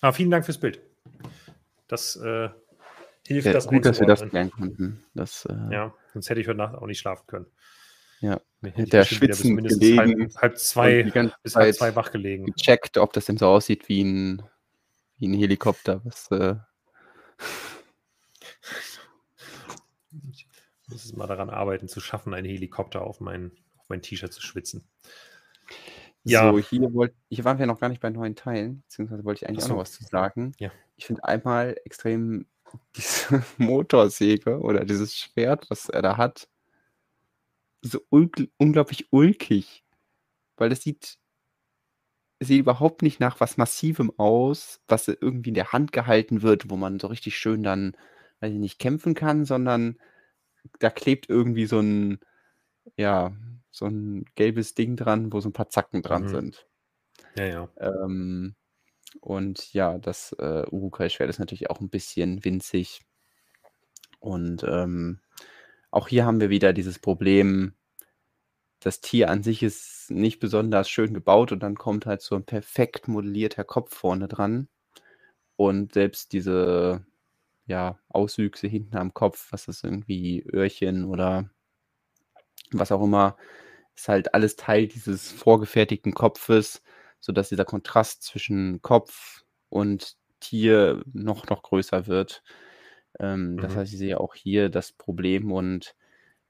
Aber 0.00 0.12
vielen 0.12 0.30
Dank 0.30 0.44
fürs 0.44 0.58
Bild. 0.58 0.80
Das 1.88 2.16
äh, 2.16 2.48
hilft, 3.26 3.46
ja, 3.46 3.52
das 3.52 3.66
Gut, 3.66 3.84
dass 3.84 4.00
wir 4.00 4.06
das 4.06 4.20
lernen 4.32 4.50
konnten. 4.50 5.04
Das, 5.14 5.46
äh, 5.46 5.72
ja, 5.72 5.94
sonst 6.12 6.28
hätte 6.30 6.40
ich 6.40 6.48
heute 6.48 6.58
Nacht 6.58 6.74
auch 6.74 6.86
nicht 6.86 6.98
schlafen 6.98 7.26
können. 7.26 7.46
Ja, 8.24 8.40
der 8.62 9.04
Schwitzen 9.04 9.56
bis 9.56 9.78
gelegen, 9.78 10.22
halb, 10.22 10.36
halb 10.36 10.58
zwei, 10.58 11.02
bis 11.42 11.56
halb 11.56 11.74
zwei 11.74 11.94
wach 11.94 12.10
gelegen. 12.10 12.46
Gecheckt, 12.46 12.96
ob 12.96 13.12
das 13.12 13.26
denn 13.26 13.36
so 13.36 13.48
aussieht 13.48 13.90
wie 13.90 14.02
ein, 14.02 14.42
wie 15.18 15.28
ein 15.28 15.34
Helikopter. 15.34 16.00
Was, 16.04 16.30
äh 16.30 16.56
ich 20.32 20.48
muss 20.88 21.04
es 21.04 21.12
mal 21.12 21.26
daran 21.26 21.50
arbeiten, 21.50 21.86
zu 21.86 22.00
schaffen, 22.00 22.32
einen 22.32 22.48
Helikopter 22.48 23.02
auf 23.02 23.20
meinen 23.20 23.52
auf 23.76 23.90
mein 23.90 24.00
T-Shirt 24.00 24.32
zu 24.32 24.40
schwitzen. 24.40 24.88
Ja. 26.22 26.50
So, 26.50 26.58
hier, 26.58 26.94
wollt, 26.94 27.14
hier 27.28 27.44
waren 27.44 27.58
wir 27.58 27.66
noch 27.66 27.80
gar 27.80 27.90
nicht 27.90 28.00
bei 28.00 28.08
neuen 28.08 28.36
Teilen, 28.36 28.80
beziehungsweise 28.82 29.24
wollte 29.24 29.44
ich 29.44 29.48
eigentlich 29.48 29.64
so. 29.64 29.72
auch 29.72 29.76
noch 29.76 29.82
was 29.82 29.92
zu 29.92 30.04
sagen. 30.04 30.54
Ja. 30.58 30.72
Ich 30.96 31.04
finde 31.04 31.24
einmal 31.24 31.76
extrem 31.84 32.46
diese 32.96 33.44
Motorsäge 33.58 34.60
oder 34.60 34.86
dieses 34.86 35.14
Schwert, 35.14 35.68
was 35.68 35.90
er 35.90 36.00
da 36.00 36.16
hat, 36.16 36.48
so 37.88 38.00
unglaublich 38.10 39.12
ulkig. 39.12 39.84
Weil 40.56 40.72
es 40.72 40.82
sieht, 40.82 41.18
sieht 42.40 42.60
überhaupt 42.60 43.02
nicht 43.02 43.20
nach 43.20 43.40
was 43.40 43.56
Massivem 43.56 44.12
aus, 44.18 44.80
was 44.88 45.08
irgendwie 45.08 45.50
in 45.50 45.54
der 45.54 45.72
Hand 45.72 45.92
gehalten 45.92 46.42
wird, 46.42 46.70
wo 46.70 46.76
man 46.76 47.00
so 47.00 47.08
richtig 47.08 47.36
schön 47.36 47.62
dann, 47.62 47.96
weiß 48.40 48.52
ich 48.52 48.58
nicht, 48.58 48.78
kämpfen 48.78 49.14
kann, 49.14 49.44
sondern 49.44 49.98
da 50.78 50.90
klebt 50.90 51.28
irgendwie 51.28 51.66
so 51.66 51.80
ein, 51.80 52.20
ja, 52.96 53.36
so 53.70 53.86
ein 53.86 54.24
gelbes 54.36 54.74
Ding 54.74 54.96
dran, 54.96 55.32
wo 55.32 55.40
so 55.40 55.48
ein 55.48 55.52
paar 55.54 55.68
Zacken 55.68 56.02
dran 56.02 56.24
mhm. 56.24 56.28
sind. 56.28 56.66
Ja, 57.36 57.44
ja. 57.46 57.68
Ähm, 57.78 58.54
und 59.20 59.72
ja, 59.72 59.98
das 59.98 60.32
äh, 60.38 60.64
Urukai-Schwert 60.70 61.30
ist 61.30 61.38
natürlich 61.38 61.70
auch 61.70 61.80
ein 61.80 61.90
bisschen 61.90 62.44
winzig. 62.44 63.02
Und 64.20 64.64
ähm, 64.64 65.20
auch 65.94 66.08
hier 66.08 66.26
haben 66.26 66.40
wir 66.40 66.50
wieder 66.50 66.72
dieses 66.72 66.98
Problem, 66.98 67.74
das 68.80 69.00
Tier 69.00 69.30
an 69.30 69.42
sich 69.42 69.62
ist 69.62 70.10
nicht 70.10 70.40
besonders 70.40 70.88
schön 70.90 71.14
gebaut 71.14 71.52
und 71.52 71.60
dann 71.60 71.76
kommt 71.76 72.04
halt 72.06 72.20
so 72.20 72.34
ein 72.34 72.44
perfekt 72.44 73.08
modellierter 73.08 73.64
Kopf 73.64 73.94
vorne 73.94 74.28
dran. 74.28 74.68
Und 75.56 75.94
selbst 75.94 76.32
diese 76.32 77.06
ja, 77.66 77.98
Auswüchse 78.08 78.66
hinten 78.66 78.96
am 78.96 79.14
Kopf, 79.14 79.48
was 79.52 79.68
ist 79.68 79.84
irgendwie 79.84 80.44
Öhrchen 80.52 81.04
oder 81.04 81.48
was 82.72 82.92
auch 82.92 83.02
immer, 83.02 83.36
ist 83.96 84.08
halt 84.08 84.34
alles 84.34 84.56
Teil 84.56 84.88
dieses 84.88 85.30
vorgefertigten 85.32 86.12
Kopfes, 86.12 86.82
sodass 87.20 87.50
dieser 87.50 87.64
Kontrast 87.64 88.24
zwischen 88.24 88.82
Kopf 88.82 89.44
und 89.70 90.16
Tier 90.40 91.02
noch, 91.12 91.48
noch 91.48 91.62
größer 91.62 92.06
wird. 92.08 92.42
Ähm, 93.20 93.52
mhm. 93.52 93.56
Das 93.58 93.76
heißt, 93.76 93.92
ich 93.92 93.98
sehe 93.98 94.20
auch 94.20 94.34
hier 94.34 94.68
das 94.68 94.92
Problem 94.92 95.52
und 95.52 95.94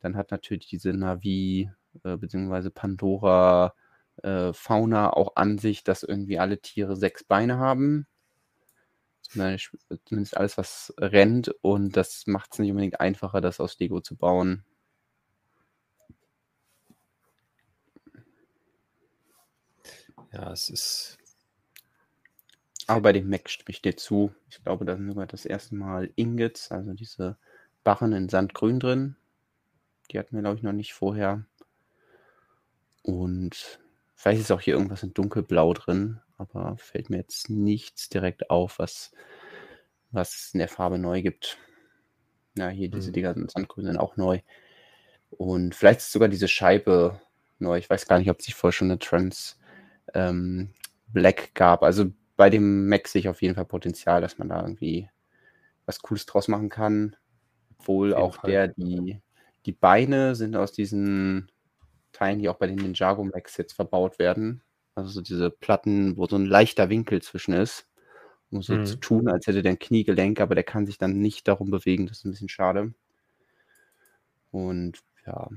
dann 0.01 0.16
hat 0.16 0.31
natürlich 0.31 0.66
diese 0.66 0.93
Navi 0.93 1.70
äh, 2.05 2.16
bzw. 2.16 2.70
Pandora 2.70 3.74
äh, 4.23 4.53
Fauna 4.53 5.12
auch 5.12 5.36
an 5.36 5.59
sich, 5.59 5.85
dass 5.85 6.03
irgendwie 6.03 6.39
alle 6.39 6.61
Tiere 6.61 6.97
sechs 6.97 7.24
Beine 7.24 7.59
haben. 7.59 8.07
Zumindest 9.23 10.36
alles, 10.36 10.59
was 10.59 10.95
rennt 10.99 11.49
und 11.62 11.97
das 11.97 12.27
macht 12.27 12.53
es 12.53 12.59
nicht 12.59 12.70
unbedingt 12.70 13.01
einfacher, 13.01 13.41
das 13.41 13.59
aus 13.59 13.78
Lego 13.78 14.01
zu 14.01 14.16
bauen. 14.16 14.65
Ja, 20.32 20.53
es 20.53 20.69
ist. 20.69 21.19
Aber 22.86 23.01
bei 23.01 23.12
dem 23.12 23.31
Mac 23.31 23.48
stimme 23.48 23.70
ich 23.70 23.82
dir 23.82 23.97
zu. 23.97 24.35
Ich 24.51 24.62
glaube, 24.62 24.85
da 24.85 24.97
sind 24.97 25.09
sogar 25.09 25.27
das 25.27 25.47
erste 25.47 25.74
Mal 25.74 26.11
Ingots, 26.16 26.70
also 26.70 26.93
diese 26.93 27.36
Barren 27.82 28.12
in 28.12 28.28
Sandgrün 28.28 28.81
drin. 28.81 29.16
Die 30.11 30.19
hatten 30.19 30.35
wir, 30.36 30.43
glaube 30.43 30.56
ich, 30.56 30.62
noch 30.62 30.73
nicht 30.73 30.93
vorher. 30.93 31.44
Und 33.02 33.78
vielleicht 34.15 34.40
ist 34.40 34.51
auch 34.51 34.61
hier 34.61 34.74
irgendwas 34.74 35.02
in 35.02 35.15
dunkelblau 35.15 35.73
drin, 35.74 36.20
aber 36.36 36.77
fällt 36.77 37.11
mir 37.11 37.19
jetzt 37.19 37.51
nichts 37.51 38.09
direkt 38.09 38.51
auf, 38.51 38.78
was, 38.78 39.12
was 40.11 40.35
es 40.35 40.55
in 40.55 40.59
der 40.59 40.69
Farbe 40.69 40.98
neu 40.98 41.23
gibt. 41.23 41.59
Ja, 42.56 42.69
hier 42.69 42.89
diese 42.89 43.09
mhm. 43.09 43.15
Dinger 43.15 43.36
in 43.36 43.48
Sandgrün 43.48 43.86
sind 43.86 43.98
auch 43.98 44.16
neu. 44.16 44.40
Und 45.31 45.74
vielleicht 45.74 46.01
ist 46.01 46.12
sogar 46.12 46.28
diese 46.28 46.48
Scheibe 46.48 47.20
neu. 47.59 47.78
Ich 47.78 47.90
weiß 47.90 48.06
gar 48.06 48.19
nicht, 48.19 48.31
ob 48.31 48.40
sich 48.43 48.55
vorher 48.55 48.73
schon 48.73 48.90
eine 48.90 48.98
Trans 48.98 49.59
ähm, 50.15 50.70
Black 51.09 51.55
gab. 51.55 51.82
Also 51.82 52.12
bei 52.36 52.51
dem 52.51 52.89
Mac 52.89 53.09
sehe 53.09 53.20
ich 53.20 53.28
auf 53.28 53.43
jeden 53.43 53.55
Fall 53.55 53.65
Potenzial, 53.66 54.20
dass 54.20 54.39
man 54.39 54.48
da 54.48 54.61
irgendwie 54.62 55.09
was 55.86 56.01
Cooles 56.01 56.27
draus 56.27 56.48
machen 56.48 56.69
kann. 56.69 57.16
Obwohl 57.78 58.15
auch 58.15 58.36
Fall. 58.36 58.51
der, 58.51 58.69
die, 58.69 59.20
die 59.66 59.73
Beine 59.73 60.35
sind 60.35 60.56
aus 60.56 60.73
diesen 60.73 61.51
Teilen, 62.12 62.39
die 62.39 62.48
auch 62.48 62.56
bei 62.56 62.66
den 62.66 62.77
Ninjago 62.77 63.24
Max 63.24 63.56
jetzt 63.56 63.74
verbaut 63.74 64.19
werden. 64.19 64.62
Also 64.94 65.11
so 65.11 65.20
diese 65.20 65.51
Platten, 65.51 66.16
wo 66.16 66.27
so 66.27 66.36
ein 66.36 66.47
leichter 66.47 66.89
Winkel 66.89 67.20
zwischen 67.23 67.55
ist, 67.55 67.89
um 68.51 68.62
so 68.62 68.74
Mhm. 68.74 68.86
zu 68.86 68.97
tun, 68.97 69.28
als 69.28 69.47
hätte 69.47 69.62
der 69.62 69.73
ein 69.73 69.78
Kniegelenk, 69.78 70.40
aber 70.40 70.55
der 70.55 70.65
kann 70.65 70.86
sich 70.86 70.98
dann 70.98 71.19
nicht 71.20 71.48
darum 71.48 71.70
bewegen. 71.70 72.06
Das 72.06 72.19
ist 72.19 72.24
ein 72.24 72.31
bisschen 72.31 72.48
schade. 72.48 72.94
Und 74.51 75.01
ja. 75.27 75.48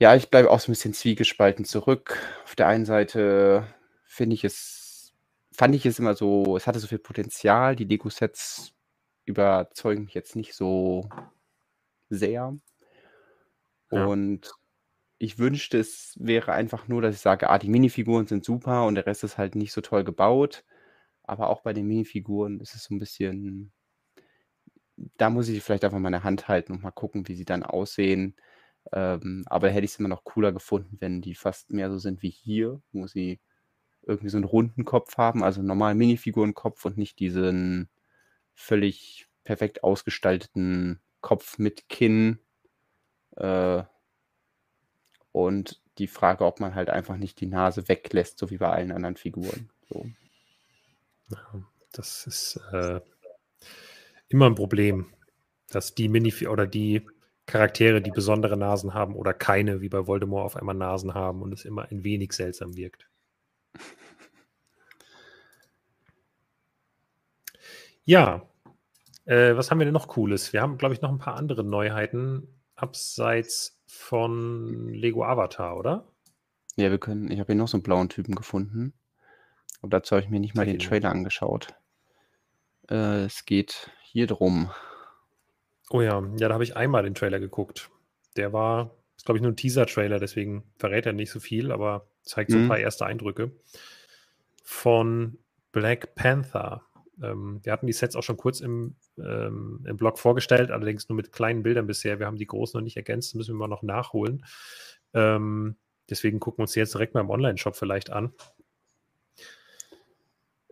Ja, 0.00 0.14
ich 0.16 0.30
bleibe 0.30 0.50
auch 0.50 0.60
so 0.60 0.70
ein 0.70 0.74
bisschen 0.74 0.94
zwiegespalten 0.94 1.64
zurück. 1.64 2.18
Auf 2.44 2.54
der 2.56 2.66
einen 2.68 2.84
Seite 2.84 3.66
finde 4.14 4.34
ich 4.34 4.44
es, 4.44 5.12
fand 5.52 5.74
ich 5.74 5.86
es 5.86 5.98
immer 5.98 6.14
so, 6.14 6.56
es 6.56 6.66
hatte 6.66 6.78
so 6.78 6.86
viel 6.86 6.98
Potenzial. 6.98 7.76
Die 7.76 7.84
Lego-Sets 7.84 8.74
überzeugen 9.24 10.04
mich 10.04 10.14
jetzt 10.14 10.36
nicht 10.36 10.54
so 10.54 11.08
sehr. 12.10 12.56
Ja. 13.90 14.06
Und 14.06 14.52
ich 15.18 15.38
wünschte, 15.38 15.78
es 15.78 16.16
wäre 16.20 16.52
einfach 16.52 16.88
nur, 16.88 17.02
dass 17.02 17.14
ich 17.14 17.20
sage, 17.20 17.50
ah, 17.50 17.58
die 17.58 17.68
Minifiguren 17.68 18.26
sind 18.26 18.44
super 18.44 18.86
und 18.86 18.94
der 18.94 19.06
Rest 19.06 19.24
ist 19.24 19.38
halt 19.38 19.54
nicht 19.56 19.72
so 19.72 19.80
toll 19.80 20.04
gebaut. 20.04 20.64
Aber 21.24 21.48
auch 21.48 21.62
bei 21.62 21.72
den 21.72 21.86
Minifiguren 21.86 22.60
ist 22.60 22.74
es 22.74 22.84
so 22.84 22.94
ein 22.94 22.98
bisschen, 22.98 23.72
da 25.16 25.30
muss 25.30 25.48
ich 25.48 25.62
vielleicht 25.62 25.84
einfach 25.84 25.98
meine 25.98 26.24
Hand 26.24 26.48
halten 26.48 26.72
und 26.72 26.82
mal 26.82 26.90
gucken, 26.92 27.26
wie 27.28 27.34
sie 27.34 27.44
dann 27.44 27.62
aussehen. 27.62 28.36
Ähm, 28.92 29.44
aber 29.46 29.70
hätte 29.70 29.84
ich 29.86 29.92
es 29.92 29.98
immer 29.98 30.08
noch 30.08 30.24
cooler 30.24 30.52
gefunden, 30.52 30.98
wenn 31.00 31.22
die 31.22 31.34
fast 31.34 31.70
mehr 31.72 31.90
so 31.90 31.98
sind 31.98 32.22
wie 32.22 32.30
hier, 32.30 32.82
wo 32.92 33.06
sie 33.06 33.40
irgendwie 34.06 34.28
so 34.28 34.36
einen 34.36 34.44
runden 34.44 34.84
Kopf 34.84 35.16
haben, 35.16 35.42
also 35.42 35.60
einen 35.60 35.68
normalen 35.68 35.98
Minifigurenkopf 35.98 36.84
und 36.84 36.96
nicht 36.96 37.18
diesen 37.18 37.88
völlig 38.54 39.26
perfekt 39.44 39.84
ausgestalteten 39.84 41.00
Kopf 41.20 41.58
mit 41.58 41.88
Kinn. 41.88 42.38
Äh, 43.36 43.82
und 45.32 45.80
die 45.98 46.06
Frage, 46.06 46.44
ob 46.44 46.60
man 46.60 46.74
halt 46.74 46.90
einfach 46.90 47.16
nicht 47.16 47.40
die 47.40 47.46
Nase 47.46 47.88
weglässt, 47.88 48.38
so 48.38 48.50
wie 48.50 48.58
bei 48.58 48.68
allen 48.68 48.92
anderen 48.92 49.16
Figuren. 49.16 49.70
So. 49.88 50.06
Das 51.92 52.26
ist 52.26 52.60
äh, 52.72 53.00
immer 54.28 54.46
ein 54.46 54.54
Problem, 54.54 55.06
dass 55.68 55.94
die 55.94 56.08
Mini 56.08 56.32
oder 56.46 56.66
die 56.66 57.06
Charaktere, 57.46 58.00
die 58.00 58.10
besondere 58.10 58.56
Nasen 58.56 58.94
haben 58.94 59.14
oder 59.14 59.34
keine, 59.34 59.80
wie 59.80 59.88
bei 59.88 60.06
Voldemort, 60.06 60.46
auf 60.46 60.56
einmal 60.56 60.74
Nasen 60.74 61.14
haben 61.14 61.42
und 61.42 61.52
es 61.52 61.64
immer 61.64 61.90
ein 61.90 62.04
wenig 62.04 62.32
seltsam 62.32 62.76
wirkt. 62.76 63.08
Ja, 68.04 68.46
äh, 69.24 69.56
was 69.56 69.70
haben 69.70 69.78
wir 69.78 69.86
denn 69.86 69.94
noch 69.94 70.08
Cooles? 70.08 70.52
Wir 70.52 70.60
haben, 70.60 70.76
glaube 70.76 70.94
ich, 70.94 71.00
noch 71.00 71.10
ein 71.10 71.18
paar 71.18 71.36
andere 71.36 71.64
Neuheiten 71.64 72.46
abseits 72.76 73.80
von 73.86 74.88
Lego 74.88 75.24
Avatar, 75.24 75.76
oder? 75.76 76.06
Ja, 76.76 76.90
wir 76.90 76.98
können, 76.98 77.30
ich 77.30 77.38
habe 77.38 77.52
hier 77.52 77.54
noch 77.54 77.68
so 77.68 77.76
einen 77.76 77.82
blauen 77.82 78.08
Typen 78.08 78.34
gefunden. 78.34 78.92
Aber 79.80 79.90
dazu 79.90 80.16
habe 80.16 80.24
ich 80.24 80.30
mir 80.30 80.40
nicht 80.40 80.54
mal 80.54 80.66
den. 80.66 80.78
Trailer 80.78 81.10
angeschaut. 81.10 81.74
Äh, 82.90 83.24
es 83.24 83.44
geht 83.44 83.90
hier 84.02 84.26
drum. 84.26 84.70
Oh 85.90 86.00
ja, 86.00 86.22
ja, 86.36 86.48
da 86.48 86.54
habe 86.54 86.64
ich 86.64 86.76
einmal 86.76 87.04
den 87.04 87.14
Trailer 87.14 87.40
geguckt. 87.40 87.90
Der 88.36 88.52
war, 88.52 88.90
ist 89.16 89.24
glaube 89.24 89.38
ich 89.38 89.42
nur 89.42 89.52
ein 89.52 89.56
Teaser-Trailer, 89.56 90.18
deswegen 90.18 90.64
verrät 90.76 91.06
er 91.06 91.12
nicht 91.12 91.30
so 91.30 91.40
viel, 91.40 91.70
aber 91.70 92.06
zeigt 92.24 92.50
so 92.50 92.56
ein 92.56 92.64
Mhm. 92.64 92.68
paar 92.68 92.78
erste 92.78 93.06
Eindrücke 93.06 93.52
von 94.62 95.38
Black 95.72 96.14
Panther. 96.14 96.82
Ähm, 97.22 97.60
wir 97.62 97.72
hatten 97.72 97.86
die 97.86 97.92
Sets 97.92 98.16
auch 98.16 98.22
schon 98.22 98.36
kurz 98.36 98.60
im, 98.60 98.96
ähm, 99.18 99.84
im 99.86 99.96
Blog 99.96 100.18
vorgestellt, 100.18 100.70
allerdings 100.70 101.08
nur 101.08 101.16
mit 101.16 101.32
kleinen 101.32 101.62
Bildern 101.62 101.86
bisher. 101.86 102.18
Wir 102.18 102.26
haben 102.26 102.36
die 102.38 102.46
großen 102.46 102.78
noch 102.78 102.84
nicht 102.84 102.96
ergänzt, 102.96 103.34
müssen 103.36 103.54
wir 103.54 103.58
mal 103.58 103.68
noch 103.68 103.82
nachholen. 103.82 104.44
Ähm, 105.12 105.76
deswegen 106.10 106.40
gucken 106.40 106.58
wir 106.58 106.62
uns 106.62 106.72
die 106.72 106.80
jetzt 106.80 106.94
direkt 106.94 107.14
mal 107.14 107.20
im 107.20 107.30
Online-Shop 107.30 107.76
vielleicht 107.76 108.10
an. 108.10 108.32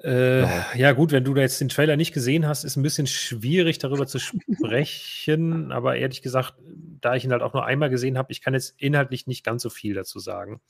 Äh, 0.03 0.41
Ja. 0.43 0.67
ja, 0.75 0.93
gut, 0.93 1.13
wenn 1.13 1.25
du 1.25 1.33
da 1.35 1.43
jetzt 1.43 1.61
den 1.61 1.69
Trailer 1.69 1.97
nicht 1.97 2.13
gesehen 2.13 2.47
hast, 2.47 2.65
ist 2.65 2.77
ein 2.77 2.83
bisschen 2.83 3.07
schwierig 3.07 3.79
darüber 3.79 4.07
zu 4.07 4.19
sprechen. 4.19 5.71
aber 5.73 5.97
ehrlich 5.97 6.23
gesagt, 6.23 6.55
da 7.01 7.15
ich 7.15 7.25
ihn 7.25 7.31
halt 7.33 7.43
auch 7.43 7.55
nur 7.55 7.65
einmal 7.65 7.91
gesehen 7.91 8.19
habe, 8.19 8.33
ich 8.33 8.41
kann 8.41 8.55
jetzt 8.55 8.75
inhaltlich 8.79 9.27
nicht 9.27 9.45
ganz 9.45 9.63
so 9.63 9.71
viel 9.71 9.95
dazu 9.95 10.19
sagen. 10.19 10.61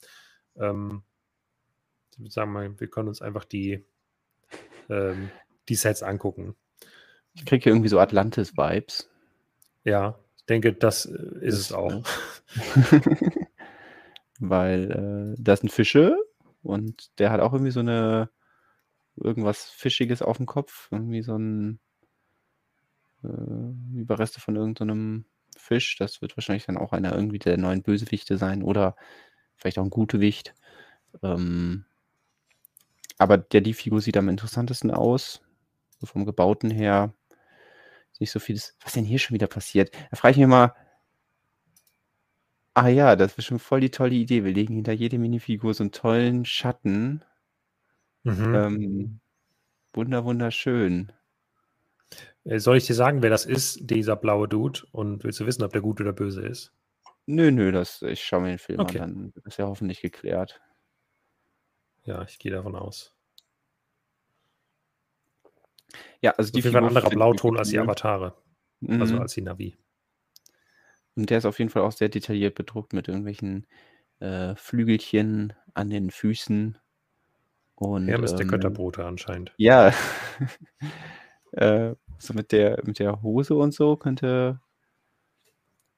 Ähm, 0.56 1.02
ich 2.12 2.18
würde 2.18 2.30
sagen, 2.30 2.52
mal, 2.52 2.78
wir 2.80 2.88
können 2.88 3.08
uns 3.08 3.22
einfach 3.22 3.44
die, 3.44 3.84
ähm, 4.88 5.30
die 5.68 5.74
Sets 5.74 6.02
angucken. 6.02 6.56
Ich 7.34 7.46
kriege 7.46 7.62
hier 7.64 7.72
irgendwie 7.72 7.88
so 7.88 7.98
Atlantis-Vibes. 7.98 9.08
Ja, 9.84 10.18
ich 10.36 10.44
denke, 10.46 10.72
das 10.72 11.06
äh, 11.06 11.12
ist 11.40 11.58
Das, 11.58 11.60
es 11.60 11.72
auch. 11.72 12.04
Weil 14.38 15.34
äh, 15.36 15.42
da 15.42 15.56
sind 15.56 15.70
Fische 15.70 16.16
und 16.62 17.18
der 17.18 17.30
hat 17.30 17.40
auch 17.40 17.52
irgendwie 17.52 17.70
so 17.70 17.80
eine 17.80 18.28
irgendwas 19.16 19.64
Fischiges 19.64 20.22
auf 20.22 20.36
dem 20.36 20.46
Kopf. 20.46 20.88
Irgendwie 20.90 21.22
so 21.22 21.36
ein 21.36 21.80
äh, 23.24 23.98
Überreste 23.98 24.40
von 24.40 24.56
irgendeinem 24.56 25.24
Fisch. 25.56 25.96
Das 25.98 26.22
wird 26.22 26.36
wahrscheinlich 26.36 26.66
dann 26.66 26.76
auch 26.76 26.92
einer 26.92 27.14
irgendwie 27.14 27.38
der 27.38 27.56
neuen 27.56 27.82
Bösewichte 27.82 28.36
sein 28.36 28.62
oder 28.62 28.96
vielleicht 29.56 29.78
auch 29.78 29.84
ein 29.84 29.90
Gutewicht. 29.90 30.54
Ähm, 31.22 31.84
aber 33.18 33.38
der 33.38 33.60
die 33.60 33.74
Figur 33.74 34.00
sieht 34.00 34.16
am 34.16 34.28
interessantesten 34.28 34.90
aus. 34.90 35.42
So 36.00 36.06
vom 36.06 36.24
Gebauten 36.24 36.70
her. 36.70 37.14
Ist 38.12 38.20
nicht 38.20 38.32
so 38.32 38.40
vieles. 38.40 38.76
Was 38.82 38.92
denn 38.94 39.04
hier 39.04 39.18
schon 39.18 39.34
wieder 39.34 39.46
passiert? 39.46 39.94
Da 40.10 40.16
frage 40.16 40.32
ich 40.32 40.38
mich 40.38 40.46
mal. 40.46 40.74
Ah 42.74 42.88
ja, 42.88 43.16
das 43.16 43.36
ist 43.36 43.44
schon 43.44 43.58
voll 43.58 43.80
die 43.80 43.90
tolle 43.90 44.14
Idee. 44.14 44.44
Wir 44.44 44.52
legen 44.52 44.74
hinter 44.74 44.92
jede 44.92 45.18
Minifigur 45.18 45.74
so 45.74 45.84
einen 45.84 45.92
tollen 45.92 46.44
Schatten. 46.44 47.22
Mhm. 48.24 48.54
Ähm, 48.54 49.20
wunder, 49.92 50.24
wunderschön. 50.24 51.12
Äh, 52.44 52.58
Soll 52.58 52.78
ich 52.78 52.86
dir 52.86 52.94
sagen, 52.94 53.22
wer 53.22 53.30
das 53.30 53.44
ist, 53.44 53.90
dieser 53.90 54.16
blaue 54.16 54.48
Dude? 54.48 54.80
Und 54.92 55.22
willst 55.24 55.40
du 55.40 55.46
wissen, 55.46 55.62
ob 55.62 55.72
der 55.72 55.82
gut 55.82 56.00
oder 56.00 56.12
böse 56.12 56.42
ist? 56.42 56.72
Nö, 57.26 57.50
nö, 57.50 57.72
das, 57.72 58.02
ich 58.02 58.22
schaue 58.24 58.42
mir 58.42 58.48
den 58.50 58.58
Film 58.60 58.80
Okay. 58.80 58.98
an, 58.98 58.98
dann 58.98 59.32
das 59.44 59.56
ja 59.56 59.66
hoffentlich 59.66 60.00
geklärt. 60.00 60.60
Ja, 62.04 62.22
ich 62.22 62.38
gehe 62.38 62.52
davon 62.52 62.76
aus. 62.76 63.12
Ja, 66.22 66.32
also 66.38 66.50
Auf 66.52 66.60
die 66.60 66.62
jeden 66.64 66.72
Fall 66.72 66.82
ein 66.82 66.86
Figur 66.86 66.88
anderer 66.88 67.10
finde 67.10 67.24
ich 67.24 67.32
wirklich 67.32 67.42
Blauton 67.42 67.58
als 67.58 67.68
die 67.70 67.78
cool. 67.78 67.80
Avatare, 67.80 68.34
also 68.98 69.16
Mhm. 69.16 69.20
als 69.20 69.34
die 69.34 69.42
Navi. 69.42 69.76
Und 71.16 71.30
der 71.30 71.38
ist 71.38 71.44
auf 71.46 71.58
jeden 71.58 71.70
Fall 71.70 71.82
auch 71.82 71.92
sehr 71.92 72.08
detailliert 72.08 72.54
bedruckt 72.54 72.92
mit 72.92 73.08
irgendwelchen 73.08 73.66
äh, 74.20 74.54
Flügelchen 74.56 75.52
an 75.74 75.90
den 75.90 76.10
Füßen. 76.10 76.78
Und 77.74 78.08
Hermes 78.08 78.34
der 78.36 78.46
ähm, 78.46 78.46
Götterbrote 78.46 79.04
anscheinend. 79.04 79.58
ja, 79.58 79.92
äh, 81.52 81.94
so 82.18 82.34
mit 82.34 82.52
der, 82.52 82.80
mit 82.84 82.98
der 82.98 83.22
Hose 83.22 83.54
und 83.56 83.74
so 83.74 83.96
könnte, 83.96 84.60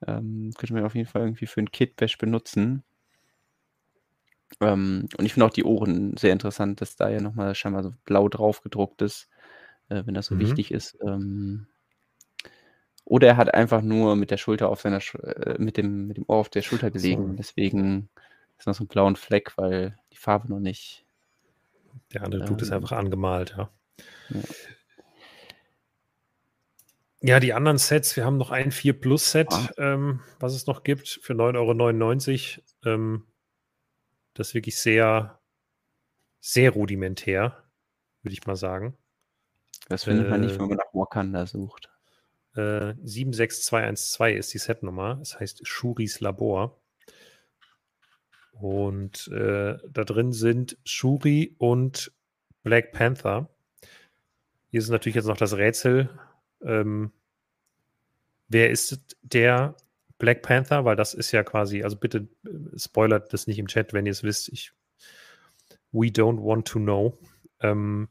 ähm, 0.06 0.52
könnte 0.58 0.74
man 0.74 0.84
auf 0.84 0.94
jeden 0.94 1.08
Fall 1.08 1.22
irgendwie 1.22 1.46
für 1.46 1.60
ein 1.60 1.70
Kit-Bash 1.72 2.18
benutzen. 2.18 2.84
Ähm, 4.60 5.08
und 5.18 5.24
ich 5.24 5.32
finde 5.32 5.46
auch 5.46 5.50
die 5.50 5.64
Ohren 5.64 6.16
sehr 6.16 6.32
interessant, 6.32 6.80
dass 6.80 6.96
da 6.96 7.08
ja 7.08 7.20
nochmal 7.20 7.54
scheinbar 7.54 7.82
so 7.82 7.92
blau 8.04 8.28
drauf 8.28 8.62
gedruckt 8.62 9.02
ist, 9.02 9.28
äh, 9.88 10.02
wenn 10.06 10.14
das 10.14 10.26
so 10.26 10.36
Mhm. 10.36 10.40
wichtig 10.40 10.70
ist. 10.72 10.98
Ähm, 11.06 11.66
oder 13.04 13.28
er 13.28 13.36
hat 13.36 13.52
einfach 13.54 13.82
nur 13.82 14.16
mit 14.16 14.30
der 14.30 14.36
Schulter 14.38 14.68
auf 14.70 14.80
seiner, 14.80 15.00
Sch 15.00 15.14
äh, 15.16 15.56
mit 15.58 15.76
dem, 15.76 16.06
mit 16.06 16.16
dem 16.16 16.24
Ohr 16.28 16.36
auf 16.38 16.48
der 16.48 16.62
Schulter 16.62 16.90
gelegen. 16.90 17.30
So. 17.30 17.36
Deswegen 17.36 18.08
ist 18.58 18.66
noch 18.66 18.74
so 18.74 18.84
ein 18.84 18.88
blauen 18.88 19.16
Fleck, 19.16 19.52
weil 19.56 19.98
die 20.12 20.16
Farbe 20.18 20.48
noch 20.48 20.60
nicht. 20.60 21.04
Der 22.14 22.22
andere 22.22 22.42
ist 22.62 22.70
Ähm, 22.70 22.70
einfach 22.72 22.92
angemalt, 22.92 23.54
ja. 23.58 23.70
ja. 24.28 24.44
Ja, 27.26 27.40
die 27.40 27.54
anderen 27.54 27.78
Sets, 27.78 28.16
wir 28.16 28.24
haben 28.26 28.36
noch 28.36 28.50
ein 28.50 28.70
4 28.70 29.00
Plus 29.00 29.30
Set, 29.30 29.48
Ah. 29.50 29.70
ähm, 29.78 30.20
was 30.40 30.52
es 30.54 30.66
noch 30.66 30.82
gibt, 30.82 31.08
für 31.22 31.32
9,99 31.34 32.60
Euro. 32.84 32.94
Ähm, 32.94 33.26
das 34.34 34.48
ist 34.48 34.54
wirklich 34.54 34.76
sehr, 34.76 35.38
sehr 36.40 36.72
rudimentär, 36.72 37.64
würde 38.22 38.34
ich 38.34 38.46
mal 38.46 38.56
sagen. 38.56 38.94
Das 39.88 40.04
findet 40.04 40.28
man 40.28 40.42
nicht, 40.42 40.56
Äh, 40.56 40.58
wenn 40.58 40.68
man 40.68 40.76
nach 40.76 40.92
Wakanda 40.92 41.46
sucht. 41.46 41.88
Äh, 42.56 42.92
76212 43.02 44.38
ist 44.38 44.52
die 44.52 44.58
Setnummer. 44.58 45.18
Es 45.22 45.40
heißt 45.40 45.66
Shuris 45.66 46.20
Labor. 46.20 46.78
Und 48.52 49.28
äh, 49.28 49.78
da 49.88 50.04
drin 50.04 50.32
sind 50.32 50.76
Shuri 50.84 51.54
und 51.58 52.12
Black 52.62 52.92
Panther. 52.92 53.48
Hier 54.70 54.80
ist 54.80 54.90
natürlich 54.90 55.16
jetzt 55.16 55.26
noch 55.26 55.36
das 55.38 55.56
Rätsel. 55.56 56.10
Ähm, 56.64 57.12
wer 58.48 58.70
ist 58.70 59.16
der 59.22 59.76
Black 60.18 60.42
Panther? 60.42 60.84
Weil 60.84 60.96
das 60.96 61.14
ist 61.14 61.32
ja 61.32 61.42
quasi, 61.42 61.82
also 61.82 61.96
bitte 61.96 62.28
äh, 62.46 62.78
spoilert 62.78 63.32
das 63.32 63.46
nicht 63.46 63.58
im 63.58 63.68
Chat, 63.68 63.92
wenn 63.92 64.06
ihr 64.06 64.12
es 64.12 64.22
wisst. 64.22 64.48
Ich, 64.48 64.72
we 65.92 66.08
don't 66.08 66.42
want 66.42 66.66
to 66.68 66.78
know. 66.78 67.18
Ähm, 67.60 68.08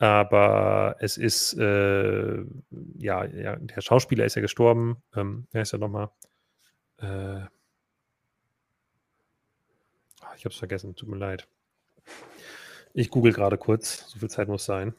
aber 0.00 0.96
es 1.00 1.18
ist, 1.18 1.52
äh, 1.58 2.42
ja, 2.96 3.24
ja, 3.26 3.56
der 3.56 3.80
Schauspieler 3.82 4.24
ist 4.24 4.34
ja 4.34 4.40
gestorben. 4.40 5.02
Ähm, 5.14 5.46
wer 5.52 5.60
ist 5.60 5.74
er 5.74 5.78
nochmal? 5.78 6.10
Äh, 6.98 7.06
ah, 7.06 7.50
ich 10.36 10.44
habe 10.46 10.54
es 10.54 10.56
vergessen, 10.56 10.96
tut 10.96 11.08
mir 11.08 11.18
leid. 11.18 11.46
Ich 12.94 13.10
google 13.10 13.34
gerade 13.34 13.58
kurz, 13.58 14.08
so 14.08 14.18
viel 14.18 14.30
Zeit 14.30 14.48
muss 14.48 14.64
sein. 14.64 14.94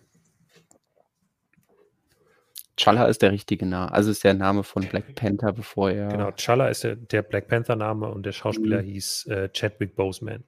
Challa 2.81 3.05
ist 3.05 3.21
der 3.21 3.31
richtige 3.31 3.67
Name. 3.67 3.91
Also 3.91 4.09
ist 4.09 4.23
der 4.23 4.33
Name 4.33 4.63
von 4.63 4.83
Black 4.87 5.13
Panther, 5.13 5.53
bevor 5.53 5.91
er. 5.91 6.07
Genau, 6.07 6.31
Challa 6.31 6.67
ist 6.67 6.83
der, 6.83 6.95
der 6.95 7.21
Black 7.21 7.47
Panther-Name 7.47 8.07
und 8.07 8.25
der 8.25 8.31
Schauspieler 8.31 8.81
mhm. 8.81 8.87
hieß 8.87 9.27
äh, 9.27 9.49
Chadwick 9.49 9.95
Boseman. 9.95 10.43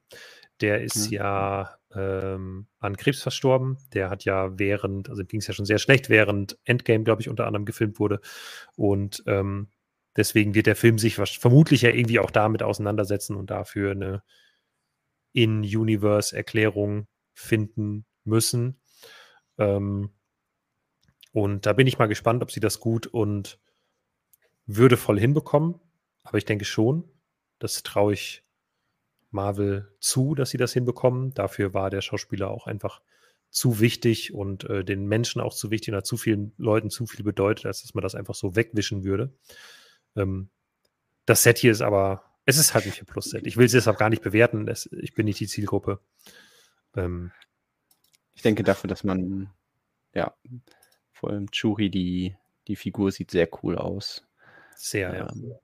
Der 0.59 0.81
ist 0.81 1.11
mhm. 1.11 1.17
ja 1.17 1.77
ähm, 1.93 2.65
an 2.79 2.97
Krebs 2.97 3.21
verstorben. 3.21 3.77
Der 3.93 4.09
hat 4.09 4.25
ja 4.25 4.57
während, 4.57 5.09
also 5.09 5.23
ging 5.23 5.41
es 5.41 5.47
ja 5.47 5.53
schon 5.53 5.65
sehr 5.65 5.77
schlecht, 5.77 6.09
während 6.09 6.57
Endgame, 6.63 7.03
glaube 7.03 7.21
ich, 7.21 7.29
unter 7.29 7.45
anderem 7.45 7.65
gefilmt 7.65 7.99
wurde. 7.99 8.19
Und 8.75 9.23
ähm, 9.27 9.67
deswegen 10.17 10.55
wird 10.55 10.65
der 10.65 10.75
Film 10.75 10.97
sich 10.97 11.15
vermutlich 11.15 11.83
ja 11.83 11.91
irgendwie 11.91 12.19
auch 12.19 12.31
damit 12.31 12.63
auseinandersetzen 12.63 13.35
und 13.35 13.51
dafür 13.51 13.91
eine 13.91 14.23
In-Universe-Erklärung 15.33 17.05
finden 17.35 18.05
müssen. 18.23 18.79
Ähm, 19.59 20.09
und 21.33 21.65
da 21.65 21.73
bin 21.73 21.87
ich 21.87 21.97
mal 21.97 22.07
gespannt, 22.07 22.43
ob 22.43 22.51
sie 22.51 22.59
das 22.59 22.79
gut 22.79 23.07
und 23.07 23.59
würdevoll 24.65 25.19
hinbekommen. 25.19 25.79
Aber 26.23 26.37
ich 26.37 26.45
denke 26.45 26.63
schon, 26.63 27.03
das 27.59 27.83
traue 27.83 28.13
ich 28.13 28.43
Marvel 29.31 29.91
zu, 29.99 30.35
dass 30.35 30.51
sie 30.51 30.57
das 30.57 30.73
hinbekommen. 30.73 31.33
Dafür 31.33 31.73
war 31.73 31.89
der 31.89 32.01
Schauspieler 32.01 32.49
auch 32.49 32.67
einfach 32.67 33.01
zu 33.49 33.79
wichtig 33.79 34.33
und 34.33 34.63
äh, 34.69 34.83
den 34.83 35.07
Menschen 35.07 35.41
auch 35.41 35.53
zu 35.53 35.71
wichtig 35.71 35.89
und 35.89 35.97
hat 35.97 36.05
zu 36.05 36.17
vielen 36.17 36.53
Leuten 36.57 36.89
zu 36.89 37.07
viel 37.07 37.23
bedeutet, 37.23 37.65
als 37.65 37.81
dass 37.81 37.93
man 37.93 38.03
das 38.03 38.15
einfach 38.15 38.35
so 38.35 38.55
wegwischen 38.55 39.03
würde. 39.03 39.33
Ähm, 40.15 40.49
das 41.25 41.43
Set 41.43 41.57
hier 41.57 41.71
ist 41.71 41.81
aber, 41.81 42.23
es 42.45 42.57
ist 42.57 42.73
halt 42.73 42.85
nicht 42.85 42.99
ein 43.01 43.05
Plus-Set. 43.05 43.47
Ich 43.47 43.57
will 43.57 43.65
es 43.65 43.71
deshalb 43.71 43.97
gar 43.97 44.09
nicht 44.09 44.21
bewerten. 44.21 44.67
Es, 44.67 44.87
ich 44.91 45.13
bin 45.13 45.25
nicht 45.25 45.39
die 45.39 45.47
Zielgruppe. 45.47 45.99
Ähm, 46.95 47.31
ich 48.33 48.43
denke 48.43 48.63
dafür, 48.63 48.87
dass 48.87 49.03
man, 49.03 49.49
ja, 50.13 50.33
vor 51.23 51.31
allem 51.31 51.49
Churi, 51.51 51.89
die, 51.89 52.35
die 52.67 52.75
Figur 52.75 53.09
sieht 53.09 53.31
sehr 53.31 53.47
cool 53.63 53.77
aus. 53.77 54.27
Sehr, 54.75 55.15
ja. 55.15 55.31
Ähm, 55.31 55.55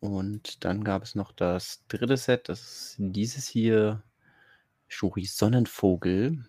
und 0.00 0.64
dann 0.64 0.82
gab 0.82 1.04
es 1.04 1.14
noch 1.14 1.30
das 1.30 1.84
dritte 1.86 2.16
Set, 2.16 2.48
das 2.48 2.60
ist 2.60 2.96
dieses 2.98 3.46
hier, 3.46 4.02
Shuri 4.88 5.26
Sonnenvogel. 5.26 6.44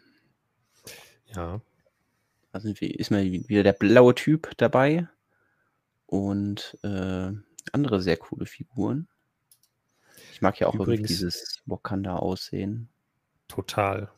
Ja. 1.36 1.62
Also 2.52 2.70
ist 2.70 3.12
mal 3.12 3.24
wieder 3.24 3.62
der 3.62 3.74
blaue 3.74 4.16
Typ 4.16 4.50
dabei 4.58 5.08
und 6.08 6.80
äh, 6.82 7.32
andere 7.74 8.02
sehr 8.02 8.18
coole 8.18 8.48
Figuren. 8.48 9.08
Ich 10.32 10.42
mag 10.42 10.60
ja 10.60 10.66
auch 10.66 10.74
Übrigens, 10.74 11.10
dieses 11.10 11.62
Wakanda 11.68 12.16
aussehen. 12.16 12.90
Total 13.48 14.10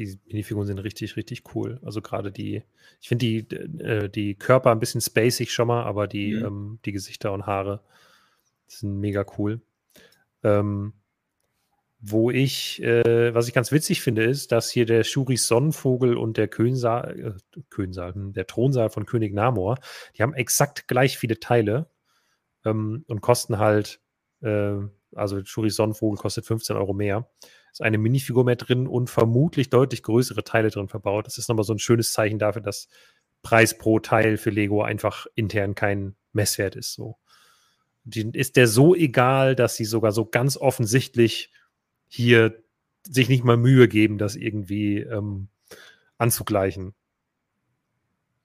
die 0.00 0.18
Minifiguren 0.26 0.66
sind 0.66 0.78
richtig, 0.78 1.16
richtig 1.16 1.54
cool. 1.54 1.78
Also 1.84 2.00
gerade 2.00 2.32
die, 2.32 2.62
ich 3.00 3.08
finde 3.08 3.26
die, 3.26 3.38
äh, 3.82 4.08
die 4.08 4.34
Körper 4.34 4.70
ein 4.70 4.80
bisschen 4.80 5.00
spacig 5.00 5.52
schon 5.52 5.68
mal, 5.68 5.84
aber 5.84 6.06
die, 6.06 6.34
mhm. 6.34 6.44
ähm, 6.44 6.78
die 6.84 6.92
Gesichter 6.92 7.32
und 7.32 7.46
Haare 7.46 7.82
sind 8.66 8.98
mega 8.98 9.26
cool. 9.36 9.60
Ähm, 10.42 10.94
wo 12.00 12.30
ich, 12.30 12.82
äh, 12.82 13.34
was 13.34 13.46
ich 13.46 13.52
ganz 13.52 13.72
witzig 13.72 14.00
finde, 14.00 14.24
ist, 14.24 14.52
dass 14.52 14.70
hier 14.70 14.86
der 14.86 15.04
Shuris 15.04 15.46
Sonnenvogel 15.46 16.16
und 16.16 16.38
der 16.38 16.48
Könsaal, 16.48 17.36
äh, 17.54 17.60
Könsaal, 17.68 18.14
hm, 18.14 18.32
der 18.32 18.46
Thronsaal 18.46 18.88
von 18.88 19.04
König 19.04 19.34
Namor, 19.34 19.76
die 20.16 20.22
haben 20.22 20.32
exakt 20.32 20.88
gleich 20.88 21.18
viele 21.18 21.38
Teile 21.40 21.90
ähm, 22.64 23.04
und 23.06 23.20
kosten 23.20 23.58
halt, 23.58 24.00
äh, 24.40 24.76
also 25.14 25.44
Shuris 25.44 25.76
Sonnenvogel 25.76 26.18
kostet 26.18 26.46
15 26.46 26.76
Euro 26.76 26.94
mehr 26.94 27.28
ist 27.72 27.82
eine 27.82 27.98
Minifigur 27.98 28.44
mehr 28.44 28.56
drin 28.56 28.86
und 28.86 29.10
vermutlich 29.10 29.70
deutlich 29.70 30.02
größere 30.02 30.44
Teile 30.44 30.70
drin 30.70 30.88
verbaut. 30.88 31.26
Das 31.26 31.38
ist 31.38 31.48
nochmal 31.48 31.64
so 31.64 31.72
ein 31.72 31.78
schönes 31.78 32.12
Zeichen 32.12 32.38
dafür, 32.38 32.62
dass 32.62 32.88
Preis 33.42 33.76
pro 33.76 34.00
Teil 34.00 34.36
für 34.36 34.50
Lego 34.50 34.82
einfach 34.82 35.26
intern 35.34 35.74
kein 35.74 36.14
Messwert 36.32 36.76
ist. 36.76 36.94
So. 36.94 37.16
Die, 38.04 38.30
ist 38.32 38.56
der 38.56 38.66
so 38.66 38.94
egal, 38.94 39.54
dass 39.54 39.76
sie 39.76 39.84
sogar 39.84 40.12
so 40.12 40.26
ganz 40.26 40.56
offensichtlich 40.56 41.52
hier 42.08 42.62
sich 43.04 43.28
nicht 43.28 43.44
mal 43.44 43.56
Mühe 43.56 43.88
geben, 43.88 44.18
das 44.18 44.36
irgendwie 44.36 44.98
ähm, 44.98 45.48
anzugleichen. 46.18 46.94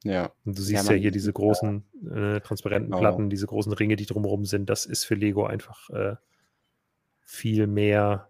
Ja. 0.04 0.32
Und 0.46 0.58
du 0.58 0.62
siehst 0.62 0.88
ja, 0.88 0.94
ja 0.94 1.00
hier 1.00 1.12
diese 1.12 1.34
großen 1.34 1.84
äh, 2.12 2.40
transparenten 2.40 2.92
genau. 2.92 3.00
Platten, 3.00 3.30
diese 3.30 3.48
großen 3.48 3.74
Ringe, 3.74 3.96
die 3.96 4.06
drumherum 4.06 4.46
sind. 4.46 4.70
Das 4.70 4.86
ist 4.86 5.04
für 5.04 5.16
Lego 5.16 5.46
einfach 5.46 5.90
äh, 5.90 6.16
viel 7.22 7.66
mehr 7.66 8.30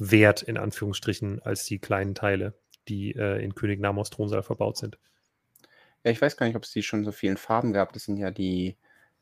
wert, 0.00 0.42
in 0.42 0.56
Anführungsstrichen, 0.56 1.42
als 1.42 1.64
die 1.66 1.78
kleinen 1.78 2.14
Teile, 2.14 2.54
die 2.88 3.14
äh, 3.14 3.44
in 3.44 3.54
König 3.54 3.80
Namos 3.80 4.10
Thronsaal 4.10 4.42
verbaut 4.42 4.78
sind. 4.78 4.98
Ja, 6.02 6.10
ich 6.10 6.20
weiß 6.20 6.36
gar 6.38 6.46
nicht, 6.46 6.56
ob 6.56 6.64
es 6.64 6.72
die 6.72 6.82
schon 6.82 7.04
so 7.04 7.12
vielen 7.12 7.36
Farben 7.36 7.74
gab. 7.74 7.92
Das 7.92 8.04
sind 8.06 8.16
ja 8.16 8.30
die 8.30 8.76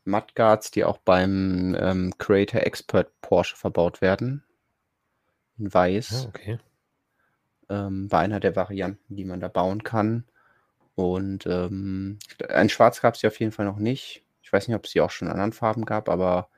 Mudguards, 0.05 0.71
die 0.71 0.85
auch 0.85 0.97
beim 0.97 1.75
ähm, 1.77 2.13
Creator 2.17 2.61
Expert 2.61 3.11
Porsche 3.21 3.57
verbaut 3.57 3.99
werden. 3.99 4.43
In 5.57 5.71
weiß. 5.71 6.25
Oh, 6.25 6.29
okay. 6.29 6.59
Ähm, 7.67 8.07
bei 8.07 8.19
einer 8.19 8.39
der 8.39 8.55
Varianten, 8.55 9.15
die 9.15 9.25
man 9.25 9.41
da 9.41 9.49
bauen 9.49 9.83
kann. 9.83 10.23
Und 10.95 11.45
ähm, 11.45 12.19
ein 12.47 12.69
Schwarz 12.69 13.01
gab 13.01 13.15
es 13.15 13.21
ja 13.21 13.29
auf 13.29 13.39
jeden 13.39 13.51
Fall 13.51 13.65
noch 13.65 13.77
nicht. 13.77 14.23
Ich 14.41 14.51
weiß 14.51 14.67
nicht, 14.67 14.75
ob 14.75 14.85
es 14.85 14.91
die 14.91 15.01
auch 15.01 15.11
schon 15.11 15.27
in 15.27 15.33
anderen 15.33 15.53
Farben 15.53 15.83
gab, 15.83 16.07
aber 16.07 16.49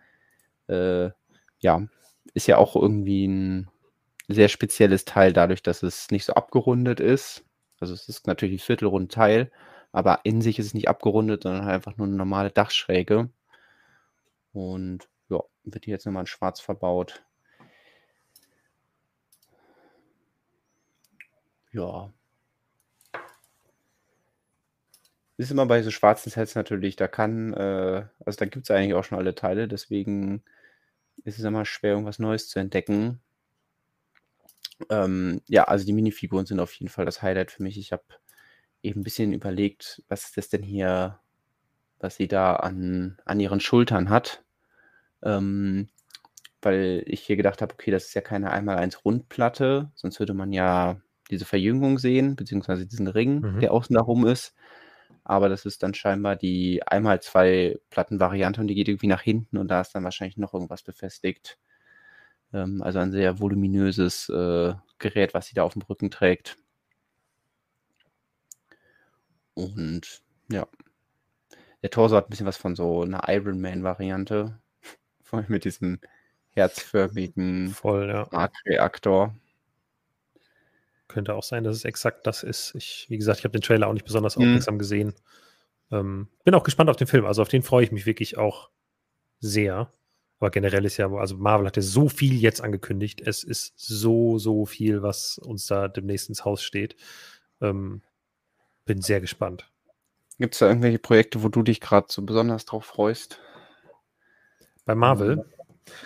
äh, 0.68 1.10
ja, 1.60 1.88
ist 2.36 2.48
ja 2.48 2.58
auch 2.58 2.76
irgendwie 2.76 3.28
ein 3.28 3.68
sehr 4.34 4.50
spezielles 4.50 5.06
Teil 5.06 5.34
dadurch, 5.34 5.64
dass 5.64 5.84
es 5.84 6.12
nicht 6.12 6.26
so 6.26 6.34
abgerundet 6.34 7.00
ist. 7.00 7.46
Also 7.80 7.94
es 7.94 8.08
ist 8.10 8.28
natürlich 8.28 8.56
ein 8.62 8.66
viertelrund 8.66 9.12
Teil, 9.12 9.52
aber 9.92 10.22
in 10.24 10.42
sich 10.42 10.60
ist 10.60 10.68
es 10.68 10.74
nicht 10.74 10.88
abgerundet, 10.90 11.44
sondern 11.44 11.66
halt 11.66 11.76
einfach 11.76 11.98
nur 11.98 12.08
eine 12.08 12.16
normale 12.16 12.52
Dachschräge. 12.52 13.30
Und 14.54 15.10
ja, 15.30 15.40
wird 15.64 15.86
hier 15.86 15.94
jetzt 15.94 16.06
nochmal 16.06 16.24
in 16.24 16.28
schwarz 16.28 16.60
verbaut. 16.60 17.24
Ja. 21.74 22.12
Ist 25.38 25.52
immer 25.52 25.66
bei 25.66 25.82
so 25.82 25.90
schwarzen 25.92 26.30
Sets 26.30 26.56
natürlich, 26.56 26.96
da 26.98 27.08
kann, 27.08 27.54
äh, 27.54 28.06
also 28.26 28.38
da 28.38 28.46
gibt 28.46 28.70
es 28.70 28.72
eigentlich 28.72 28.94
auch 28.94 29.04
schon 29.04 29.18
alle 29.18 29.34
Teile, 29.34 29.68
deswegen 29.68 30.44
ist 31.24 31.40
es 31.40 31.46
immer 31.46 31.66
schwer, 31.66 31.92
irgendwas 31.94 32.20
Neues 32.20 32.50
zu 32.50 32.60
entdecken. 32.60 33.22
Ähm, 34.90 35.42
ja, 35.48 35.66
also 35.66 35.86
die 35.86 35.94
Minifiguren 35.94 36.46
sind 36.46 36.60
auf 36.60 36.74
jeden 36.74 36.90
Fall 36.90 37.06
das 37.06 37.22
Highlight 37.22 37.52
für 37.52 37.64
mich. 37.64 37.78
Ich 37.78 37.92
habe 37.92 38.04
eben 38.84 39.02
ein 39.02 39.04
bisschen 39.04 39.34
überlegt, 39.34 40.04
was 40.08 40.26
ist 40.26 40.38
das 40.38 40.50
denn 40.50 40.64
hier, 40.64 41.20
was 42.00 42.16
sie 42.16 42.28
da 42.28 42.56
an, 42.56 43.18
an 43.26 43.40
ihren 43.40 43.60
Schultern 43.60 44.10
hat. 44.10 44.44
Ähm, 45.24 45.90
weil 46.62 47.04
ich 47.08 47.22
hier 47.22 47.36
gedacht 47.36 47.62
habe, 47.62 47.74
okay, 47.74 47.92
das 47.92 48.06
ist 48.06 48.14
ja 48.14 48.22
keine 48.22 48.52
einmal 48.52 48.78
eins 48.78 49.04
Rundplatte, 49.04 49.92
sonst 49.96 50.20
würde 50.20 50.34
man 50.34 50.54
ja 50.54 51.02
diese 51.30 51.46
Verjüngung 51.46 51.98
sehen, 51.98 52.36
beziehungsweise 52.36 52.86
diesen 52.86 53.08
Ring, 53.08 53.42
mhm. 53.42 53.60
der 53.60 53.72
außen 53.72 53.96
darum 53.96 54.28
ist. 54.28 54.54
Aber 55.24 55.50
das 55.50 55.66
ist 55.66 55.84
dann 55.84 55.94
scheinbar 55.94 56.36
die 56.36 56.82
einmal 56.86 57.22
zwei 57.22 57.80
Platten-Variante 57.90 58.62
und 58.62 58.68
die 58.68 58.76
geht 58.76 58.88
irgendwie 58.88 59.08
nach 59.08 59.22
hinten 59.22 59.58
und 59.58 59.70
da 59.70 59.82
ist 59.82 59.94
dann 59.94 60.04
wahrscheinlich 60.04 60.38
noch 60.38 60.54
irgendwas 60.54 60.84
befestigt. 60.84 61.58
Ähm, 62.54 62.82
also 62.82 63.00
ein 63.00 63.12
sehr 63.12 63.40
voluminöses 63.40 64.30
äh, 64.30 64.74
Gerät, 65.00 65.34
was 65.34 65.48
sie 65.48 65.56
da 65.56 65.64
auf 65.64 65.74
dem 65.74 65.82
Rücken 65.84 66.12
trägt. 66.12 66.58
Und 69.54 70.22
ja, 70.50 70.68
der 71.82 71.90
Torso 71.90 72.16
hat 72.16 72.28
ein 72.28 72.30
bisschen 72.30 72.46
was 72.46 72.58
von 72.58 72.76
so 72.76 73.02
einer 73.02 73.24
Iron 73.28 73.60
Man-Variante. 73.60 74.60
Vor 75.24 75.40
allem 75.40 75.50
mit 75.50 75.66
diesem 75.66 76.00
herzförmigen 76.50 77.70
Voll, 77.70 78.10
ja. 78.10 78.32
Arc-Reaktor. 78.32 79.36
Könnte 81.08 81.34
auch 81.36 81.44
sein, 81.44 81.64
dass 81.64 81.76
es 81.76 81.86
exakt 81.86 82.28
das 82.28 82.44
ist. 82.44 82.74
Ich, 82.76 83.08
wie 83.10 83.18
gesagt, 83.18 83.40
ich 83.40 83.46
habe 83.46 83.58
den 83.58 83.62
Trailer 83.62 83.88
auch 83.88 83.94
nicht 83.94 84.06
besonders 84.06 84.38
mhm. 84.38 84.46
aufmerksam 84.46 84.80
gesehen. 84.80 85.14
Ähm, 85.92 86.30
bin 86.44 86.54
auch 86.54 86.64
gespannt 86.64 86.90
auf 86.90 86.96
den 86.96 87.08
Film. 87.08 87.26
Also 87.26 87.42
auf 87.42 87.50
den 87.50 87.64
freue 87.64 87.84
ich 87.84 87.92
mich 87.92 88.06
wirklich 88.06 88.38
auch 88.38 88.70
sehr. 89.40 89.92
Aber 90.42 90.50
generell 90.50 90.86
ist 90.86 90.98
ja, 90.98 91.08
also 91.14 91.38
Marvel 91.38 91.68
hat 91.68 91.78
ja 91.78 91.84
so 91.84 92.10
viel 92.10 92.34
jetzt 92.34 92.62
angekündigt. 92.62 93.22
Es 93.24 93.44
ist 93.44 93.74
so, 93.78 94.40
so 94.40 94.66
viel, 94.66 95.04
was 95.04 95.38
uns 95.38 95.68
da 95.68 95.88
demnächst 95.88 96.30
ins 96.30 96.44
Haus 96.46 96.64
steht. 96.64 96.96
Ähm, 97.62 98.02
bin 98.86 99.04
sehr 99.04 99.22
gespannt. 99.22 99.72
Gibt 100.40 100.56
es 100.56 100.60
da 100.60 100.68
irgendwelche 100.68 100.98
Projekte, 100.98 101.44
wo 101.44 101.50
du 101.50 101.62
dich 101.62 101.80
gerade 101.80 102.08
so 102.10 102.24
besonders 102.24 102.66
drauf 102.66 102.86
freust? 102.86 103.40
Bei 104.86 104.96
Marvel? 104.96 105.46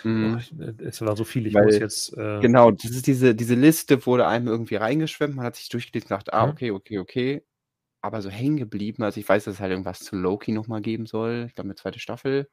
Mhm. 0.04 0.38
Oh, 0.38 0.62
es 0.84 1.00
war 1.00 1.16
so 1.16 1.24
viel, 1.24 1.46
ich 1.46 1.54
Weil, 1.54 1.64
muss 1.64 1.78
jetzt. 1.78 2.12
Äh, 2.18 2.40
genau, 2.40 2.70
das 2.70 2.90
ist 2.90 3.06
diese, 3.06 3.34
diese 3.34 3.54
Liste 3.54 4.04
wurde 4.04 4.26
einem 4.26 4.48
irgendwie 4.48 4.76
reingeschwemmt, 4.76 5.34
man 5.34 5.46
hat 5.46 5.56
sich 5.56 5.70
durchgelesen 5.70 6.08
und 6.08 6.08
gedacht, 6.10 6.34
ah, 6.34 6.44
mhm. 6.44 6.52
okay, 6.52 6.70
okay, 6.72 6.98
okay. 6.98 7.42
Aber 8.02 8.20
so 8.20 8.28
hängen 8.28 8.58
geblieben, 8.58 9.02
also 9.02 9.18
ich 9.18 9.26
weiß, 9.26 9.44
dass 9.44 9.54
es 9.54 9.60
halt 9.60 9.70
irgendwas 9.70 10.00
zu 10.00 10.14
Loki 10.14 10.52
nochmal 10.52 10.82
geben 10.82 11.06
soll. 11.06 11.46
Ich 11.48 11.54
glaube, 11.54 11.68
eine 11.68 11.74
zweite 11.74 12.00
Staffel. 12.00 12.50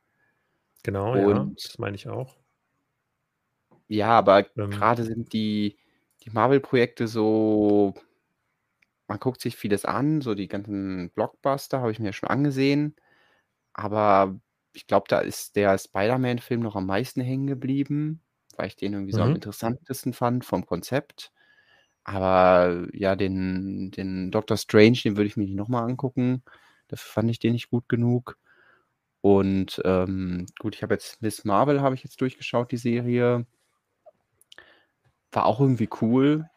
Genau, 0.83 1.15
ja, 1.15 1.49
das 1.55 1.77
meine 1.79 1.95
ich 1.95 2.07
auch. 2.07 2.35
Ja, 3.87 4.09
aber 4.09 4.45
Ähm. 4.57 4.71
grade 4.71 5.03
sind 5.03 5.33
die 5.33 5.77
die 6.23 6.29
Marvel-Projekte 6.29 7.07
so 7.07 7.93
man 9.07 9.19
guckt 9.19 9.41
sich 9.41 9.55
vieles 9.55 9.85
an, 9.85 10.21
so 10.21 10.33
die 10.33 10.47
ganzen 10.47 11.11
Blockbuster 11.11 11.81
habe 11.81 11.91
ich 11.91 11.99
mir 11.99 12.13
schon 12.13 12.29
angesehen, 12.29 12.95
aber 13.73 14.39
ich 14.73 14.87
glaube, 14.87 15.05
da 15.09 15.19
ist 15.19 15.55
der 15.55 15.77
Spider-Man-Film 15.77 16.61
noch 16.61 16.75
am 16.75 16.85
meisten 16.87 17.21
hängen 17.21 17.47
geblieben, 17.47 18.21
weil 18.57 18.67
ich 18.67 18.75
den 18.75 18.93
irgendwie 18.93 19.13
so 19.13 19.21
am 19.21 19.29
mhm. 19.29 19.35
interessantesten 19.35 20.13
fand 20.13 20.45
vom 20.45 20.65
Konzept. 20.65 21.31
Aber 22.03 22.87
ja, 22.93 23.15
den 23.15 23.91
den 23.91 24.31
Doctor 24.31 24.57
Strange, 24.57 24.99
den 25.03 25.17
würde 25.17 25.27
ich 25.27 25.37
mir 25.37 25.45
nicht 25.45 25.55
noch 25.55 25.69
mal 25.69 25.83
angucken. 25.85 26.43
Dafür 26.89 27.11
fand 27.11 27.29
ich 27.31 27.39
den 27.39 27.53
nicht 27.53 27.69
gut 27.69 27.87
genug. 27.89 28.37
Und, 29.25 29.81
ähm, 29.85 30.47
gut, 30.59 30.75
ich 30.75 30.83
habe 30.83 30.95
jetzt 30.95 31.21
Miss 31.21 31.45
Marvel 31.45 31.79
habe 31.81 31.95
ich 31.95 32.03
jetzt 32.03 32.19
durchgeschaut, 32.19 32.73
die 32.73 32.77
Serie. 32.77 33.45
War 35.33 35.45
auch 35.47 35.59
irgendwie 35.59 35.89
cool. 36.01 36.47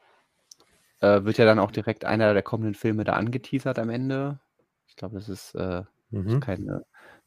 Äh, 1.03 1.25
wird 1.25 1.39
ja 1.39 1.45
dann 1.45 1.59
auch 1.59 1.71
direkt 1.71 2.05
einer 2.05 2.33
der 2.33 2.43
kommenden 2.43 2.75
Filme 2.75 3.05
da 3.05 3.13
angeteasert 3.15 3.79
am 3.79 3.91
Ende. 3.91 4.41
Ich 4.89 4.97
glaube, 4.97 5.17
das 5.17 5.29
ist, 5.29 5.55
äh, 5.55 5.83
Mhm. 6.11 6.41
kein, 6.41 6.67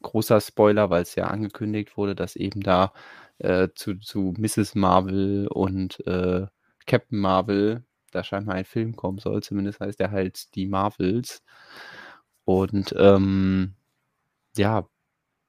großer 0.02 0.40
Spoiler, 0.41 0.90
weil 0.90 1.02
es 1.03 1.16
ja 1.16 1.26
angekündigt 1.28 1.98
wurde, 1.98 2.16
dass 2.16 2.36
eben 2.38 2.61
da, 2.61 2.94
äh, 3.40 3.68
zu 3.76 3.95
zu 3.99 4.34
Mrs. 4.38 4.76
Marvel 4.76 5.48
und, 5.48 5.99
äh, 6.07 6.48
Captain 6.88 7.20
Marvel 7.20 7.84
da 8.11 8.24
scheinbar 8.24 8.56
ein 8.56 8.66
Film 8.66 8.95
kommen 8.95 9.20
soll. 9.20 9.44
Zumindest 9.44 9.80
heißt 9.82 9.99
der 9.99 10.11
halt 10.11 10.56
„Die 10.56 10.68
Marvels“. 10.68 11.40
Und, 12.48 12.94
ähm, 12.98 13.76
ja, 14.57 14.88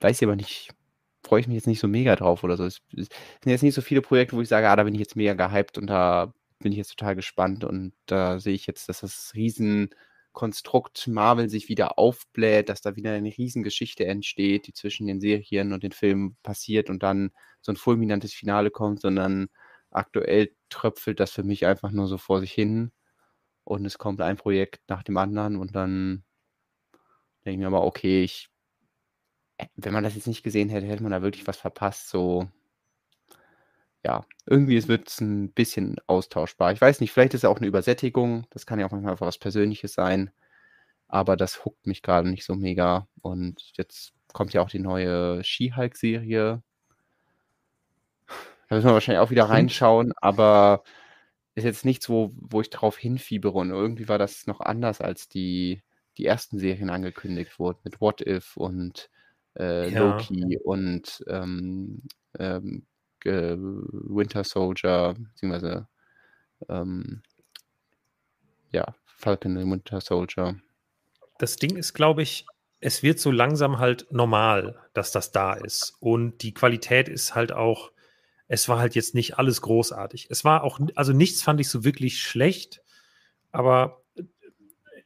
weiß 0.01 0.18
ich 0.20 0.24
aber 0.27 0.36
nicht 0.36 0.70
freue 1.24 1.40
ich 1.40 1.47
mich 1.48 1.56
jetzt 1.56 1.66
nicht 1.66 1.81
so 1.81 1.89
mega 1.89 2.16
drauf 2.16 2.44
oder 2.44 2.56
so. 2.56 2.64
Es 2.64 2.81
es 2.97 3.09
sind 3.43 3.52
jetzt 3.52 3.62
nicht 3.62 3.74
so 3.74 3.82
viele 3.82 4.01
Projekte, 4.02 4.36
wo 4.36 4.40
ich 4.43 4.48
sage: 4.48 4.68
„Ah, 4.68 4.77
da 4.77 4.85
bin 4.85 4.94
ich 4.94 5.01
jetzt 5.01 5.16
mega 5.16 5.35
gehypt 5.35 5.77
und 5.78 5.86
da 5.89 6.32
bin 6.60 6.72
ich 6.72 6.78
jetzt 6.78 6.90
total 6.97 7.14
gespannt.“ 7.16 7.62
Und 7.64 7.93
da 8.06 8.40
sehe 8.40 8.55
ich 8.55 8.66
jetzt, 8.66 8.89
dass 8.89 9.01
das 9.01 9.32
Riesenkonstrukt 9.35 11.09
Marvel 11.09 11.48
sich 11.51 11.68
wieder 11.68 11.98
aufbläht, 11.98 12.68
dass 12.70 12.81
da 12.81 12.97
wieder 12.97 13.12
eine 13.12 13.28
Riesengeschichte 13.36 14.06
entsteht, 14.06 14.66
die 14.66 14.72
zwischen 14.72 15.06
den 15.06 15.20
Serien 15.20 15.72
und 15.74 15.82
den 15.82 15.93
Filmen 15.93 16.36
passiert 16.43 16.89
und 16.90 17.02
dann 17.02 17.31
so 17.60 17.72
ein 17.72 17.77
fulminantes 17.77 18.32
Finale 18.35 18.70
kommt, 18.70 19.01
sondern 19.02 19.48
aktuell 19.90 20.55
tröpfelt 20.70 21.20
das 21.20 21.32
für 21.32 21.43
mich 21.43 21.66
einfach 21.66 21.90
nur 21.90 22.06
so 22.06 22.16
vor 22.18 22.40
sich 22.40 22.52
hin 22.52 22.93
und 23.64 23.85
es 23.86 23.98
kommt 23.98 24.20
ein 24.20 24.36
Projekt 24.36 24.82
nach 24.89 25.02
dem 25.05 25.16
anderen 25.18 25.56
und 25.56 25.74
dann 25.77 26.24
denke 27.44 27.52
ich 27.55 27.59
mir 27.59 27.66
aber: 27.66 27.85
„Okay, 27.85 28.22
ich 28.24 28.49
wenn 29.76 29.92
man 29.92 30.04
das 30.04 30.14
jetzt 30.14 30.26
nicht 30.26 30.42
gesehen 30.42 30.68
hätte, 30.68 30.86
hätte 30.86 31.02
man 31.02 31.12
da 31.12 31.22
wirklich 31.22 31.46
was 31.46 31.56
verpasst, 31.56 32.08
so. 32.08 32.48
Ja, 34.04 34.24
irgendwie 34.46 34.86
wird 34.88 35.08
es 35.08 35.20
ein 35.20 35.52
bisschen 35.52 35.96
austauschbar. 36.06 36.72
Ich 36.72 36.80
weiß 36.80 37.00
nicht, 37.00 37.12
vielleicht 37.12 37.34
ist 37.34 37.44
es 37.44 37.50
auch 37.50 37.58
eine 37.58 37.66
Übersättigung. 37.66 38.46
Das 38.50 38.64
kann 38.66 38.80
ja 38.80 38.86
auch 38.86 38.90
manchmal 38.92 39.12
einfach 39.12 39.26
was 39.26 39.38
Persönliches 39.38 39.92
sein. 39.92 40.30
Aber 41.08 41.36
das 41.36 41.64
huckt 41.64 41.86
mich 41.86 42.02
gerade 42.02 42.30
nicht 42.30 42.44
so 42.44 42.54
mega. 42.54 43.08
Und 43.20 43.72
jetzt 43.76 44.14
kommt 44.32 44.54
ja 44.54 44.62
auch 44.62 44.70
die 44.70 44.78
neue 44.78 45.44
She-Hulk-Serie. 45.44 46.62
Da 48.70 48.76
müssen 48.76 48.88
wir 48.88 48.94
wahrscheinlich 48.94 49.20
auch 49.20 49.30
wieder 49.30 49.46
reinschauen, 49.50 50.12
aber 50.16 50.84
ist 51.54 51.64
jetzt 51.64 51.84
nichts, 51.84 52.08
wo 52.08 52.32
wo 52.36 52.60
ich 52.60 52.70
drauf 52.70 52.96
hinfiebere 52.96 53.58
und 53.58 53.70
irgendwie 53.70 54.08
war 54.08 54.18
das 54.18 54.46
noch 54.46 54.60
anders, 54.60 55.00
als 55.00 55.28
die 55.28 55.82
die 56.18 56.26
ersten 56.26 56.58
Serien 56.58 56.90
angekündigt 56.90 57.58
wurden 57.58 57.80
mit 57.84 58.00
What 58.00 58.20
If 58.20 58.56
und 58.56 59.10
äh, 59.60 59.90
Ja. 59.90 60.16
Loki 60.16 60.58
und, 60.64 61.24
ähm, 61.28 62.02
ähm, 62.38 62.86
äh, 63.24 63.56
Winter 63.58 64.44
Soldier, 64.44 65.14
beziehungsweise, 65.18 65.88
ähm 66.68 67.22
ja, 68.72 68.94
Falcon 69.04 69.56
and 69.56 69.70
Winter 69.70 70.00
Soldier. 70.00 70.56
Das 71.38 71.56
Ding 71.56 71.76
ist, 71.76 71.92
glaube 71.92 72.22
ich, 72.22 72.46
es 72.80 73.02
wird 73.02 73.18
so 73.18 73.30
langsam 73.30 73.78
halt 73.78 74.06
normal, 74.10 74.78
dass 74.94 75.12
das 75.12 75.32
da 75.32 75.54
ist. 75.54 75.96
Und 76.00 76.42
die 76.42 76.54
Qualität 76.54 77.08
ist 77.08 77.34
halt 77.34 77.52
auch 77.52 77.90
es 78.52 78.68
war 78.68 78.80
halt 78.80 78.96
jetzt 78.96 79.14
nicht 79.14 79.38
alles 79.38 79.62
großartig. 79.62 80.26
Es 80.28 80.44
war 80.44 80.64
auch 80.64 80.80
also 80.96 81.12
nichts 81.12 81.40
fand 81.40 81.60
ich 81.60 81.68
so 81.68 81.84
wirklich 81.84 82.20
schlecht, 82.20 82.82
aber 83.52 84.02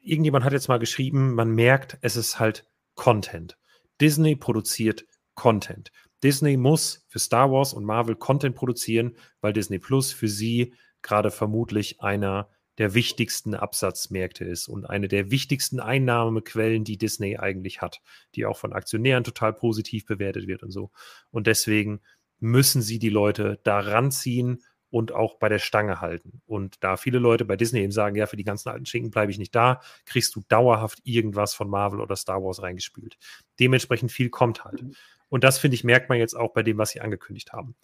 irgendjemand 0.00 0.46
hat 0.46 0.54
jetzt 0.54 0.68
mal 0.68 0.78
geschrieben, 0.78 1.34
man 1.34 1.50
merkt, 1.50 1.98
es 2.00 2.16
ist 2.16 2.40
halt 2.40 2.66
Content. 2.94 3.58
Disney 4.00 4.36
produziert 4.36 5.04
Content. 5.34 5.90
Disney 6.22 6.56
muss 6.56 7.04
für 7.08 7.18
Star 7.18 7.50
Wars 7.50 7.74
und 7.74 7.84
Marvel 7.84 8.16
Content 8.16 8.54
produzieren, 8.54 9.16
weil 9.40 9.52
Disney 9.52 9.78
Plus 9.78 10.12
für 10.12 10.28
sie 10.28 10.74
gerade 11.02 11.30
vermutlich 11.30 12.00
einer 12.00 12.48
der 12.78 12.94
wichtigsten 12.94 13.54
Absatzmärkte 13.54 14.44
ist 14.44 14.68
und 14.68 14.84
eine 14.84 15.06
der 15.06 15.30
wichtigsten 15.30 15.80
Einnahmequellen, 15.80 16.82
die 16.82 16.98
Disney 16.98 17.36
eigentlich 17.36 17.82
hat, 17.82 18.00
die 18.34 18.46
auch 18.46 18.56
von 18.56 18.72
Aktionären 18.72 19.22
total 19.22 19.52
positiv 19.52 20.06
bewertet 20.06 20.46
wird 20.46 20.62
und 20.62 20.70
so. 20.70 20.90
Und 21.30 21.46
deswegen 21.46 22.00
müssen 22.40 22.82
sie 22.82 22.98
die 22.98 23.10
Leute 23.10 23.60
da 23.62 23.78
ranziehen 23.78 24.62
und 24.94 25.10
auch 25.10 25.34
bei 25.40 25.48
der 25.48 25.58
Stange 25.58 26.00
halten. 26.00 26.40
Und 26.46 26.84
da 26.84 26.96
viele 26.96 27.18
Leute 27.18 27.44
bei 27.44 27.56
Disney 27.56 27.80
eben 27.80 27.90
sagen, 27.90 28.14
ja, 28.14 28.26
für 28.26 28.36
die 28.36 28.44
ganzen 28.44 28.68
alten 28.68 28.86
Schinken 28.86 29.10
bleibe 29.10 29.32
ich 29.32 29.38
nicht 29.38 29.52
da, 29.52 29.80
kriegst 30.06 30.36
du 30.36 30.44
dauerhaft 30.46 31.00
irgendwas 31.02 31.52
von 31.52 31.68
Marvel 31.68 32.00
oder 32.00 32.14
Star 32.14 32.44
Wars 32.44 32.62
reingespült. 32.62 33.18
Dementsprechend 33.58 34.12
viel 34.12 34.30
kommt 34.30 34.64
halt. 34.64 34.84
Mhm. 34.84 34.94
Und 35.28 35.42
das, 35.42 35.58
finde 35.58 35.74
ich, 35.74 35.82
merkt 35.82 36.10
man 36.10 36.18
jetzt 36.18 36.34
auch 36.34 36.52
bei 36.52 36.62
dem, 36.62 36.78
was 36.78 36.90
sie 36.90 37.00
angekündigt 37.00 37.52
haben. 37.52 37.74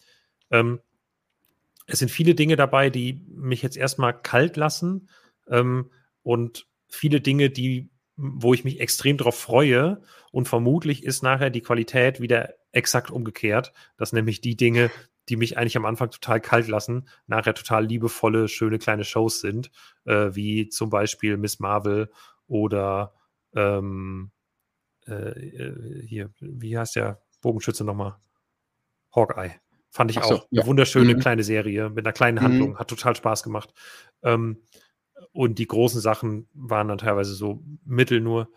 Ähm, 0.52 0.78
es 1.86 1.98
sind 1.98 2.12
viele 2.12 2.36
Dinge 2.36 2.54
dabei, 2.54 2.90
die 2.90 3.26
mich 3.26 3.62
jetzt 3.62 3.76
erstmal 3.76 4.16
kalt 4.16 4.56
lassen 4.56 5.08
ähm, 5.48 5.90
und 6.22 6.68
viele 6.86 7.20
Dinge, 7.20 7.50
die 7.50 7.90
wo 8.22 8.52
ich 8.52 8.64
mich 8.64 8.80
extrem 8.80 9.16
darauf 9.16 9.38
freue. 9.38 10.02
Und 10.30 10.46
vermutlich 10.46 11.04
ist 11.04 11.22
nachher 11.22 11.50
die 11.50 11.62
Qualität 11.62 12.20
wieder 12.20 12.54
exakt 12.72 13.10
umgekehrt, 13.10 13.72
dass 13.96 14.12
nämlich 14.12 14.40
die 14.40 14.56
Dinge, 14.56 14.90
die 15.28 15.36
mich 15.36 15.56
eigentlich 15.56 15.76
am 15.76 15.84
Anfang 15.84 16.10
total 16.10 16.40
kalt 16.40 16.68
lassen, 16.68 17.08
nachher 17.26 17.54
total 17.54 17.86
liebevolle, 17.86 18.48
schöne 18.48 18.78
kleine 18.78 19.04
Shows 19.04 19.40
sind, 19.40 19.70
äh, 20.04 20.30
wie 20.32 20.68
zum 20.68 20.90
Beispiel 20.90 21.36
Miss 21.36 21.60
Marvel 21.60 22.10
oder 22.46 23.14
ähm, 23.54 24.30
äh, 25.06 25.12
äh 25.12 26.06
hier, 26.06 26.30
wie 26.40 26.76
heißt 26.76 26.96
der 26.96 27.22
Bogenschütze 27.40 27.84
nochmal? 27.84 28.16
Hawkeye. 29.14 29.60
Fand 29.90 30.10
ich 30.10 30.16
so, 30.16 30.22
auch 30.22 30.46
ja. 30.50 30.62
eine 30.62 30.68
wunderschöne 30.68 31.14
mhm. 31.14 31.20
kleine 31.20 31.42
Serie 31.42 31.90
mit 31.90 32.06
einer 32.06 32.12
kleinen 32.12 32.38
mhm. 32.38 32.42
Handlung, 32.42 32.70
mhm. 32.70 32.78
hat 32.78 32.88
total 32.88 33.16
Spaß 33.16 33.42
gemacht. 33.42 33.72
Ähm, 34.22 34.62
und 35.32 35.58
die 35.58 35.66
großen 35.66 36.00
Sachen 36.00 36.48
waren 36.54 36.88
dann 36.88 36.98
teilweise 36.98 37.34
so 37.34 37.62
mittel 37.84 38.20
nur. 38.20 38.50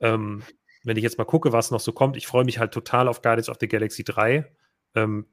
Ähm, 0.00 0.42
wenn 0.84 0.96
ich 0.96 1.02
jetzt 1.02 1.18
mal 1.18 1.24
gucke, 1.24 1.52
was 1.52 1.70
noch 1.70 1.80
so 1.80 1.92
kommt, 1.92 2.16
ich 2.16 2.26
freue 2.26 2.44
mich 2.44 2.58
halt 2.58 2.72
total 2.72 3.08
auf 3.08 3.22
Guardians 3.22 3.48
of 3.48 3.56
the 3.58 3.68
Galaxy 3.68 4.04
3. 4.04 4.50
Ähm, 4.94 5.26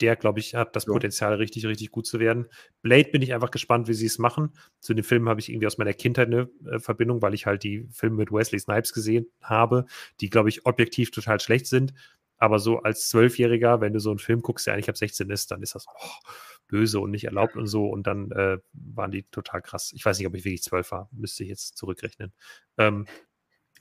der, 0.00 0.16
glaube 0.16 0.40
ich, 0.40 0.54
hat 0.54 0.76
das 0.76 0.86
ja. 0.86 0.92
Potenzial, 0.92 1.34
richtig, 1.34 1.66
richtig 1.66 1.90
gut 1.90 2.06
zu 2.06 2.20
werden. 2.20 2.46
Blade 2.82 3.10
bin 3.10 3.22
ich 3.22 3.34
einfach 3.34 3.50
gespannt, 3.50 3.88
wie 3.88 3.94
sie 3.94 4.06
es 4.06 4.18
machen. 4.18 4.52
Zu 4.80 4.94
den 4.94 5.04
Filmen 5.04 5.28
habe 5.28 5.40
ich 5.40 5.48
irgendwie 5.48 5.66
aus 5.66 5.78
meiner 5.78 5.94
Kindheit 5.94 6.28
eine 6.28 6.48
äh, 6.70 6.78
Verbindung, 6.78 7.22
weil 7.22 7.34
ich 7.34 7.46
halt 7.46 7.62
die 7.62 7.86
Filme 7.90 8.16
mit 8.16 8.32
Wesley 8.32 8.58
Snipes 8.58 8.92
gesehen 8.92 9.26
habe, 9.42 9.86
die, 10.20 10.30
glaube 10.30 10.48
ich, 10.48 10.66
objektiv 10.66 11.10
total 11.10 11.40
schlecht 11.40 11.66
sind. 11.66 11.94
Aber 12.38 12.60
so 12.60 12.78
als 12.78 13.08
Zwölfjähriger, 13.08 13.80
wenn 13.80 13.92
du 13.92 13.98
so 13.98 14.10
einen 14.10 14.20
Film 14.20 14.42
guckst, 14.42 14.66
der 14.66 14.74
eigentlich 14.74 14.88
ab 14.88 14.96
16 14.96 15.28
ist, 15.30 15.50
dann 15.50 15.62
ist 15.62 15.74
das 15.74 15.86
oh, 15.88 16.28
böse 16.68 17.00
und 17.00 17.10
nicht 17.10 17.24
erlaubt 17.24 17.56
und 17.56 17.66
so. 17.66 17.86
Und 17.86 18.06
dann 18.06 18.30
äh, 18.30 18.58
waren 18.72 19.10
die 19.10 19.24
total 19.24 19.60
krass. 19.60 19.92
Ich 19.94 20.04
weiß 20.04 20.18
nicht, 20.18 20.26
ob 20.28 20.34
ich 20.34 20.44
wirklich 20.44 20.62
zwölf 20.62 20.92
war, 20.92 21.08
müsste 21.12 21.42
ich 21.42 21.50
jetzt 21.50 21.76
zurückrechnen. 21.76 22.32
Ähm, 22.76 23.06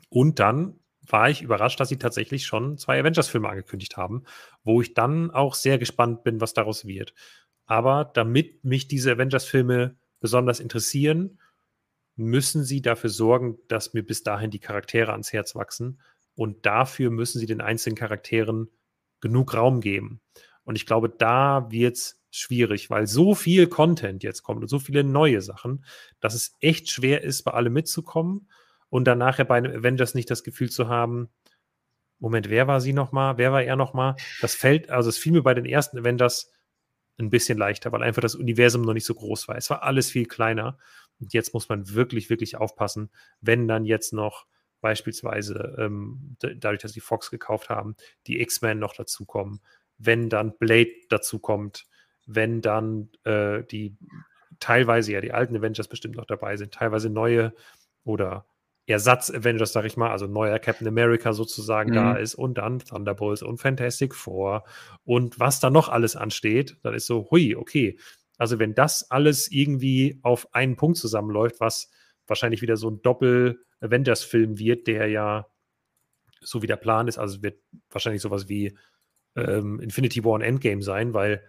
und 0.10 0.40
dann 0.40 0.80
war 1.12 1.30
ich 1.30 1.42
überrascht, 1.42 1.80
dass 1.80 1.90
sie 1.90 1.98
tatsächlich 1.98 2.46
schon 2.46 2.78
zwei 2.78 3.00
Avengers-Filme 3.00 3.50
angekündigt 3.50 3.98
haben, 3.98 4.24
wo 4.64 4.82
ich 4.82 4.94
dann 4.94 5.32
auch 5.32 5.56
sehr 5.56 5.78
gespannt 5.78 6.24
bin, 6.24 6.42
was 6.42 6.54
daraus 6.54 6.86
wird. 6.86 7.14
Aber 7.66 8.06
damit 8.06 8.64
mich 8.64 8.88
diese 8.88 9.12
Avengers-Filme 9.12 9.96
besonders 10.20 10.60
interessieren, 10.60 11.40
müssen 12.16 12.64
sie 12.64 12.82
dafür 12.82 13.10
sorgen, 13.10 13.58
dass 13.68 13.94
mir 13.94 14.04
bis 14.04 14.24
dahin 14.24 14.52
die 14.52 14.60
Charaktere 14.60 15.12
ans 15.12 15.34
Herz 15.34 15.56
wachsen. 15.56 16.02
Und 16.36 16.66
dafür 16.66 17.10
müssen 17.10 17.40
sie 17.40 17.46
den 17.46 17.62
einzelnen 17.62 17.96
Charakteren 17.96 18.70
genug 19.22 19.54
Raum 19.54 19.82
geben. 19.82 20.22
Und 20.64 20.76
ich 20.76 20.86
glaube, 20.86 21.10
da 21.10 21.68
wird 21.72 21.98
es 21.98 22.22
schwierig, 22.30 22.90
weil 22.90 23.08
so 23.08 23.36
viel 23.36 23.68
Content 23.68 24.24
jetzt 24.24 24.44
kommt 24.44 24.62
und 24.62 24.68
so 24.68 24.80
viele 24.80 25.04
neue 25.04 25.42
Sachen, 25.42 25.86
dass 26.20 26.34
es 26.34 26.56
echt 26.60 26.90
schwer 26.90 27.24
ist, 27.24 27.44
bei 27.44 27.52
allem 27.52 27.74
mitzukommen 27.74 28.48
und 28.90 29.06
dann 29.06 29.18
nachher 29.18 29.46
bei 29.46 29.58
Avengers 29.58 30.16
nicht 30.16 30.30
das 30.30 30.44
Gefühl 30.44 30.70
zu 30.70 30.88
haben, 30.88 31.30
Moment, 32.20 32.50
wer 32.50 32.68
war 32.68 32.82
sie 32.82 32.94
nochmal? 32.94 33.38
Wer 33.38 33.52
war 33.52 33.62
er 33.62 33.76
nochmal? 33.76 34.16
Das 34.42 34.56
fällt, 34.56 34.90
also 34.90 35.10
es 35.10 35.18
fiel 35.18 35.34
mir 35.34 35.44
bei 35.44 35.54
den 35.54 35.66
ersten 35.66 36.00
Avengers 36.00 36.52
ein 37.20 37.30
bisschen 37.30 37.58
leichter, 37.58 37.92
weil 37.92 38.04
einfach 38.04 38.22
das 38.22 38.36
Universum 38.36 38.82
noch 38.82 38.94
nicht 38.94 39.06
so 39.06 39.14
groß 39.14 39.48
war. 39.48 39.56
Es 39.56 39.70
war 39.70 39.84
alles 39.84 40.10
viel 40.10 40.26
kleiner. 40.26 40.78
Und 41.20 41.34
jetzt 41.34 41.54
muss 41.54 41.70
man 41.70 41.94
wirklich, 41.94 42.30
wirklich 42.30 42.58
aufpassen, 42.58 43.12
wenn 43.42 43.68
dann 43.68 43.86
jetzt 43.86 44.14
noch 44.14 44.46
beispielsweise, 44.82 45.76
ähm, 45.80 46.38
dadurch, 46.40 46.82
dass 46.82 46.94
sie 46.94 47.00
Fox 47.00 47.32
gekauft 47.32 47.70
haben, 47.70 47.96
die 48.28 48.40
X-Men 48.42 48.80
noch 48.80 48.94
dazukommen, 48.94 49.62
wenn 49.98 50.30
dann 50.30 50.58
Blade 50.58 50.94
dazukommt, 51.10 51.86
wenn 52.28 52.62
dann 52.62 53.10
äh, 53.24 53.64
die 53.64 53.98
teilweise 54.60 55.14
ja 55.14 55.22
die 55.22 55.34
alten 55.34 55.56
Avengers 55.58 55.88
bestimmt 55.88 56.16
noch 56.16 56.26
dabei 56.26 56.58
sind, 56.58 56.74
teilweise 56.74 57.10
neue 57.10 57.54
oder 58.04 58.46
Ersatz-Avengers, 58.88 59.74
sag 59.74 59.86
ich 59.86 59.98
mal, 59.98 60.12
also 60.12 60.28
neuer 60.28 60.60
Captain 60.60 60.88
America 60.88 61.34
sozusagen 61.34 61.92
mhm. 61.92 61.96
da 61.96 62.16
ist 62.16 62.36
und 62.36 62.58
dann 62.58 62.80
Thunderbolts 62.80 63.44
und 63.44 63.60
Fantastic 63.60 64.16
Four 64.16 64.64
und 65.04 65.40
was 65.40 65.60
da 65.60 65.70
noch 65.70 65.90
alles 65.90 66.16
ansteht, 66.16 66.78
dann 66.84 66.94
ist 66.94 67.06
so, 67.06 67.28
hui, 67.30 67.56
okay. 67.56 68.00
Also 68.38 68.60
wenn 68.60 68.76
das 68.76 69.12
alles 69.12 69.52
irgendwie 69.52 70.20
auf 70.22 70.54
einen 70.54 70.78
Punkt 70.78 70.98
zusammenläuft, 70.98 71.60
was 71.60 71.90
wahrscheinlich 72.28 72.62
wieder 72.62 72.78
so 72.78 72.90
ein 72.90 73.02
Doppel-Avengers-Film 73.02 74.58
wird, 74.58 74.88
der 74.88 75.08
ja 75.08 75.48
so 76.40 76.62
wie 76.62 76.68
der 76.68 76.76
Plan 76.78 77.08
ist, 77.08 77.18
also 77.18 77.42
wird 77.44 77.60
wahrscheinlich 77.90 78.22
sowas 78.22 78.48
wie 78.48 78.78
ähm, 79.36 79.80
Infinity 79.80 80.24
War 80.24 80.34
und 80.34 80.42
Endgame 80.42 80.82
sein, 80.82 81.14
weil 81.14 81.44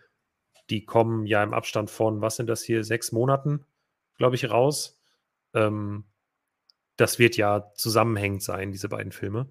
die 0.71 0.85
kommen 0.85 1.27
ja 1.27 1.43
im 1.43 1.55
Abstand 1.55 1.91
von, 1.91 2.21
was 2.21 2.37
sind 2.37 2.49
das 2.49 2.63
hier, 2.63 2.85
sechs 2.85 3.13
Monaten, 3.13 3.65
glaube 4.17 4.37
ich, 4.37 4.51
raus. 4.51 5.01
Ähm, 5.55 6.05
das 6.99 7.19
wird 7.19 7.37
ja 7.37 7.73
zusammenhängend 7.75 8.43
sein, 8.43 8.73
diese 8.73 8.89
beiden 8.89 9.13
Filme. 9.13 9.49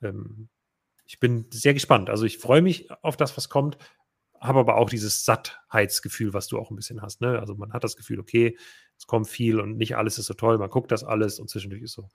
Ähm, 0.00 0.48
ich 1.04 1.20
bin 1.20 1.46
sehr 1.50 1.74
gespannt. 1.74 2.08
Also 2.08 2.24
ich 2.24 2.38
freue 2.38 2.62
mich 2.62 2.90
auf 3.02 3.16
das, 3.16 3.36
was 3.36 3.48
kommt, 3.48 3.76
habe 4.40 4.60
aber 4.60 4.76
auch 4.76 4.88
dieses 4.88 5.24
Sattheitsgefühl, 5.24 6.32
was 6.32 6.46
du 6.46 6.58
auch 6.58 6.70
ein 6.70 6.76
bisschen 6.76 7.02
hast. 7.02 7.20
Ne? 7.20 7.38
Also 7.38 7.56
man 7.56 7.72
hat 7.72 7.82
das 7.82 7.96
Gefühl, 7.96 8.20
okay, 8.20 8.56
es 8.96 9.06
kommt 9.06 9.28
viel 9.28 9.60
und 9.60 9.76
nicht 9.76 9.96
alles 9.96 10.18
ist 10.18 10.26
so 10.26 10.34
toll, 10.34 10.58
man 10.58 10.70
guckt 10.70 10.92
das 10.92 11.04
alles 11.04 11.40
und 11.40 11.50
zwischendurch 11.50 11.82
ist 11.82 11.92
so, 11.92 12.08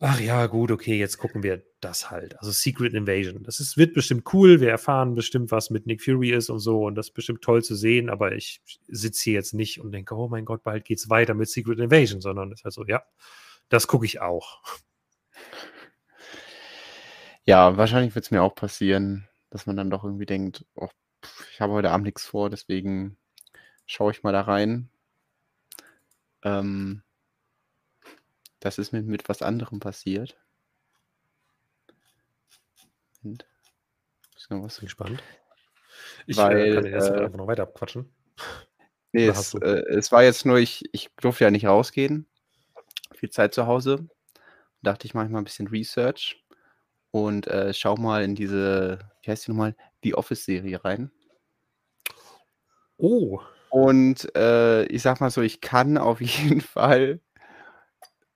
ach 0.00 0.20
ja, 0.20 0.46
gut, 0.46 0.70
okay, 0.70 0.98
jetzt 0.98 1.18
gucken 1.18 1.42
wir 1.42 1.62
das 1.80 2.10
halt. 2.10 2.38
Also 2.38 2.50
Secret 2.52 2.94
Invasion. 2.94 3.42
Das 3.42 3.60
ist, 3.60 3.76
wird 3.76 3.94
bestimmt 3.94 4.32
cool. 4.32 4.60
Wir 4.60 4.70
erfahren 4.70 5.14
bestimmt, 5.14 5.50
was 5.50 5.70
mit 5.70 5.86
Nick 5.86 6.02
Fury 6.02 6.30
ist 6.32 6.50
und 6.50 6.60
so. 6.60 6.84
Und 6.84 6.94
das 6.96 7.08
ist 7.08 7.14
bestimmt 7.14 7.42
toll 7.42 7.62
zu 7.62 7.74
sehen. 7.74 8.10
Aber 8.10 8.32
ich 8.32 8.60
sitze 8.88 9.24
hier 9.24 9.34
jetzt 9.34 9.54
nicht 9.54 9.80
und 9.80 9.92
denke, 9.92 10.14
oh 10.16 10.28
mein 10.28 10.44
Gott, 10.44 10.62
bald 10.62 10.84
geht's 10.84 11.10
weiter 11.10 11.34
mit 11.34 11.48
Secret 11.48 11.78
Invasion, 11.78 12.20
sondern 12.20 12.52
es 12.52 12.60
ist 12.60 12.64
halt 12.64 12.74
so, 12.74 12.84
ja, 12.84 13.02
das 13.68 13.86
gucke 13.86 14.06
ich 14.06 14.20
auch. 14.20 14.62
Ja, 17.44 17.76
wahrscheinlich 17.76 18.14
wird 18.14 18.24
es 18.24 18.30
mir 18.32 18.42
auch 18.42 18.56
passieren, 18.56 19.28
dass 19.50 19.66
man 19.66 19.76
dann 19.76 19.88
doch 19.88 20.02
irgendwie 20.02 20.26
denkt, 20.26 20.66
oh, 20.74 20.88
ich 21.52 21.60
habe 21.60 21.72
heute 21.72 21.90
Abend 21.90 22.06
nichts 22.06 22.26
vor, 22.26 22.50
deswegen 22.50 23.16
schaue 23.86 24.10
ich 24.10 24.24
mal 24.24 24.32
da 24.32 24.42
rein. 24.42 24.90
Ähm, 26.42 27.02
das 28.66 28.78
ist 28.78 28.92
mir 28.92 29.00
mit 29.02 29.28
was 29.28 29.42
anderem 29.42 29.78
passiert. 29.78 30.36
Und, 33.22 33.46
was 34.48 34.80
gespannt. 34.80 35.22
Ich 36.26 36.36
äh, 36.36 36.42
Weil, 36.42 36.74
kann 36.74 36.86
jetzt 36.86 37.10
äh, 37.10 37.24
einfach 37.24 37.38
noch 37.38 37.46
weiter 37.46 37.62
abquatschen. 37.62 38.12
Nee, 39.12 39.28
es, 39.28 39.54
äh, 39.54 39.84
es, 39.88 40.10
war 40.10 40.24
jetzt 40.24 40.44
nur, 40.44 40.58
ich, 40.58 40.84
ich 40.92 41.10
durfte 41.20 41.44
ja 41.44 41.50
nicht 41.52 41.66
rausgehen. 41.66 42.26
Viel 43.14 43.30
Zeit 43.30 43.54
zu 43.54 43.68
Hause. 43.68 44.08
Dachte 44.82 45.06
ich 45.06 45.14
mache 45.14 45.28
mal 45.28 45.38
ein 45.38 45.44
bisschen 45.44 45.68
Research 45.68 46.44
und 47.12 47.46
äh, 47.46 47.72
schau 47.72 47.96
mal 47.96 48.24
in 48.24 48.34
diese, 48.34 48.98
wie 49.22 49.30
heißt 49.30 49.46
die 49.46 49.52
nochmal, 49.52 49.76
die 50.02 50.16
Office-Serie 50.16 50.84
rein. 50.84 51.12
Oh. 52.96 53.40
Und 53.70 54.34
äh, 54.36 54.84
ich 54.86 55.02
sag 55.02 55.20
mal 55.20 55.30
so, 55.30 55.40
ich 55.40 55.60
kann 55.60 55.98
auf 55.98 56.20
jeden 56.20 56.60
Fall 56.60 57.20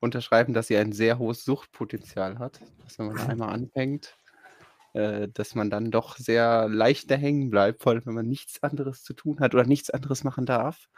unterschreiben, 0.00 0.54
dass 0.54 0.66
sie 0.66 0.76
ein 0.76 0.92
sehr 0.92 1.18
hohes 1.18 1.44
Suchtpotenzial 1.44 2.38
hat. 2.38 2.60
Dass 2.82 2.98
wenn 2.98 3.06
man 3.06 3.16
da 3.16 3.26
einmal 3.26 3.50
anfängt, 3.54 4.16
äh, 4.94 5.28
dass 5.28 5.54
man 5.54 5.70
dann 5.70 5.90
doch 5.90 6.16
sehr 6.16 6.68
leicht 6.68 7.10
da 7.10 7.14
hängen 7.14 7.50
bleibt, 7.50 7.82
vor 7.82 7.92
allem 7.92 8.06
wenn 8.06 8.14
man 8.14 8.28
nichts 8.28 8.62
anderes 8.62 9.02
zu 9.02 9.14
tun 9.14 9.40
hat 9.40 9.54
oder 9.54 9.64
nichts 9.64 9.90
anderes 9.90 10.24
machen 10.24 10.46
darf. 10.46 10.88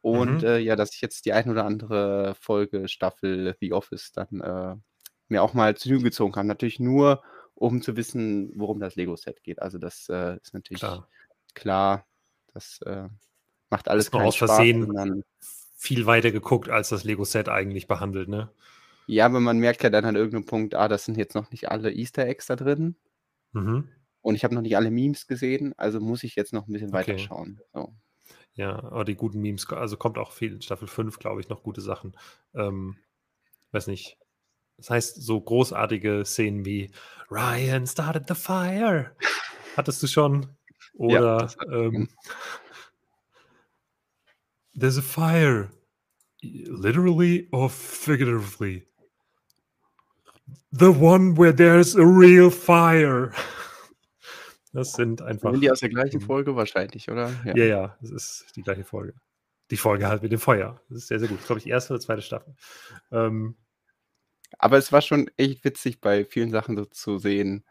Und 0.00 0.42
mhm. 0.42 0.48
äh, 0.48 0.58
ja, 0.58 0.76
dass 0.76 0.94
ich 0.94 1.00
jetzt 1.00 1.26
die 1.26 1.32
ein 1.32 1.50
oder 1.50 1.64
andere 1.64 2.36
Folge, 2.40 2.88
Staffel 2.88 3.56
The 3.60 3.72
Office 3.72 4.12
dann 4.12 4.40
äh, 4.40 4.76
mir 5.28 5.42
auch 5.42 5.54
mal 5.54 5.76
zu 5.76 6.00
gezogen 6.00 6.36
habe. 6.36 6.46
Natürlich 6.46 6.78
nur, 6.78 7.22
um 7.54 7.82
zu 7.82 7.96
wissen, 7.96 8.52
worum 8.54 8.78
das 8.78 8.94
Lego-Set 8.94 9.42
geht. 9.42 9.60
Also 9.60 9.78
das 9.78 10.08
äh, 10.08 10.36
ist 10.36 10.54
natürlich 10.54 10.80
klar. 10.80 11.08
klar 11.54 12.06
das 12.56 12.80
äh, 12.86 13.08
macht 13.68 13.88
alles 13.88 14.10
keinen 14.10 14.26
aus 14.26 14.36
Spaß. 14.36 14.56
Versehen 14.56 15.22
viel 15.76 16.06
weiter 16.06 16.32
geguckt, 16.32 16.68
als 16.68 16.88
das 16.88 17.04
Lego-Set 17.04 17.48
eigentlich 17.48 17.86
behandelt, 17.86 18.28
ne? 18.28 18.50
Ja, 19.06 19.26
aber 19.26 19.38
man 19.38 19.58
merkt 19.58 19.84
ja 19.84 19.90
dann 19.90 20.04
an 20.04 20.16
irgendeinem 20.16 20.46
Punkt, 20.46 20.74
ah, 20.74 20.88
das 20.88 21.04
sind 21.04 21.16
jetzt 21.16 21.34
noch 21.34 21.50
nicht 21.52 21.70
alle 21.70 21.92
Easter 21.92 22.26
Eggs 22.26 22.46
da 22.46 22.56
drin. 22.56 22.96
Mhm. 23.52 23.88
Und 24.20 24.34
ich 24.34 24.42
habe 24.42 24.54
noch 24.54 24.62
nicht 24.62 24.76
alle 24.76 24.90
Memes 24.90 25.28
gesehen, 25.28 25.74
also 25.76 26.00
muss 26.00 26.24
ich 26.24 26.34
jetzt 26.34 26.52
noch 26.52 26.66
ein 26.66 26.72
bisschen 26.72 26.88
okay. 26.88 27.12
weiter 27.12 27.18
schauen. 27.18 27.60
So. 27.72 27.94
Ja, 28.54 28.82
aber 28.82 29.04
die 29.04 29.14
guten 29.14 29.40
Memes, 29.40 29.70
also 29.70 29.96
kommt 29.96 30.18
auch 30.18 30.32
viel 30.32 30.54
in 30.54 30.62
Staffel 30.62 30.88
5, 30.88 31.18
glaube 31.18 31.40
ich, 31.40 31.48
noch 31.48 31.62
gute 31.62 31.82
Sachen. 31.82 32.16
Ähm, 32.54 32.96
weiß 33.70 33.86
nicht. 33.86 34.18
Das 34.78 34.90
heißt, 34.90 35.22
so 35.22 35.40
großartige 35.40 36.24
Szenen 36.24 36.64
wie 36.64 36.90
Ryan 37.30 37.86
started 37.86 38.24
the 38.28 38.34
fire. 38.34 39.14
Hattest 39.76 40.02
du 40.02 40.06
schon? 40.06 40.56
Oder 40.94 41.48
ja, 41.48 41.72
ähm, 41.72 42.08
There's 44.76 44.98
a 44.98 45.02
fire. 45.02 45.70
Literally 46.42 47.48
or 47.52 47.70
figuratively? 47.70 48.84
The 50.72 50.92
one 50.92 51.34
where 51.34 51.52
there's 51.52 51.96
a 51.96 52.06
real 52.06 52.50
fire. 52.50 53.32
Das 54.72 54.92
sind 54.92 55.22
einfach. 55.22 55.52
Sind 55.52 55.62
die 55.62 55.70
aus 55.70 55.80
der 55.80 55.88
gleichen 55.88 56.20
Folge 56.20 56.54
wahrscheinlich, 56.54 57.10
oder? 57.10 57.30
Ja, 57.46 57.56
ja, 57.56 57.64
ja 57.64 57.96
das 58.02 58.10
ist 58.10 58.56
die 58.56 58.62
gleiche 58.62 58.84
Folge. 58.84 59.14
Die 59.70 59.78
Folge 59.78 60.06
halt 60.06 60.22
mit 60.22 60.32
dem 60.32 60.38
Feuer. 60.38 60.82
Das 60.90 60.98
ist 60.98 61.08
sehr, 61.08 61.18
sehr 61.18 61.28
gut. 61.28 61.42
Glaube 61.46 61.60
ich, 61.60 61.66
erste 61.66 61.94
oder 61.94 62.00
zweite 62.02 62.20
Staffel. 62.20 62.54
Ähm, 63.10 63.56
Aber 64.58 64.78
es 64.78 64.92
war 64.92 65.02
schon 65.02 65.30
echt 65.36 65.64
witzig, 65.64 66.00
bei 66.00 66.24
vielen 66.24 66.50
Sachen 66.50 66.76
so 66.76 66.84
zu 66.84 67.18
sehen, 67.18 67.64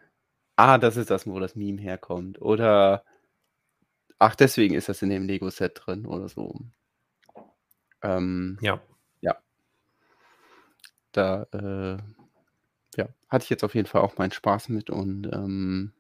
ah, 0.56 0.78
das 0.78 0.98
ist 0.98 1.10
das, 1.12 1.28
wo 1.28 1.40
das 1.40 1.56
Meme 1.56 1.82
herkommt. 1.82 2.42
Oder 2.42 3.04
ach, 4.20 4.36
deswegen 4.36 4.76
ist 4.76 4.90
das 4.90 5.02
in 5.02 5.10
dem 5.10 5.26
Lego-Set 5.28 5.82
drin 5.86 6.06
oder 6.06 6.28
so. 6.30 6.60
Ähm, 8.06 8.58
ja. 8.62 8.82
Ja. 9.22 9.36
Da 11.12 11.44
äh, 11.54 11.98
ja, 12.98 13.08
hatte 13.30 13.44
ich 13.44 13.50
jetzt 13.50 13.64
auf 13.64 13.76
jeden 13.76 13.88
Fall 13.88 14.02
auch 14.02 14.18
meinen 14.18 14.32
Spaß 14.32 14.70
mit 14.70 14.90
und 14.90 15.30
ähm, 15.34 15.94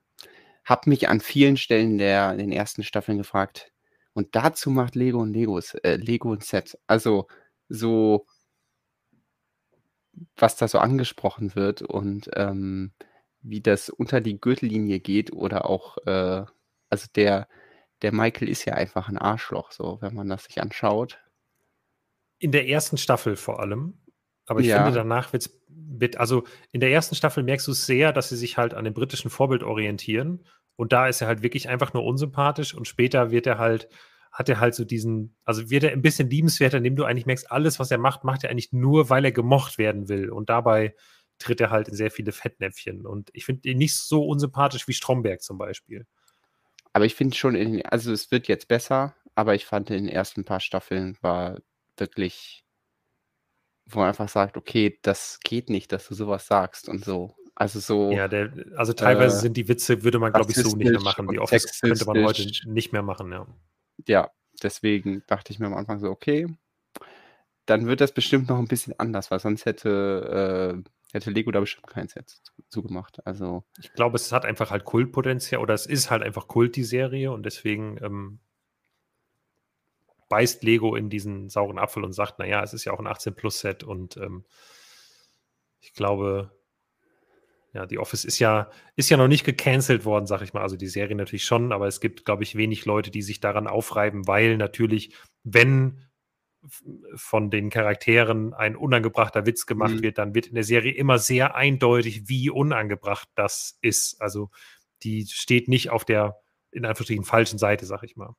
habe 0.66 0.90
mich 0.90 1.10
an 1.10 1.20
vielen 1.22 1.58
Stellen 1.58 1.98
der 1.98 2.32
in 2.34 2.40
den 2.40 2.52
ersten 2.52 2.84
Staffeln 2.84 3.18
gefragt. 3.18 3.72
Und 4.14 4.36
dazu 4.36 4.70
macht 4.72 4.96
Lego 4.96 5.24
ein 5.24 5.34
Legos, 5.34 5.76
äh, 5.76 5.98
Lego 5.98 6.34
ein 6.34 6.42
Set. 6.42 6.78
Also 6.88 7.28
so, 7.70 8.28
was 10.38 10.56
da 10.58 10.68
so 10.68 10.80
angesprochen 10.80 11.56
wird 11.56 11.82
und 11.82 12.30
ähm, 12.36 12.92
wie 13.42 13.62
das 13.62 13.90
unter 13.90 14.22
die 14.22 14.40
Gürtellinie 14.40 15.00
geht 15.00 15.34
oder 15.34 15.70
auch, 15.70 15.98
äh, 16.06 16.46
also 16.90 17.08
der, 17.16 17.48
der 18.02 18.14
Michael 18.14 18.50
ist 18.50 18.66
ja 18.66 18.74
einfach 18.76 19.10
ein 19.10 19.18
Arschloch, 19.18 19.72
so, 19.72 19.98
wenn 20.02 20.16
man 20.16 20.30
das 20.30 20.46
sich 20.46 20.62
anschaut. 20.62 21.20
In 22.40 22.52
der 22.52 22.68
ersten 22.68 22.98
Staffel 22.98 23.36
vor 23.36 23.60
allem. 23.60 24.00
Aber 24.46 24.60
ich 24.60 24.68
ja. 24.68 24.84
finde, 24.84 24.98
danach 24.98 25.34
wird's, 25.34 25.60
wird, 25.68 26.18
also 26.18 26.44
in 26.72 26.80
der 26.80 26.92
ersten 26.92 27.16
Staffel 27.16 27.44
merkst 27.44 27.68
du 27.68 27.72
es 27.72 27.86
sehr, 27.86 28.14
dass 28.14 28.30
sie 28.30 28.38
sich 28.38 28.58
halt 28.58 28.74
an 28.74 28.86
dem 28.86 28.94
britischen 28.94 29.30
Vorbild 29.30 29.64
orientieren. 29.64 30.46
Und 30.76 30.94
da 30.94 31.08
ist 31.08 31.22
er 31.22 31.28
halt 31.28 31.42
wirklich 31.42 31.70
einfach 31.70 31.94
nur 31.94 32.04
unsympathisch 32.04 32.74
und 32.74 32.88
später 32.88 33.32
wird 33.32 33.48
er 33.48 33.58
halt, 33.58 33.88
hat 34.32 34.50
er 34.50 34.60
halt 34.60 34.76
so 34.76 34.84
diesen, 34.84 35.38
also 35.46 35.70
wird 35.70 35.84
er 35.86 35.92
ein 35.92 36.02
bisschen 36.02 36.30
liebenswerter, 36.30 36.78
indem 36.78 36.98
du 36.98 37.06
eigentlich 37.06 37.26
merkst, 37.26 37.50
alles, 37.50 37.80
was 37.80 37.92
er 37.92 37.98
macht, 37.98 38.24
macht 38.24 38.44
er 38.44 38.50
eigentlich 38.50 38.74
nur, 38.74 39.10
weil 39.10 39.24
er 39.24 39.32
gemocht 39.32 39.78
werden 39.78 40.10
will. 40.10 40.30
Und 40.30 40.50
dabei 40.50 40.94
tritt 41.40 41.62
er 41.62 41.70
halt 41.70 41.88
in 41.88 41.96
sehr 41.96 42.12
viele 42.12 42.32
Fettnäpfchen. 42.32 43.06
Und 43.06 43.30
ich 43.34 43.46
finde 43.46 43.70
ihn 43.70 43.78
nicht 43.78 43.98
so 43.98 44.26
unsympathisch 44.26 44.88
wie 44.88 44.94
Stromberg 44.94 45.42
zum 45.42 45.58
Beispiel. 45.58 46.06
Aber 46.94 47.06
ich 47.06 47.16
finde 47.16 47.36
schon, 47.36 47.56
in, 47.56 47.86
also 47.86 48.12
es 48.12 48.32
wird 48.32 48.48
jetzt 48.48 48.68
besser, 48.68 49.16
aber 49.34 49.56
ich 49.56 49.66
fand 49.66 49.90
in 49.90 50.06
den 50.06 50.10
ersten 50.10 50.46
paar 50.46 50.60
Staffeln 50.60 51.18
war 51.22 51.60
wirklich, 51.98 52.66
wo 53.86 54.00
man 54.00 54.10
einfach 54.10 54.30
sagt, 54.30 54.58
okay, 54.58 55.00
das 55.02 55.40
geht 55.44 55.70
nicht, 55.70 55.92
dass 55.92 56.08
du 56.08 56.16
sowas 56.16 56.48
sagst 56.48 56.90
und 56.90 57.04
so. 57.04 57.36
Also 57.56 57.80
so. 57.80 58.12
Ja, 58.12 58.28
der, 58.28 58.52
also 58.76 58.94
teilweise 58.94 59.38
äh, 59.38 59.40
sind 59.40 59.56
die 59.56 59.68
Witze, 59.68 60.04
würde 60.04 60.20
man, 60.20 60.34
glaube 60.34 60.52
ich, 60.52 60.58
so 60.58 60.76
nicht 60.76 60.92
mehr 60.92 61.02
machen. 61.02 61.28
Die 61.30 61.40
Office 61.40 61.80
könnte 61.80 62.06
man 62.06 62.24
heute 62.24 62.46
nicht 62.70 62.92
mehr 62.92 63.04
machen, 63.04 63.32
ja. 63.32 63.48
Ja, 64.08 64.32
deswegen 64.62 65.24
dachte 65.28 65.54
ich 65.54 65.60
mir 65.60 65.68
am 65.68 65.74
Anfang 65.74 66.00
so, 66.00 66.10
okay, 66.10 66.48
dann 67.66 67.88
wird 67.88 68.02
das 68.02 68.12
bestimmt 68.12 68.50
noch 68.50 68.60
ein 68.60 68.68
bisschen 68.68 68.94
anders, 69.00 69.32
weil 69.32 69.40
sonst 69.40 69.66
hätte, 69.66 70.84
äh, 70.84 71.14
hätte 71.14 71.32
Lego 71.32 71.52
da 71.52 71.62
bestimmt 71.62 71.88
kein 71.88 72.10
Set 72.10 72.42
zugemacht. 72.68 73.26
Also. 73.26 73.64
Ich 73.80 73.94
glaube, 73.94 74.18
es 74.18 74.32
hat 74.32 74.46
einfach 74.46 74.70
halt 74.70 74.84
Kultpotenzial 74.84 75.62
oder 75.62 75.74
es 75.74 75.86
ist 75.86 76.12
halt 76.12 76.24
einfach 76.24 76.48
Kult, 76.48 76.76
die 76.76 76.84
Serie, 76.84 77.32
und 77.32 77.44
deswegen 77.44 77.98
ähm, 78.04 78.40
beißt 80.30 80.64
Lego 80.64 80.96
in 80.96 81.10
diesen 81.10 81.50
sauren 81.50 81.78
Apfel 81.78 82.04
und 82.04 82.14
sagt, 82.14 82.40
naja, 82.40 82.64
es 82.64 82.74
ist 82.74 82.86
ja 82.86 82.94
auch 82.94 83.00
ein 83.00 83.08
18-Plus-Set 83.08 83.84
und 83.84 84.18
ähm, 84.18 84.46
ich 85.80 85.94
glaube, 85.94 86.52
ja, 87.74 87.88
The 87.88 88.00
Office 88.00 88.24
ist 88.24 88.40
ja, 88.40 88.70
ist 88.96 89.10
ja 89.10 89.18
noch 89.18 89.28
nicht 89.28 89.44
gecancelt 89.44 90.06
worden, 90.06 90.28
sag 90.28 90.42
ich 90.42 90.54
mal. 90.54 90.62
Also 90.62 90.78
die 90.78 90.88
Serie 90.88 91.16
natürlich 91.16 91.44
schon, 91.44 91.74
aber 91.74 91.88
es 91.88 92.00
gibt, 92.00 92.24
glaube 92.26 92.44
ich, 92.44 92.56
wenig 92.56 92.86
Leute, 92.86 93.12
die 93.12 93.22
sich 93.22 93.42
daran 93.42 93.68
aufreiben, 93.68 94.28
weil 94.28 94.58
natürlich, 94.58 95.14
wenn 95.44 96.02
von 97.16 97.52
den 97.52 97.70
Charakteren 97.70 98.54
ein 98.54 98.76
unangebrachter 98.76 99.46
Witz 99.46 99.66
gemacht 99.66 99.96
mhm. 99.96 100.02
wird, 100.04 100.18
dann 100.18 100.34
wird 100.34 100.48
in 100.48 100.56
der 100.56 100.64
Serie 100.64 100.94
immer 100.94 101.20
sehr 101.20 101.56
eindeutig, 101.56 102.28
wie 102.28 102.50
unangebracht 102.50 103.28
das 103.36 103.78
ist. 103.82 104.22
Also 104.22 104.50
die 105.04 105.26
steht 105.28 105.68
nicht 105.68 105.90
auf 105.90 106.06
der, 106.06 106.40
in 106.72 106.86
Anführungsstrichen, 106.86 107.26
falschen 107.26 107.60
Seite, 107.60 107.86
sag 107.86 108.04
ich 108.04 108.16
mal. 108.16 108.36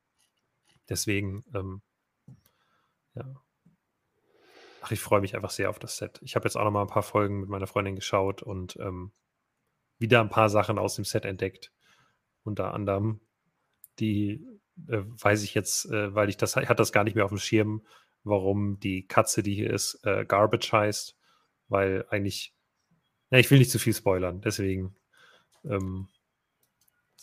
Deswegen, 0.89 1.43
ähm, 1.53 1.81
ja. 3.15 3.35
Ach, 4.81 4.91
ich 4.91 4.99
freue 4.99 5.21
mich 5.21 5.35
einfach 5.35 5.49
sehr 5.49 5.69
auf 5.69 5.79
das 5.79 5.97
Set. 5.97 6.19
Ich 6.21 6.35
habe 6.35 6.47
jetzt 6.47 6.55
auch 6.55 6.63
noch 6.63 6.71
mal 6.71 6.81
ein 6.81 6.87
paar 6.87 7.03
Folgen 7.03 7.41
mit 7.41 7.49
meiner 7.49 7.67
Freundin 7.67 7.95
geschaut 7.95 8.41
und 8.41 8.77
ähm, 8.77 9.11
wieder 9.99 10.21
ein 10.21 10.29
paar 10.29 10.49
Sachen 10.49 10.77
aus 10.77 10.95
dem 10.95 11.05
Set 11.05 11.25
entdeckt. 11.25 11.73
Unter 12.43 12.73
anderem 12.73 13.19
die, 13.99 14.45
äh, 14.87 15.01
weiß 15.03 15.43
ich 15.43 15.53
jetzt, 15.53 15.85
äh, 15.85 16.13
weil 16.13 16.29
ich 16.29 16.37
das, 16.37 16.55
ich 16.55 16.69
hatte 16.69 16.81
das 16.81 16.91
gar 16.91 17.03
nicht 17.03 17.15
mehr 17.15 17.25
auf 17.25 17.31
dem 17.31 17.39
Schirm, 17.39 17.85
warum 18.23 18.79
die 18.79 19.07
Katze, 19.07 19.43
die 19.43 19.55
hier 19.55 19.71
ist, 19.71 19.99
äh, 20.03 20.25
Garbage 20.25 20.71
heißt, 20.71 21.17
weil 21.67 22.05
eigentlich, 22.09 22.53
ja, 23.29 23.39
ich 23.39 23.49
will 23.49 23.59
nicht 23.59 23.71
zu 23.71 23.79
viel 23.79 23.93
spoilern, 23.93 24.41
deswegen. 24.41 24.95
Ähm, 25.63 26.07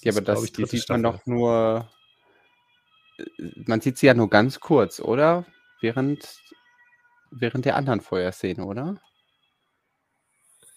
ja, 0.01 0.13
aber 0.13 0.23
das, 0.23 0.53
die 0.53 0.67
sieht 0.67 0.83
Staffel. 0.83 1.03
man 1.03 1.13
doch 1.13 1.27
nur, 1.27 1.91
man 3.67 3.81
sieht 3.81 3.99
sie 3.99 4.07
ja 4.07 4.15
nur 4.15 4.31
ganz 4.31 4.61
kurz, 4.61 5.01
oder? 5.01 5.45
Während, 5.81 6.41
während 7.31 7.65
der 7.65 7.77
anderen 7.77 8.01
Feuerszene, 8.01 8.65
oder? 8.65 9.01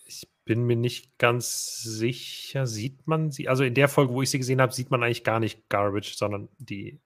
Ich 0.05 0.27
bin 0.45 0.63
mir 0.63 0.75
nicht 0.75 1.17
ganz 1.17 1.81
sicher. 1.81 2.67
Sieht 2.67 3.07
man 3.07 3.31
sie? 3.31 3.49
Also 3.49 3.63
in 3.63 3.73
der 3.73 3.87
Folge, 3.87 4.13
wo 4.13 4.21
ich 4.21 4.29
sie 4.29 4.37
gesehen 4.37 4.61
habe, 4.61 4.73
sieht 4.73 4.91
man 4.91 5.03
eigentlich 5.03 5.23
gar 5.23 5.39
nicht 5.39 5.69
Garbage, 5.69 6.15
sondern 6.15 6.49
die 6.57 6.99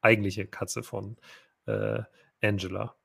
eigentliche 0.00 0.46
Katze 0.46 0.82
von 0.82 1.16
äh, 1.66 2.02
Angela. 2.40 2.96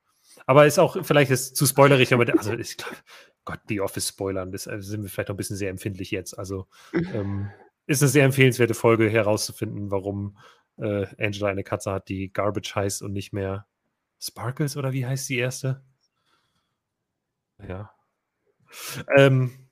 Aber 0.46 0.66
ist 0.66 0.78
auch, 0.78 1.04
vielleicht 1.04 1.30
ist 1.30 1.56
zu 1.56 1.66
spoilerig, 1.66 2.12
aber 2.12 2.26
also 2.36 2.52
ich 2.52 2.76
glaube, 2.76 2.96
Gott, 3.44 3.60
die 3.68 3.80
Office 3.80 4.08
spoilern, 4.08 4.52
das 4.52 4.68
also 4.68 4.90
sind 4.90 5.02
wir 5.02 5.08
vielleicht 5.08 5.28
noch 5.28 5.34
ein 5.34 5.38
bisschen 5.38 5.56
sehr 5.56 5.70
empfindlich 5.70 6.10
jetzt. 6.10 6.38
Also 6.38 6.66
ähm, 6.92 7.50
ist 7.86 8.02
eine 8.02 8.10
sehr 8.10 8.24
empfehlenswerte 8.24 8.74
Folge 8.74 9.08
herauszufinden, 9.08 9.90
warum 9.90 10.36
äh, 10.78 11.06
Angela 11.18 11.48
eine 11.48 11.64
Katze 11.64 11.92
hat, 11.92 12.08
die 12.08 12.32
Garbage 12.32 12.74
heißt 12.74 13.02
und 13.02 13.12
nicht 13.12 13.32
mehr 13.32 13.66
Sparkles 14.20 14.76
oder 14.76 14.92
wie 14.92 15.06
heißt 15.06 15.28
die 15.28 15.38
erste? 15.38 15.82
Ja. 17.66 17.90
Ähm, 19.16 19.68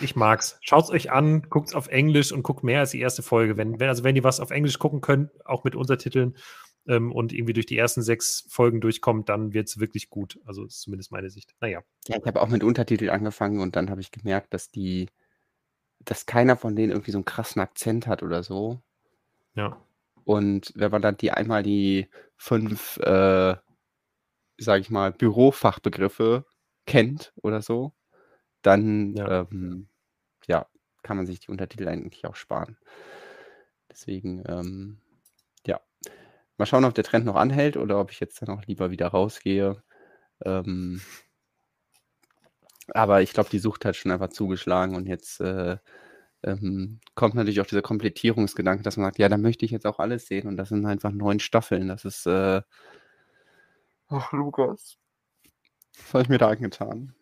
ich 0.00 0.16
mag's. 0.16 0.58
Schaut's 0.60 0.90
euch 0.90 1.10
an, 1.10 1.42
guckt's 1.42 1.74
auf 1.74 1.88
Englisch 1.88 2.32
und 2.32 2.42
guckt 2.42 2.62
mehr 2.62 2.80
als 2.80 2.90
die 2.90 3.00
erste 3.00 3.22
Folge. 3.22 3.56
Wenn, 3.56 3.80
wenn, 3.80 3.88
also 3.88 4.04
wenn 4.04 4.16
ihr 4.16 4.24
was 4.24 4.40
auf 4.40 4.50
Englisch 4.50 4.78
gucken 4.78 5.00
könnt, 5.00 5.30
auch 5.46 5.64
mit 5.64 5.74
Untertiteln, 5.74 6.36
ähm, 6.86 7.12
und 7.12 7.32
irgendwie 7.32 7.52
durch 7.52 7.66
die 7.66 7.78
ersten 7.78 8.02
sechs 8.02 8.44
Folgen 8.48 8.80
durchkommt, 8.80 9.28
dann 9.28 9.52
wird 9.52 9.68
es 9.68 9.78
wirklich 9.78 10.10
gut. 10.10 10.40
Also 10.44 10.64
ist 10.64 10.80
zumindest 10.80 11.12
meine 11.12 11.30
Sicht. 11.30 11.54
Naja. 11.60 11.82
Ja, 12.08 12.16
ich 12.18 12.26
habe 12.26 12.40
auch 12.40 12.48
mit 12.48 12.64
Untertitel 12.64 13.10
angefangen 13.10 13.60
und 13.60 13.76
dann 13.76 13.90
habe 13.90 14.00
ich 14.00 14.10
gemerkt, 14.10 14.52
dass 14.52 14.70
die, 14.70 15.08
dass 16.00 16.26
keiner 16.26 16.56
von 16.56 16.74
denen 16.74 16.90
irgendwie 16.90 17.12
so 17.12 17.18
einen 17.18 17.24
krassen 17.24 17.62
Akzent 17.62 18.06
hat 18.06 18.22
oder 18.22 18.42
so. 18.42 18.80
Ja. 19.54 19.80
Und 20.24 20.72
wenn 20.76 20.90
man 20.90 21.02
dann 21.02 21.16
die 21.16 21.32
einmal 21.32 21.62
die 21.62 22.08
fünf, 22.36 22.98
äh, 22.98 23.56
sage 24.58 24.80
ich 24.80 24.90
mal, 24.90 25.12
Bürofachbegriffe 25.12 26.44
kennt 26.86 27.32
oder 27.42 27.62
so, 27.62 27.94
dann 28.62 29.14
ja. 29.16 29.42
Ähm, 29.42 29.88
ja, 30.46 30.66
kann 31.02 31.16
man 31.16 31.26
sich 31.26 31.40
die 31.40 31.50
Untertitel 31.50 31.88
eigentlich 31.88 32.26
auch 32.26 32.36
sparen. 32.36 32.78
Deswegen, 33.90 34.42
ähm, 34.48 35.02
Mal 36.62 36.66
schauen, 36.66 36.84
ob 36.84 36.94
der 36.94 37.02
Trend 37.02 37.24
noch 37.26 37.34
anhält 37.34 37.76
oder 37.76 37.98
ob 37.98 38.12
ich 38.12 38.20
jetzt 38.20 38.40
dann 38.40 38.50
auch 38.50 38.64
lieber 38.66 38.90
wieder 38.92 39.08
rausgehe. 39.08 39.82
Ähm, 40.44 41.00
aber 42.94 43.22
ich 43.22 43.32
glaube, 43.32 43.50
die 43.50 43.58
Sucht 43.58 43.84
hat 43.84 43.96
schon 43.96 44.12
einfach 44.12 44.28
zugeschlagen 44.28 44.94
und 44.94 45.06
jetzt 45.08 45.40
äh, 45.40 45.78
ähm, 46.42 47.00
kommt 47.14 47.34
natürlich 47.34 47.60
auch 47.60 47.66
dieser 47.66 47.82
Komplettierungsgedanke, 47.82 48.82
dass 48.82 48.96
man 48.96 49.06
sagt, 49.06 49.18
ja, 49.18 49.28
da 49.28 49.38
möchte 49.38 49.64
ich 49.64 49.70
jetzt 49.70 49.86
auch 49.86 49.98
alles 49.98 50.26
sehen 50.26 50.48
und 50.48 50.56
das 50.56 50.70
sind 50.70 50.84
einfach 50.86 51.12
neun 51.12 51.40
Staffeln. 51.40 51.88
Das 51.88 52.04
ist, 52.04 52.26
äh, 52.26 52.62
ach, 54.08 54.32
Lukas, 54.32 54.98
was 55.96 56.14
habe 56.14 56.22
ich 56.22 56.28
mir 56.28 56.38
da 56.38 56.48
angetan? 56.48 57.14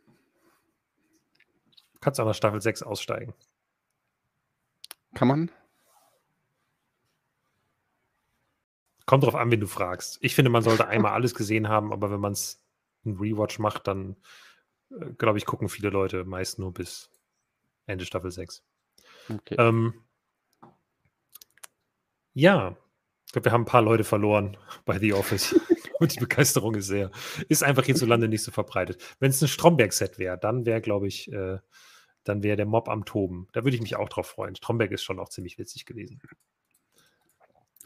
Kannst 2.01 2.19
du 2.19 2.25
nach 2.25 2.35
Staffel 2.35 2.61
6 2.63 2.83
aussteigen. 2.83 3.35
Kann 5.15 5.29
man? 5.29 5.51
Kommt 9.05 9.25
drauf 9.25 9.35
an, 9.35 9.51
wen 9.51 9.61
du 9.61 9.67
fragst. 9.67 10.19
Ich 10.23 10.35
finde, 10.35 10.51
man 10.51 10.63
sollte 10.63 10.87
einmal 10.87 11.13
alles 11.13 11.35
gesehen 11.35 11.69
haben, 11.69 11.93
aber 11.93 12.11
wenn 12.11 12.21
man 12.21 12.33
es 12.33 12.63
ein 13.05 13.17
Rewatch 13.17 13.59
macht, 13.59 13.87
dann 13.87 14.17
äh, 14.91 15.13
glaube 15.19 15.39
ich, 15.39 15.47
gucken 15.47 15.69
viele 15.69 15.91
Leute 15.91 16.25
meist 16.25 16.59
nur 16.59 16.73
bis 16.73 17.11
Ende 17.87 18.07
Staffel 18.07 18.31
6. 18.31 18.63
Okay. 19.31 19.57
Ähm, 19.59 19.95
ja, 22.35 22.77
ich 23.27 23.33
glaube, 23.33 23.47
wir 23.47 23.53
haben 23.53 23.63
ein 23.63 23.67
paar 23.67 23.83
Leute 23.83 24.05
verloren 24.05 24.57
bei 24.85 24.99
The 24.99 25.15
Office. 25.15 25.55
Und 26.01 26.15
die 26.15 26.21
Begeisterung 26.21 26.75
ist 26.77 26.87
sehr, 26.87 27.11
ist 27.49 27.63
einfach 27.63 27.85
hierzulande 27.85 28.27
nicht 28.27 28.43
so 28.43 28.51
verbreitet. 28.51 29.03
Wenn 29.21 29.31
es 29.31 29.43
ein 29.43 29.49
Stromberg-Set 29.49 30.19
wäre, 30.19 30.39
dann 30.39 30.65
wäre, 30.65 30.81
glaube 30.81 31.07
ich, 31.07 31.31
äh, 31.31 31.59
dann 32.25 32.43
wäre 32.43 32.57
der 32.57 32.67
Mob 32.67 32.89
am 32.89 33.05
Toben. 33.05 33.49
Da 33.53 33.65
würde 33.65 33.77
ich 33.77 33.83
mich 33.83 33.97
auch 33.97 34.09
drauf 34.09 34.27
freuen. 34.27 34.57
Stromberg 34.57 34.91
ist 34.93 35.05
schon 35.05 35.19
auch 35.19 35.29
ziemlich 35.29 35.59
witzig 35.59 35.85
gewesen. 35.85 36.21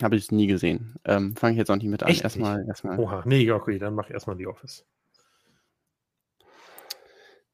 Habe 0.03 0.17
ich 0.17 0.31
nie 0.31 0.47
gesehen. 0.47 0.95
Ähm, 1.05 1.37
Fange 1.37 1.53
ich 1.53 1.59
jetzt 1.59 1.71
auch 1.71 1.77
nicht 1.77 1.87
mit 1.87 2.03
an. 2.03 2.09
Echt 2.09 2.23
erstmal, 2.23 2.65
erstmal. 2.67 2.99
Oha, 2.99 3.23
nee, 3.27 3.51
okay, 3.51 3.79
dann 3.79 3.95
mach 3.95 4.11
erstmal 4.11 4.37
die 4.37 4.47
Office. 4.47 4.87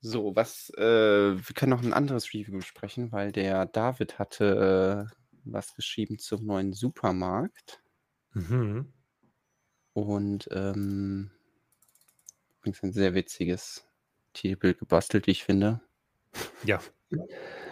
So, 0.00 0.34
was, 0.34 0.70
äh, 0.76 0.82
wir 1.36 1.54
können 1.54 1.70
noch 1.70 1.82
ein 1.82 1.92
anderes 1.92 2.32
Review 2.32 2.56
besprechen, 2.56 3.12
weil 3.12 3.32
der 3.32 3.66
David 3.66 4.18
hatte 4.18 5.08
äh, 5.10 5.14
was 5.44 5.74
geschrieben 5.74 6.18
zum 6.18 6.46
neuen 6.46 6.72
Supermarkt. 6.72 7.82
Mhm. 8.32 8.92
Und 9.92 10.48
ähm, 10.52 11.30
übrigens 12.58 12.82
ein 12.82 12.92
sehr 12.92 13.14
witziges 13.14 13.86
Titelbild 14.32 14.78
gebastelt, 14.78 15.26
wie 15.26 15.32
ich 15.32 15.44
finde. 15.44 15.80
Ja, 16.64 16.80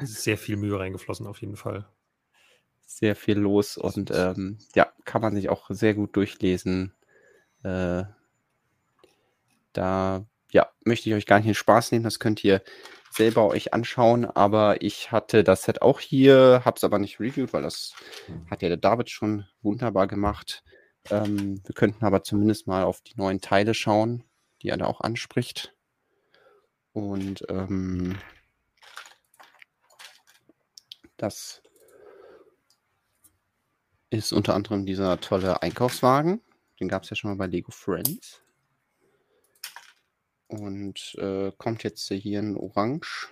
sehr 0.03 0.37
viel 0.37 0.57
Mühe 0.57 0.79
reingeflossen 0.79 1.27
auf 1.27 1.41
jeden 1.41 1.57
Fall 1.57 1.89
sehr 2.89 3.15
viel 3.15 3.39
los 3.39 3.77
und 3.77 4.11
ähm, 4.15 4.59
ja, 4.75 4.91
kann 5.05 5.21
man 5.21 5.35
sich 5.35 5.51
auch 5.51 5.67
sehr 5.69 5.95
gut 5.95 6.17
durchlesen. 6.17 6.95
Äh, 7.63 8.05
da 9.75 10.27
ja, 10.53 10.69
möchte 10.85 11.09
ich 11.09 11.15
euch 11.15 11.27
gar 11.27 11.39
nicht 11.39 11.49
in 11.49 11.55
Spaß 11.55 11.93
nehmen, 11.93 12.05
das 12.05 12.19
könnt 12.19 12.43
ihr 12.45 12.63
selber 13.11 13.49
euch 13.49 13.75
anschauen, 13.75 14.25
aber 14.25 14.83
ich 14.83 15.13
hatte 15.13 15.45
das 15.45 15.65
Set 15.65 15.83
auch 15.83 16.01
hier, 16.01 16.63
habe 16.65 16.77
es 16.77 16.85
aber 16.85 16.99
nicht 16.99 17.21
reviewed, 17.21 17.53
weil 17.53 17.63
das 17.63 17.95
hat 18.51 18.63
ja 18.63 18.69
der 18.69 18.77
David 18.77 19.11
schon 19.11 19.47
wunderbar 19.63 20.07
gemacht. 20.07 20.63
Ähm, 21.11 21.61
wir 21.65 21.75
könnten 21.75 22.05
aber 22.05 22.23
zumindest 22.23 22.67
mal 22.67 22.85
auf 22.85 23.01
die 23.01 23.17
neuen 23.17 23.41
Teile 23.41 23.75
schauen, 23.75 24.25
die 24.63 24.69
er 24.69 24.77
da 24.77 24.87
auch 24.87 25.01
anspricht. 25.01 25.75
Und 26.93 27.45
ähm, 27.49 28.19
das 31.17 31.63
ist 34.11 34.33
unter 34.33 34.55
anderem 34.55 34.87
dieser 34.87 35.21
tolle 35.21 35.63
Einkaufswagen. 35.63 36.41
Den 36.81 36.89
gab 36.89 37.03
es 37.03 37.11
ja 37.11 37.17
schon 37.17 37.31
mal 37.31 37.37
bei 37.37 37.47
Lego 37.47 37.71
Friends. 37.71 38.43
Und 40.49 41.15
äh, 41.19 41.53
kommt 41.59 41.83
jetzt 41.85 42.09
hier 42.09 42.41
in 42.41 42.57
Orange 42.57 43.29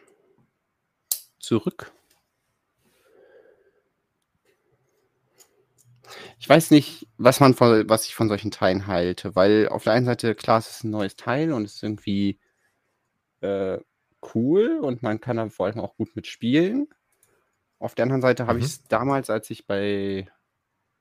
zurück. 1.39 1.93
Ich 6.39 6.49
weiß 6.49 6.71
nicht, 6.71 7.09
was 7.17 7.41
man 7.41 7.55
von, 7.55 7.89
was 7.89 8.07
ich 8.07 8.15
von 8.15 8.29
solchen 8.29 8.51
Teilen 8.51 8.87
halte, 8.87 9.35
weil 9.35 9.69
auf 9.69 9.85
der 9.85 9.95
einen 9.95 10.07
Seite, 10.07 10.35
klar, 10.35 10.59
es 10.59 10.71
ist 10.71 10.85
ein 10.85 10.91
neues 10.91 11.17
Teil 11.17 11.53
und 11.53 11.65
es 11.65 11.77
ist 11.77 11.83
irgendwie 11.83 12.39
äh, 13.41 13.79
cool 14.35 14.79
und 14.81 15.03
man 15.03 15.21
kann 15.21 15.37
da 15.37 15.49
vor 15.49 15.67
allem 15.67 15.81
auch 15.81 15.97
gut 15.97 16.15
mitspielen. 16.15 16.89
Auf 17.79 17.95
der 17.95 18.05
anderen 18.05 18.23
Seite 18.23 18.45
mhm. 18.45 18.49
habe 18.49 18.59
ich 18.59 18.67
es 18.67 18.85
damals, 18.85 19.31
als 19.31 19.51
ich 19.51 19.67
bei 19.67 20.29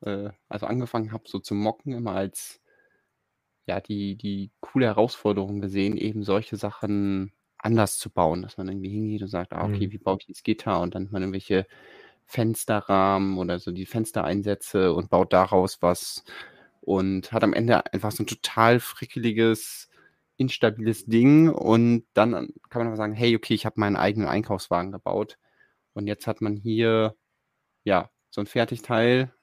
äh, 0.02 0.30
also 0.48 0.66
angefangen 0.66 1.12
habe, 1.12 1.24
so 1.28 1.40
zu 1.40 1.54
mocken, 1.54 1.94
immer 1.94 2.14
als 2.14 2.62
ja, 3.66 3.82
die, 3.82 4.16
die 4.16 4.52
coole 4.60 4.86
Herausforderung 4.86 5.62
gesehen, 5.62 5.98
eben 5.98 6.24
solche 6.24 6.58
Sachen 6.58 7.34
anders 7.58 7.98
zu 7.98 8.10
bauen, 8.12 8.44
dass 8.44 8.58
man 8.58 8.68
irgendwie 8.68 8.92
hingeht 8.92 9.24
und 9.24 9.28
sagt, 9.28 9.54
ah, 9.54 9.66
okay, 9.66 9.88
mhm. 9.88 9.92
wie 9.92 9.98
baue 9.98 10.18
ich 10.22 10.28
jetzt 10.28 10.44
Gitter 10.44 10.80
und 10.82 10.94
dann 10.94 11.06
hat 11.06 11.12
man 11.12 11.24
irgendwelche 11.24 11.66
Fensterrahmen 12.26 13.38
oder 13.38 13.60
so 13.60 13.72
die 13.72 13.86
Fenstereinsätze 13.86 14.94
und 14.94 15.10
baut 15.10 15.34
daraus 15.34 15.82
was 15.82 16.24
und 16.82 17.32
hat 17.32 17.44
am 17.44 17.54
Ende 17.54 17.92
einfach 17.92 18.12
so 18.12 18.24
ein 18.24 18.28
total 18.28 18.80
frickeliges, 18.80 19.90
instabiles 20.38 21.06
Ding 21.06 21.50
und 21.50 22.06
dann 22.14 22.34
kann 22.70 22.82
man 22.82 22.88
aber 22.88 22.98
sagen, 22.98 23.14
hey, 23.14 23.36
okay, 23.36 23.56
ich 23.56 23.66
habe 23.66 23.80
meinen 23.80 23.96
eigenen 23.96 24.28
Einkaufswagen 24.28 24.92
gebaut 24.92 25.38
und 25.94 26.08
jetzt 26.08 26.28
hat 26.28 26.42
man 26.42 26.56
hier 26.56 27.16
ja 27.84 28.12
so 28.30 28.42
ein 28.42 28.48
Fertigteil, 28.48 29.34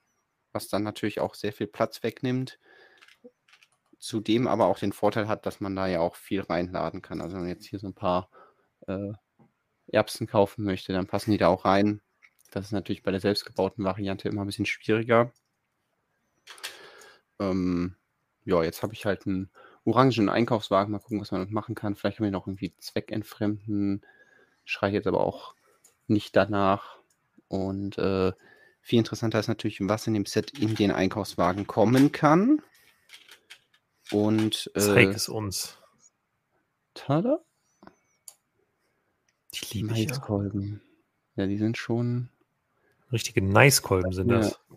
was 0.52 0.68
dann 0.68 0.82
natürlich 0.82 1.20
auch 1.20 1.34
sehr 1.34 1.52
viel 1.52 1.66
Platz 1.66 2.02
wegnimmt, 2.02 2.58
zudem 4.02 4.48
aber 4.48 4.66
auch 4.66 4.80
den 4.80 4.92
Vorteil 4.92 5.28
hat, 5.28 5.46
dass 5.46 5.60
man 5.60 5.76
da 5.76 5.86
ja 5.86 6.00
auch 6.00 6.16
viel 6.16 6.40
reinladen 6.40 7.02
kann. 7.02 7.20
Also 7.20 7.34
wenn 7.34 7.42
man 7.42 7.50
jetzt 7.50 7.66
hier 7.66 7.78
so 7.78 7.86
ein 7.86 7.94
paar 7.94 8.28
äh, 8.88 9.12
Erbsen 9.86 10.26
kaufen 10.26 10.64
möchte, 10.64 10.92
dann 10.92 11.06
passen 11.06 11.30
die 11.30 11.38
da 11.38 11.46
auch 11.46 11.64
rein. 11.64 12.00
Das 12.50 12.66
ist 12.66 12.72
natürlich 12.72 13.04
bei 13.04 13.12
der 13.12 13.20
selbstgebauten 13.20 13.84
Variante 13.84 14.28
immer 14.28 14.42
ein 14.42 14.48
bisschen 14.48 14.66
schwieriger. 14.66 15.32
Ähm, 17.38 17.94
ja, 18.44 18.64
jetzt 18.64 18.82
habe 18.82 18.92
ich 18.92 19.06
halt 19.06 19.24
einen 19.26 19.50
orangen 19.84 20.28
Einkaufswagen. 20.28 20.90
Mal 20.90 20.98
gucken, 20.98 21.20
was 21.20 21.30
man 21.30 21.42
damit 21.42 21.54
machen 21.54 21.76
kann. 21.76 21.94
Vielleicht 21.94 22.16
kann 22.16 22.26
man 22.26 22.32
noch 22.32 22.48
irgendwie 22.48 22.74
zweckentfremden. 22.78 24.02
Schreie 24.64 24.94
jetzt 24.94 25.06
aber 25.06 25.20
auch 25.20 25.54
nicht 26.08 26.34
danach. 26.34 26.98
Und 27.46 27.98
äh, 27.98 28.32
viel 28.80 28.98
interessanter 28.98 29.38
ist 29.38 29.46
natürlich, 29.46 29.78
was 29.80 30.08
in 30.08 30.14
dem 30.14 30.26
Set 30.26 30.58
in 30.58 30.74
den 30.74 30.90
Einkaufswagen 30.90 31.68
kommen 31.68 32.10
kann. 32.10 32.60
Und 34.12 34.70
äh, 34.74 34.80
zeig 34.80 35.08
es 35.08 35.28
uns. 35.28 35.78
Tada. 36.94 37.40
Die 39.54 39.78
liebe 39.78 39.92
ich 39.94 40.08
Maiskolben. 40.08 40.82
Ja. 41.36 41.42
ja, 41.42 41.48
die 41.48 41.58
sind 41.58 41.76
schon. 41.76 42.28
Richtige 43.10 43.42
Nice-Kolben 43.42 44.12
sind 44.12 44.28
das. 44.28 44.58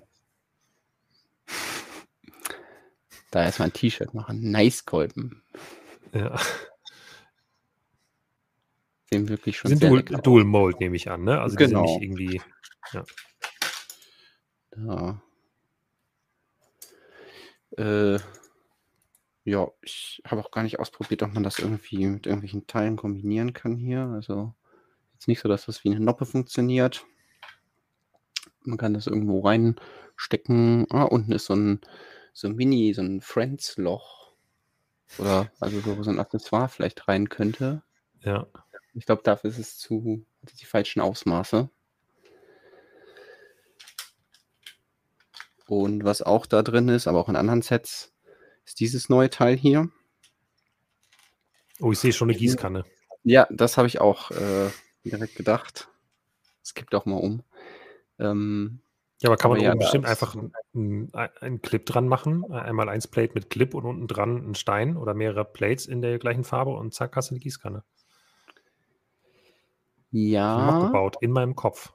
Da 3.31 3.43
erstmal 3.43 3.67
ein 3.67 3.73
T-Shirt 3.73 4.13
machen. 4.13 4.49
Nice-Kolben. 4.49 5.43
Ja. 6.13 6.39
Sehen 9.11 9.27
wirklich 9.27 9.57
schon 9.57 9.69
sind 9.69 9.79
sehr 9.79 9.89
Dual, 9.89 10.03
Dual 10.03 10.43
Mold, 10.45 10.79
nehme 10.79 10.95
ich 10.95 11.11
an, 11.11 11.25
ne? 11.25 11.41
Also 11.41 11.57
genau. 11.57 11.83
die 11.83 11.91
sind 11.91 11.99
nicht 11.99 12.03
irgendwie. 12.03 12.41
Ja. 12.93 13.05
Da. 14.71 15.21
Äh, 17.77 18.19
ja, 19.45 19.67
ich 19.81 20.21
habe 20.25 20.41
auch 20.43 20.49
gar 20.49 20.63
nicht 20.63 20.79
ausprobiert, 20.79 21.21
ob 21.21 21.33
man 21.33 21.43
das 21.43 21.59
irgendwie 21.59 22.07
mit 22.07 22.25
irgendwelchen 22.25 22.65
Teilen 22.65 22.95
kombinieren 22.95 23.53
kann 23.53 23.77
hier. 23.77 24.07
Also 24.07 24.55
jetzt 25.13 25.27
nicht 25.27 25.39
so, 25.39 25.47
dass 25.47 25.67
das 25.67 25.83
wie 25.83 25.91
eine 25.91 25.99
Noppe 25.99 26.25
funktioniert. 26.25 27.05
Man 28.61 28.79
kann 28.79 28.95
das 28.95 29.05
irgendwo 29.05 29.41
reinstecken. 29.41 30.87
Ah, 30.89 31.03
unten 31.03 31.31
ist 31.31 31.45
so 31.45 31.53
ein, 31.53 31.79
so 32.33 32.47
ein 32.47 32.55
Mini, 32.55 32.91
so 32.95 33.03
ein 33.03 33.21
Friends-Loch. 33.21 34.33
Oder 35.19 35.51
also 35.59 35.79
so, 35.79 35.95
wo 35.95 36.01
so 36.01 36.09
ein 36.09 36.19
Accessoire 36.19 36.67
vielleicht 36.67 37.07
rein 37.07 37.29
könnte. 37.29 37.83
Ja. 38.21 38.47
Ich 38.95 39.05
glaube, 39.05 39.21
dafür 39.23 39.51
ist 39.51 39.59
es 39.59 39.77
zu 39.77 40.25
die 40.59 40.65
falschen 40.65 41.01
Ausmaße. 41.01 41.69
Und 45.67 46.03
was 46.03 46.23
auch 46.23 46.47
da 46.47 46.63
drin 46.63 46.89
ist, 46.89 47.07
aber 47.07 47.19
auch 47.19 47.29
in 47.29 47.35
anderen 47.35 47.61
Sets, 47.61 48.14
ist 48.65 48.79
dieses 48.79 49.09
neue 49.09 49.29
Teil 49.29 49.55
hier. 49.55 49.89
Oh, 51.79 51.91
ich 51.91 51.99
sehe 51.99 52.13
schon 52.13 52.29
eine 52.29 52.37
Gießkanne. 52.37 52.85
Ja, 53.23 53.47
das 53.49 53.77
habe 53.77 53.87
ich 53.87 53.99
auch 53.99 54.31
äh, 54.31 54.69
direkt 55.03 55.35
gedacht. 55.35 55.89
Es 56.63 56.73
gibt 56.73 56.95
auch 56.95 57.05
mal 57.05 57.17
um. 57.17 57.43
Ähm, 58.19 58.79
ja, 59.21 59.29
aber 59.29 59.37
kann 59.37 59.51
man 59.51 59.59
aber 59.59 59.67
ja, 59.67 59.75
bestimmt 59.75 60.05
einfach 60.05 60.35
einen, 60.35 61.13
einen 61.13 61.61
Clip 61.61 61.85
dran 61.85 62.07
machen. 62.07 62.51
Einmal 62.51 62.89
eins 62.89 63.07
Plate 63.07 63.33
mit 63.33 63.49
Clip 63.49 63.73
und 63.73 63.85
unten 63.85 64.07
dran 64.07 64.49
ein 64.49 64.55
Stein 64.55 64.97
oder 64.97 65.13
mehrere 65.13 65.45
Plates 65.45 65.85
in 65.85 66.01
der 66.01 66.19
gleichen 66.19 66.43
Farbe 66.43 66.71
und 66.71 66.93
zack, 66.93 67.15
hast 67.15 67.29
du 67.29 67.35
eine 67.35 67.39
Gießkanne. 67.39 67.83
Ja. 70.11 70.85
gebaut 70.85 71.17
in 71.21 71.31
meinem 71.31 71.55
Kopf. 71.55 71.93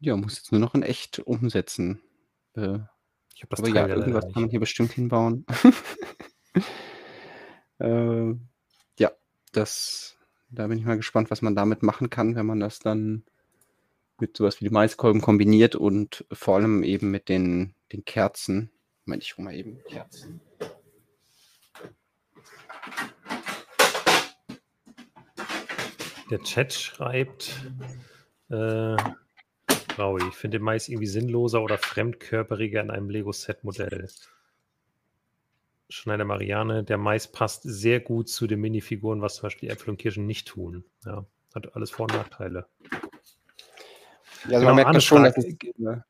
Ja, 0.00 0.16
muss 0.16 0.36
jetzt 0.36 0.52
nur 0.52 0.60
noch 0.60 0.74
in 0.74 0.82
echt 0.82 1.18
umsetzen. 1.18 2.02
Äh, 2.54 2.80
ich 3.38 3.44
habe 3.44 3.50
das 3.50 3.60
aber 3.60 3.72
Teil 3.72 3.88
ja, 3.88 3.94
irgendwas 3.94 4.24
kann 4.32 4.42
man 4.42 4.50
hier 4.50 4.58
bestimmt 4.58 4.90
hinbauen. 4.90 5.46
äh, 7.78 8.34
ja, 8.98 9.12
das, 9.52 10.18
da 10.50 10.66
bin 10.66 10.76
ich 10.76 10.84
mal 10.84 10.96
gespannt, 10.96 11.30
was 11.30 11.40
man 11.40 11.54
damit 11.54 11.84
machen 11.84 12.10
kann, 12.10 12.34
wenn 12.34 12.46
man 12.46 12.58
das 12.58 12.80
dann 12.80 13.22
mit 14.18 14.36
sowas 14.36 14.60
wie 14.60 14.64
die 14.64 14.72
Maiskolben 14.72 15.20
kombiniert 15.20 15.76
und 15.76 16.24
vor 16.32 16.56
allem 16.56 16.82
eben 16.82 17.12
mit 17.12 17.28
den, 17.28 17.76
den 17.92 18.04
Kerzen. 18.04 18.72
Moment, 19.06 19.22
ich 19.22 19.36
hole 19.36 19.44
mal 19.44 19.54
eben 19.54 19.84
Kerzen. 19.84 20.40
Der 26.28 26.42
Chat 26.42 26.72
schreibt, 26.72 27.54
äh, 28.50 28.96
Raui, 29.98 30.22
ich 30.28 30.34
finde 30.34 30.58
Mais 30.58 30.88
irgendwie 30.88 31.06
sinnloser 31.06 31.62
oder 31.62 31.78
fremdkörperiger 31.78 32.80
in 32.80 32.90
einem 32.90 33.10
Lego-Set-Modell. 33.10 34.08
Schneider 35.90 36.24
Marianne, 36.24 36.84
der 36.84 36.98
Mais 36.98 37.26
passt 37.28 37.62
sehr 37.62 38.00
gut 38.00 38.28
zu 38.28 38.46
den 38.46 38.60
Minifiguren, 38.60 39.22
was 39.22 39.36
zum 39.36 39.44
Beispiel 39.44 39.70
Äpfel 39.70 39.90
und 39.90 39.96
Kirschen 39.96 40.26
nicht 40.26 40.48
tun. 40.48 40.84
Ja, 41.04 41.24
hat 41.54 41.74
alles 41.74 41.90
Vor- 41.90 42.06
und 42.06 42.14
Nachteile. 42.14 42.66
Ja, 44.48 44.56
also 44.56 44.60
genau, 44.60 44.64
man 44.64 44.74
merkt 44.76 44.94
das 44.94 45.04
schon, 45.04 45.24
dass 45.24 45.36
es 45.36 45.56
eine 45.78 46.04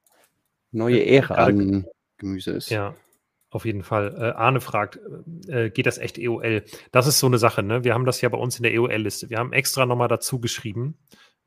neue 0.72 1.04
Ära 1.06 1.34
an 1.34 1.86
Gemüse 2.18 2.52
ist. 2.52 2.70
Ja, 2.70 2.94
auf 3.50 3.64
jeden 3.64 3.82
Fall. 3.82 4.14
Äh, 4.18 4.36
Arne 4.36 4.60
fragt, 4.60 4.98
äh, 5.46 5.70
geht 5.70 5.86
das 5.86 5.98
echt 5.98 6.18
EOL? 6.18 6.64
Das 6.92 7.06
ist 7.06 7.18
so 7.18 7.26
eine 7.26 7.38
Sache, 7.38 7.62
ne? 7.62 7.84
Wir 7.84 7.94
haben 7.94 8.04
das 8.04 8.20
ja 8.20 8.28
bei 8.28 8.38
uns 8.38 8.56
in 8.56 8.64
der 8.64 8.74
EOL-Liste. 8.74 9.30
Wir 9.30 9.38
haben 9.38 9.52
extra 9.52 9.86
nochmal 9.86 10.08
dazu 10.08 10.40
geschrieben, 10.40 10.98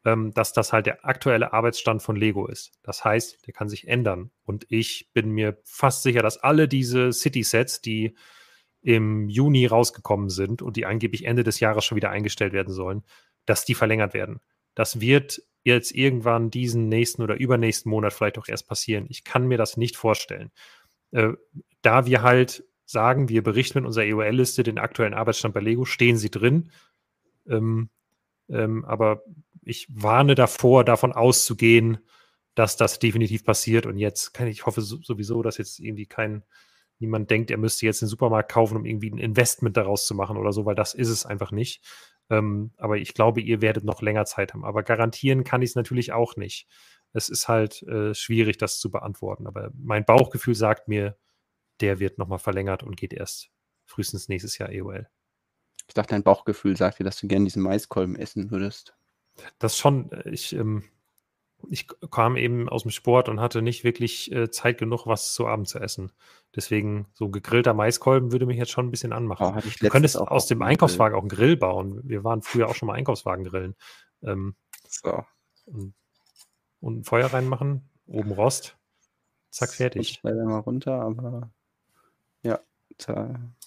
ähm, 0.06 0.34
dass 0.34 0.54
das 0.54 0.74
halt 0.74 0.86
der 0.88 1.06
aktuelle 1.06 1.54
Arbeitsstand 1.54 2.02
von 2.02 2.16
Lego 2.16 2.48
ist. 2.48 2.72
Das 2.84 3.06
heißt, 3.06 3.46
der 3.46 3.54
kann 3.54 3.70
sich 3.70 3.88
ändern. 3.88 4.32
Und 4.44 4.66
ich 4.70 5.10
bin 5.14 5.32
mir 5.32 5.60
fast 5.64 6.04
sicher, 6.04 6.22
dass 6.22 6.38
alle 6.38 6.68
diese 6.68 7.12
City-Sets, 7.12 7.82
die 7.82 8.16
im 8.82 9.30
Juni 9.30 9.68
rausgekommen 9.68 10.30
sind 10.30 10.62
und 10.62 10.76
die 10.76 10.86
angeblich 10.86 11.26
Ende 11.26 11.44
des 11.44 11.60
Jahres 11.60 11.86
schon 11.86 11.96
wieder 11.96 12.10
eingestellt 12.10 12.54
werden 12.54 12.74
sollen, 12.74 13.04
dass 13.46 13.64
die 13.66 13.76
verlängert 13.76 14.14
werden. 14.14 14.40
Das 14.74 15.00
wird 15.02 15.44
jetzt 15.64 15.92
irgendwann 15.92 16.50
diesen 16.50 16.88
nächsten 16.88 17.22
oder 17.22 17.40
übernächsten 17.40 17.92
Monat 17.92 18.14
vielleicht 18.14 18.40
auch 18.40 18.48
erst 18.48 18.68
passieren. 18.68 19.06
Ich 19.10 19.24
kann 19.24 19.48
mir 19.48 19.60
das 19.60 19.78
nicht 19.78 19.96
vorstellen. 19.96 20.52
Äh, 21.12 21.34
da 21.84 22.08
wir 22.08 22.24
halt 22.24 22.64
sagen, 22.86 23.30
wir 23.30 23.44
berichten 23.44 23.80
mit 23.80 23.86
unserer 23.86 24.06
EOL-Liste 24.06 24.64
den 24.64 24.80
aktuellen 24.80 25.14
Arbeitsstand 25.14 25.54
bei 25.54 25.60
Lego, 25.60 25.86
stehen 25.86 26.18
sie 26.18 26.32
drin. 26.32 26.72
Ähm, 27.48 27.90
ähm, 28.50 28.84
aber 28.86 29.24
ich 29.64 29.88
warne 29.90 30.36
davor, 30.36 30.84
davon 30.84 31.14
auszugehen, 31.14 32.00
dass 32.56 32.78
das 32.78 33.00
definitiv 33.00 33.44
passiert. 33.44 33.86
Und 33.86 33.98
jetzt 33.98 34.34
kann 34.34 34.48
ich 34.48 34.66
hoffe 34.66 34.82
sowieso, 34.82 35.42
dass 35.42 35.58
jetzt 35.58 35.80
irgendwie 35.80 36.06
kein 36.06 36.44
niemand 37.00 37.30
denkt, 37.32 37.52
er 37.52 37.58
müsste 37.58 37.86
jetzt 37.86 38.02
den 38.02 38.08
Supermarkt 38.08 38.52
kaufen, 38.52 38.78
um 38.78 38.86
irgendwie 38.86 39.10
ein 39.10 39.18
Investment 39.18 39.76
daraus 39.76 40.06
zu 40.06 40.16
machen 40.16 40.38
oder 40.38 40.54
so, 40.54 40.66
weil 40.66 40.76
das 40.76 40.94
ist 40.94 41.10
es 41.10 41.26
einfach 41.26 41.52
nicht. 41.52 41.84
Ähm, 42.30 42.72
aber 42.78 42.98
ich 42.98 43.14
glaube, 43.14 43.42
ihr 43.42 43.62
werdet 43.62 43.84
noch 43.84 44.02
länger 44.02 44.26
Zeit 44.26 44.54
haben. 44.54 44.64
Aber 44.64 44.84
garantieren 44.84 45.44
kann 45.44 45.62
ich 45.62 45.72
es 45.72 45.76
natürlich 45.76 46.14
auch 46.14 46.36
nicht. 46.36 46.68
Es 47.14 47.28
ist 47.28 47.48
halt 47.48 47.82
äh, 47.84 48.14
schwierig, 48.14 48.58
das 48.58 48.80
zu 48.80 48.90
beantworten. 48.90 49.48
Aber 49.48 49.72
mein 49.74 50.06
Bauchgefühl 50.06 50.56
sagt 50.56 50.88
mir, 50.88 51.18
der 51.82 52.00
wird 52.00 52.18
nochmal 52.18 52.40
verlängert 52.40 52.84
und 52.84 52.96
geht 52.96 53.14
erst 53.14 53.50
frühestens 53.86 54.30
nächstes 54.30 54.58
Jahr 54.58 54.70
EOL. 54.70 55.08
Ich 55.88 55.94
dachte, 55.94 56.12
dein 56.12 56.24
Bauchgefühl 56.24 56.78
sagt 56.78 57.00
dir, 57.00 57.04
dass 57.04 57.20
du 57.20 57.28
gerne 57.28 57.46
diesen 57.46 57.64
Maiskolben 57.64 58.16
essen 58.16 58.52
würdest. 58.52 58.96
Das 59.60 59.78
schon. 59.78 60.12
Äh, 60.12 60.30
ich, 60.30 60.54
ähm, 60.54 60.84
ich 61.70 61.88
kam 62.10 62.38
eben 62.38 62.70
aus 62.70 62.84
dem 62.84 62.92
Sport 62.92 63.30
und 63.30 63.40
hatte 63.40 63.62
nicht 63.62 63.84
wirklich 63.84 64.32
äh, 64.32 64.50
Zeit 64.50 64.78
genug, 64.80 65.06
was 65.06 65.34
zu 65.34 65.48
Abend 65.48 65.68
zu 65.68 65.80
essen. 65.80 66.12
Deswegen 66.56 67.08
so 67.14 67.30
gegrillter 67.30 67.74
Maiskolben 67.74 68.32
würde 68.32 68.46
mich 68.46 68.58
jetzt 68.58 68.72
schon 68.72 68.88
ein 68.88 68.92
bisschen 68.92 69.14
anmachen. 69.14 69.56
Oh, 69.56 69.70
du 69.80 69.90
könntest 69.90 70.18
auch 70.18 70.30
aus 70.30 70.48
dem 70.48 70.62
Einkaufswagen 70.62 71.16
auch 71.16 71.22
einen 71.22 71.30
Grill 71.30 71.58
bauen. 71.58 72.02
Wir 72.04 72.24
waren 72.24 72.42
früher 72.42 72.68
auch 72.68 72.76
schon 72.76 72.88
mal 72.88 72.96
Einkaufswagen 72.96 73.46
grillen. 73.46 73.76
Ähm, 74.24 74.56
so. 74.88 75.24
Und, 75.66 75.94
und 76.80 77.00
ein 77.00 77.04
Feuer 77.04 77.28
reinmachen, 77.28 77.90
oben 78.08 78.32
Rost, 78.32 78.76
zack, 79.52 79.72
fertig. 79.72 80.02
Ich 80.02 80.24
leider 80.24 80.44
mal 80.46 80.60
runter, 80.60 81.02
aber 81.02 81.52
ja, 82.44 82.60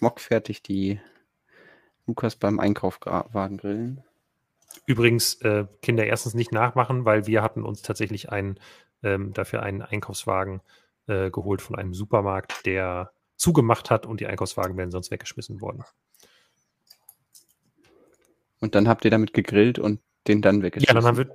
mock 0.00 0.20
fertig 0.20 0.62
die 0.62 1.00
Lukas 2.06 2.36
beim 2.36 2.58
Einkaufswagen 2.60 3.56
grillen. 3.56 4.04
Übrigens, 4.86 5.40
äh, 5.42 5.66
Kinder 5.82 6.06
erstens 6.06 6.34
nicht 6.34 6.52
nachmachen, 6.52 7.04
weil 7.04 7.26
wir 7.26 7.42
hatten 7.42 7.62
uns 7.62 7.82
tatsächlich 7.82 8.30
einen, 8.30 8.58
ähm, 9.02 9.32
dafür 9.32 9.62
einen 9.62 9.82
Einkaufswagen 9.82 10.60
äh, 11.06 11.30
geholt 11.30 11.62
von 11.62 11.76
einem 11.76 11.94
Supermarkt, 11.94 12.66
der 12.66 13.12
zugemacht 13.36 13.90
hat 13.90 14.06
und 14.06 14.20
die 14.20 14.26
Einkaufswagen 14.26 14.76
wären 14.76 14.90
sonst 14.90 15.10
weggeschmissen 15.10 15.60
worden. 15.60 15.84
Und 18.60 18.74
dann 18.74 18.88
habt 18.88 19.04
ihr 19.04 19.10
damit 19.10 19.34
gegrillt 19.34 19.78
und 19.78 20.00
den 20.26 20.40
dann 20.40 20.62
weggeschmissen? 20.62 20.94
Ja, 20.96 21.00
dann 21.00 21.06
haben 21.06 21.18
wir. 21.18 21.30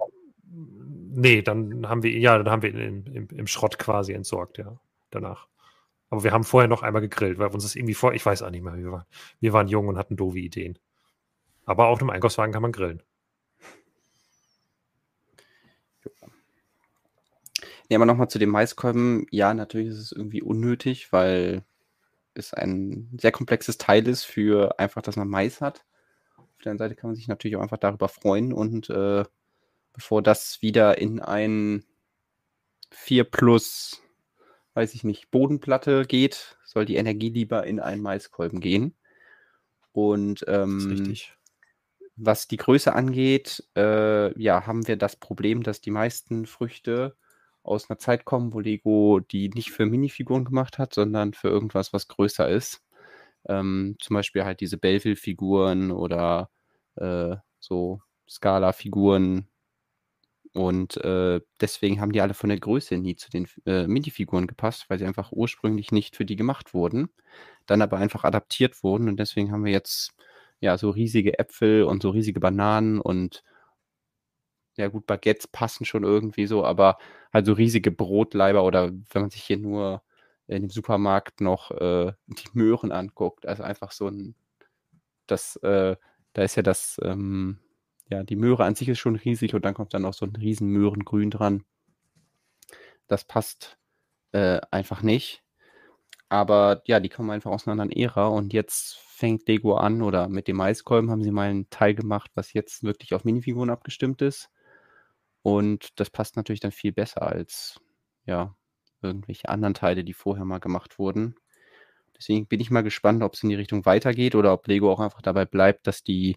Nee, 1.11 1.41
dann 1.41 1.87
haben 1.87 2.03
wir, 2.03 2.11
ja, 2.17 2.37
dann 2.37 2.49
haben 2.49 2.61
wir 2.61 2.69
ihn 2.69 3.05
im, 3.05 3.05
im, 3.13 3.27
im 3.29 3.47
Schrott 3.47 3.77
quasi 3.77 4.13
entsorgt, 4.13 4.57
ja, 4.57 4.79
danach. 5.09 5.47
Aber 6.09 6.23
wir 6.23 6.31
haben 6.31 6.43
vorher 6.43 6.67
noch 6.67 6.81
einmal 6.81 7.01
gegrillt, 7.01 7.37
weil 7.37 7.49
uns 7.49 7.63
das 7.63 7.75
irgendwie 7.75 7.93
vor, 7.93 8.13
ich 8.13 8.25
weiß 8.25 8.41
auch 8.41 8.49
nicht 8.49 8.63
mehr, 8.63 8.75
wir 8.75 8.91
waren, 8.91 9.05
wir 9.39 9.53
waren 9.53 9.67
jung 9.67 9.87
und 9.87 9.97
hatten 9.97 10.15
doofe 10.15 10.39
Ideen. 10.39 10.79
Aber 11.65 11.87
auf 11.87 11.99
einem 11.99 12.09
Einkaufswagen 12.09 12.53
kann 12.53 12.61
man 12.61 12.71
grillen. 12.71 13.03
Ja, 17.89 17.97
aber 17.97 18.05
nochmal 18.05 18.29
zu 18.29 18.39
den 18.39 18.49
Maiskolben. 18.49 19.25
Ja, 19.31 19.53
natürlich 19.53 19.89
ist 19.89 19.97
es 19.97 20.11
irgendwie 20.11 20.43
unnötig, 20.43 21.11
weil 21.11 21.63
es 22.35 22.53
ein 22.53 23.09
sehr 23.19 23.31
komplexes 23.31 23.77
Teil 23.77 24.07
ist 24.07 24.23
für 24.23 24.79
einfach, 24.79 25.01
dass 25.01 25.15
man 25.15 25.27
Mais 25.27 25.59
hat. 25.59 25.85
Auf 26.37 26.63
der 26.63 26.71
anderen 26.71 26.89
Seite 26.89 26.95
kann 26.95 27.09
man 27.09 27.15
sich 27.15 27.27
natürlich 27.27 27.57
auch 27.57 27.61
einfach 27.61 27.77
darüber 27.77 28.07
freuen 28.07 28.53
und 28.53 28.89
äh, 28.89 29.23
bevor 29.93 30.21
das 30.21 30.61
wieder 30.61 30.99
in 30.99 31.19
ein 31.19 31.83
4 32.91 33.23
plus, 33.23 34.01
weiß 34.75 34.93
ich 34.93 35.03
nicht, 35.03 35.31
Bodenplatte 35.31 36.05
geht, 36.05 36.57
soll 36.65 36.85
die 36.85 36.95
Energie 36.95 37.29
lieber 37.29 37.65
in 37.65 37.79
einen 37.79 38.01
Maiskolben 38.01 38.59
gehen. 38.59 38.93
Und 39.93 40.45
ähm, 40.47 41.15
was 42.15 42.47
die 42.47 42.57
Größe 42.57 42.93
angeht, 42.93 43.63
äh, 43.75 44.39
ja, 44.39 44.67
haben 44.67 44.87
wir 44.87 44.95
das 44.95 45.15
Problem, 45.15 45.63
dass 45.63 45.81
die 45.81 45.91
meisten 45.91 46.45
Früchte 46.45 47.15
aus 47.64 47.90
einer 47.90 47.99
Zeit 47.99 48.26
kommen, 48.26 48.53
wo 48.53 48.60
Lego 48.60 49.19
die 49.19 49.49
nicht 49.49 49.72
für 49.72 49.86
Minifiguren 49.86 50.45
gemacht 50.45 50.77
hat, 50.77 50.94
sondern 50.94 51.34
für 51.34 51.49
irgendwas, 51.49 51.94
was 51.94 52.07
größer 52.07 52.48
ist. 52.49 52.81
Ähm, 53.48 53.95
zum 53.99 54.15
Beispiel 54.15 54.45
halt 54.45 54.61
diese 54.61 54.77
Belleville-Figuren 54.77 55.91
oder 55.91 56.49
äh, 56.95 57.36
so 57.60 58.02
Scala-Figuren. 58.30 59.48
Und 60.53 60.98
äh, 60.98 61.41
deswegen 61.61 62.02
haben 62.02 62.11
die 62.11 62.22
alle 62.22 62.34
von 62.34 62.49
der 62.49 62.60
Größe 62.60 62.98
nie 62.98 63.15
zu 63.15 63.30
den 63.30 63.48
äh, 63.65 63.88
Minifiguren 63.88 64.48
gepasst, 64.48 64.90
weil 64.90 64.98
sie 64.98 65.06
einfach 65.06 65.31
ursprünglich 65.31 65.91
nicht 65.91 66.15
für 66.15 66.26
die 66.26 66.36
gemacht 66.36 66.73
wurden, 66.73 67.10
dann 67.68 67.81
aber 67.81 67.98
einfach 67.98 68.23
adaptiert 68.23 68.84
wurden. 68.84 69.07
Und 69.10 69.19
deswegen 69.19 69.52
haben 69.52 69.64
wir 69.64 69.72
jetzt 69.72 70.14
ja 70.60 70.77
so 70.77 70.90
riesige 70.90 71.38
Äpfel 71.40 71.84
und 71.84 72.02
so 72.02 72.10
riesige 72.10 72.40
Bananen 72.40 72.99
und 72.99 73.44
ja 74.80 74.88
gut, 74.88 75.06
Baguettes 75.06 75.47
passen 75.47 75.85
schon 75.85 76.03
irgendwie 76.03 76.47
so, 76.47 76.65
aber 76.65 76.97
halt 77.34 77.45
so 77.45 77.53
riesige 77.53 77.91
Brotleiber 77.91 78.64
oder 78.64 78.91
wenn 78.91 79.22
man 79.22 79.30
sich 79.30 79.43
hier 79.43 79.57
nur 79.57 80.01
in 80.47 80.64
dem 80.64 80.69
Supermarkt 80.69 81.41
noch 81.41 81.72
äh, 81.72 82.14
die 82.27 82.49
Möhren 82.53 82.91
anguckt, 82.91 83.45
also 83.47 83.64
einfach 83.64 83.91
so 83.91 84.07
ein, 84.07 84.35
das, 85.27 85.57
äh, 85.57 85.95
da 86.34 86.43
ist 86.43 86.56
ja 86.56 86.64
das, 86.64 86.99
ähm, 87.03 87.60
ja, 88.10 88.23
die 88.23 88.35
Möhre 88.35 88.64
an 88.64 88.76
sich 88.76 88.89
ist 88.89 88.99
schon 88.99 89.15
riesig 89.15 89.53
und 89.53 89.65
dann 89.65 89.73
kommt 89.76 89.93
dann 89.93 90.03
noch 90.03 90.14
so 90.14 90.26
ein 90.26 90.35
riesen 90.35 90.69
Möhrengrün 90.69 91.30
dran. 91.30 91.64
Das 93.07 93.26
passt 93.26 93.77
äh, 94.31 94.61
einfach 94.72 95.01
nicht. 95.03 95.43
Aber 96.30 96.84
ja, 96.85 96.99
die 96.99 97.10
kommen 97.10 97.31
einfach 97.31 97.51
aus 97.51 97.68
einer 97.68 97.81
anderen 97.81 97.91
Ära 97.91 98.27
und 98.27 98.53
jetzt 98.53 98.97
fängt 98.99 99.47
Lego 99.47 99.76
an 99.76 100.01
oder 100.01 100.30
mit 100.30 100.47
dem 100.47 100.57
Maiskolben 100.57 101.11
haben 101.11 101.23
sie 101.23 101.31
mal 101.31 101.49
einen 101.49 101.69
Teil 101.69 101.95
gemacht, 101.95 102.31
was 102.35 102.53
jetzt 102.53 102.84
wirklich 102.84 103.14
auf 103.14 103.26
Minifiguren 103.26 103.69
abgestimmt 103.69 104.22
ist. 104.22 104.49
Und 105.41 105.99
das 105.99 106.09
passt 106.09 106.35
natürlich 106.35 106.59
dann 106.59 106.71
viel 106.71 106.91
besser 106.91 107.21
als, 107.21 107.79
ja, 108.25 108.55
irgendwelche 109.01 109.49
anderen 109.49 109.73
Teile, 109.73 110.03
die 110.03 110.13
vorher 110.13 110.45
mal 110.45 110.59
gemacht 110.59 110.99
wurden. 110.99 111.35
Deswegen 112.17 112.47
bin 112.47 112.59
ich 112.59 112.69
mal 112.69 112.83
gespannt, 112.83 113.23
ob 113.23 113.33
es 113.33 113.43
in 113.43 113.49
die 113.49 113.55
Richtung 113.55 113.85
weitergeht 113.85 114.35
oder 114.35 114.53
ob 114.53 114.67
Lego 114.67 114.91
auch 114.91 114.99
einfach 114.99 115.21
dabei 115.21 115.45
bleibt, 115.45 115.87
dass 115.87 116.03
die 116.03 116.35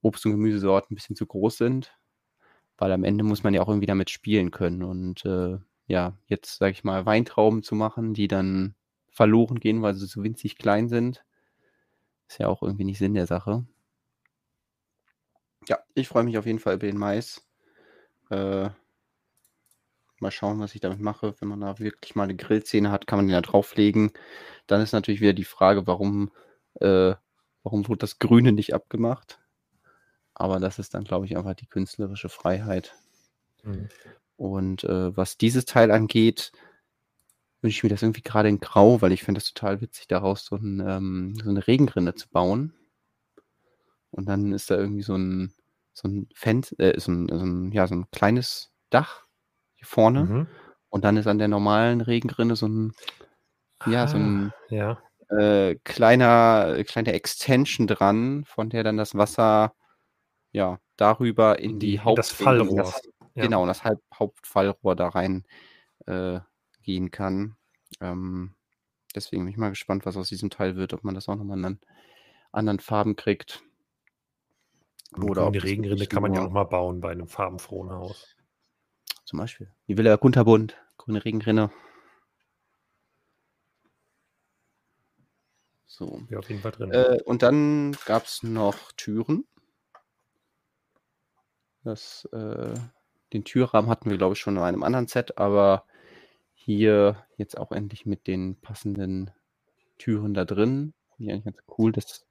Obst- 0.00 0.24
und 0.26 0.32
Gemüsesorten 0.32 0.92
ein 0.92 0.96
bisschen 0.96 1.16
zu 1.16 1.26
groß 1.26 1.58
sind. 1.58 1.96
Weil 2.78 2.92
am 2.92 3.04
Ende 3.04 3.24
muss 3.24 3.42
man 3.42 3.54
ja 3.54 3.62
auch 3.62 3.68
irgendwie 3.68 3.86
damit 3.86 4.10
spielen 4.10 4.50
können. 4.50 4.82
Und 4.82 5.24
äh, 5.24 5.58
ja, 5.86 6.16
jetzt, 6.26 6.58
sage 6.58 6.72
ich 6.72 6.84
mal, 6.84 7.04
Weintrauben 7.06 7.62
zu 7.62 7.74
machen, 7.74 8.14
die 8.14 8.28
dann 8.28 8.74
verloren 9.10 9.60
gehen, 9.60 9.82
weil 9.82 9.94
sie 9.94 10.06
so 10.06 10.22
winzig 10.22 10.56
klein 10.56 10.88
sind, 10.88 11.24
ist 12.28 12.38
ja 12.38 12.48
auch 12.48 12.62
irgendwie 12.62 12.84
nicht 12.84 12.98
Sinn 12.98 13.14
der 13.14 13.26
Sache. 13.26 13.66
Ja, 15.68 15.78
ich 15.94 16.08
freue 16.08 16.24
mich 16.24 16.38
auf 16.38 16.46
jeden 16.46 16.58
Fall 16.58 16.74
über 16.74 16.86
den 16.86 16.98
Mais. 16.98 17.46
Äh, 18.32 18.70
mal 20.20 20.30
schauen, 20.30 20.60
was 20.60 20.74
ich 20.74 20.80
damit 20.80 21.00
mache. 21.00 21.34
Wenn 21.40 21.48
man 21.48 21.60
da 21.60 21.78
wirklich 21.78 22.14
mal 22.14 22.24
eine 22.24 22.36
Grillszene 22.36 22.90
hat, 22.90 23.06
kann 23.06 23.18
man 23.18 23.26
den 23.26 23.34
da 23.34 23.42
drauflegen. 23.42 24.12
Dann 24.66 24.80
ist 24.80 24.92
natürlich 24.92 25.20
wieder 25.20 25.34
die 25.34 25.44
Frage, 25.44 25.86
warum, 25.86 26.30
äh, 26.80 27.14
warum 27.62 27.88
wurde 27.88 27.98
das 27.98 28.18
Grüne 28.18 28.52
nicht 28.52 28.74
abgemacht? 28.74 29.40
Aber 30.34 30.60
das 30.60 30.78
ist 30.78 30.94
dann, 30.94 31.04
glaube 31.04 31.26
ich, 31.26 31.36
einfach 31.36 31.54
die 31.54 31.66
künstlerische 31.66 32.30
Freiheit. 32.30 32.94
Mhm. 33.64 33.88
Und 34.36 34.84
äh, 34.84 35.14
was 35.14 35.36
dieses 35.36 35.66
Teil 35.66 35.90
angeht, 35.90 36.52
wünsche 37.60 37.76
ich 37.76 37.82
mir 37.82 37.90
das 37.90 38.02
irgendwie 38.02 38.22
gerade 38.22 38.48
in 38.48 38.60
Grau, 38.60 39.02
weil 39.02 39.12
ich 39.12 39.22
finde 39.22 39.40
das 39.40 39.52
total 39.52 39.80
witzig, 39.80 40.08
daraus 40.08 40.46
so, 40.46 40.56
ein, 40.56 40.80
ähm, 40.80 41.34
so 41.42 41.50
eine 41.50 41.66
Regenrinne 41.66 42.14
zu 42.14 42.28
bauen. 42.28 42.72
Und 44.10 44.26
dann 44.26 44.52
ist 44.52 44.70
da 44.70 44.76
irgendwie 44.76 45.02
so 45.02 45.16
ein, 45.16 45.54
so 45.92 46.08
ein 46.08 46.28
Fenster, 46.34 46.78
äh, 46.78 46.98
so, 46.98 47.12
ein, 47.12 47.28
so 47.28 47.44
ein, 47.44 47.72
ja, 47.72 47.86
so 47.86 47.94
ein 47.94 48.10
kleines 48.10 48.72
Dach 48.90 49.26
hier 49.74 49.86
vorne. 49.86 50.24
Mhm. 50.24 50.46
Und 50.88 51.04
dann 51.04 51.16
ist 51.16 51.26
an 51.26 51.38
der 51.38 51.48
normalen 51.48 52.00
Regenrinne 52.00 52.56
so 52.56 52.66
ein, 52.66 52.92
ja, 53.86 54.06
so 54.06 54.16
ein 54.16 54.52
ah, 54.70 54.74
ja. 54.74 55.02
Äh, 55.30 55.76
kleiner, 55.84 56.84
kleine 56.84 57.12
Extension 57.14 57.86
dran, 57.86 58.44
von 58.44 58.68
der 58.68 58.84
dann 58.84 58.98
das 58.98 59.16
Wasser 59.16 59.74
ja 60.52 60.78
darüber 60.96 61.58
in 61.58 61.78
die, 61.78 61.92
die 61.92 62.00
Haupt 62.00 62.18
das 62.18 62.30
Fallrohr. 62.30 62.76
Das, 62.76 63.02
ja. 63.34 63.44
Genau, 63.44 63.66
das 63.66 63.84
Halb 63.84 64.00
Hauptfallrohr 64.14 64.94
da 64.94 65.08
rein 65.08 65.44
äh, 66.06 66.40
gehen 66.82 67.10
kann. 67.10 67.56
Ähm, 68.00 68.54
deswegen 69.14 69.44
bin 69.44 69.52
ich 69.52 69.56
mal 69.56 69.70
gespannt, 69.70 70.04
was 70.04 70.16
aus 70.16 70.28
diesem 70.28 70.50
Teil 70.50 70.76
wird, 70.76 70.92
ob 70.92 71.04
man 71.04 71.14
das 71.14 71.28
auch 71.28 71.36
nochmal 71.36 71.58
in 71.64 71.78
anderen 72.52 72.80
Farben 72.80 73.16
kriegt. 73.16 73.62
Oder 75.20 75.46
eine 75.46 75.62
Regenrinne 75.62 76.06
kann 76.06 76.22
man 76.22 76.34
ja 76.34 76.44
auch 76.44 76.50
mal 76.50 76.64
bauen 76.64 77.00
bei 77.00 77.10
einem 77.10 77.28
farbenfrohen 77.28 77.90
Haus. 77.90 78.36
Zum 79.24 79.38
Beispiel. 79.38 79.70
Die 79.88 79.96
Villa 79.96 80.16
Kunterbund, 80.16 80.76
grüne 80.96 81.24
Regenrinne. 81.24 81.70
So. 85.86 86.22
Ja, 86.30 86.38
auf 86.38 86.48
jeden 86.48 86.62
Fall 86.62 86.72
drin. 86.72 86.90
Äh, 86.90 87.18
und 87.24 87.42
dann 87.42 87.96
gab 88.06 88.24
es 88.24 88.42
noch 88.42 88.92
Türen. 88.92 89.46
Das, 91.84 92.26
äh, 92.32 92.74
den 93.32 93.44
Türrahmen 93.44 93.90
hatten 93.90 94.08
wir, 94.08 94.16
glaube 94.16 94.34
ich, 94.34 94.40
schon 94.40 94.56
in 94.56 94.62
einem 94.62 94.82
anderen 94.82 95.08
Set, 95.08 95.36
aber 95.36 95.84
hier 96.54 97.26
jetzt 97.36 97.58
auch 97.58 97.72
endlich 97.72 98.06
mit 98.06 98.26
den 98.26 98.56
passenden 98.60 99.30
Türen 99.98 100.32
da 100.32 100.44
drin. 100.44 100.94
Finde 101.16 101.30
ich 101.30 101.32
eigentlich 101.34 101.56
ganz 101.56 101.66
cool, 101.78 101.92
dass 101.92 102.04
es 102.06 102.26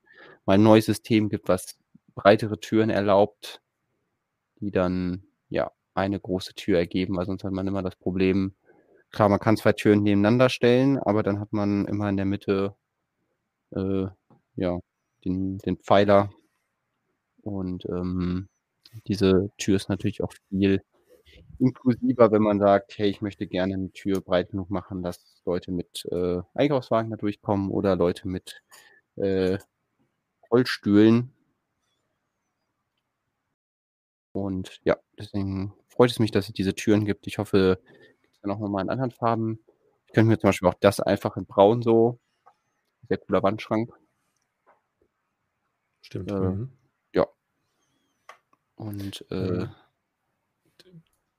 mal 0.46 0.54
ein 0.54 0.64
neues 0.64 0.86
System 0.86 1.30
gibt, 1.30 1.48
was 1.48 1.78
breitere 2.16 2.60
Türen 2.60 2.90
erlaubt, 2.90 3.62
die 4.60 4.72
dann 4.72 5.24
ja 5.50 5.72
eine 5.94 6.20
große 6.20 6.54
Tür 6.56 6.78
ergeben, 6.80 7.18
weil 7.18 7.26
sonst 7.26 7.44
hat 7.44 7.52
man 7.52 7.68
immer 7.68 7.84
das 7.84 7.96
Problem, 7.96 8.54
klar, 9.12 9.30
man 9.30 9.40
kann 9.40 9.58
zwei 9.58 9.74
Türen 9.74 10.04
nebeneinander 10.04 10.50
stellen, 10.50 10.98
aber 11.00 11.24
dann 11.24 11.40
hat 11.40 11.54
man 11.54 11.86
immer 11.86 12.10
in 12.10 12.18
der 12.18 12.26
Mitte 12.26 12.76
äh, 13.72 14.08
ja 14.56 14.80
den, 15.26 15.58
den 15.60 15.78
Pfeiler. 15.78 16.32
Und 17.44 17.86
ähm, 17.86 18.50
diese 19.08 19.50
Tür 19.58 19.76
ist 19.78 19.90
natürlich 19.90 20.24
auch 20.24 20.34
viel 20.50 20.82
inklusiver, 21.60 22.32
wenn 22.32 22.42
man 22.42 22.60
sagt, 22.60 22.98
hey, 22.98 23.10
ich 23.10 23.22
möchte 23.22 23.48
gerne 23.48 23.76
eine 23.76 23.92
Tür 23.92 24.22
breit 24.22 24.52
genug 24.52 24.70
machen, 24.70 25.04
dass 25.04 25.42
Leute 25.46 25.72
mit 25.72 26.06
äh, 26.12 26.42
Einkaufswagen 26.54 27.12
da 27.12 27.18
durchkommen 27.18 27.70
oder 27.72 27.96
Leute 27.96 28.28
mit 28.28 28.62
äh, 29.16 29.58
Rollstühlen 30.52 31.34
und 34.32 34.80
ja, 34.84 34.98
deswegen 35.18 35.74
freut 35.88 36.12
es 36.12 36.20
mich, 36.20 36.32
dass 36.32 36.48
es 36.48 36.54
diese 36.54 36.74
Türen 36.74 37.06
gibt. 37.06 37.28
Ich 37.28 37.38
hoffe, 37.38 37.80
gibt 38.22 38.36
es 38.36 38.42
dann 38.42 38.52
auch 38.52 38.60
nochmal 38.60 38.84
in 38.84 38.90
anderen 38.90 39.12
Farben. 39.12 39.60
Ich 40.08 40.14
könnte 40.14 40.30
mir 40.30 40.40
zum 40.40 40.50
Beispiel 40.50 40.70
auch 40.70 40.80
das 40.80 41.00
einfach 41.00 41.38
in 41.38 41.46
braun 41.46 41.82
so. 41.82 42.20
Sehr 43.08 43.18
cooler 43.18 43.44
Wandschrank. 43.44 43.92
Stimmt. 46.02 46.32
Äh, 46.32 46.36
mhm. 46.36 46.72
Ja. 47.14 47.28
Und 48.76 49.26
äh, 49.32 49.68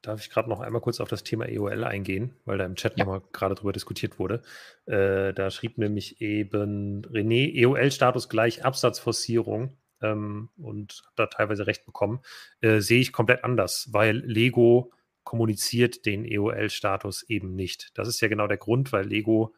Darf 0.02 0.20
ich 0.20 0.30
gerade 0.30 0.48
noch 0.48 0.58
einmal 0.58 0.82
kurz 0.82 0.98
auf 0.98 1.08
das 1.08 1.22
Thema 1.22 1.48
EOL 1.48 1.84
eingehen, 1.84 2.34
weil 2.44 2.58
da 2.58 2.64
im 2.66 2.74
Chat 2.74 2.98
ja. 2.98 3.04
nochmal 3.04 3.22
gerade 3.32 3.54
drüber 3.54 3.72
diskutiert 3.72 4.18
wurde. 4.18 4.42
Äh, 4.86 5.32
da 5.32 5.48
schrieb 5.52 5.78
nämlich 5.78 6.20
eben 6.20 7.02
René, 7.02 7.54
EOL-Status 7.54 8.28
gleich 8.28 8.64
Absatzforcierung 8.64 9.76
ähm, 10.02 10.50
und 10.56 11.02
da 11.16 11.26
teilweise 11.26 11.66
recht 11.66 11.84
bekommen, 11.84 12.20
äh, 12.60 12.80
sehe 12.80 13.00
ich 13.00 13.12
komplett 13.12 13.44
anders, 13.44 13.88
weil 13.92 14.18
Lego 14.18 14.92
kommuniziert 15.24 16.04
den 16.04 16.24
EOL-Status 16.24 17.22
eben 17.24 17.54
nicht. 17.54 17.90
Das 17.94 18.08
ist 18.08 18.20
ja 18.20 18.28
genau 18.28 18.46
der 18.46 18.56
Grund, 18.56 18.92
weil 18.92 19.06
Lego 19.06 19.54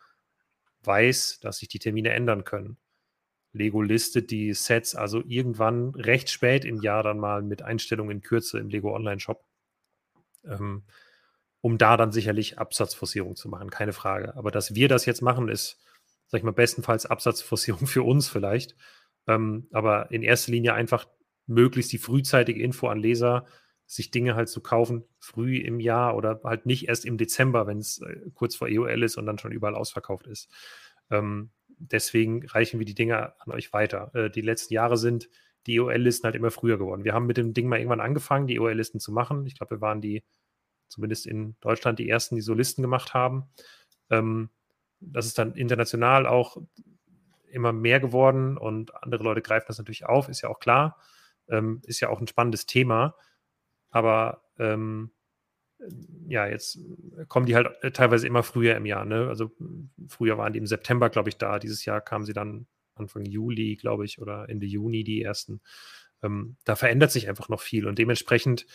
weiß, 0.83 1.41
dass 1.41 1.59
sich 1.59 1.69
die 1.69 1.79
Termine 1.79 2.11
ändern 2.11 2.45
können. 2.45 2.77
Lego 3.53 3.81
listet 3.81 4.31
die 4.31 4.53
Sets 4.53 4.95
also 4.95 5.23
irgendwann 5.27 5.91
recht 5.95 6.31
spät 6.31 6.65
im 6.65 6.83
Jahr 6.83 7.03
dann 7.03 7.19
mal 7.19 7.43
mit 7.43 7.63
Einstellungen 7.63 8.17
in 8.17 8.23
Kürze 8.23 8.59
im 8.59 8.69
Lego 8.69 8.95
Online-Shop. 8.95 9.45
Ähm, 10.45 10.83
um 11.61 11.79
da 11.79 11.97
dann 11.97 12.13
sicherlich 12.13 12.59
Absatzforcierung 12.59 13.37
zu 13.37 13.49
machen, 13.49 13.71
keine 13.71 13.95
Frage. 13.95 14.37
Aber 14.37 14.51
dass 14.51 14.75
wir 14.75 14.89
das 14.89 15.07
jetzt 15.07 15.23
machen, 15.23 15.49
ist, 15.49 15.81
sag 16.27 16.39
ich 16.39 16.45
mal, 16.45 16.53
bestenfalls 16.53 17.07
Absatzforcierung 17.07 17.87
für 17.87 18.03
uns 18.03 18.29
vielleicht. 18.29 18.77
Ähm, 19.27 19.69
aber 19.73 20.11
in 20.11 20.23
erster 20.23 20.53
Linie 20.53 20.75
einfach 20.75 21.07
möglichst 21.47 21.93
die 21.93 21.99
frühzeitige 21.99 22.63
Info 22.63 22.89
an 22.89 22.99
Leser, 22.99 23.47
sich 23.87 24.11
Dinge 24.11 24.35
halt 24.35 24.49
zu 24.49 24.63
kaufen, 24.63 25.05
früh 25.19 25.59
im 25.59 25.79
Jahr 25.79 26.17
oder 26.17 26.41
halt 26.45 26.67
nicht 26.67 26.89
erst 26.89 27.05
im 27.05 27.19
Dezember, 27.19 27.67
wenn 27.67 27.79
es 27.79 28.01
äh, 28.01 28.17
kurz 28.35 28.57
vor 28.57 28.69
EOL 28.69 29.03
ist 29.03 29.17
und 29.17 29.27
dann 29.27 29.39
schon 29.39 29.53
überall 29.53 29.75
ausverkauft 29.75 30.27
ist. 30.27 30.51
Ähm, 31.11 31.51
deswegen 31.69 32.47
reichen 32.47 32.79
wir 32.79 32.87
die 32.87 32.95
Dinge 32.95 33.39
an 33.41 33.53
euch 33.53 33.73
weiter. 33.73 34.11
Äh, 34.15 34.31
die 34.31 34.41
letzten 34.41 34.75
Jahre 34.75 34.97
sind 34.97 35.29
die 35.67 35.77
EOL-Listen 35.77 36.25
halt 36.25 36.35
immer 36.35 36.51
früher 36.51 36.79
geworden. 36.79 37.05
Wir 37.05 37.15
haben 37.15 37.27
mit 37.27 37.37
dem 37.37 37.55
Ding 37.55 37.69
mal 37.69 37.79
irgendwann 37.79 38.01
angefangen, 38.01 38.47
die 38.47 38.57
EOL-Listen 38.57 39.01
zu 39.01 39.13
machen. 39.13 39.47
Ich 39.47 39.57
glaube, 39.57 39.77
wir 39.77 39.81
waren 39.81 40.01
die, 40.01 40.23
zumindest 40.89 41.27
in 41.27 41.57
Deutschland, 41.61 41.99
die 41.99 42.09
ersten, 42.09 42.37
die 42.37 42.43
so 42.43 42.55
Listen 42.55 42.83
gemacht 42.83 43.15
haben. 43.15 43.45
Ähm, 44.11 44.51
das 45.01 45.27
ist 45.27 45.39
dann 45.39 45.55
international 45.55 46.27
auch 46.27 46.57
immer 47.55 47.73
mehr 47.73 48.01
geworden 48.01 48.59
und 48.59 48.95
andere 49.03 49.23
Leute 49.23 49.43
greifen 49.43 49.67
das 49.69 49.79
natürlich 49.79 50.07
auf, 50.07 50.29
ist 50.29 50.43
ja 50.43 50.49
auch 50.49 50.61
klar. 50.61 50.99
Ähm, 51.49 51.81
ist 51.85 52.01
ja 52.01 52.09
auch 52.09 52.21
ein 52.21 52.27
spannendes 52.27 52.67
Thema. 52.67 53.17
Aber 53.91 54.43
ähm, 54.59 55.11
ja, 56.29 56.47
jetzt 56.47 56.79
kommen 57.29 57.47
die 57.47 57.55
halt 57.55 57.69
äh, 57.83 57.91
teilweise 57.91 58.27
immer 58.27 58.43
früher 58.43 58.77
im 58.77 58.87
Jahr. 58.87 59.05
Ne? 59.05 59.29
Also 59.29 59.53
früher 60.09 60.39
waren 60.39 60.53
die 60.53 60.59
im 60.59 60.67
September, 60.67 61.11
glaube 61.11 61.29
ich, 61.29 61.37
da. 61.37 61.59
Dieses 61.59 61.85
Jahr 61.85 62.01
kamen 62.01 62.25
sie 62.25 62.33
dann 62.33 62.67
Anfang 62.95 63.25
Juli, 63.25 63.77
glaube 63.77 64.05
ich, 64.05 64.21
oder 64.21 64.49
Ende 64.49 64.67
Juni 64.67 65.05
die 65.05 65.23
ersten. 65.23 65.61
Ähm, 66.23 66.57
da 66.65 66.77
verändert 66.77 67.11
sich 67.11 67.29
einfach 67.29 67.49
noch 67.49 67.61
viel 67.61 67.87
und 67.87 67.99
dementsprechend 67.99 68.67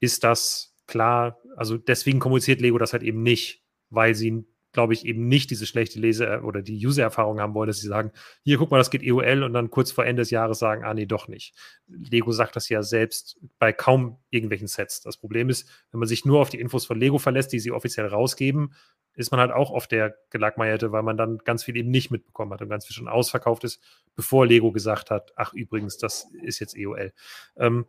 ist 0.00 0.24
das 0.24 0.74
klar. 0.86 1.40
Also 1.56 1.78
deswegen 1.78 2.18
kommuniziert 2.18 2.60
Lego 2.60 2.78
das 2.78 2.92
halt 2.92 3.02
eben 3.02 3.22
nicht, 3.22 3.64
weil 3.90 4.14
sie 4.14 4.44
glaube 4.72 4.94
ich, 4.94 5.04
eben 5.04 5.28
nicht 5.28 5.50
diese 5.50 5.66
schlechte 5.66 6.00
Lese- 6.00 6.42
oder 6.42 6.62
die 6.62 6.84
User-Erfahrung 6.84 7.40
haben 7.40 7.54
wollen, 7.54 7.68
dass 7.68 7.78
sie 7.78 7.88
sagen, 7.88 8.10
hier, 8.42 8.58
guck 8.58 8.70
mal, 8.70 8.78
das 8.78 8.90
geht 8.90 9.02
EOL 9.02 9.42
und 9.42 9.52
dann 9.52 9.70
kurz 9.70 9.92
vor 9.92 10.04
Ende 10.04 10.22
des 10.22 10.30
Jahres 10.30 10.58
sagen, 10.58 10.84
ah, 10.84 10.94
nee, 10.94 11.06
doch 11.06 11.28
nicht. 11.28 11.54
Lego 11.86 12.32
sagt 12.32 12.56
das 12.56 12.68
ja 12.68 12.82
selbst 12.82 13.38
bei 13.58 13.72
kaum 13.72 14.18
irgendwelchen 14.30 14.68
Sets. 14.68 15.02
Das 15.02 15.16
Problem 15.18 15.50
ist, 15.50 15.68
wenn 15.90 16.00
man 16.00 16.08
sich 16.08 16.24
nur 16.24 16.40
auf 16.40 16.48
die 16.48 16.60
Infos 16.60 16.86
von 16.86 16.98
Lego 16.98 17.18
verlässt, 17.18 17.52
die 17.52 17.60
sie 17.60 17.70
offiziell 17.70 18.06
rausgeben, 18.06 18.72
ist 19.14 19.30
man 19.30 19.40
halt 19.40 19.52
auch 19.52 19.70
auf 19.70 19.86
der 19.86 20.16
Gelackmeierte, 20.30 20.90
weil 20.90 21.02
man 21.02 21.16
dann 21.16 21.38
ganz 21.38 21.64
viel 21.64 21.76
eben 21.76 21.90
nicht 21.90 22.10
mitbekommen 22.10 22.52
hat 22.52 22.62
und 22.62 22.70
ganz 22.70 22.86
viel 22.86 22.94
schon 22.94 23.08
ausverkauft 23.08 23.64
ist, 23.64 23.82
bevor 24.16 24.46
Lego 24.46 24.72
gesagt 24.72 25.10
hat, 25.10 25.32
ach, 25.36 25.52
übrigens, 25.52 25.98
das 25.98 26.28
ist 26.42 26.60
jetzt 26.60 26.76
EOL. 26.76 27.12
Ähm, 27.56 27.84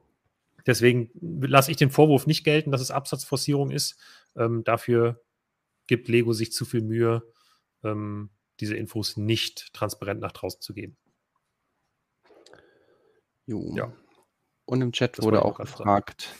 deswegen 0.66 1.10
lasse 1.22 1.72
ich 1.72 1.78
den 1.78 1.92
Vorwurf 1.92 2.28
nicht 2.28 2.44
gelten, 2.44 2.72
dass 2.72 2.82
es 2.82 2.92
Absatzforcierung 2.92 3.72
ist. 3.72 3.98
Ähm, 4.36 4.66
dafür 4.66 5.22
gibt 5.88 6.08
Lego 6.08 6.34
sich 6.34 6.52
zu 6.52 6.66
viel 6.66 6.82
Mühe, 6.82 7.24
ähm, 7.84 8.30
diese 8.60 8.76
Infos 8.76 9.18
nicht 9.18 9.74
transparent 9.74 10.22
nach 10.22 10.32
draußen 10.32 10.62
zu 10.62 10.74
geben. 10.74 10.98
Jo. 13.46 13.74
Ja. 13.76 13.94
Und 14.66 14.82
im 14.82 14.92
Chat 14.92 15.18
das 15.18 15.26
wurde 15.26 15.44
auch 15.44 15.58
gefragt, 15.58 16.34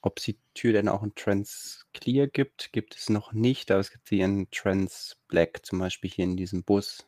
ob 0.00 0.18
es 0.18 0.24
die 0.24 0.38
Tür 0.54 0.72
denn 0.72 0.88
auch 0.88 1.02
in 1.02 1.14
Trans 1.14 1.86
Clear 1.94 2.26
gibt. 2.26 2.72
Gibt 2.72 2.96
es 2.96 3.08
noch 3.08 3.32
nicht, 3.32 3.70
aber 3.70 3.80
es 3.80 3.92
gibt 3.92 4.08
sie 4.08 4.20
in 4.20 4.50
Trans 4.50 5.16
Black, 5.28 5.64
zum 5.64 5.78
Beispiel 5.78 6.10
hier 6.10 6.24
in 6.24 6.36
diesem 6.36 6.64
Bus, 6.64 7.06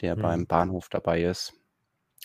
der 0.00 0.16
hm. 0.16 0.22
beim 0.22 0.46
Bahnhof 0.46 0.88
dabei 0.88 1.22
ist. 1.22 1.54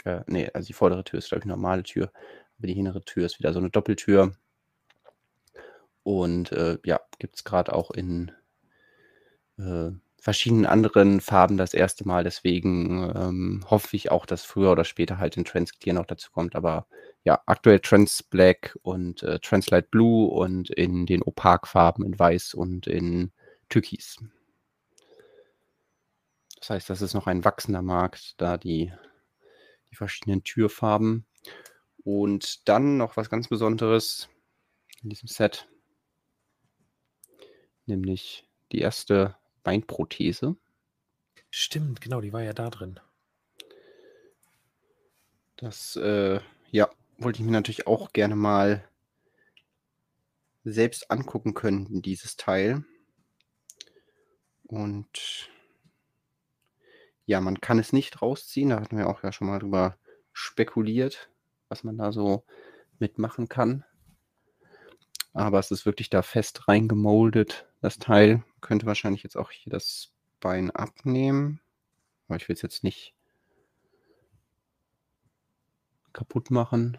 Äh, 0.06 0.22
nee, 0.28 0.50
also 0.54 0.66
die 0.66 0.74
vordere 0.74 1.04
Tür 1.04 1.20
ist, 1.20 1.30
glaube 1.30 1.42
ich, 1.42 1.46
eine 1.46 1.54
normale 1.54 1.84
Tür, 1.84 2.12
aber 2.58 2.68
die 2.68 2.74
hintere 2.74 3.04
Tür 3.04 3.26
ist 3.26 3.38
wieder 3.40 3.54
so 3.54 3.60
eine 3.60 3.70
Doppeltür. 3.70 4.36
Und 6.04 6.52
äh, 6.52 6.80
ja, 6.84 7.00
gibt 7.20 7.36
es 7.36 7.44
gerade 7.44 7.74
auch 7.74 7.92
in 7.92 8.32
äh, 9.60 9.92
verschiedenen 10.22 10.66
anderen 10.66 11.22
Farben 11.22 11.58
das 11.58 11.74
erste 11.74 12.08
Mal. 12.08 12.24
Deswegen 12.24 13.12
ähm, 13.16 13.66
hoffe 13.70 13.96
ich 13.96 14.12
auch, 14.12 14.26
dass 14.26 14.44
früher 14.44 14.72
oder 14.72 14.84
später 14.84 15.18
halt 15.18 15.38
in 15.38 15.46
Transclear 15.46 15.96
noch 15.96 16.06
dazu 16.06 16.32
kommt. 16.32 16.56
Aber 16.56 16.88
ja, 17.24 17.42
aktuell 17.46 17.80
Trans 17.80 18.24
Black 18.24 18.78
und 18.82 19.24
äh, 19.24 19.40
Translight 19.40 19.92
Blue 19.92 20.30
und 20.30 20.70
in 20.70 21.06
den 21.06 21.22
Opak-Farben 21.22 22.06
in 22.06 22.18
Weiß 22.18 22.54
und 22.54 22.88
in 22.88 23.32
Türkis. 23.70 24.18
Das 26.60 26.72
heißt, 26.72 26.90
das 26.90 27.02
ist 27.02 27.14
noch 27.14 27.28
ein 27.28 27.46
wachsender 27.46 27.82
Markt, 27.82 28.36
da 28.42 28.58
die, 28.58 28.92
die 29.92 29.96
verschiedenen 29.96 30.44
Türfarben. 30.44 31.26
Und 32.04 32.68
dann 32.68 32.98
noch 32.98 33.18
was 33.18 33.30
ganz 33.30 33.48
Besonderes 33.48 34.30
in 35.02 35.10
diesem 35.10 35.28
Set, 35.28 35.70
nämlich 37.86 38.48
die 38.72 38.80
erste 38.80 39.39
Beinprothese. 39.64 40.56
Stimmt, 41.50 42.02
genau, 42.02 42.22
die 42.22 42.34
war 42.34 42.44
ja 42.44 42.54
da 42.54 42.70
drin. 42.70 43.00
Das, 45.58 45.96
äh, 45.96 46.40
ja, 46.72 46.90
wollte 47.18 47.40
ich 47.40 47.46
mir 47.46 47.52
natürlich 47.52 47.88
auch 47.88 48.14
gerne 48.14 48.36
mal 48.36 48.88
selbst 50.64 51.12
angucken 51.12 51.54
können, 51.54 52.02
dieses 52.02 52.38
Teil. 52.38 52.86
Und 54.64 55.50
ja, 57.26 57.42
man 57.42 57.60
kann 57.60 57.80
es 57.80 57.94
nicht 57.94 58.22
rausziehen. 58.22 58.70
Da 58.70 58.80
hatten 58.80 58.98
wir 58.98 59.08
auch 59.08 59.24
ja 59.24 59.32
schon 59.32 59.48
mal 59.48 59.60
drüber 59.60 59.98
spekuliert, 60.32 61.30
was 61.68 61.84
man 61.84 61.98
da 61.98 62.12
so 62.12 62.46
mitmachen 63.00 63.50
kann. 63.50 63.84
Aber 65.34 65.60
es 65.60 65.72
ist 65.72 65.86
wirklich 65.86 66.10
da 66.10 66.22
fest 66.22 66.68
reingemoldet, 66.68 67.68
das 67.82 67.98
Teil. 67.98 68.44
Könnte 68.62 68.86
wahrscheinlich 68.86 69.24
jetzt 69.24 69.38
auch 69.38 69.52
hier 69.52 69.72
das 69.72 70.12
Bein 70.40 70.72
abnehmen. 70.72 71.62
Aber 72.28 72.38
ich 72.38 72.48
will 72.48 72.56
es 72.56 72.62
jetzt 72.62 72.84
nicht 72.84 73.14
kaputt 76.14 76.52
machen. 76.52 76.98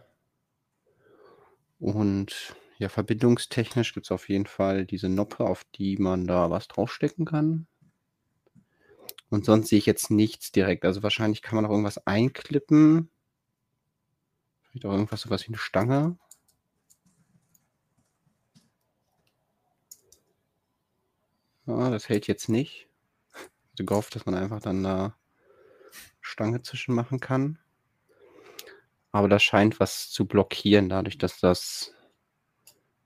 Und 1.79 2.55
ja, 2.79 2.89
verbindungstechnisch 2.89 3.95
gibt 3.95 4.07
es 4.07 4.11
auf 4.11 4.29
jeden 4.29 4.47
Fall 4.47 4.87
diese 4.87 5.09
Noppe, 5.09 5.45
auf 5.45 5.65
die 5.75 5.97
man 5.97 6.27
da 6.27 6.51
was 6.51 6.69
draufstecken 6.69 7.25
kann. 7.25 7.67
Und 9.29 9.45
sonst 9.45 9.69
sehe 9.69 9.79
ich 9.79 9.87
jetzt 9.87 10.11
nichts 10.11 10.51
direkt. 10.51 10.85
Also 10.85 11.03
wahrscheinlich 11.03 11.43
kann 11.43 11.57
man 11.57 11.67
auch 11.67 11.71
irgendwas 11.71 12.05
einklippen. 12.07 13.11
Vielleicht 14.63 14.87
auch 14.87 14.93
irgendwas 14.93 15.21
sowas 15.23 15.45
wie 15.45 15.49
eine 15.49 15.59
Stange. 15.59 16.19
Ja, 21.71 21.89
das 21.89 22.09
hält 22.09 22.27
jetzt 22.27 22.49
nicht. 22.49 22.89
Ich 23.33 23.73
hatte 23.73 23.85
gehofft, 23.85 24.17
dass 24.17 24.27
man 24.27 24.35
einfach 24.35 24.61
dann 24.61 24.83
da 24.83 25.15
Stange 26.21 26.63
zwischen 26.63 26.95
machen 26.95 27.21
kann. 27.21 27.61
Aber 29.13 29.29
das 29.29 29.45
scheint 29.45 29.79
was 29.79 30.11
zu 30.11 30.27
blockieren, 30.27 30.89
dadurch, 30.89 31.17
dass 31.17 31.39
das 31.39 31.95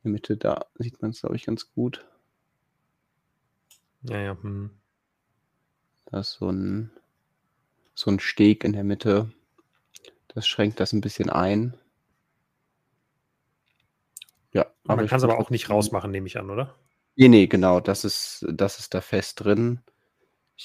in 0.02 0.10
der 0.10 0.12
Mitte 0.12 0.36
da 0.36 0.66
sieht 0.76 1.00
man 1.02 1.10
es, 1.10 1.20
glaube 1.20 1.36
ich, 1.36 1.44
ganz 1.44 1.72
gut. 1.72 2.06
Ja, 4.02 4.18
ja. 4.18 4.36
Hm. 4.40 4.70
Da 6.06 6.20
ist 6.20 6.32
so 6.32 6.50
ein, 6.50 6.90
so 7.94 8.10
ein 8.10 8.18
Steg 8.18 8.64
in 8.64 8.72
der 8.72 8.84
Mitte. 8.84 9.30
Das 10.28 10.46
schränkt 10.46 10.80
das 10.80 10.94
ein 10.94 11.02
bisschen 11.02 11.28
ein. 11.28 11.76
Ja, 14.52 14.66
aber 14.84 14.96
man 14.96 15.06
kann 15.06 15.18
es 15.18 15.24
aber 15.24 15.38
auch 15.38 15.50
nicht 15.50 15.68
rausmachen, 15.68 16.10
nehme 16.10 16.26
ich 16.26 16.38
an, 16.38 16.48
oder? 16.48 16.74
Nee, 17.16 17.28
nee, 17.28 17.46
genau, 17.46 17.80
das 17.80 18.04
ist, 18.04 18.44
das 18.50 18.78
ist 18.78 18.94
da 18.94 19.00
fest 19.00 19.44
drin. 19.44 19.80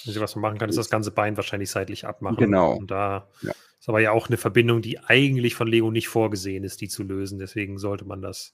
Also, 0.05 0.21
was 0.21 0.35
man 0.35 0.41
machen 0.41 0.57
kann, 0.57 0.69
ist 0.69 0.77
das 0.77 0.89
ganze 0.89 1.11
Bein 1.11 1.37
wahrscheinlich 1.37 1.69
seitlich 1.69 2.05
abmachen. 2.05 2.37
Genau. 2.37 2.73
Und 2.73 2.91
da 2.91 3.27
ja. 3.41 3.51
ist 3.79 3.89
aber 3.89 3.99
ja 3.99 4.11
auch 4.11 4.27
eine 4.27 4.37
Verbindung, 4.37 4.81
die 4.81 4.99
eigentlich 4.99 5.55
von 5.55 5.67
Lego 5.67 5.91
nicht 5.91 6.07
vorgesehen 6.07 6.63
ist, 6.63 6.81
die 6.81 6.87
zu 6.87 7.03
lösen. 7.03 7.39
Deswegen 7.39 7.77
sollte 7.77 8.05
man 8.05 8.21
das 8.21 8.53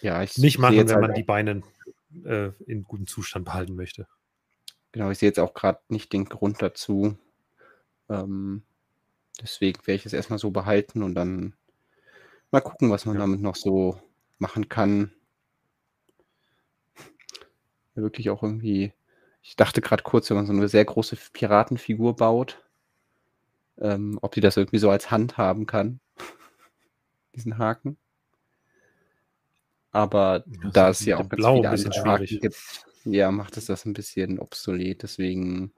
ja, 0.00 0.24
nicht 0.36 0.58
machen, 0.58 0.76
wenn 0.76 0.90
halt 0.90 1.00
man 1.00 1.14
die 1.14 1.22
Beine 1.22 1.62
äh, 2.24 2.50
in 2.66 2.84
gutem 2.84 3.06
Zustand 3.06 3.44
behalten 3.44 3.74
möchte. 3.74 4.06
Genau, 4.92 5.10
ich 5.10 5.18
sehe 5.18 5.28
jetzt 5.28 5.40
auch 5.40 5.54
gerade 5.54 5.80
nicht 5.88 6.12
den 6.12 6.26
Grund 6.26 6.62
dazu. 6.62 7.16
Ähm, 8.08 8.62
deswegen 9.40 9.78
werde 9.86 9.96
ich 9.96 10.06
es 10.06 10.14
erstmal 10.14 10.38
so 10.38 10.50
behalten 10.50 11.02
und 11.02 11.14
dann 11.14 11.54
mal 12.50 12.60
gucken, 12.60 12.90
was 12.90 13.04
man 13.04 13.16
ja. 13.16 13.20
damit 13.20 13.40
noch 13.40 13.56
so 13.56 14.00
machen 14.38 14.68
kann 14.68 15.12
wirklich 18.02 18.30
auch 18.30 18.42
irgendwie, 18.42 18.92
ich 19.42 19.56
dachte 19.56 19.80
gerade 19.80 20.02
kurz, 20.02 20.30
wenn 20.30 20.36
man 20.36 20.46
so 20.46 20.52
eine 20.52 20.68
sehr 20.68 20.84
große 20.84 21.16
Piratenfigur 21.32 22.16
baut, 22.16 22.62
ähm, 23.78 24.18
ob 24.22 24.32
die 24.32 24.40
das 24.40 24.56
irgendwie 24.56 24.78
so 24.78 24.90
als 24.90 25.10
Hand 25.10 25.36
haben 25.36 25.66
kann, 25.66 26.00
diesen 27.34 27.58
Haken. 27.58 27.96
Aber 29.90 30.44
das 30.46 30.72
da 30.72 30.88
es 30.90 31.04
ja 31.04 31.16
auch 31.16 31.28
ganz 31.28 31.40
Blau 31.40 31.56
viele 31.56 31.68
ein 31.70 31.86
andere 31.86 32.04
Haken 32.04 32.40
gibt, 32.40 32.84
ja, 33.04 33.30
macht 33.30 33.56
es 33.56 33.66
das 33.66 33.84
ein 33.84 33.94
bisschen 33.94 34.38
obsolet, 34.38 35.02
deswegen 35.02 35.72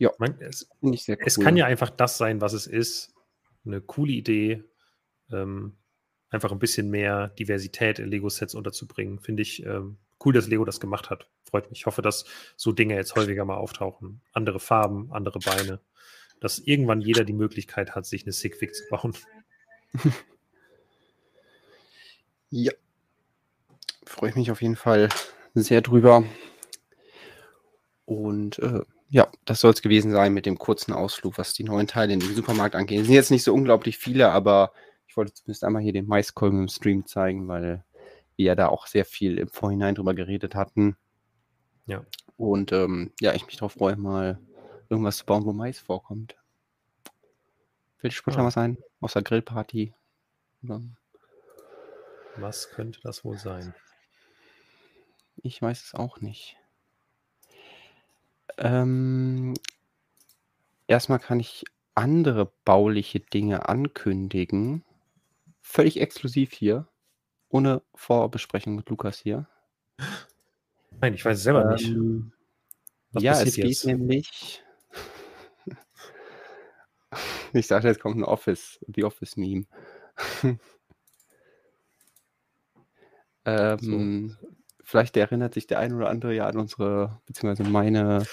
ja, 0.00 0.10
meine, 0.16 0.34
es, 0.40 0.66
ich 0.80 1.04
sehr 1.04 1.18
cool. 1.18 1.24
es 1.26 1.38
kann 1.38 1.58
ja 1.58 1.66
einfach 1.66 1.90
das 1.90 2.16
sein, 2.16 2.40
was 2.40 2.54
es 2.54 2.66
ist. 2.66 3.12
Eine 3.66 3.82
coole 3.82 4.12
Idee. 4.12 4.64
Ähm, 5.30 5.76
einfach 6.30 6.52
ein 6.52 6.58
bisschen 6.58 6.88
mehr 6.88 7.28
Diversität 7.28 7.98
in 7.98 8.08
Lego-Sets 8.08 8.54
unterzubringen. 8.54 9.18
Finde 9.18 9.42
ich 9.42 9.64
ähm, 9.66 9.98
cool, 10.24 10.32
dass 10.32 10.48
Lego 10.48 10.64
das 10.64 10.80
gemacht 10.80 11.10
hat. 11.10 11.26
Freut 11.44 11.70
mich. 11.70 11.80
Ich 11.80 11.86
hoffe, 11.86 12.02
dass 12.02 12.24
so 12.56 12.72
Dinge 12.72 12.94
jetzt 12.94 13.14
häufiger 13.14 13.44
mal 13.44 13.56
auftauchen. 13.56 14.20
Andere 14.32 14.60
Farben, 14.60 15.10
andere 15.12 15.38
Beine. 15.38 15.80
Dass 16.40 16.58
irgendwann 16.58 17.00
jeder 17.00 17.24
die 17.24 17.32
Möglichkeit 17.32 17.94
hat, 17.94 18.06
sich 18.06 18.24
eine 18.24 18.32
Sigfig 18.32 18.74
zu 18.74 18.84
bauen. 18.90 19.14
ja. 22.50 22.72
Freue 24.06 24.30
ich 24.30 24.36
mich 24.36 24.50
auf 24.50 24.62
jeden 24.62 24.76
Fall 24.76 25.08
sehr 25.54 25.82
drüber. 25.82 26.24
Und 28.04 28.58
äh, 28.58 28.82
ja, 29.08 29.28
das 29.44 29.60
soll 29.60 29.72
es 29.72 29.82
gewesen 29.82 30.12
sein 30.12 30.32
mit 30.34 30.46
dem 30.46 30.58
kurzen 30.58 30.92
Ausflug, 30.92 31.38
was 31.38 31.52
die 31.52 31.64
neuen 31.64 31.86
Teile 31.86 32.12
in 32.12 32.20
den 32.20 32.34
Supermarkt 32.34 32.74
angeht. 32.74 33.00
Es 33.00 33.06
sind 33.06 33.14
jetzt 33.14 33.30
nicht 33.30 33.44
so 33.44 33.54
unglaublich 33.54 33.98
viele, 33.98 34.30
aber 34.30 34.72
ich 35.06 35.16
wollte 35.16 35.34
zumindest 35.34 35.64
einmal 35.64 35.82
hier 35.82 35.92
den 35.92 36.06
Maiskolben 36.06 36.60
im 36.60 36.68
Stream 36.68 37.06
zeigen, 37.06 37.48
weil 37.48 37.84
wir 38.40 38.46
ja 38.46 38.54
da 38.54 38.68
auch 38.68 38.86
sehr 38.86 39.04
viel 39.04 39.38
im 39.38 39.48
Vorhinein 39.48 39.94
drüber 39.94 40.14
geredet 40.14 40.54
hatten. 40.54 40.96
Ja. 41.86 42.04
Und 42.36 42.72
ähm, 42.72 43.12
ja, 43.20 43.34
ich 43.34 43.46
mich 43.46 43.56
darauf 43.56 43.74
freue, 43.74 43.96
mal 43.96 44.38
irgendwas 44.88 45.18
zu 45.18 45.26
bauen, 45.26 45.44
wo 45.44 45.52
Mais 45.52 45.78
vorkommt. 45.78 46.36
Fällt 47.98 48.14
spontan 48.14 48.42
ah. 48.42 48.46
was 48.46 48.56
ein? 48.56 48.78
Außer 49.00 49.22
Grillparty? 49.22 49.94
Oder? 50.64 50.80
Was 52.36 52.70
könnte 52.70 53.00
das 53.02 53.24
wohl 53.24 53.36
sein? 53.36 53.74
Ich 55.42 55.60
weiß 55.60 55.84
es 55.84 55.94
auch 55.94 56.20
nicht. 56.20 56.56
Ähm, 58.56 59.54
erstmal 60.86 61.18
kann 61.18 61.40
ich 61.40 61.64
andere 61.94 62.50
bauliche 62.64 63.20
Dinge 63.20 63.68
ankündigen 63.68 64.84
völlig 65.70 66.00
exklusiv 66.00 66.52
hier, 66.52 66.88
ohne 67.50 67.82
Vorbesprechung 67.94 68.74
mit 68.76 68.88
Lukas 68.88 69.18
hier. 69.18 69.46
Nein, 71.00 71.14
ich 71.14 71.24
weiß 71.24 71.36
es 71.36 71.44
selber 71.44 71.64
nicht. 71.72 71.88
Ähm, 71.88 72.32
ja, 73.12 73.32
es 73.32 73.56
jetzt? 73.56 73.82
geht 73.82 73.84
nämlich. 73.84 74.62
ich 77.52 77.66
dachte, 77.66 77.88
jetzt 77.88 78.00
kommt 78.00 78.16
ein 78.16 78.24
Office, 78.24 78.78
The 78.86 79.04
Office-Meme. 79.04 79.66
ähm, 83.44 84.36
so. 84.40 84.48
Vielleicht 84.84 85.16
erinnert 85.16 85.54
sich 85.54 85.66
der 85.66 85.78
ein 85.78 85.94
oder 85.94 86.08
andere 86.08 86.34
ja 86.34 86.46
an 86.46 86.58
unsere, 86.58 87.20
beziehungsweise 87.26 87.68
meine 87.68 88.24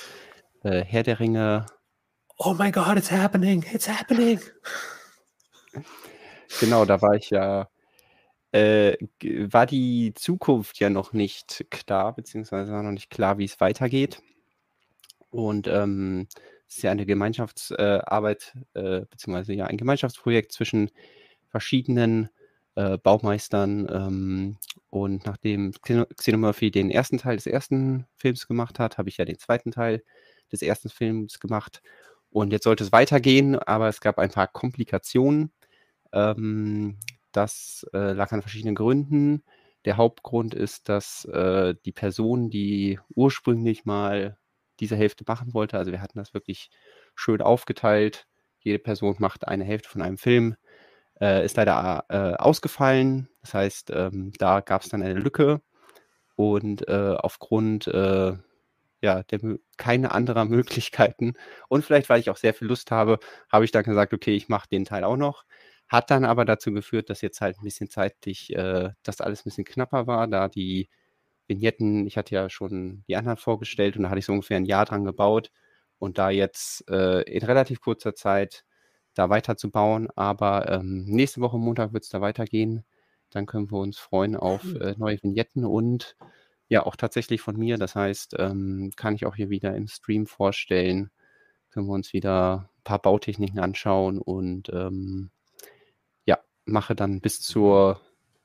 äh, 0.64 0.84
Herr 0.84 1.04
der 1.04 1.20
Ringe. 1.20 1.66
Oh 2.38 2.54
my 2.54 2.72
God, 2.72 2.98
it's 2.98 3.12
happening, 3.12 3.64
it's 3.74 3.88
happening. 3.88 4.40
Genau, 6.60 6.86
da 6.86 7.02
war 7.02 7.14
ich 7.14 7.30
ja, 7.30 7.70
äh, 8.58 8.98
war 9.52 9.66
die 9.66 10.14
Zukunft 10.16 10.80
ja 10.80 10.90
noch 10.90 11.14
nicht 11.14 11.66
klar, 11.70 12.16
beziehungsweise 12.16 12.72
war 12.72 12.84
noch 12.84 12.92
nicht 12.92 13.10
klar, 13.10 13.38
wie 13.38 13.46
es 13.46 13.60
weitergeht. 13.60 14.22
Und 15.30 15.68
ähm, 15.68 16.28
es 16.68 16.78
ist 16.78 16.84
ja 16.84 16.92
eine 16.92 17.06
Gemeinschaftsarbeit, 17.06 18.54
äh, 18.74 18.80
äh, 18.80 19.06
beziehungsweise 19.10 19.54
ja 19.54 19.66
ein 19.66 19.78
Gemeinschaftsprojekt 19.78 20.52
zwischen 20.52 20.90
verschiedenen 21.50 22.30
äh, 22.76 22.98
Baumeistern. 22.98 23.88
Ähm, 23.92 24.58
und 24.90 25.26
nachdem 25.26 25.74
Xeno 25.82 26.38
Murphy 26.38 26.72
den 26.72 26.90
ersten 26.90 27.18
Teil 27.18 27.36
des 27.38 27.46
ersten 27.46 28.06
Films 28.16 28.48
gemacht 28.48 28.80
hat, 28.80 28.98
habe 28.98 29.10
ich 29.10 29.18
ja 29.18 29.26
den 29.26 29.40
zweiten 29.40 29.72
Teil 29.72 30.04
des 30.52 30.62
ersten 30.62 30.90
Films 30.90 31.40
gemacht. 31.40 31.82
Und 32.30 32.52
jetzt 32.52 32.64
sollte 32.64 32.84
es 32.84 32.92
weitergehen, 32.92 33.58
aber 33.58 33.88
es 33.88 34.02
gab 34.02 34.20
ein 34.20 34.32
paar 34.32 34.48
Komplikationen. 34.48 35.52
Ähm, 36.14 36.98
das 37.38 37.86
äh, 37.94 38.14
lag 38.14 38.32
an 38.32 38.42
verschiedenen 38.42 38.76
Gründen. 38.76 39.44
Der 39.86 39.98
Hauptgrund 39.98 40.54
ist, 40.54 40.90
dass 40.90 41.26
äh, 41.26 41.76
die 41.86 41.92
Person, 41.92 42.50
die 42.50 43.00
ursprünglich 43.16 43.86
mal 43.86 44.38
diese 44.80 44.96
Hälfte 44.96 45.24
machen 45.28 45.54
wollte, 45.54 45.78
also 45.78 45.92
wir 45.92 46.02
hatten 46.02 46.18
das 46.20 46.34
wirklich 46.34 46.70
schön 47.16 47.42
aufgeteilt, 47.42 48.28
jede 48.60 48.80
Person 48.80 49.16
macht 49.20 49.48
eine 49.48 49.64
Hälfte 49.64 49.90
von 49.90 50.02
einem 50.02 50.18
Film, 50.18 50.56
äh, 51.22 51.46
ist 51.46 51.58
leider 51.58 52.06
äh, 52.10 52.36
ausgefallen. 52.36 53.30
Das 53.42 53.54
heißt, 53.54 53.92
ähm, 53.94 54.34
da 54.40 54.60
gab 54.62 54.82
es 54.82 54.90
dann 54.90 55.04
eine 55.04 55.20
Lücke 55.20 55.62
und 56.36 56.88
äh, 56.88 57.16
aufgrund 57.18 57.88
äh, 57.88 58.34
ja, 59.02 59.24
der, 59.24 59.40
keine 59.78 60.12
anderer 60.12 60.46
Möglichkeiten 60.48 61.36
und 61.70 61.86
vielleicht, 61.86 62.10
weil 62.10 62.20
ich 62.20 62.30
auch 62.30 62.38
sehr 62.38 62.54
viel 62.54 62.68
Lust 62.68 62.92
habe, 62.92 63.20
habe 63.52 63.66
ich 63.66 63.72
dann 63.72 63.84
gesagt, 63.84 64.14
okay, 64.14 64.36
ich 64.36 64.50
mache 64.50 64.70
den 64.70 64.86
Teil 64.86 65.04
auch 65.04 65.18
noch. 65.18 65.46
Hat 65.88 66.12
dann 66.12 66.26
aber 66.26 66.46
dazu 66.46 66.72
geführt, 66.74 67.10
dass 67.10 67.22
jetzt 67.22 67.42
halt 67.42 67.58
ein 67.60 67.64
bisschen 67.64 67.90
zeitlich 67.90 68.54
äh, 68.56 68.92
das 69.04 69.22
alles 69.22 69.42
ein 69.42 69.44
bisschen 69.46 69.66
knapper 69.66 70.08
war, 70.08 70.28
da 70.28 70.50
die 70.50 70.90
Vignetten, 71.48 72.06
ich 72.08 72.18
hatte 72.18 72.36
ja 72.36 72.50
schon 72.50 73.04
die 73.08 73.16
anderen 73.16 73.38
vorgestellt 73.38 73.96
und 73.98 74.04
da 74.04 74.10
hatte 74.10 74.20
ich 74.20 74.26
so 74.26 74.34
ungefähr 74.34 74.58
ein 74.58 74.66
Jahr 74.66 74.86
dran 74.86 75.06
gebaut 75.06 75.52
und 76.00 76.18
da 76.18 76.30
jetzt 76.30 76.90
äh, 76.90 77.22
in 77.22 77.44
relativ 77.44 77.82
kurzer 77.82 78.16
Zeit 78.16 78.66
da 79.14 79.30
weiterzubauen. 79.30 80.10
Aber 80.16 80.70
ähm, 80.70 81.06
nächste 81.06 81.42
Woche 81.42 81.58
Montag 81.58 81.94
wird 81.94 82.04
es 82.04 82.10
da 82.10 82.22
weitergehen. 82.22 82.84
Dann 83.32 83.46
können 83.46 83.72
wir 83.72 83.80
uns 83.80 83.98
freuen 83.98 84.36
auf 84.36 84.64
äh, 84.76 84.96
neue 84.98 85.22
Vignetten 85.24 85.66
und 85.66 86.16
ja 86.70 86.86
auch 86.86 86.96
tatsächlich 86.96 87.42
von 87.42 87.58
mir. 87.58 87.78
Das 87.78 87.96
heißt, 87.96 88.36
ähm, 88.40 88.92
kann 88.96 89.16
ich 89.16 89.26
auch 89.26 89.36
hier 89.36 89.50
wieder 89.50 89.76
im 89.76 89.88
Stream 89.88 90.28
vorstellen. 90.28 91.12
Können 91.72 91.88
wir 91.88 91.94
uns 91.94 92.14
wieder 92.14 92.70
ein 92.78 92.84
paar 92.84 93.02
Bautechniken 93.02 93.60
anschauen 93.60 94.20
und 94.20 94.70
ähm, 94.74 95.32
mache 96.68 96.96
dann 96.96 97.22
bis 97.22 97.42
zur, 97.42 98.02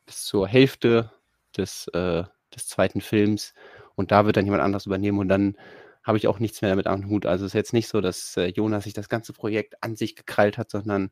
bis 0.07 0.25
zur 0.25 0.49
Hälfte 0.49 1.11
des, 1.57 1.89
äh, 1.89 2.25
des 2.55 2.69
zweiten 2.69 3.01
Films 3.01 3.55
und 3.95 4.11
da 4.11 4.27
wird 4.27 4.37
dann 4.37 4.45
jemand 4.45 4.63
anderes 4.63 4.87
übernehmen 4.87 5.19
und 5.19 5.29
dann 5.29 5.57
habe 6.03 6.19
ich 6.19 6.27
auch 6.27 6.39
nichts 6.39 6.61
mehr 6.63 6.71
damit 6.71 6.87
am 6.87 7.09
Hut. 7.09 7.27
Also 7.27 7.45
es 7.45 7.51
ist 7.51 7.55
jetzt 7.55 7.73
nicht 7.73 7.89
so, 7.89 8.01
dass 8.01 8.37
äh, 8.37 8.47
Jonas 8.47 8.85
sich 8.85 8.95
das 8.95 9.09
ganze 9.09 9.33
Projekt 9.33 9.83
an 9.83 9.97
sich 9.97 10.17
gekrallt 10.17 10.59
hat, 10.59 10.71
sondern 10.71 11.11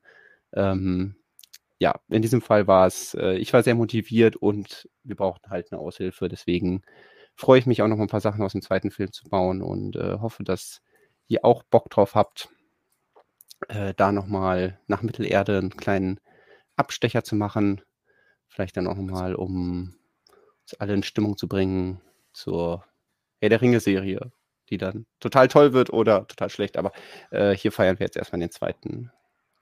ähm, 0.53 1.17
ja, 1.79 1.95
in 2.09 2.23
diesem 2.23 2.43
Fall 2.43 2.67
war 2.67 2.87
es, 2.87 3.15
äh, 3.15 3.35
ich 3.35 3.53
war 3.53 3.63
sehr 3.63 3.75
motiviert 3.75 4.37
und 4.37 4.89
wir 5.05 5.17
brauchten 5.17 5.51
halt 5.51 5.73
eine 5.73 5.81
Aushilfe. 5.81 6.29
Deswegen 6.29 6.83
freue 7.35 7.59
ich 7.59 7.67
mich 7.67 7.83
auch 7.83 7.89
noch 7.89 7.99
ein 7.99 8.09
paar 8.09 8.21
Sachen 8.21 8.43
aus 8.43 8.53
dem 8.53 8.63
zweiten 8.63 8.91
Film 8.91 9.13
zu 9.13 9.29
bauen 9.29 9.63
und 9.63 9.97
äh, 9.97 10.19
hoffe, 10.21 10.45
dass 10.45 10.83
ihr 11.29 11.45
auch 11.45 11.63
Bock 11.63 11.89
drauf 11.91 12.15
habt, 12.15 12.51
äh, 13.69 13.95
da 13.97 14.13
nochmal 14.13 14.79
nach 14.89 15.03
Mittelerde 15.03 15.59
einen 15.59 15.77
kleinen 15.77 16.21
Abstecher 16.81 17.23
zu 17.23 17.37
machen. 17.37 17.83
Vielleicht 18.49 18.77
dann 18.77 18.89
auch 18.89 18.97
nochmal, 18.97 19.35
um 19.35 19.95
uns 20.63 20.75
alle 20.81 20.95
in 20.95 21.03
Stimmung 21.03 21.37
zu 21.37 21.47
bringen 21.47 22.01
zur 22.33 22.85
Herr 23.39 23.49
der 23.49 23.61
Ringe-Serie, 23.61 24.33
die 24.71 24.79
dann 24.79 25.07
total 25.21 25.49
toll 25.49 25.73
wird 25.73 25.93
oder 25.93 26.27
total 26.27 26.51
schlecht. 26.51 26.77
Aber 26.77 26.93
äh, 27.31 27.55
hier 27.55 27.71
feiern 27.71 27.99
wir 27.99 28.07
jetzt 28.07 28.17
erstmal 28.17 28.41
den 28.41 28.51
zweiten 28.51 29.13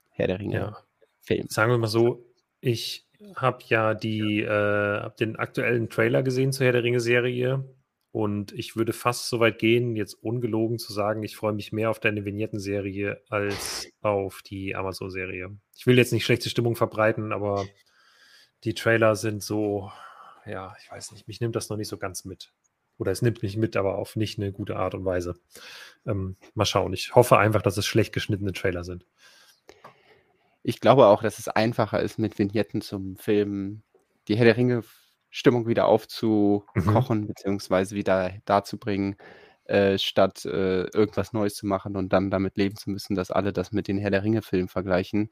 Herr 0.09 0.27
der 0.27 0.39
Ringe-Film. 0.39 1.41
Ja. 1.41 1.49
Sagen 1.49 1.71
wir 1.71 1.77
mal 1.77 1.87
so, 1.87 2.25
ich 2.61 3.07
habe 3.35 3.59
ja 3.67 3.93
die, 3.93 4.41
äh, 4.41 5.01
hab 5.01 5.17
den 5.17 5.35
aktuellen 5.35 5.89
Trailer 5.89 6.23
gesehen 6.23 6.51
zur 6.51 6.65
Herr 6.65 6.73
der 6.73 6.83
Ringe-Serie 6.83 7.63
und 8.11 8.51
ich 8.53 8.75
würde 8.75 8.93
fast 8.93 9.29
so 9.29 9.39
weit 9.39 9.59
gehen, 9.59 9.95
jetzt 9.95 10.15
ungelogen 10.15 10.79
zu 10.79 10.91
sagen, 10.93 11.21
ich 11.23 11.35
freue 11.35 11.53
mich 11.53 11.71
mehr 11.71 11.91
auf 11.91 11.99
deine 11.99 12.25
Vignetten-Serie 12.25 13.21
als 13.29 13.87
auf 14.01 14.41
die 14.41 14.75
Amazon-Serie. 14.75 15.55
Ich 15.75 15.85
will 15.85 15.97
jetzt 15.97 16.11
nicht 16.11 16.25
schlechte 16.25 16.49
Stimmung 16.49 16.75
verbreiten, 16.75 17.31
aber 17.31 17.65
die 18.63 18.73
Trailer 18.73 19.15
sind 19.15 19.43
so, 19.43 19.91
ja, 20.45 20.75
ich 20.81 20.91
weiß 20.91 21.11
nicht, 21.11 21.27
mich 21.27 21.39
nimmt 21.39 21.55
das 21.55 21.69
noch 21.69 21.77
nicht 21.77 21.87
so 21.87 21.97
ganz 21.97 22.25
mit. 22.25 22.51
Oder 22.97 23.11
es 23.11 23.21
nimmt 23.21 23.43
mich 23.43 23.55
mit, 23.57 23.77
aber 23.77 23.97
auf 23.97 24.15
nicht 24.15 24.39
eine 24.39 24.51
gute 24.51 24.75
Art 24.75 24.95
und 24.95 25.05
Weise. 25.05 25.39
Ähm, 26.05 26.35
mal 26.53 26.65
schauen. 26.65 26.91
Ich 26.93 27.15
hoffe 27.15 27.37
einfach, 27.37 27.61
dass 27.61 27.77
es 27.77 27.85
schlecht 27.85 28.11
geschnittene 28.11 28.53
Trailer 28.53 28.83
sind. 28.83 29.05
Ich 30.63 30.81
glaube 30.81 31.07
auch, 31.07 31.21
dass 31.21 31.39
es 31.39 31.47
einfacher 31.47 32.01
ist, 32.01 32.19
mit 32.19 32.37
Vignetten 32.37 32.81
zum 32.81 33.15
Film 33.15 33.83
die 34.27 34.35
Herr 34.35 34.45
der 34.45 34.57
Ringe 34.57 34.83
Stimmung 35.29 35.67
wieder 35.67 35.85
Mhm. 36.75 37.03
aufzukochen, 37.03 37.27
beziehungsweise 37.27 37.95
wieder 37.95 38.33
darzubringen, 38.45 39.15
äh, 39.65 39.97
statt 39.97 40.45
äh, 40.45 40.83
irgendwas 40.85 41.33
Neues 41.33 41.55
zu 41.55 41.67
machen 41.67 41.95
und 41.95 42.11
dann 42.13 42.31
damit 42.31 42.57
leben 42.57 42.75
zu 42.77 42.89
müssen, 42.89 43.15
dass 43.15 43.31
alle 43.31 43.53
das 43.53 43.71
mit 43.71 43.87
den 43.87 43.97
Herr 43.99 44.11
der 44.11 44.23
Ringe-Filmen 44.23 44.69
vergleichen. 44.69 45.29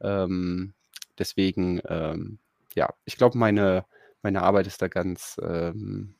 Ähm, 0.00 0.74
deswegen, 1.18 1.80
ähm, 1.88 2.38
ja, 2.74 2.90
ich 3.04 3.16
glaube, 3.18 3.38
meine, 3.38 3.86
meine 4.22 4.42
Arbeit 4.42 4.66
ist 4.68 4.82
da 4.82 4.88
ganz, 4.88 5.36
ähm, 5.42 6.16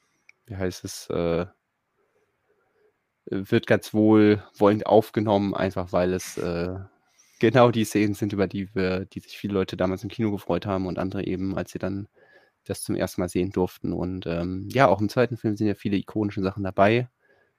wie 0.46 0.56
heißt 0.56 0.84
es, 0.84 1.08
äh, 1.10 1.46
wird 3.26 3.66
ganz 3.66 3.92
wohlwollend 3.94 4.86
aufgenommen, 4.86 5.54
einfach 5.54 5.92
weil 5.92 6.12
es 6.14 6.36
äh, 6.38 6.76
genau 7.40 7.70
die 7.70 7.84
Szenen 7.84 8.14
sind, 8.14 8.32
über 8.32 8.46
die 8.46 8.74
wir, 8.74 9.04
die 9.06 9.20
sich 9.20 9.38
viele 9.38 9.54
Leute 9.54 9.76
damals 9.76 10.02
im 10.02 10.08
Kino 10.10 10.30
gefreut 10.30 10.66
haben 10.66 10.86
und 10.86 10.98
andere 10.98 11.24
eben, 11.24 11.56
als 11.56 11.72
sie 11.72 11.78
dann 11.78 12.08
das 12.68 12.82
zum 12.82 12.94
ersten 12.94 13.20
Mal 13.20 13.28
sehen 13.28 13.50
durften. 13.50 13.92
Und 13.92 14.26
ähm, 14.26 14.68
ja, 14.70 14.88
auch 14.88 15.00
im 15.00 15.08
zweiten 15.08 15.36
Film 15.36 15.56
sind 15.56 15.66
ja 15.66 15.74
viele 15.74 15.96
ikonische 15.96 16.42
Sachen 16.42 16.64
dabei. 16.64 17.08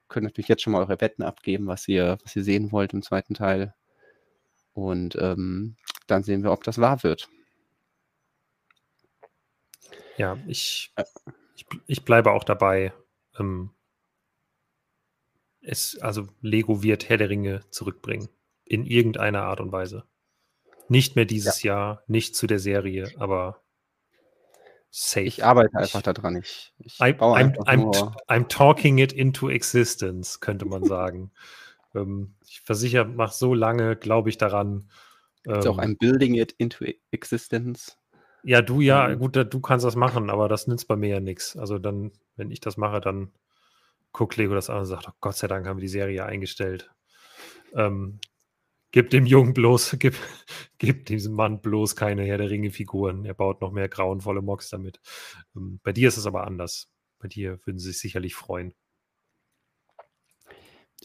Könnt 0.07 0.23
natürlich 0.23 0.47
jetzt 0.47 0.61
schon 0.61 0.73
mal 0.73 0.79
eure 0.79 1.01
Wetten 1.01 1.23
abgeben, 1.23 1.67
was 1.67 1.87
ihr, 1.87 2.17
was 2.23 2.35
ihr 2.35 2.43
sehen 2.43 2.71
wollt 2.71 2.93
im 2.93 3.01
zweiten 3.01 3.33
Teil. 3.33 3.75
Und 4.73 5.15
ähm, 5.19 5.75
dann 6.07 6.23
sehen 6.23 6.43
wir, 6.43 6.51
ob 6.51 6.63
das 6.63 6.79
wahr 6.79 7.03
wird. 7.03 7.29
Ja, 10.17 10.37
ich, 10.47 10.93
ich, 11.55 11.65
ich 11.87 12.05
bleibe 12.05 12.31
auch 12.31 12.43
dabei. 12.43 12.93
Ähm, 13.37 13.71
es, 15.61 15.97
also 15.99 16.27
Lego 16.41 16.83
wird 16.83 17.09
Herr 17.09 17.17
der 17.17 17.29
Ringe 17.29 17.61
zurückbringen. 17.69 18.29
In 18.65 18.85
irgendeiner 18.85 19.43
Art 19.43 19.61
und 19.61 19.71
Weise. 19.71 20.03
Nicht 20.87 21.15
mehr 21.15 21.25
dieses 21.25 21.63
ja. 21.63 21.73
Jahr, 21.73 22.03
nicht 22.07 22.35
zu 22.35 22.47
der 22.47 22.59
Serie, 22.59 23.11
aber 23.17 23.61
safe. 24.89 25.25
Ich 25.25 25.43
arbeite 25.43 25.77
einfach 25.77 26.01
daran. 26.01 26.37
Ich, 26.37 26.73
ich 26.79 26.99
I'm, 26.99 27.17
I'm, 27.19 27.55
I'm, 27.65 28.15
I'm, 28.27 28.47
talking 28.47 28.97
it 28.99 29.11
into 29.11 29.49
existence, 29.49 30.39
könnte 30.39 30.65
man 30.65 30.83
sagen. 30.83 31.31
ähm, 31.95 32.35
ich 32.47 32.61
versichere, 32.61 33.05
mach 33.05 33.31
so 33.31 33.53
lange, 33.53 33.95
glaube 33.95 34.29
ich 34.29 34.37
daran. 34.37 34.89
Ist 35.43 35.65
ähm, 35.65 35.71
auch 35.71 35.77
ein 35.77 35.97
Building 35.97 36.35
it 36.35 36.53
into 36.53 36.85
existence. 37.11 37.97
Ja, 38.43 38.61
du 38.61 38.81
ja, 38.81 39.09
ähm, 39.09 39.19
gut, 39.19 39.35
du 39.35 39.59
kannst 39.59 39.85
das 39.85 39.95
machen, 39.95 40.29
aber 40.29 40.47
das 40.47 40.67
nützt 40.67 40.87
bei 40.87 40.95
mir 40.95 41.09
ja 41.09 41.19
nichts. 41.19 41.57
Also 41.57 41.77
dann, 41.77 42.11
wenn 42.35 42.51
ich 42.51 42.61
das 42.61 42.77
mache, 42.77 43.01
dann 43.01 43.31
guckt 44.11 44.37
Lego 44.37 44.55
das 44.55 44.69
an 44.69 44.79
und 44.79 44.85
sagt, 44.85 45.07
oh, 45.07 45.13
Gott 45.21 45.35
sei 45.35 45.47
Dank 45.47 45.67
haben 45.67 45.77
wir 45.77 45.81
die 45.81 45.87
Serie 45.87 46.25
eingestellt. 46.25 46.89
Ähm, 47.73 48.19
gib 48.91 49.09
dem 49.09 49.25
Jungen 49.25 49.53
bloß, 49.53 49.95
gib, 49.99 50.15
gib 50.77 51.05
diesem 51.05 51.33
Mann 51.33 51.61
bloß 51.61 51.95
keine 51.95 52.23
Herr 52.23 52.37
der 52.37 52.49
Ringe-Figuren. 52.49 53.25
Er 53.25 53.33
baut 53.33 53.61
noch 53.61 53.71
mehr 53.71 53.89
grauenvolle 53.89 54.41
Mocks 54.41 54.69
damit. 54.69 54.99
Ähm, 55.55 55.79
bei 55.83 55.91
dir 55.91 56.07
ist 56.07 56.17
es 56.17 56.25
aber 56.25 56.45
anders. 56.45 56.89
Bei 57.19 57.27
dir 57.27 57.59
würden 57.65 57.79
sie 57.79 57.89
sich 57.91 57.99
sicherlich 57.99 58.35
freuen. 58.35 58.73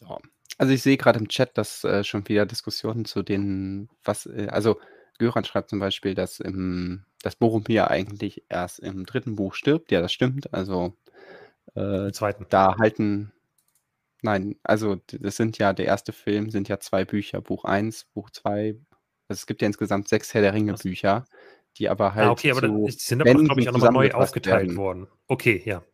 Ja, 0.00 0.18
also 0.58 0.72
ich 0.72 0.82
sehe 0.82 0.96
gerade 0.96 1.18
im 1.18 1.28
Chat, 1.28 1.56
dass 1.58 1.84
äh, 1.84 2.04
schon 2.04 2.28
wieder 2.28 2.46
Diskussionen 2.46 3.04
zu 3.04 3.22
den, 3.22 3.88
was, 4.04 4.26
äh, 4.26 4.48
also 4.50 4.78
Göran 5.18 5.44
schreibt 5.44 5.70
zum 5.70 5.78
Beispiel, 5.78 6.14
dass 6.14 6.40
im, 6.40 7.04
dass 7.22 7.36
Boromir 7.36 7.90
eigentlich 7.90 8.44
erst 8.48 8.80
im 8.80 9.06
dritten 9.06 9.36
Buch 9.36 9.54
stirbt. 9.54 9.92
Ja, 9.92 10.00
das 10.00 10.12
stimmt. 10.12 10.52
Also 10.52 10.96
äh, 11.74 12.10
zweiten. 12.12 12.46
Da 12.50 12.76
halten, 12.78 13.32
nein, 14.24 14.56
also 14.62 14.96
das 15.06 15.36
sind 15.36 15.58
ja, 15.58 15.72
der 15.72 15.86
erste 15.86 16.12
Film 16.12 16.50
sind 16.50 16.68
ja 16.68 16.80
zwei 16.80 17.04
Bücher, 17.04 17.40
Buch 17.40 17.64
1, 17.64 18.06
Buch 18.14 18.30
2. 18.30 18.76
Also 19.28 19.40
es 19.40 19.46
gibt 19.46 19.62
ja 19.62 19.66
insgesamt 19.66 20.08
sechs 20.08 20.34
Herr 20.34 20.42
der 20.42 20.54
Ringe 20.54 20.74
Bücher, 20.74 21.24
die 21.76 21.88
aber 21.88 22.06
ah, 22.06 22.14
halt. 22.14 22.26
Ah, 22.28 22.30
okay, 22.32 22.50
aber 22.50 22.66
so 22.66 22.86
die 22.86 22.92
sind 22.92 23.20
aber, 23.20 23.34
glaube 23.34 23.60
ich, 23.60 23.68
auch 23.68 23.72
nochmal 23.72 23.92
neu 23.92 24.10
aufgeteilt 24.12 24.68
werden. 24.68 24.76
worden. 24.76 25.08
Okay, 25.28 25.62
ja. 25.64 25.84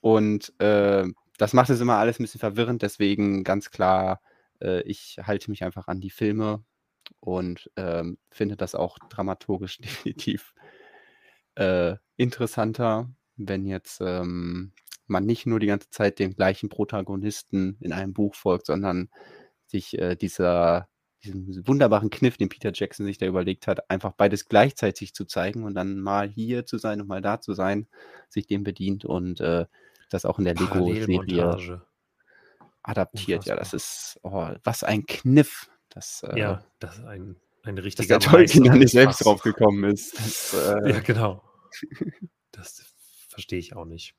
Und 0.00 0.52
äh, 0.60 1.06
das 1.38 1.52
macht 1.54 1.70
es 1.70 1.80
immer 1.80 1.96
alles 1.96 2.20
ein 2.20 2.24
bisschen 2.24 2.38
verwirrend, 2.38 2.82
deswegen 2.82 3.44
ganz 3.44 3.70
klar, 3.70 4.20
äh, 4.60 4.82
ich 4.82 5.18
halte 5.22 5.50
mich 5.50 5.64
einfach 5.64 5.88
an 5.88 6.00
die 6.00 6.10
Filme 6.10 6.64
und 7.20 7.70
ähm, 7.76 8.18
finde 8.30 8.56
das 8.56 8.74
auch 8.74 8.98
dramaturgisch 9.08 9.78
definitiv 9.78 10.54
äh, 11.54 11.96
interessanter, 12.16 13.10
wenn 13.36 13.64
jetzt 13.64 14.00
ähm, 14.00 14.72
man 15.10 15.24
nicht 15.24 15.46
nur 15.46 15.60
die 15.60 15.66
ganze 15.66 15.90
Zeit 15.90 16.18
dem 16.18 16.34
gleichen 16.34 16.68
Protagonisten 16.68 17.76
in 17.80 17.92
einem 17.92 18.12
Buch 18.12 18.34
folgt, 18.34 18.66
sondern 18.66 19.10
sich 19.66 19.98
äh, 19.98 20.16
dieser, 20.16 20.88
diesen 21.22 21.66
wunderbaren 21.66 22.10
Kniff, 22.10 22.36
den 22.36 22.48
Peter 22.48 22.70
Jackson 22.72 23.06
sich 23.06 23.18
da 23.18 23.26
überlegt 23.26 23.66
hat, 23.66 23.90
einfach 23.90 24.12
beides 24.12 24.46
gleichzeitig 24.46 25.14
zu 25.14 25.24
zeigen 25.24 25.64
und 25.64 25.74
dann 25.74 26.00
mal 26.00 26.28
hier 26.28 26.66
zu 26.66 26.78
sein 26.78 27.00
und 27.00 27.08
mal 27.08 27.22
da 27.22 27.40
zu 27.40 27.54
sein, 27.54 27.86
sich 28.28 28.46
dem 28.46 28.64
bedient 28.64 29.04
und 29.04 29.40
äh, 29.40 29.66
das 30.10 30.24
auch 30.24 30.38
in 30.38 30.44
der 30.44 30.54
Lego-Serie 30.54 31.82
adaptiert. 32.82 33.44
Ja, 33.44 33.56
das 33.56 33.74
ist, 33.74 34.18
oh, 34.22 34.48
was 34.64 34.82
ein 34.82 35.06
Kniff. 35.06 35.70
Das, 35.90 36.22
äh, 36.22 36.38
ja, 36.38 36.64
das 36.78 36.98
ist 36.98 37.04
ein, 37.04 37.36
ein 37.64 37.78
richtiger 37.78 38.18
Dass 38.18 38.24
der 38.24 38.32
Tolkien 38.32 38.64
da 38.64 38.74
nicht 38.74 38.92
selbst 38.92 39.24
drauf 39.24 39.42
gekommen 39.42 39.84
ist. 39.84 40.18
Das, 40.18 40.54
äh, 40.54 40.90
ja, 40.92 41.00
genau. 41.00 41.42
Das 42.50 42.82
verstehe 43.28 43.60
ich 43.60 43.76
auch 43.76 43.84
nicht. 43.84 44.16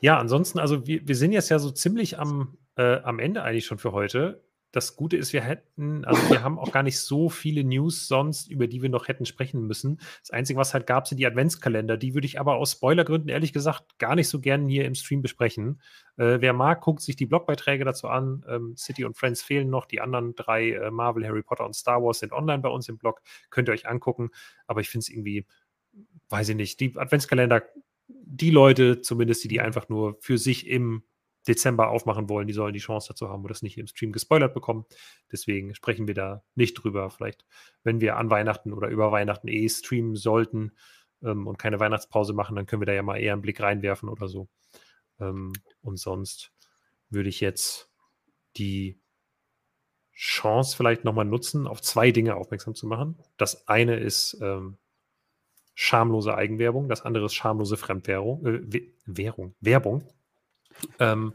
Ja, 0.00 0.18
ansonsten, 0.18 0.58
also 0.58 0.86
wir, 0.86 1.06
wir 1.06 1.16
sind 1.16 1.32
jetzt 1.32 1.48
ja 1.48 1.58
so 1.58 1.70
ziemlich 1.70 2.18
am, 2.18 2.58
äh, 2.76 3.00
am 3.02 3.18
Ende 3.18 3.42
eigentlich 3.42 3.66
schon 3.66 3.78
für 3.78 3.92
heute. 3.92 4.44
Das 4.72 4.96
Gute 4.96 5.18
ist, 5.18 5.34
wir 5.34 5.42
hätten, 5.42 6.04
also 6.06 6.30
wir 6.30 6.42
haben 6.42 6.58
auch 6.58 6.72
gar 6.72 6.82
nicht 6.82 6.98
so 6.98 7.28
viele 7.28 7.62
News 7.62 8.08
sonst, 8.08 8.50
über 8.50 8.66
die 8.66 8.80
wir 8.80 8.88
noch 8.88 9.06
hätten 9.06 9.26
sprechen 9.26 9.66
müssen. 9.66 10.00
Das 10.22 10.30
Einzige, 10.30 10.58
was 10.58 10.72
halt 10.72 10.86
gab, 10.86 11.06
sind 11.06 11.18
die 11.18 11.26
Adventskalender. 11.26 11.98
Die 11.98 12.14
würde 12.14 12.26
ich 12.26 12.40
aber 12.40 12.56
aus 12.56 12.72
Spoilergründen 12.72 13.28
ehrlich 13.28 13.52
gesagt 13.52 13.98
gar 13.98 14.14
nicht 14.14 14.28
so 14.28 14.40
gerne 14.40 14.66
hier 14.66 14.86
im 14.86 14.94
Stream 14.94 15.20
besprechen. 15.20 15.82
Äh, 16.16 16.38
wer 16.40 16.54
mag, 16.54 16.80
guckt 16.80 17.02
sich 17.02 17.16
die 17.16 17.26
Blogbeiträge 17.26 17.84
dazu 17.84 18.08
an. 18.08 18.46
Ähm, 18.48 18.74
City 18.78 19.04
und 19.04 19.16
Friends 19.16 19.42
fehlen 19.42 19.68
noch. 19.68 19.84
Die 19.84 20.00
anderen 20.00 20.34
drei, 20.34 20.70
äh, 20.70 20.90
Marvel, 20.90 21.26
Harry 21.26 21.42
Potter 21.42 21.66
und 21.66 21.74
Star 21.74 22.02
Wars, 22.02 22.20
sind 22.20 22.32
online 22.32 22.62
bei 22.62 22.70
uns 22.70 22.88
im 22.88 22.96
Blog. 22.96 23.20
Könnt 23.50 23.68
ihr 23.68 23.72
euch 23.72 23.86
angucken. 23.86 24.30
Aber 24.66 24.80
ich 24.80 24.88
finde 24.88 25.02
es 25.02 25.10
irgendwie, 25.10 25.46
weiß 26.30 26.48
ich 26.48 26.56
nicht, 26.56 26.80
die 26.80 26.96
Adventskalender 26.96 27.62
die 28.24 28.50
Leute, 28.50 29.00
zumindest 29.00 29.44
die, 29.44 29.48
die 29.48 29.60
einfach 29.60 29.88
nur 29.88 30.16
für 30.20 30.38
sich 30.38 30.66
im 30.66 31.04
Dezember 31.46 31.88
aufmachen 31.88 32.28
wollen, 32.28 32.46
die 32.46 32.52
sollen 32.52 32.72
die 32.72 32.78
Chance 32.78 33.08
dazu 33.08 33.28
haben 33.28 33.42
und 33.42 33.50
das 33.50 33.62
nicht 33.62 33.76
im 33.76 33.86
Stream 33.86 34.12
gespoilert 34.12 34.54
bekommen. 34.54 34.86
Deswegen 35.30 35.74
sprechen 35.74 36.06
wir 36.06 36.14
da 36.14 36.44
nicht 36.54 36.74
drüber. 36.74 37.10
Vielleicht, 37.10 37.44
wenn 37.82 38.00
wir 38.00 38.16
an 38.16 38.30
Weihnachten 38.30 38.72
oder 38.72 38.88
über 38.88 39.10
Weihnachten 39.10 39.48
eh 39.48 39.68
streamen 39.68 40.14
sollten 40.14 40.72
ähm, 41.22 41.46
und 41.46 41.58
keine 41.58 41.80
Weihnachtspause 41.80 42.32
machen, 42.32 42.56
dann 42.56 42.66
können 42.66 42.82
wir 42.82 42.86
da 42.86 42.92
ja 42.92 43.02
mal 43.02 43.18
eher 43.18 43.32
einen 43.32 43.42
Blick 43.42 43.60
reinwerfen 43.60 44.08
oder 44.08 44.28
so. 44.28 44.48
Ähm, 45.18 45.52
und 45.80 45.98
sonst 45.98 46.52
würde 47.10 47.28
ich 47.28 47.40
jetzt 47.40 47.90
die 48.56 49.00
Chance 50.14 50.76
vielleicht 50.76 51.04
nochmal 51.04 51.24
nutzen, 51.24 51.66
auf 51.66 51.82
zwei 51.82 52.12
Dinge 52.12 52.36
aufmerksam 52.36 52.74
zu 52.74 52.86
machen. 52.86 53.18
Das 53.36 53.66
eine 53.66 53.96
ist 53.98 54.38
ähm, 54.40 54.76
schamlose 55.74 56.34
Eigenwerbung, 56.34 56.88
das 56.88 57.02
andere 57.02 57.26
ist 57.26 57.34
schamlose 57.34 57.76
Fremdwährung, 57.76 58.46
äh, 58.46 58.82
Währung, 59.06 59.54
Werbung. 59.60 60.04
Ähm, 60.98 61.32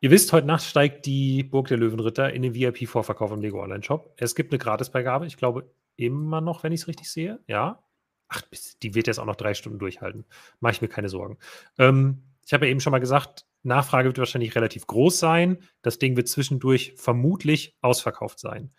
ihr 0.00 0.10
wisst, 0.10 0.32
heute 0.32 0.46
Nacht 0.46 0.64
steigt 0.64 1.06
die 1.06 1.42
Burg 1.42 1.68
der 1.68 1.78
Löwenritter 1.78 2.32
in 2.32 2.42
den 2.42 2.54
VIP-Vorverkauf 2.54 3.32
im 3.32 3.40
Lego 3.40 3.62
Online-Shop. 3.62 4.14
Es 4.16 4.34
gibt 4.34 4.52
eine 4.52 4.58
Gratisbeigabe, 4.58 5.26
ich 5.26 5.36
glaube 5.36 5.70
immer 5.96 6.40
noch, 6.40 6.62
wenn 6.62 6.72
ich 6.72 6.82
es 6.82 6.88
richtig 6.88 7.10
sehe. 7.10 7.40
Ja. 7.46 7.82
Ach, 8.28 8.42
die 8.82 8.94
wird 8.94 9.08
jetzt 9.08 9.18
auch 9.18 9.26
noch 9.26 9.36
drei 9.36 9.54
Stunden 9.54 9.78
durchhalten. 9.78 10.24
Mache 10.60 10.74
ich 10.74 10.82
mir 10.82 10.88
keine 10.88 11.08
Sorgen. 11.08 11.38
Ähm, 11.78 12.22
ich 12.46 12.52
habe 12.52 12.66
ja 12.66 12.70
eben 12.70 12.80
schon 12.80 12.92
mal 12.92 13.00
gesagt, 13.00 13.44
Nachfrage 13.62 14.08
wird 14.08 14.18
wahrscheinlich 14.18 14.54
relativ 14.54 14.86
groß 14.86 15.18
sein. 15.18 15.58
Das 15.82 15.98
Ding 15.98 16.16
wird 16.16 16.28
zwischendurch 16.28 16.94
vermutlich 16.96 17.76
ausverkauft 17.80 18.38
sein. 18.38 18.72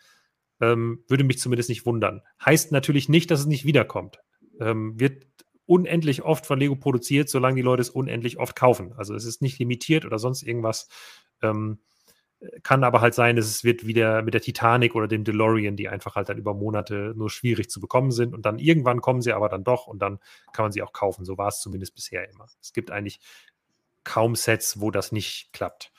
Ähm, 0.61 1.03
würde 1.07 1.23
mich 1.23 1.39
zumindest 1.39 1.69
nicht 1.69 1.85
wundern. 1.85 2.21
Heißt 2.43 2.71
natürlich 2.71 3.09
nicht, 3.09 3.29
dass 3.29 3.41
es 3.41 3.45
nicht 3.45 3.65
wiederkommt 3.65 4.21
ähm, 4.59 4.99
wird 4.99 5.25
unendlich 5.65 6.23
oft 6.23 6.45
von 6.45 6.59
Lego 6.59 6.75
produziert, 6.75 7.29
solange 7.29 7.55
die 7.55 7.61
Leute 7.61 7.81
es 7.81 7.89
unendlich 7.89 8.39
oft 8.39 8.55
kaufen. 8.55 8.93
Also 8.97 9.15
es 9.15 9.25
ist 9.25 9.41
nicht 9.41 9.59
limitiert 9.59 10.05
oder 10.05 10.19
sonst 10.19 10.43
irgendwas. 10.43 10.87
Ähm, 11.41 11.79
kann 12.63 12.83
aber 12.83 13.01
halt 13.01 13.13
sein, 13.13 13.35
dass 13.35 13.45
es 13.45 13.63
wird 13.63 13.85
wieder 13.85 14.23
mit 14.23 14.33
der 14.33 14.41
Titanic 14.41 14.95
oder 14.95 15.07
dem 15.07 15.23
DeLorean, 15.23 15.75
die 15.75 15.89
einfach 15.89 16.15
halt 16.15 16.29
dann 16.29 16.37
über 16.37 16.53
Monate 16.53 17.13
nur 17.15 17.29
schwierig 17.29 17.69
zu 17.69 17.79
bekommen 17.79 18.11
sind 18.11 18.33
und 18.33 18.45
dann 18.45 18.57
irgendwann 18.57 19.01
kommen 19.01 19.21
sie 19.21 19.31
aber 19.31 19.47
dann 19.47 19.63
doch 19.63 19.85
und 19.87 20.01
dann 20.01 20.19
kann 20.51 20.65
man 20.65 20.71
sie 20.71 20.81
auch 20.81 20.91
kaufen. 20.91 21.23
So 21.23 21.37
war 21.37 21.49
es 21.49 21.59
zumindest 21.61 21.93
bisher 21.93 22.27
immer. 22.29 22.47
Es 22.59 22.73
gibt 22.73 22.89
eigentlich 22.89 23.19
kaum 24.03 24.35
Sets, 24.35 24.81
wo 24.81 24.89
das 24.89 25.11
nicht 25.11 25.53
klappt. 25.53 25.91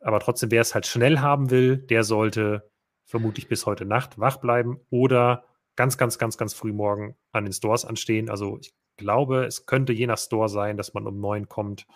Aber 0.00 0.20
trotzdem, 0.20 0.50
wer 0.50 0.62
es 0.62 0.74
halt 0.74 0.86
schnell 0.86 1.18
haben 1.18 1.50
will, 1.50 1.76
der 1.76 2.02
sollte 2.02 2.70
vermutlich 3.04 3.48
bis 3.48 3.66
heute 3.66 3.84
Nacht 3.84 4.18
wach 4.18 4.38
bleiben 4.38 4.80
oder 4.90 5.44
ganz, 5.76 5.98
ganz, 5.98 6.18
ganz, 6.18 6.38
ganz 6.38 6.54
früh 6.54 6.72
morgen 6.72 7.16
an 7.32 7.44
den 7.44 7.52
Stores 7.52 7.84
anstehen. 7.84 8.30
Also 8.30 8.58
ich 8.60 8.74
glaube, 8.96 9.44
es 9.44 9.66
könnte 9.66 9.92
je 9.92 10.06
nach 10.06 10.18
Store 10.18 10.48
sein, 10.48 10.76
dass 10.76 10.94
man 10.94 11.06
um 11.06 11.20
neun 11.20 11.48
kommt. 11.48 11.86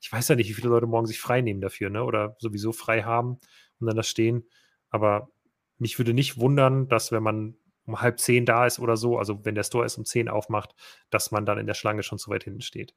Ich 0.00 0.12
weiß 0.12 0.28
ja 0.28 0.36
nicht, 0.36 0.48
wie 0.48 0.54
viele 0.54 0.68
Leute 0.68 0.86
morgen 0.86 1.06
sich 1.06 1.20
frei 1.20 1.40
nehmen 1.40 1.60
dafür, 1.60 1.90
ne? 1.90 2.04
Oder 2.04 2.36
sowieso 2.38 2.72
frei 2.72 3.02
haben 3.02 3.38
und 3.80 3.86
dann 3.86 3.96
da 3.96 4.02
stehen. 4.02 4.48
Aber 4.90 5.30
mich 5.78 5.98
würde 5.98 6.14
nicht 6.14 6.38
wundern, 6.38 6.88
dass 6.88 7.12
wenn 7.12 7.22
man 7.22 7.56
um 7.84 8.00
halb 8.00 8.20
zehn 8.20 8.44
da 8.44 8.66
ist 8.66 8.78
oder 8.78 8.96
so, 8.96 9.18
also 9.18 9.44
wenn 9.44 9.54
der 9.54 9.64
Store 9.64 9.84
es 9.84 9.96
um 9.96 10.04
zehn 10.04 10.28
aufmacht, 10.28 10.74
dass 11.10 11.30
man 11.30 11.46
dann 11.46 11.58
in 11.58 11.66
der 11.66 11.74
Schlange 11.74 12.02
schon 12.02 12.18
zu 12.18 12.30
weit 12.30 12.44
hinten 12.44 12.60
steht. 12.60 12.94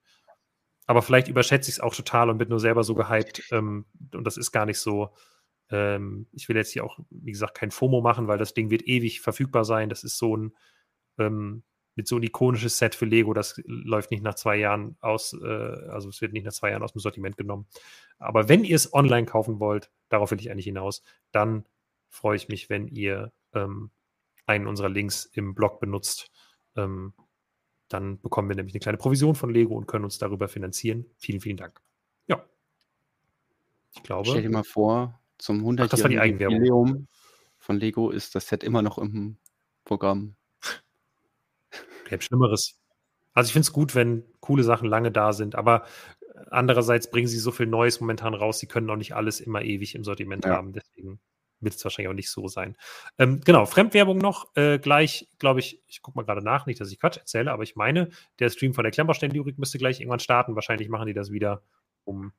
Aber 0.85 1.01
vielleicht 1.01 1.29
überschätze 1.29 1.69
ich 1.69 1.75
es 1.75 1.79
auch 1.79 1.95
total 1.95 2.29
und 2.29 2.37
bin 2.37 2.49
nur 2.49 2.59
selber 2.59 2.83
so 2.83 2.95
gehypt. 2.95 3.43
Ähm, 3.51 3.85
und 4.13 4.25
das 4.25 4.37
ist 4.37 4.51
gar 4.51 4.65
nicht 4.65 4.79
so, 4.79 5.13
ähm, 5.72 6.27
ich 6.34 6.48
will 6.49 6.57
jetzt 6.57 6.72
hier 6.72 6.84
auch, 6.84 6.99
wie 7.10 7.31
gesagt, 7.31 7.56
kein 7.56 7.72
FOMO 7.72 8.02
machen, 8.02 8.27
weil 8.27 8.38
das 8.38 8.53
Ding 8.53 8.69
wird 8.69 8.88
ewig 8.88 9.22
verfügbar 9.22 9.65
sein. 9.65 9.89
Das 9.89 10.03
ist 10.03 10.18
so 10.18 10.35
ein, 10.35 10.53
ähm, 11.18 11.64
mit 11.95 12.07
so 12.07 12.18
ein 12.18 12.23
ikonisches 12.23 12.77
Set 12.77 12.95
für 12.95 13.06
Lego, 13.06 13.34
das 13.34 13.61
läuft 13.65 14.11
nicht 14.11 14.23
nach 14.23 14.35
zwei 14.35 14.56
Jahren 14.57 14.95
aus, 15.02 15.34
äh, 15.34 15.45
also 15.45 16.10
es 16.10 16.22
wird 16.22 16.34
nicht 16.34 16.45
nach 16.45 16.53
zwei 16.53 16.72
Jahren 16.72 16.84
aus 16.84 16.93
dem 16.93 17.02
Sortiment 17.02 17.38
genommen. 17.38 17.68
Aber 18.18 18.48
wenn 18.49 18.64
ihr 18.64 18.76
es 18.76 18.93
online 18.93 19.26
kaufen 19.26 19.60
wollt, 19.60 19.91
darauf 20.10 20.31
will 20.31 20.39
ich 20.39 20.52
eigentlich 20.52 20.65
hinaus, 20.65 21.03
dann 21.31 21.65
freue 22.10 22.35
ich 22.35 22.48
mich, 22.48 22.69
wenn 22.69 22.88
ihr 22.88 23.31
ähm, 23.53 23.91
einen 24.45 24.68
unserer 24.68 24.89
Links 24.89 25.26
im 25.26 25.53
Blog 25.53 25.80
benutzt. 25.80 26.31
Ähm, 26.76 27.14
dann 27.89 28.22
bekommen 28.22 28.48
wir 28.48 28.56
nämlich 28.56 28.73
eine 28.73 28.80
kleine 28.80 28.98
Provision 28.98 29.35
von 29.35 29.49
Lego 29.49 29.76
und 29.76 29.85
können 29.85 30.06
uns 30.06 30.18
darüber 30.18 30.48
finanzieren. 30.48 31.06
Vielen, 31.18 31.41
vielen 31.41 31.57
Dank. 31.57 31.81
Ja. 32.27 32.43
Ich 33.93 34.03
glaube. 34.03 34.30
Stell 34.30 34.43
dir 34.43 34.49
mal 34.49 34.64
vor, 34.64 35.20
zum 35.41 35.57
100 35.59 35.91
jährigen 36.09 36.39
Jubiläum 36.39 37.07
von 37.57 37.77
Lego 37.77 38.09
ist 38.11 38.35
das 38.35 38.47
Set 38.47 38.63
immer 38.63 38.81
noch 38.81 38.97
im 38.97 39.38
Programm. 39.84 40.35
Gäbe 42.07 42.22
Schlimmeres. 42.22 42.80
Also 43.34 43.47
ich 43.47 43.53
finde 43.53 43.65
es 43.65 43.73
gut, 43.73 43.95
wenn 43.95 44.23
coole 44.39 44.63
Sachen 44.63 44.88
lange 44.88 45.11
da 45.11 45.34
sind, 45.34 45.55
aber 45.55 45.85
andererseits 46.49 47.09
bringen 47.09 47.27
sie 47.27 47.39
so 47.39 47.51
viel 47.51 47.68
Neues 47.68 47.99
momentan 48.01 48.34
raus, 48.34 48.59
sie 48.59 48.68
können 48.68 48.89
auch 48.89 48.95
nicht 48.95 49.15
alles 49.15 49.39
immer 49.39 49.61
ewig 49.61 49.95
im 49.95 50.03
Sortiment 50.03 50.45
ja. 50.45 50.51
haben. 50.51 50.73
Deswegen 50.73 51.19
wird 51.59 51.76
es 51.76 51.84
wahrscheinlich 51.84 52.09
auch 52.09 52.15
nicht 52.15 52.30
so 52.30 52.47
sein. 52.47 52.76
Ähm, 53.18 53.41
genau, 53.41 53.65
Fremdwerbung 53.65 54.18
noch. 54.18 54.55
Äh, 54.55 54.80
gleich, 54.80 55.27
glaube 55.39 55.59
ich, 55.59 55.81
ich 55.88 56.01
gucke 56.01 56.18
mal 56.18 56.26
gerade 56.26 56.43
nach, 56.43 56.65
nicht, 56.65 56.81
dass 56.81 56.91
ich 56.91 56.99
Quatsch 56.99 57.18
erzähle, 57.18 57.51
aber 57.51 57.63
ich 57.63 57.76
meine, 57.76 58.09
der 58.39 58.49
Stream 58.49 58.73
von 58.73 58.84
der 58.84 58.91
Klemmbaustein-Lyrik 58.91 59.57
müsste 59.57 59.77
gleich 59.77 59.99
irgendwann 60.01 60.19
starten. 60.19 60.55
Wahrscheinlich 60.55 60.89
machen 60.89 61.07
die 61.07 61.13
das 61.13 61.31
wieder 61.31 61.63
um, 62.03 62.34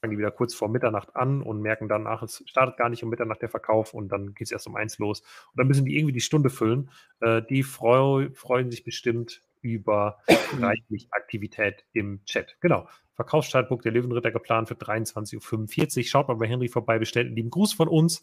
fangen 0.00 0.12
die 0.12 0.18
wieder 0.18 0.30
kurz 0.30 0.54
vor 0.54 0.68
Mitternacht 0.68 1.16
an 1.16 1.42
und 1.42 1.60
merken 1.60 1.88
dann, 1.88 2.06
ach, 2.06 2.22
es 2.22 2.42
startet 2.46 2.76
gar 2.76 2.88
nicht 2.88 3.02
um 3.02 3.10
Mitternacht 3.10 3.42
der 3.42 3.48
Verkauf 3.48 3.94
und 3.94 4.08
dann 4.08 4.34
geht 4.34 4.46
es 4.46 4.52
erst 4.52 4.66
um 4.66 4.76
eins 4.76 4.98
los. 4.98 5.20
Und 5.20 5.56
dann 5.56 5.66
müssen 5.66 5.84
die 5.84 5.96
irgendwie 5.96 6.12
die 6.12 6.20
Stunde 6.20 6.50
füllen. 6.50 6.90
Äh, 7.20 7.42
die 7.42 7.62
freu, 7.62 8.28
freuen 8.34 8.70
sich 8.70 8.84
bestimmt 8.84 9.42
über 9.62 10.18
reichlich 10.60 11.08
Aktivität 11.10 11.84
im 11.92 12.24
Chat. 12.24 12.56
Genau. 12.60 12.88
Verkaufsstartpunkt 13.14 13.84
der 13.84 13.92
Löwenritter 13.92 14.30
geplant 14.30 14.68
für 14.68 14.74
23.45 14.74 15.98
Uhr. 15.98 16.04
Schaut 16.04 16.28
mal 16.28 16.34
bei 16.34 16.46
Henry 16.46 16.68
vorbei, 16.68 16.98
bestellt 16.98 17.28
einen 17.28 17.36
lieben 17.36 17.50
Gruß 17.50 17.72
von 17.72 17.88
uns. 17.88 18.22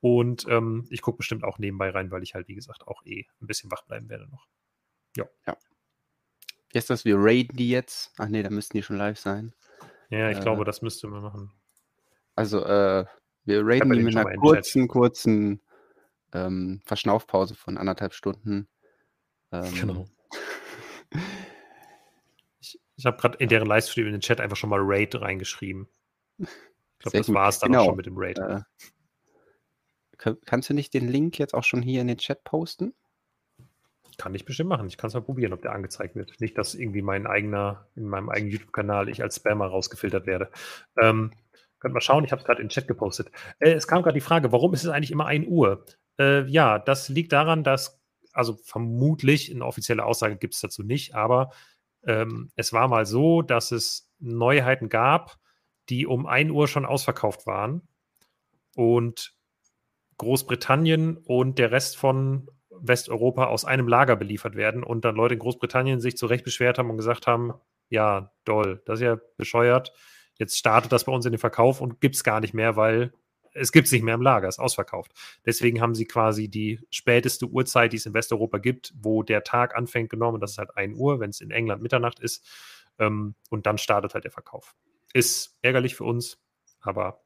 Und 0.00 0.46
ähm, 0.48 0.86
ich 0.90 1.02
gucke 1.02 1.18
bestimmt 1.18 1.42
auch 1.42 1.58
nebenbei 1.58 1.90
rein, 1.90 2.12
weil 2.12 2.22
ich 2.22 2.34
halt, 2.34 2.46
wie 2.46 2.54
gesagt, 2.54 2.86
auch 2.86 3.04
eh 3.04 3.26
ein 3.40 3.46
bisschen 3.48 3.70
wach 3.72 3.82
bleiben 3.82 4.08
werde 4.08 4.28
noch. 4.28 4.46
Ja. 5.16 5.24
ja. 5.46 5.56
Wie 6.70 6.78
ist 6.78 6.88
das? 6.88 7.04
Wir 7.04 7.16
raiden 7.18 7.56
die 7.56 7.68
jetzt? 7.68 8.12
Ach 8.18 8.28
nee, 8.28 8.42
da 8.44 8.50
müssten 8.50 8.76
die 8.76 8.82
schon 8.82 8.96
live 8.96 9.18
sein. 9.18 9.52
Ja, 10.10 10.30
ich 10.30 10.38
äh, 10.38 10.40
glaube, 10.40 10.64
das 10.64 10.82
müsste 10.82 11.06
man 11.08 11.22
machen. 11.22 11.52
Also, 12.34 12.64
äh, 12.64 13.04
wir 13.44 13.62
raiden 13.64 13.92
die 13.92 14.02
mit 14.02 14.16
einer 14.16 14.36
kurzen, 14.36 14.88
kurzen 14.88 15.60
ähm, 16.32 16.80
Verschnaufpause 16.84 17.54
von 17.54 17.78
anderthalb 17.78 18.14
Stunden. 18.14 18.68
Ähm, 19.52 19.74
genau. 19.74 20.06
Ich 22.98 23.06
habe 23.06 23.16
gerade 23.16 23.38
in 23.38 23.48
deren 23.48 23.68
Livestream 23.68 24.06
in 24.06 24.12
den 24.12 24.20
Chat 24.20 24.40
einfach 24.40 24.56
schon 24.56 24.70
mal 24.70 24.80
Raid 24.82 25.14
reingeschrieben. 25.14 25.88
Ich 26.36 26.48
glaube, 26.98 27.18
das 27.18 27.32
war 27.32 27.48
es 27.48 27.60
dann 27.60 27.70
genau. 27.70 27.82
auch 27.82 27.86
schon 27.86 27.96
mit 27.96 28.06
dem 28.06 28.16
Raid. 28.18 28.40
Äh, 28.40 28.62
kannst 30.44 30.68
du 30.68 30.74
nicht 30.74 30.92
den 30.94 31.06
Link 31.06 31.38
jetzt 31.38 31.54
auch 31.54 31.62
schon 31.62 31.80
hier 31.80 32.00
in 32.00 32.08
den 32.08 32.18
Chat 32.18 32.42
posten? 32.42 32.94
Kann 34.18 34.34
ich 34.34 34.44
bestimmt 34.44 34.68
machen. 34.68 34.88
Ich 34.88 34.96
kann 34.96 35.08
es 35.08 35.14
mal 35.14 35.22
probieren, 35.22 35.52
ob 35.52 35.62
der 35.62 35.72
angezeigt 35.72 36.16
wird. 36.16 36.40
Nicht, 36.40 36.58
dass 36.58 36.74
irgendwie 36.74 37.02
mein 37.02 37.28
eigener, 37.28 37.86
in 37.94 38.08
meinem 38.08 38.28
eigenen 38.28 38.50
YouTube-Kanal 38.50 39.08
ich 39.08 39.22
als 39.22 39.36
Spammer 39.36 39.66
rausgefiltert 39.66 40.26
werde. 40.26 40.50
Ähm, 41.00 41.30
könnt 41.78 41.94
mal 41.94 42.00
schauen, 42.00 42.24
ich 42.24 42.32
habe 42.32 42.40
es 42.40 42.44
gerade 42.44 42.60
in 42.60 42.66
den 42.66 42.72
Chat 42.72 42.88
gepostet. 42.88 43.30
Äh, 43.60 43.70
es 43.70 43.86
kam 43.86 44.02
gerade 44.02 44.14
die 44.14 44.20
Frage, 44.20 44.50
warum 44.50 44.74
ist 44.74 44.82
es 44.82 44.90
eigentlich 44.90 45.12
immer 45.12 45.26
1 45.26 45.46
Uhr? 45.46 45.84
Äh, 46.18 46.48
ja, 46.50 46.80
das 46.80 47.08
liegt 47.08 47.32
daran, 47.32 47.62
dass, 47.62 48.02
also 48.32 48.58
vermutlich, 48.64 49.54
eine 49.54 49.64
offizielle 49.64 50.04
Aussage 50.04 50.36
gibt 50.36 50.54
es 50.54 50.60
dazu 50.60 50.82
nicht, 50.82 51.14
aber 51.14 51.52
ähm, 52.04 52.50
es 52.56 52.72
war 52.72 52.88
mal 52.88 53.06
so, 53.06 53.42
dass 53.42 53.70
es 53.70 54.10
Neuheiten 54.18 54.88
gab, 54.88 55.38
die 55.90 56.08
um 56.08 56.26
1 56.26 56.50
Uhr 56.50 56.66
schon 56.66 56.86
ausverkauft 56.86 57.46
waren. 57.46 57.82
Und 58.74 59.32
Großbritannien 60.16 61.16
und 61.16 61.58
der 61.60 61.70
Rest 61.70 61.96
von 61.96 62.48
Westeuropa 62.80 63.46
aus 63.46 63.64
einem 63.64 63.88
Lager 63.88 64.16
beliefert 64.16 64.56
werden 64.56 64.82
und 64.82 65.04
dann 65.04 65.16
Leute 65.16 65.34
in 65.34 65.40
Großbritannien 65.40 66.00
sich 66.00 66.16
zu 66.16 66.26
Recht 66.26 66.44
beschwert 66.44 66.78
haben 66.78 66.90
und 66.90 66.96
gesagt 66.96 67.26
haben, 67.26 67.54
ja, 67.88 68.32
doll, 68.44 68.82
das 68.84 69.00
ist 69.00 69.04
ja 69.04 69.18
bescheuert. 69.36 69.92
Jetzt 70.38 70.58
startet 70.58 70.92
das 70.92 71.04
bei 71.04 71.12
uns 71.12 71.26
in 71.26 71.32
den 71.32 71.38
Verkauf 71.38 71.80
und 71.80 72.00
gibt 72.00 72.14
es 72.14 72.24
gar 72.24 72.40
nicht 72.40 72.54
mehr, 72.54 72.76
weil 72.76 73.12
es 73.54 73.72
gibt 73.72 73.86
es 73.86 73.92
nicht 73.92 74.02
mehr 74.02 74.14
im 74.14 74.22
Lager, 74.22 74.48
ist 74.48 74.58
ausverkauft. 74.58 75.12
Deswegen 75.44 75.80
haben 75.80 75.94
sie 75.94 76.06
quasi 76.06 76.48
die 76.48 76.80
späteste 76.90 77.46
Uhrzeit, 77.46 77.92
die 77.92 77.96
es 77.96 78.06
in 78.06 78.14
Westeuropa 78.14 78.58
gibt, 78.58 78.94
wo 78.96 79.22
der 79.22 79.42
Tag 79.42 79.76
anfängt, 79.76 80.10
genommen. 80.10 80.40
Das 80.40 80.52
ist 80.52 80.58
halt 80.58 80.76
1 80.76 80.96
Uhr, 80.96 81.20
wenn 81.20 81.30
es 81.30 81.40
in 81.40 81.50
England 81.50 81.82
Mitternacht 81.82 82.20
ist. 82.20 82.46
Ähm, 82.98 83.34
und 83.50 83.66
dann 83.66 83.78
startet 83.78 84.14
halt 84.14 84.24
der 84.24 84.30
Verkauf. 84.30 84.74
Ist 85.12 85.58
ärgerlich 85.62 85.94
für 85.94 86.04
uns, 86.04 86.38
aber 86.80 87.22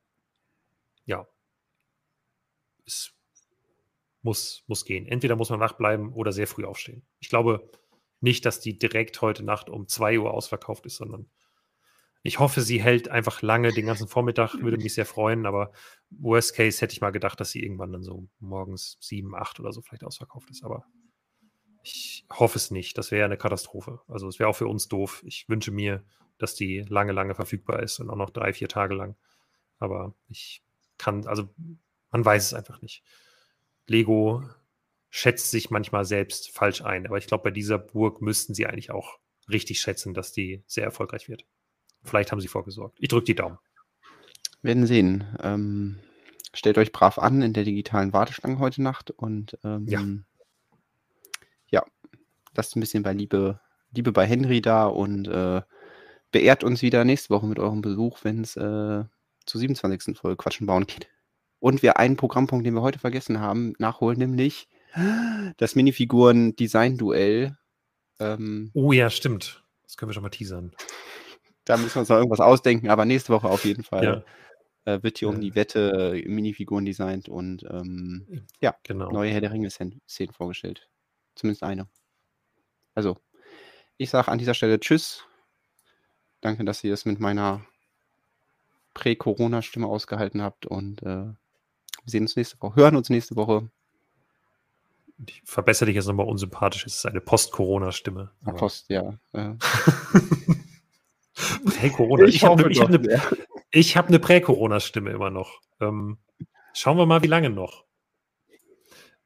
ja, 1.05 1.27
es 2.87 3.13
muss, 4.23 4.65
muss 4.67 4.85
gehen. 4.85 5.07
Entweder 5.07 5.37
muss 5.37 5.51
man 5.51 5.61
wach 5.61 5.75
bleiben 5.75 6.13
oder 6.13 6.33
sehr 6.33 6.47
früh 6.47 6.65
aufstehen. 6.65 7.05
Ich 7.21 7.29
glaube 7.29 7.69
nicht, 8.21 8.47
dass 8.47 8.61
die 8.61 8.79
direkt 8.79 9.21
heute 9.21 9.43
Nacht 9.43 9.69
um 9.69 9.89
2 9.89 10.19
Uhr 10.21 10.33
ausverkauft 10.33 10.87
ist, 10.87 10.97
sondern 10.97 11.29
ich 12.23 12.39
hoffe, 12.39 12.61
sie 12.61 12.81
hält 12.81 13.09
einfach 13.09 13.43
lange 13.43 13.73
den 13.73 13.87
ganzen 13.87 14.07
Vormittag, 14.07 14.55
würde 14.61 14.77
mich 14.77 14.95
sehr 14.95 15.07
freuen, 15.07 15.45
aber 15.45 15.73
worst 16.11 16.55
case 16.55 16.81
hätte 16.81 16.93
ich 16.93 17.01
mal 17.01 17.11
gedacht, 17.11 17.41
dass 17.41 17.51
sie 17.51 17.63
irgendwann 17.63 17.93
dann 17.93 18.05
so 18.05 18.29
morgens 18.39 18.97
sieben, 19.01 19.35
acht 19.35 19.59
oder 19.59 19.73
so 19.73 19.83
vielleicht 19.83 20.05
ausverkauft 20.05 20.49
ist, 20.51 20.63
aber 20.63 20.87
ich 21.83 22.25
hoffe 22.31 22.59
es 22.59 22.71
nicht. 22.71 22.97
Das 22.97 23.11
wäre 23.11 23.25
eine 23.25 23.37
Katastrophe. 23.37 24.01
Also 24.07 24.29
es 24.29 24.39
wäre 24.39 24.49
auch 24.49 24.57
für 24.57 24.69
uns 24.69 24.87
doof. 24.87 25.23
Ich 25.27 25.49
wünsche 25.49 25.73
mir, 25.73 26.05
dass 26.39 26.55
die 26.55 26.85
lange, 26.89 27.13
lange 27.13 27.35
verfügbar 27.35 27.83
ist 27.83 27.99
und 27.99 28.09
auch 28.09 28.17
noch 28.17 28.31
drei, 28.31 28.53
vier 28.53 28.69
Tage 28.69 28.95
lang. 28.95 29.17
Aber 29.79 30.15
ich 30.29 30.63
kann, 30.99 31.27
also 31.27 31.49
man 32.13 32.25
weiß 32.25 32.47
es 32.47 32.55
einfach 32.55 32.81
nicht. 32.83 33.03
Lego 33.87 34.43
schätzt 35.11 35.51
sich 35.51 35.71
manchmal 35.71 36.05
selbst 36.05 36.51
falsch 36.51 36.83
ein, 36.83 37.07
aber 37.07 37.19
ich 37.19 37.27
glaube, 37.27 37.45
bei 37.45 37.51
dieser 37.51 37.79
Burg 37.79 38.23
müssten 38.23 38.55
sie 38.55 38.67
eigentlich 38.67 38.91
auch 38.91 39.19
richtig 39.51 39.81
schätzen, 39.81 40.15
dass 40.15 40.33
die 40.33 40.63
sehr 40.67 40.85
erfolgreich 40.85 41.29
wird. 41.29 41.45
Vielleicht 42.03 42.33
haben 42.33 42.41
sie 42.41 42.49
vorgesorgt. 42.49 42.97
Ich 43.01 43.09
drücke 43.09 43.27
die 43.27 43.35
Daumen. 43.35 43.59
Werden 44.63 44.87
sehen. 44.87 45.37
Ähm, 45.43 45.99
stellt 46.55 46.79
euch 46.79 46.93
brav 46.93 47.19
an 47.19 47.43
in 47.43 47.53
der 47.53 47.65
digitalen 47.65 48.13
Warteschlange 48.13 48.59
heute 48.59 48.83
Nacht 48.83 49.11
und 49.11 49.59
ähm, 49.65 49.87
ja. 49.89 50.03
ja, 51.71 51.85
lasst 52.55 52.77
ein 52.77 52.81
bisschen 52.81 53.03
bei 53.03 53.13
Liebe, 53.13 53.61
Liebe 53.93 54.13
bei 54.13 54.27
Henry 54.27 54.63
da 54.63 54.87
und 54.87 55.29
äh, 55.29 55.63
beehrt 56.31 56.65
uns 56.65 56.83
wieder 56.83 57.05
nächste 57.05 57.31
Woche 57.31 57.47
mit 57.47 57.59
eurem 57.59 57.83
Besuch, 57.83 58.21
wenn 58.23 58.41
es 58.41 58.57
äh, 58.57 59.05
zur 59.45 59.61
27. 59.61 60.17
Folge 60.17 60.37
Quatschen 60.37 60.67
bauen 60.67 60.87
geht. 60.87 61.09
Und 61.63 61.81
wir 61.85 61.97
einen 61.97 62.17
Programmpunkt, 62.17 62.67
den 62.67 62.75
wir 62.75 62.83
heute 62.83 62.99
vergessen 62.99 63.39
haben, 63.39 63.75
nachholen, 63.79 64.19
nämlich 64.19 64.67
das 65.59 65.77
Minifiguren-Design-Duell. 65.77 67.57
Ähm, 68.19 68.73
oh 68.75 68.91
ja, 68.91 69.09
stimmt. 69.11 69.63
Das 69.85 69.97
können 69.97 70.11
wir 70.11 70.15
schon 70.15 70.25
mal 70.25 70.31
teasern. 70.31 70.75
Da 71.65 71.77
müssen 71.77 71.95
wir 71.95 72.01
uns 72.01 72.09
noch 72.09 72.17
irgendwas 72.17 72.41
ausdenken, 72.41 72.91
aber 72.91 73.05
nächste 73.05 73.33
Woche 73.33 73.49
auf 73.49 73.65
jeden 73.65 73.85
Fall 73.85 74.25
ja. 74.85 74.93
äh, 74.93 75.05
wird 75.05 75.19
hier 75.19 75.29
um 75.29 75.41
die 75.41 75.55
Wette 75.55 76.17
äh, 76.17 76.29
Minifiguren 76.29 76.85
designt 76.85 77.29
und 77.29 77.63
ähm, 77.71 78.45
ja, 78.61 78.75
genau. 78.83 79.13
neue 79.13 79.31
Herr 79.31 79.41
der 79.41 79.53
Ringe-Szenen 79.53 80.01
vorgestellt. 80.33 80.89
Zumindest 81.37 81.63
eine. 81.63 81.87
Also, 82.97 83.19
ich 83.99 84.11
sage 84.11 84.33
an 84.33 84.39
dieser 84.39 84.55
Stelle 84.55 84.81
Tschüss. 84.81 85.25
Danke, 86.41 86.65
dass 86.65 86.83
ihr 86.83 86.91
das 86.91 87.05
mit 87.05 87.21
meiner 87.21 87.65
Prä-Corona-Stimme 88.95 89.87
ausgehalten 89.87 90.43
habt 90.43 90.67
und 90.67 91.05
äh, 91.05 91.35
wir 92.05 92.11
sehen 92.11 92.23
uns 92.23 92.37
nächste 92.37 92.61
Woche, 92.61 92.77
hören 92.77 92.97
uns 92.97 93.11
nächste 93.11 93.37
Woche. 93.37 93.69
Ich 95.27 95.43
verbessere 95.45 95.87
dich 95.87 95.95
jetzt 95.95 96.07
nochmal 96.07 96.27
unsympathisch. 96.27 96.85
Es 96.87 96.97
ist 96.97 97.07
eine 97.07 97.21
Post-Corona-Stimme. 97.21 98.33
Post, 98.57 98.87
ja. 98.89 99.15
Äh. 99.33 99.55
Prä-Corona. 101.65 102.25
Ich, 102.25 102.37
ich 102.37 102.45
habe 102.45 102.69
ne, 102.69 102.81
hab 102.81 102.89
eine, 102.89 103.83
hab 103.83 104.09
eine 104.09 104.19
Prä-Corona-Stimme 104.19 105.11
immer 105.11 105.31
noch. 105.31 105.61
Ähm, 105.81 106.19
schauen 106.73 106.99
wir 106.99 107.07
mal, 107.07 107.23
wie 107.23 107.29
lange 107.29 107.51
noch. 107.51 107.85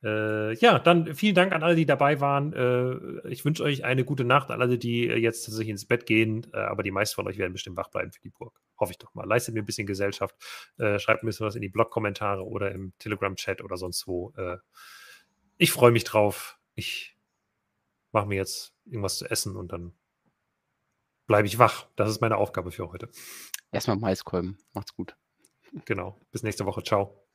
Äh, 0.02 0.55
ja, 0.56 0.78
dann 0.78 1.14
vielen 1.14 1.35
Dank 1.35 1.52
an 1.52 1.62
alle, 1.62 1.74
die 1.74 1.86
dabei 1.86 2.20
waren. 2.20 2.52
Äh, 2.52 3.28
ich 3.28 3.44
wünsche 3.44 3.62
euch 3.62 3.85
eine 3.85 4.05
gute 4.05 4.24
Nacht 4.24 4.51
an 4.51 4.60
alle, 4.60 4.78
die 4.78 5.05
jetzt 5.05 5.44
tatsächlich 5.44 5.70
ins 5.70 5.86
Bett 5.86 6.06
gehen. 6.06 6.47
Äh, 6.52 6.59
aber 6.59 6.82
die 6.82 6.90
meisten 6.90 7.14
von 7.14 7.27
euch 7.27 7.39
werden 7.39 7.52
bestimmt 7.52 7.77
wach 7.77 7.89
bleiben 7.89 8.12
für 8.12 8.20
die 8.20 8.31
Burg. 8.31 8.60
Hoffe 8.78 8.93
ich 8.93 8.98
doch 8.98 9.14
mal. 9.14 9.27
Leistet 9.27 9.55
mir 9.55 9.62
ein 9.62 9.66
bisschen 9.66 9.86
Gesellschaft. 9.86 10.36
Äh, 10.78 10.98
schreibt 10.98 11.23
ein 11.23 11.27
bisschen 11.27 11.47
was 11.47 11.56
in 11.56 11.62
die 11.62 11.68
Blog-Kommentare 11.68 12.47
oder 12.47 12.73
im 12.73 12.93
Telegram-Chat 12.98 13.62
oder 13.62 13.77
sonst 13.77 14.06
wo. 14.06 14.32
Äh, 14.36 14.59
ich 15.56 15.73
freue 15.73 15.90
mich 15.90 16.05
drauf. 16.05 16.59
Ich 16.74 17.16
mache 18.12 18.27
mir 18.27 18.36
jetzt 18.36 18.74
irgendwas 18.85 19.18
zu 19.18 19.31
essen 19.31 19.56
und 19.56 19.73
dann 19.73 19.93
bleibe 21.27 21.47
ich 21.47 21.59
wach. 21.59 21.86
Das 21.97 22.10
ist 22.10 22.20
meine 22.20 22.36
Aufgabe 22.36 22.70
für 22.70 22.90
heute. 22.93 23.09
Erstmal 23.73 23.97
Maiskolben. 23.97 24.59
Macht's 24.74 24.94
gut. 24.94 25.16
Genau. 25.85 26.20
Bis 26.31 26.43
nächste 26.43 26.64
Woche. 26.66 26.82
Ciao. 26.82 27.26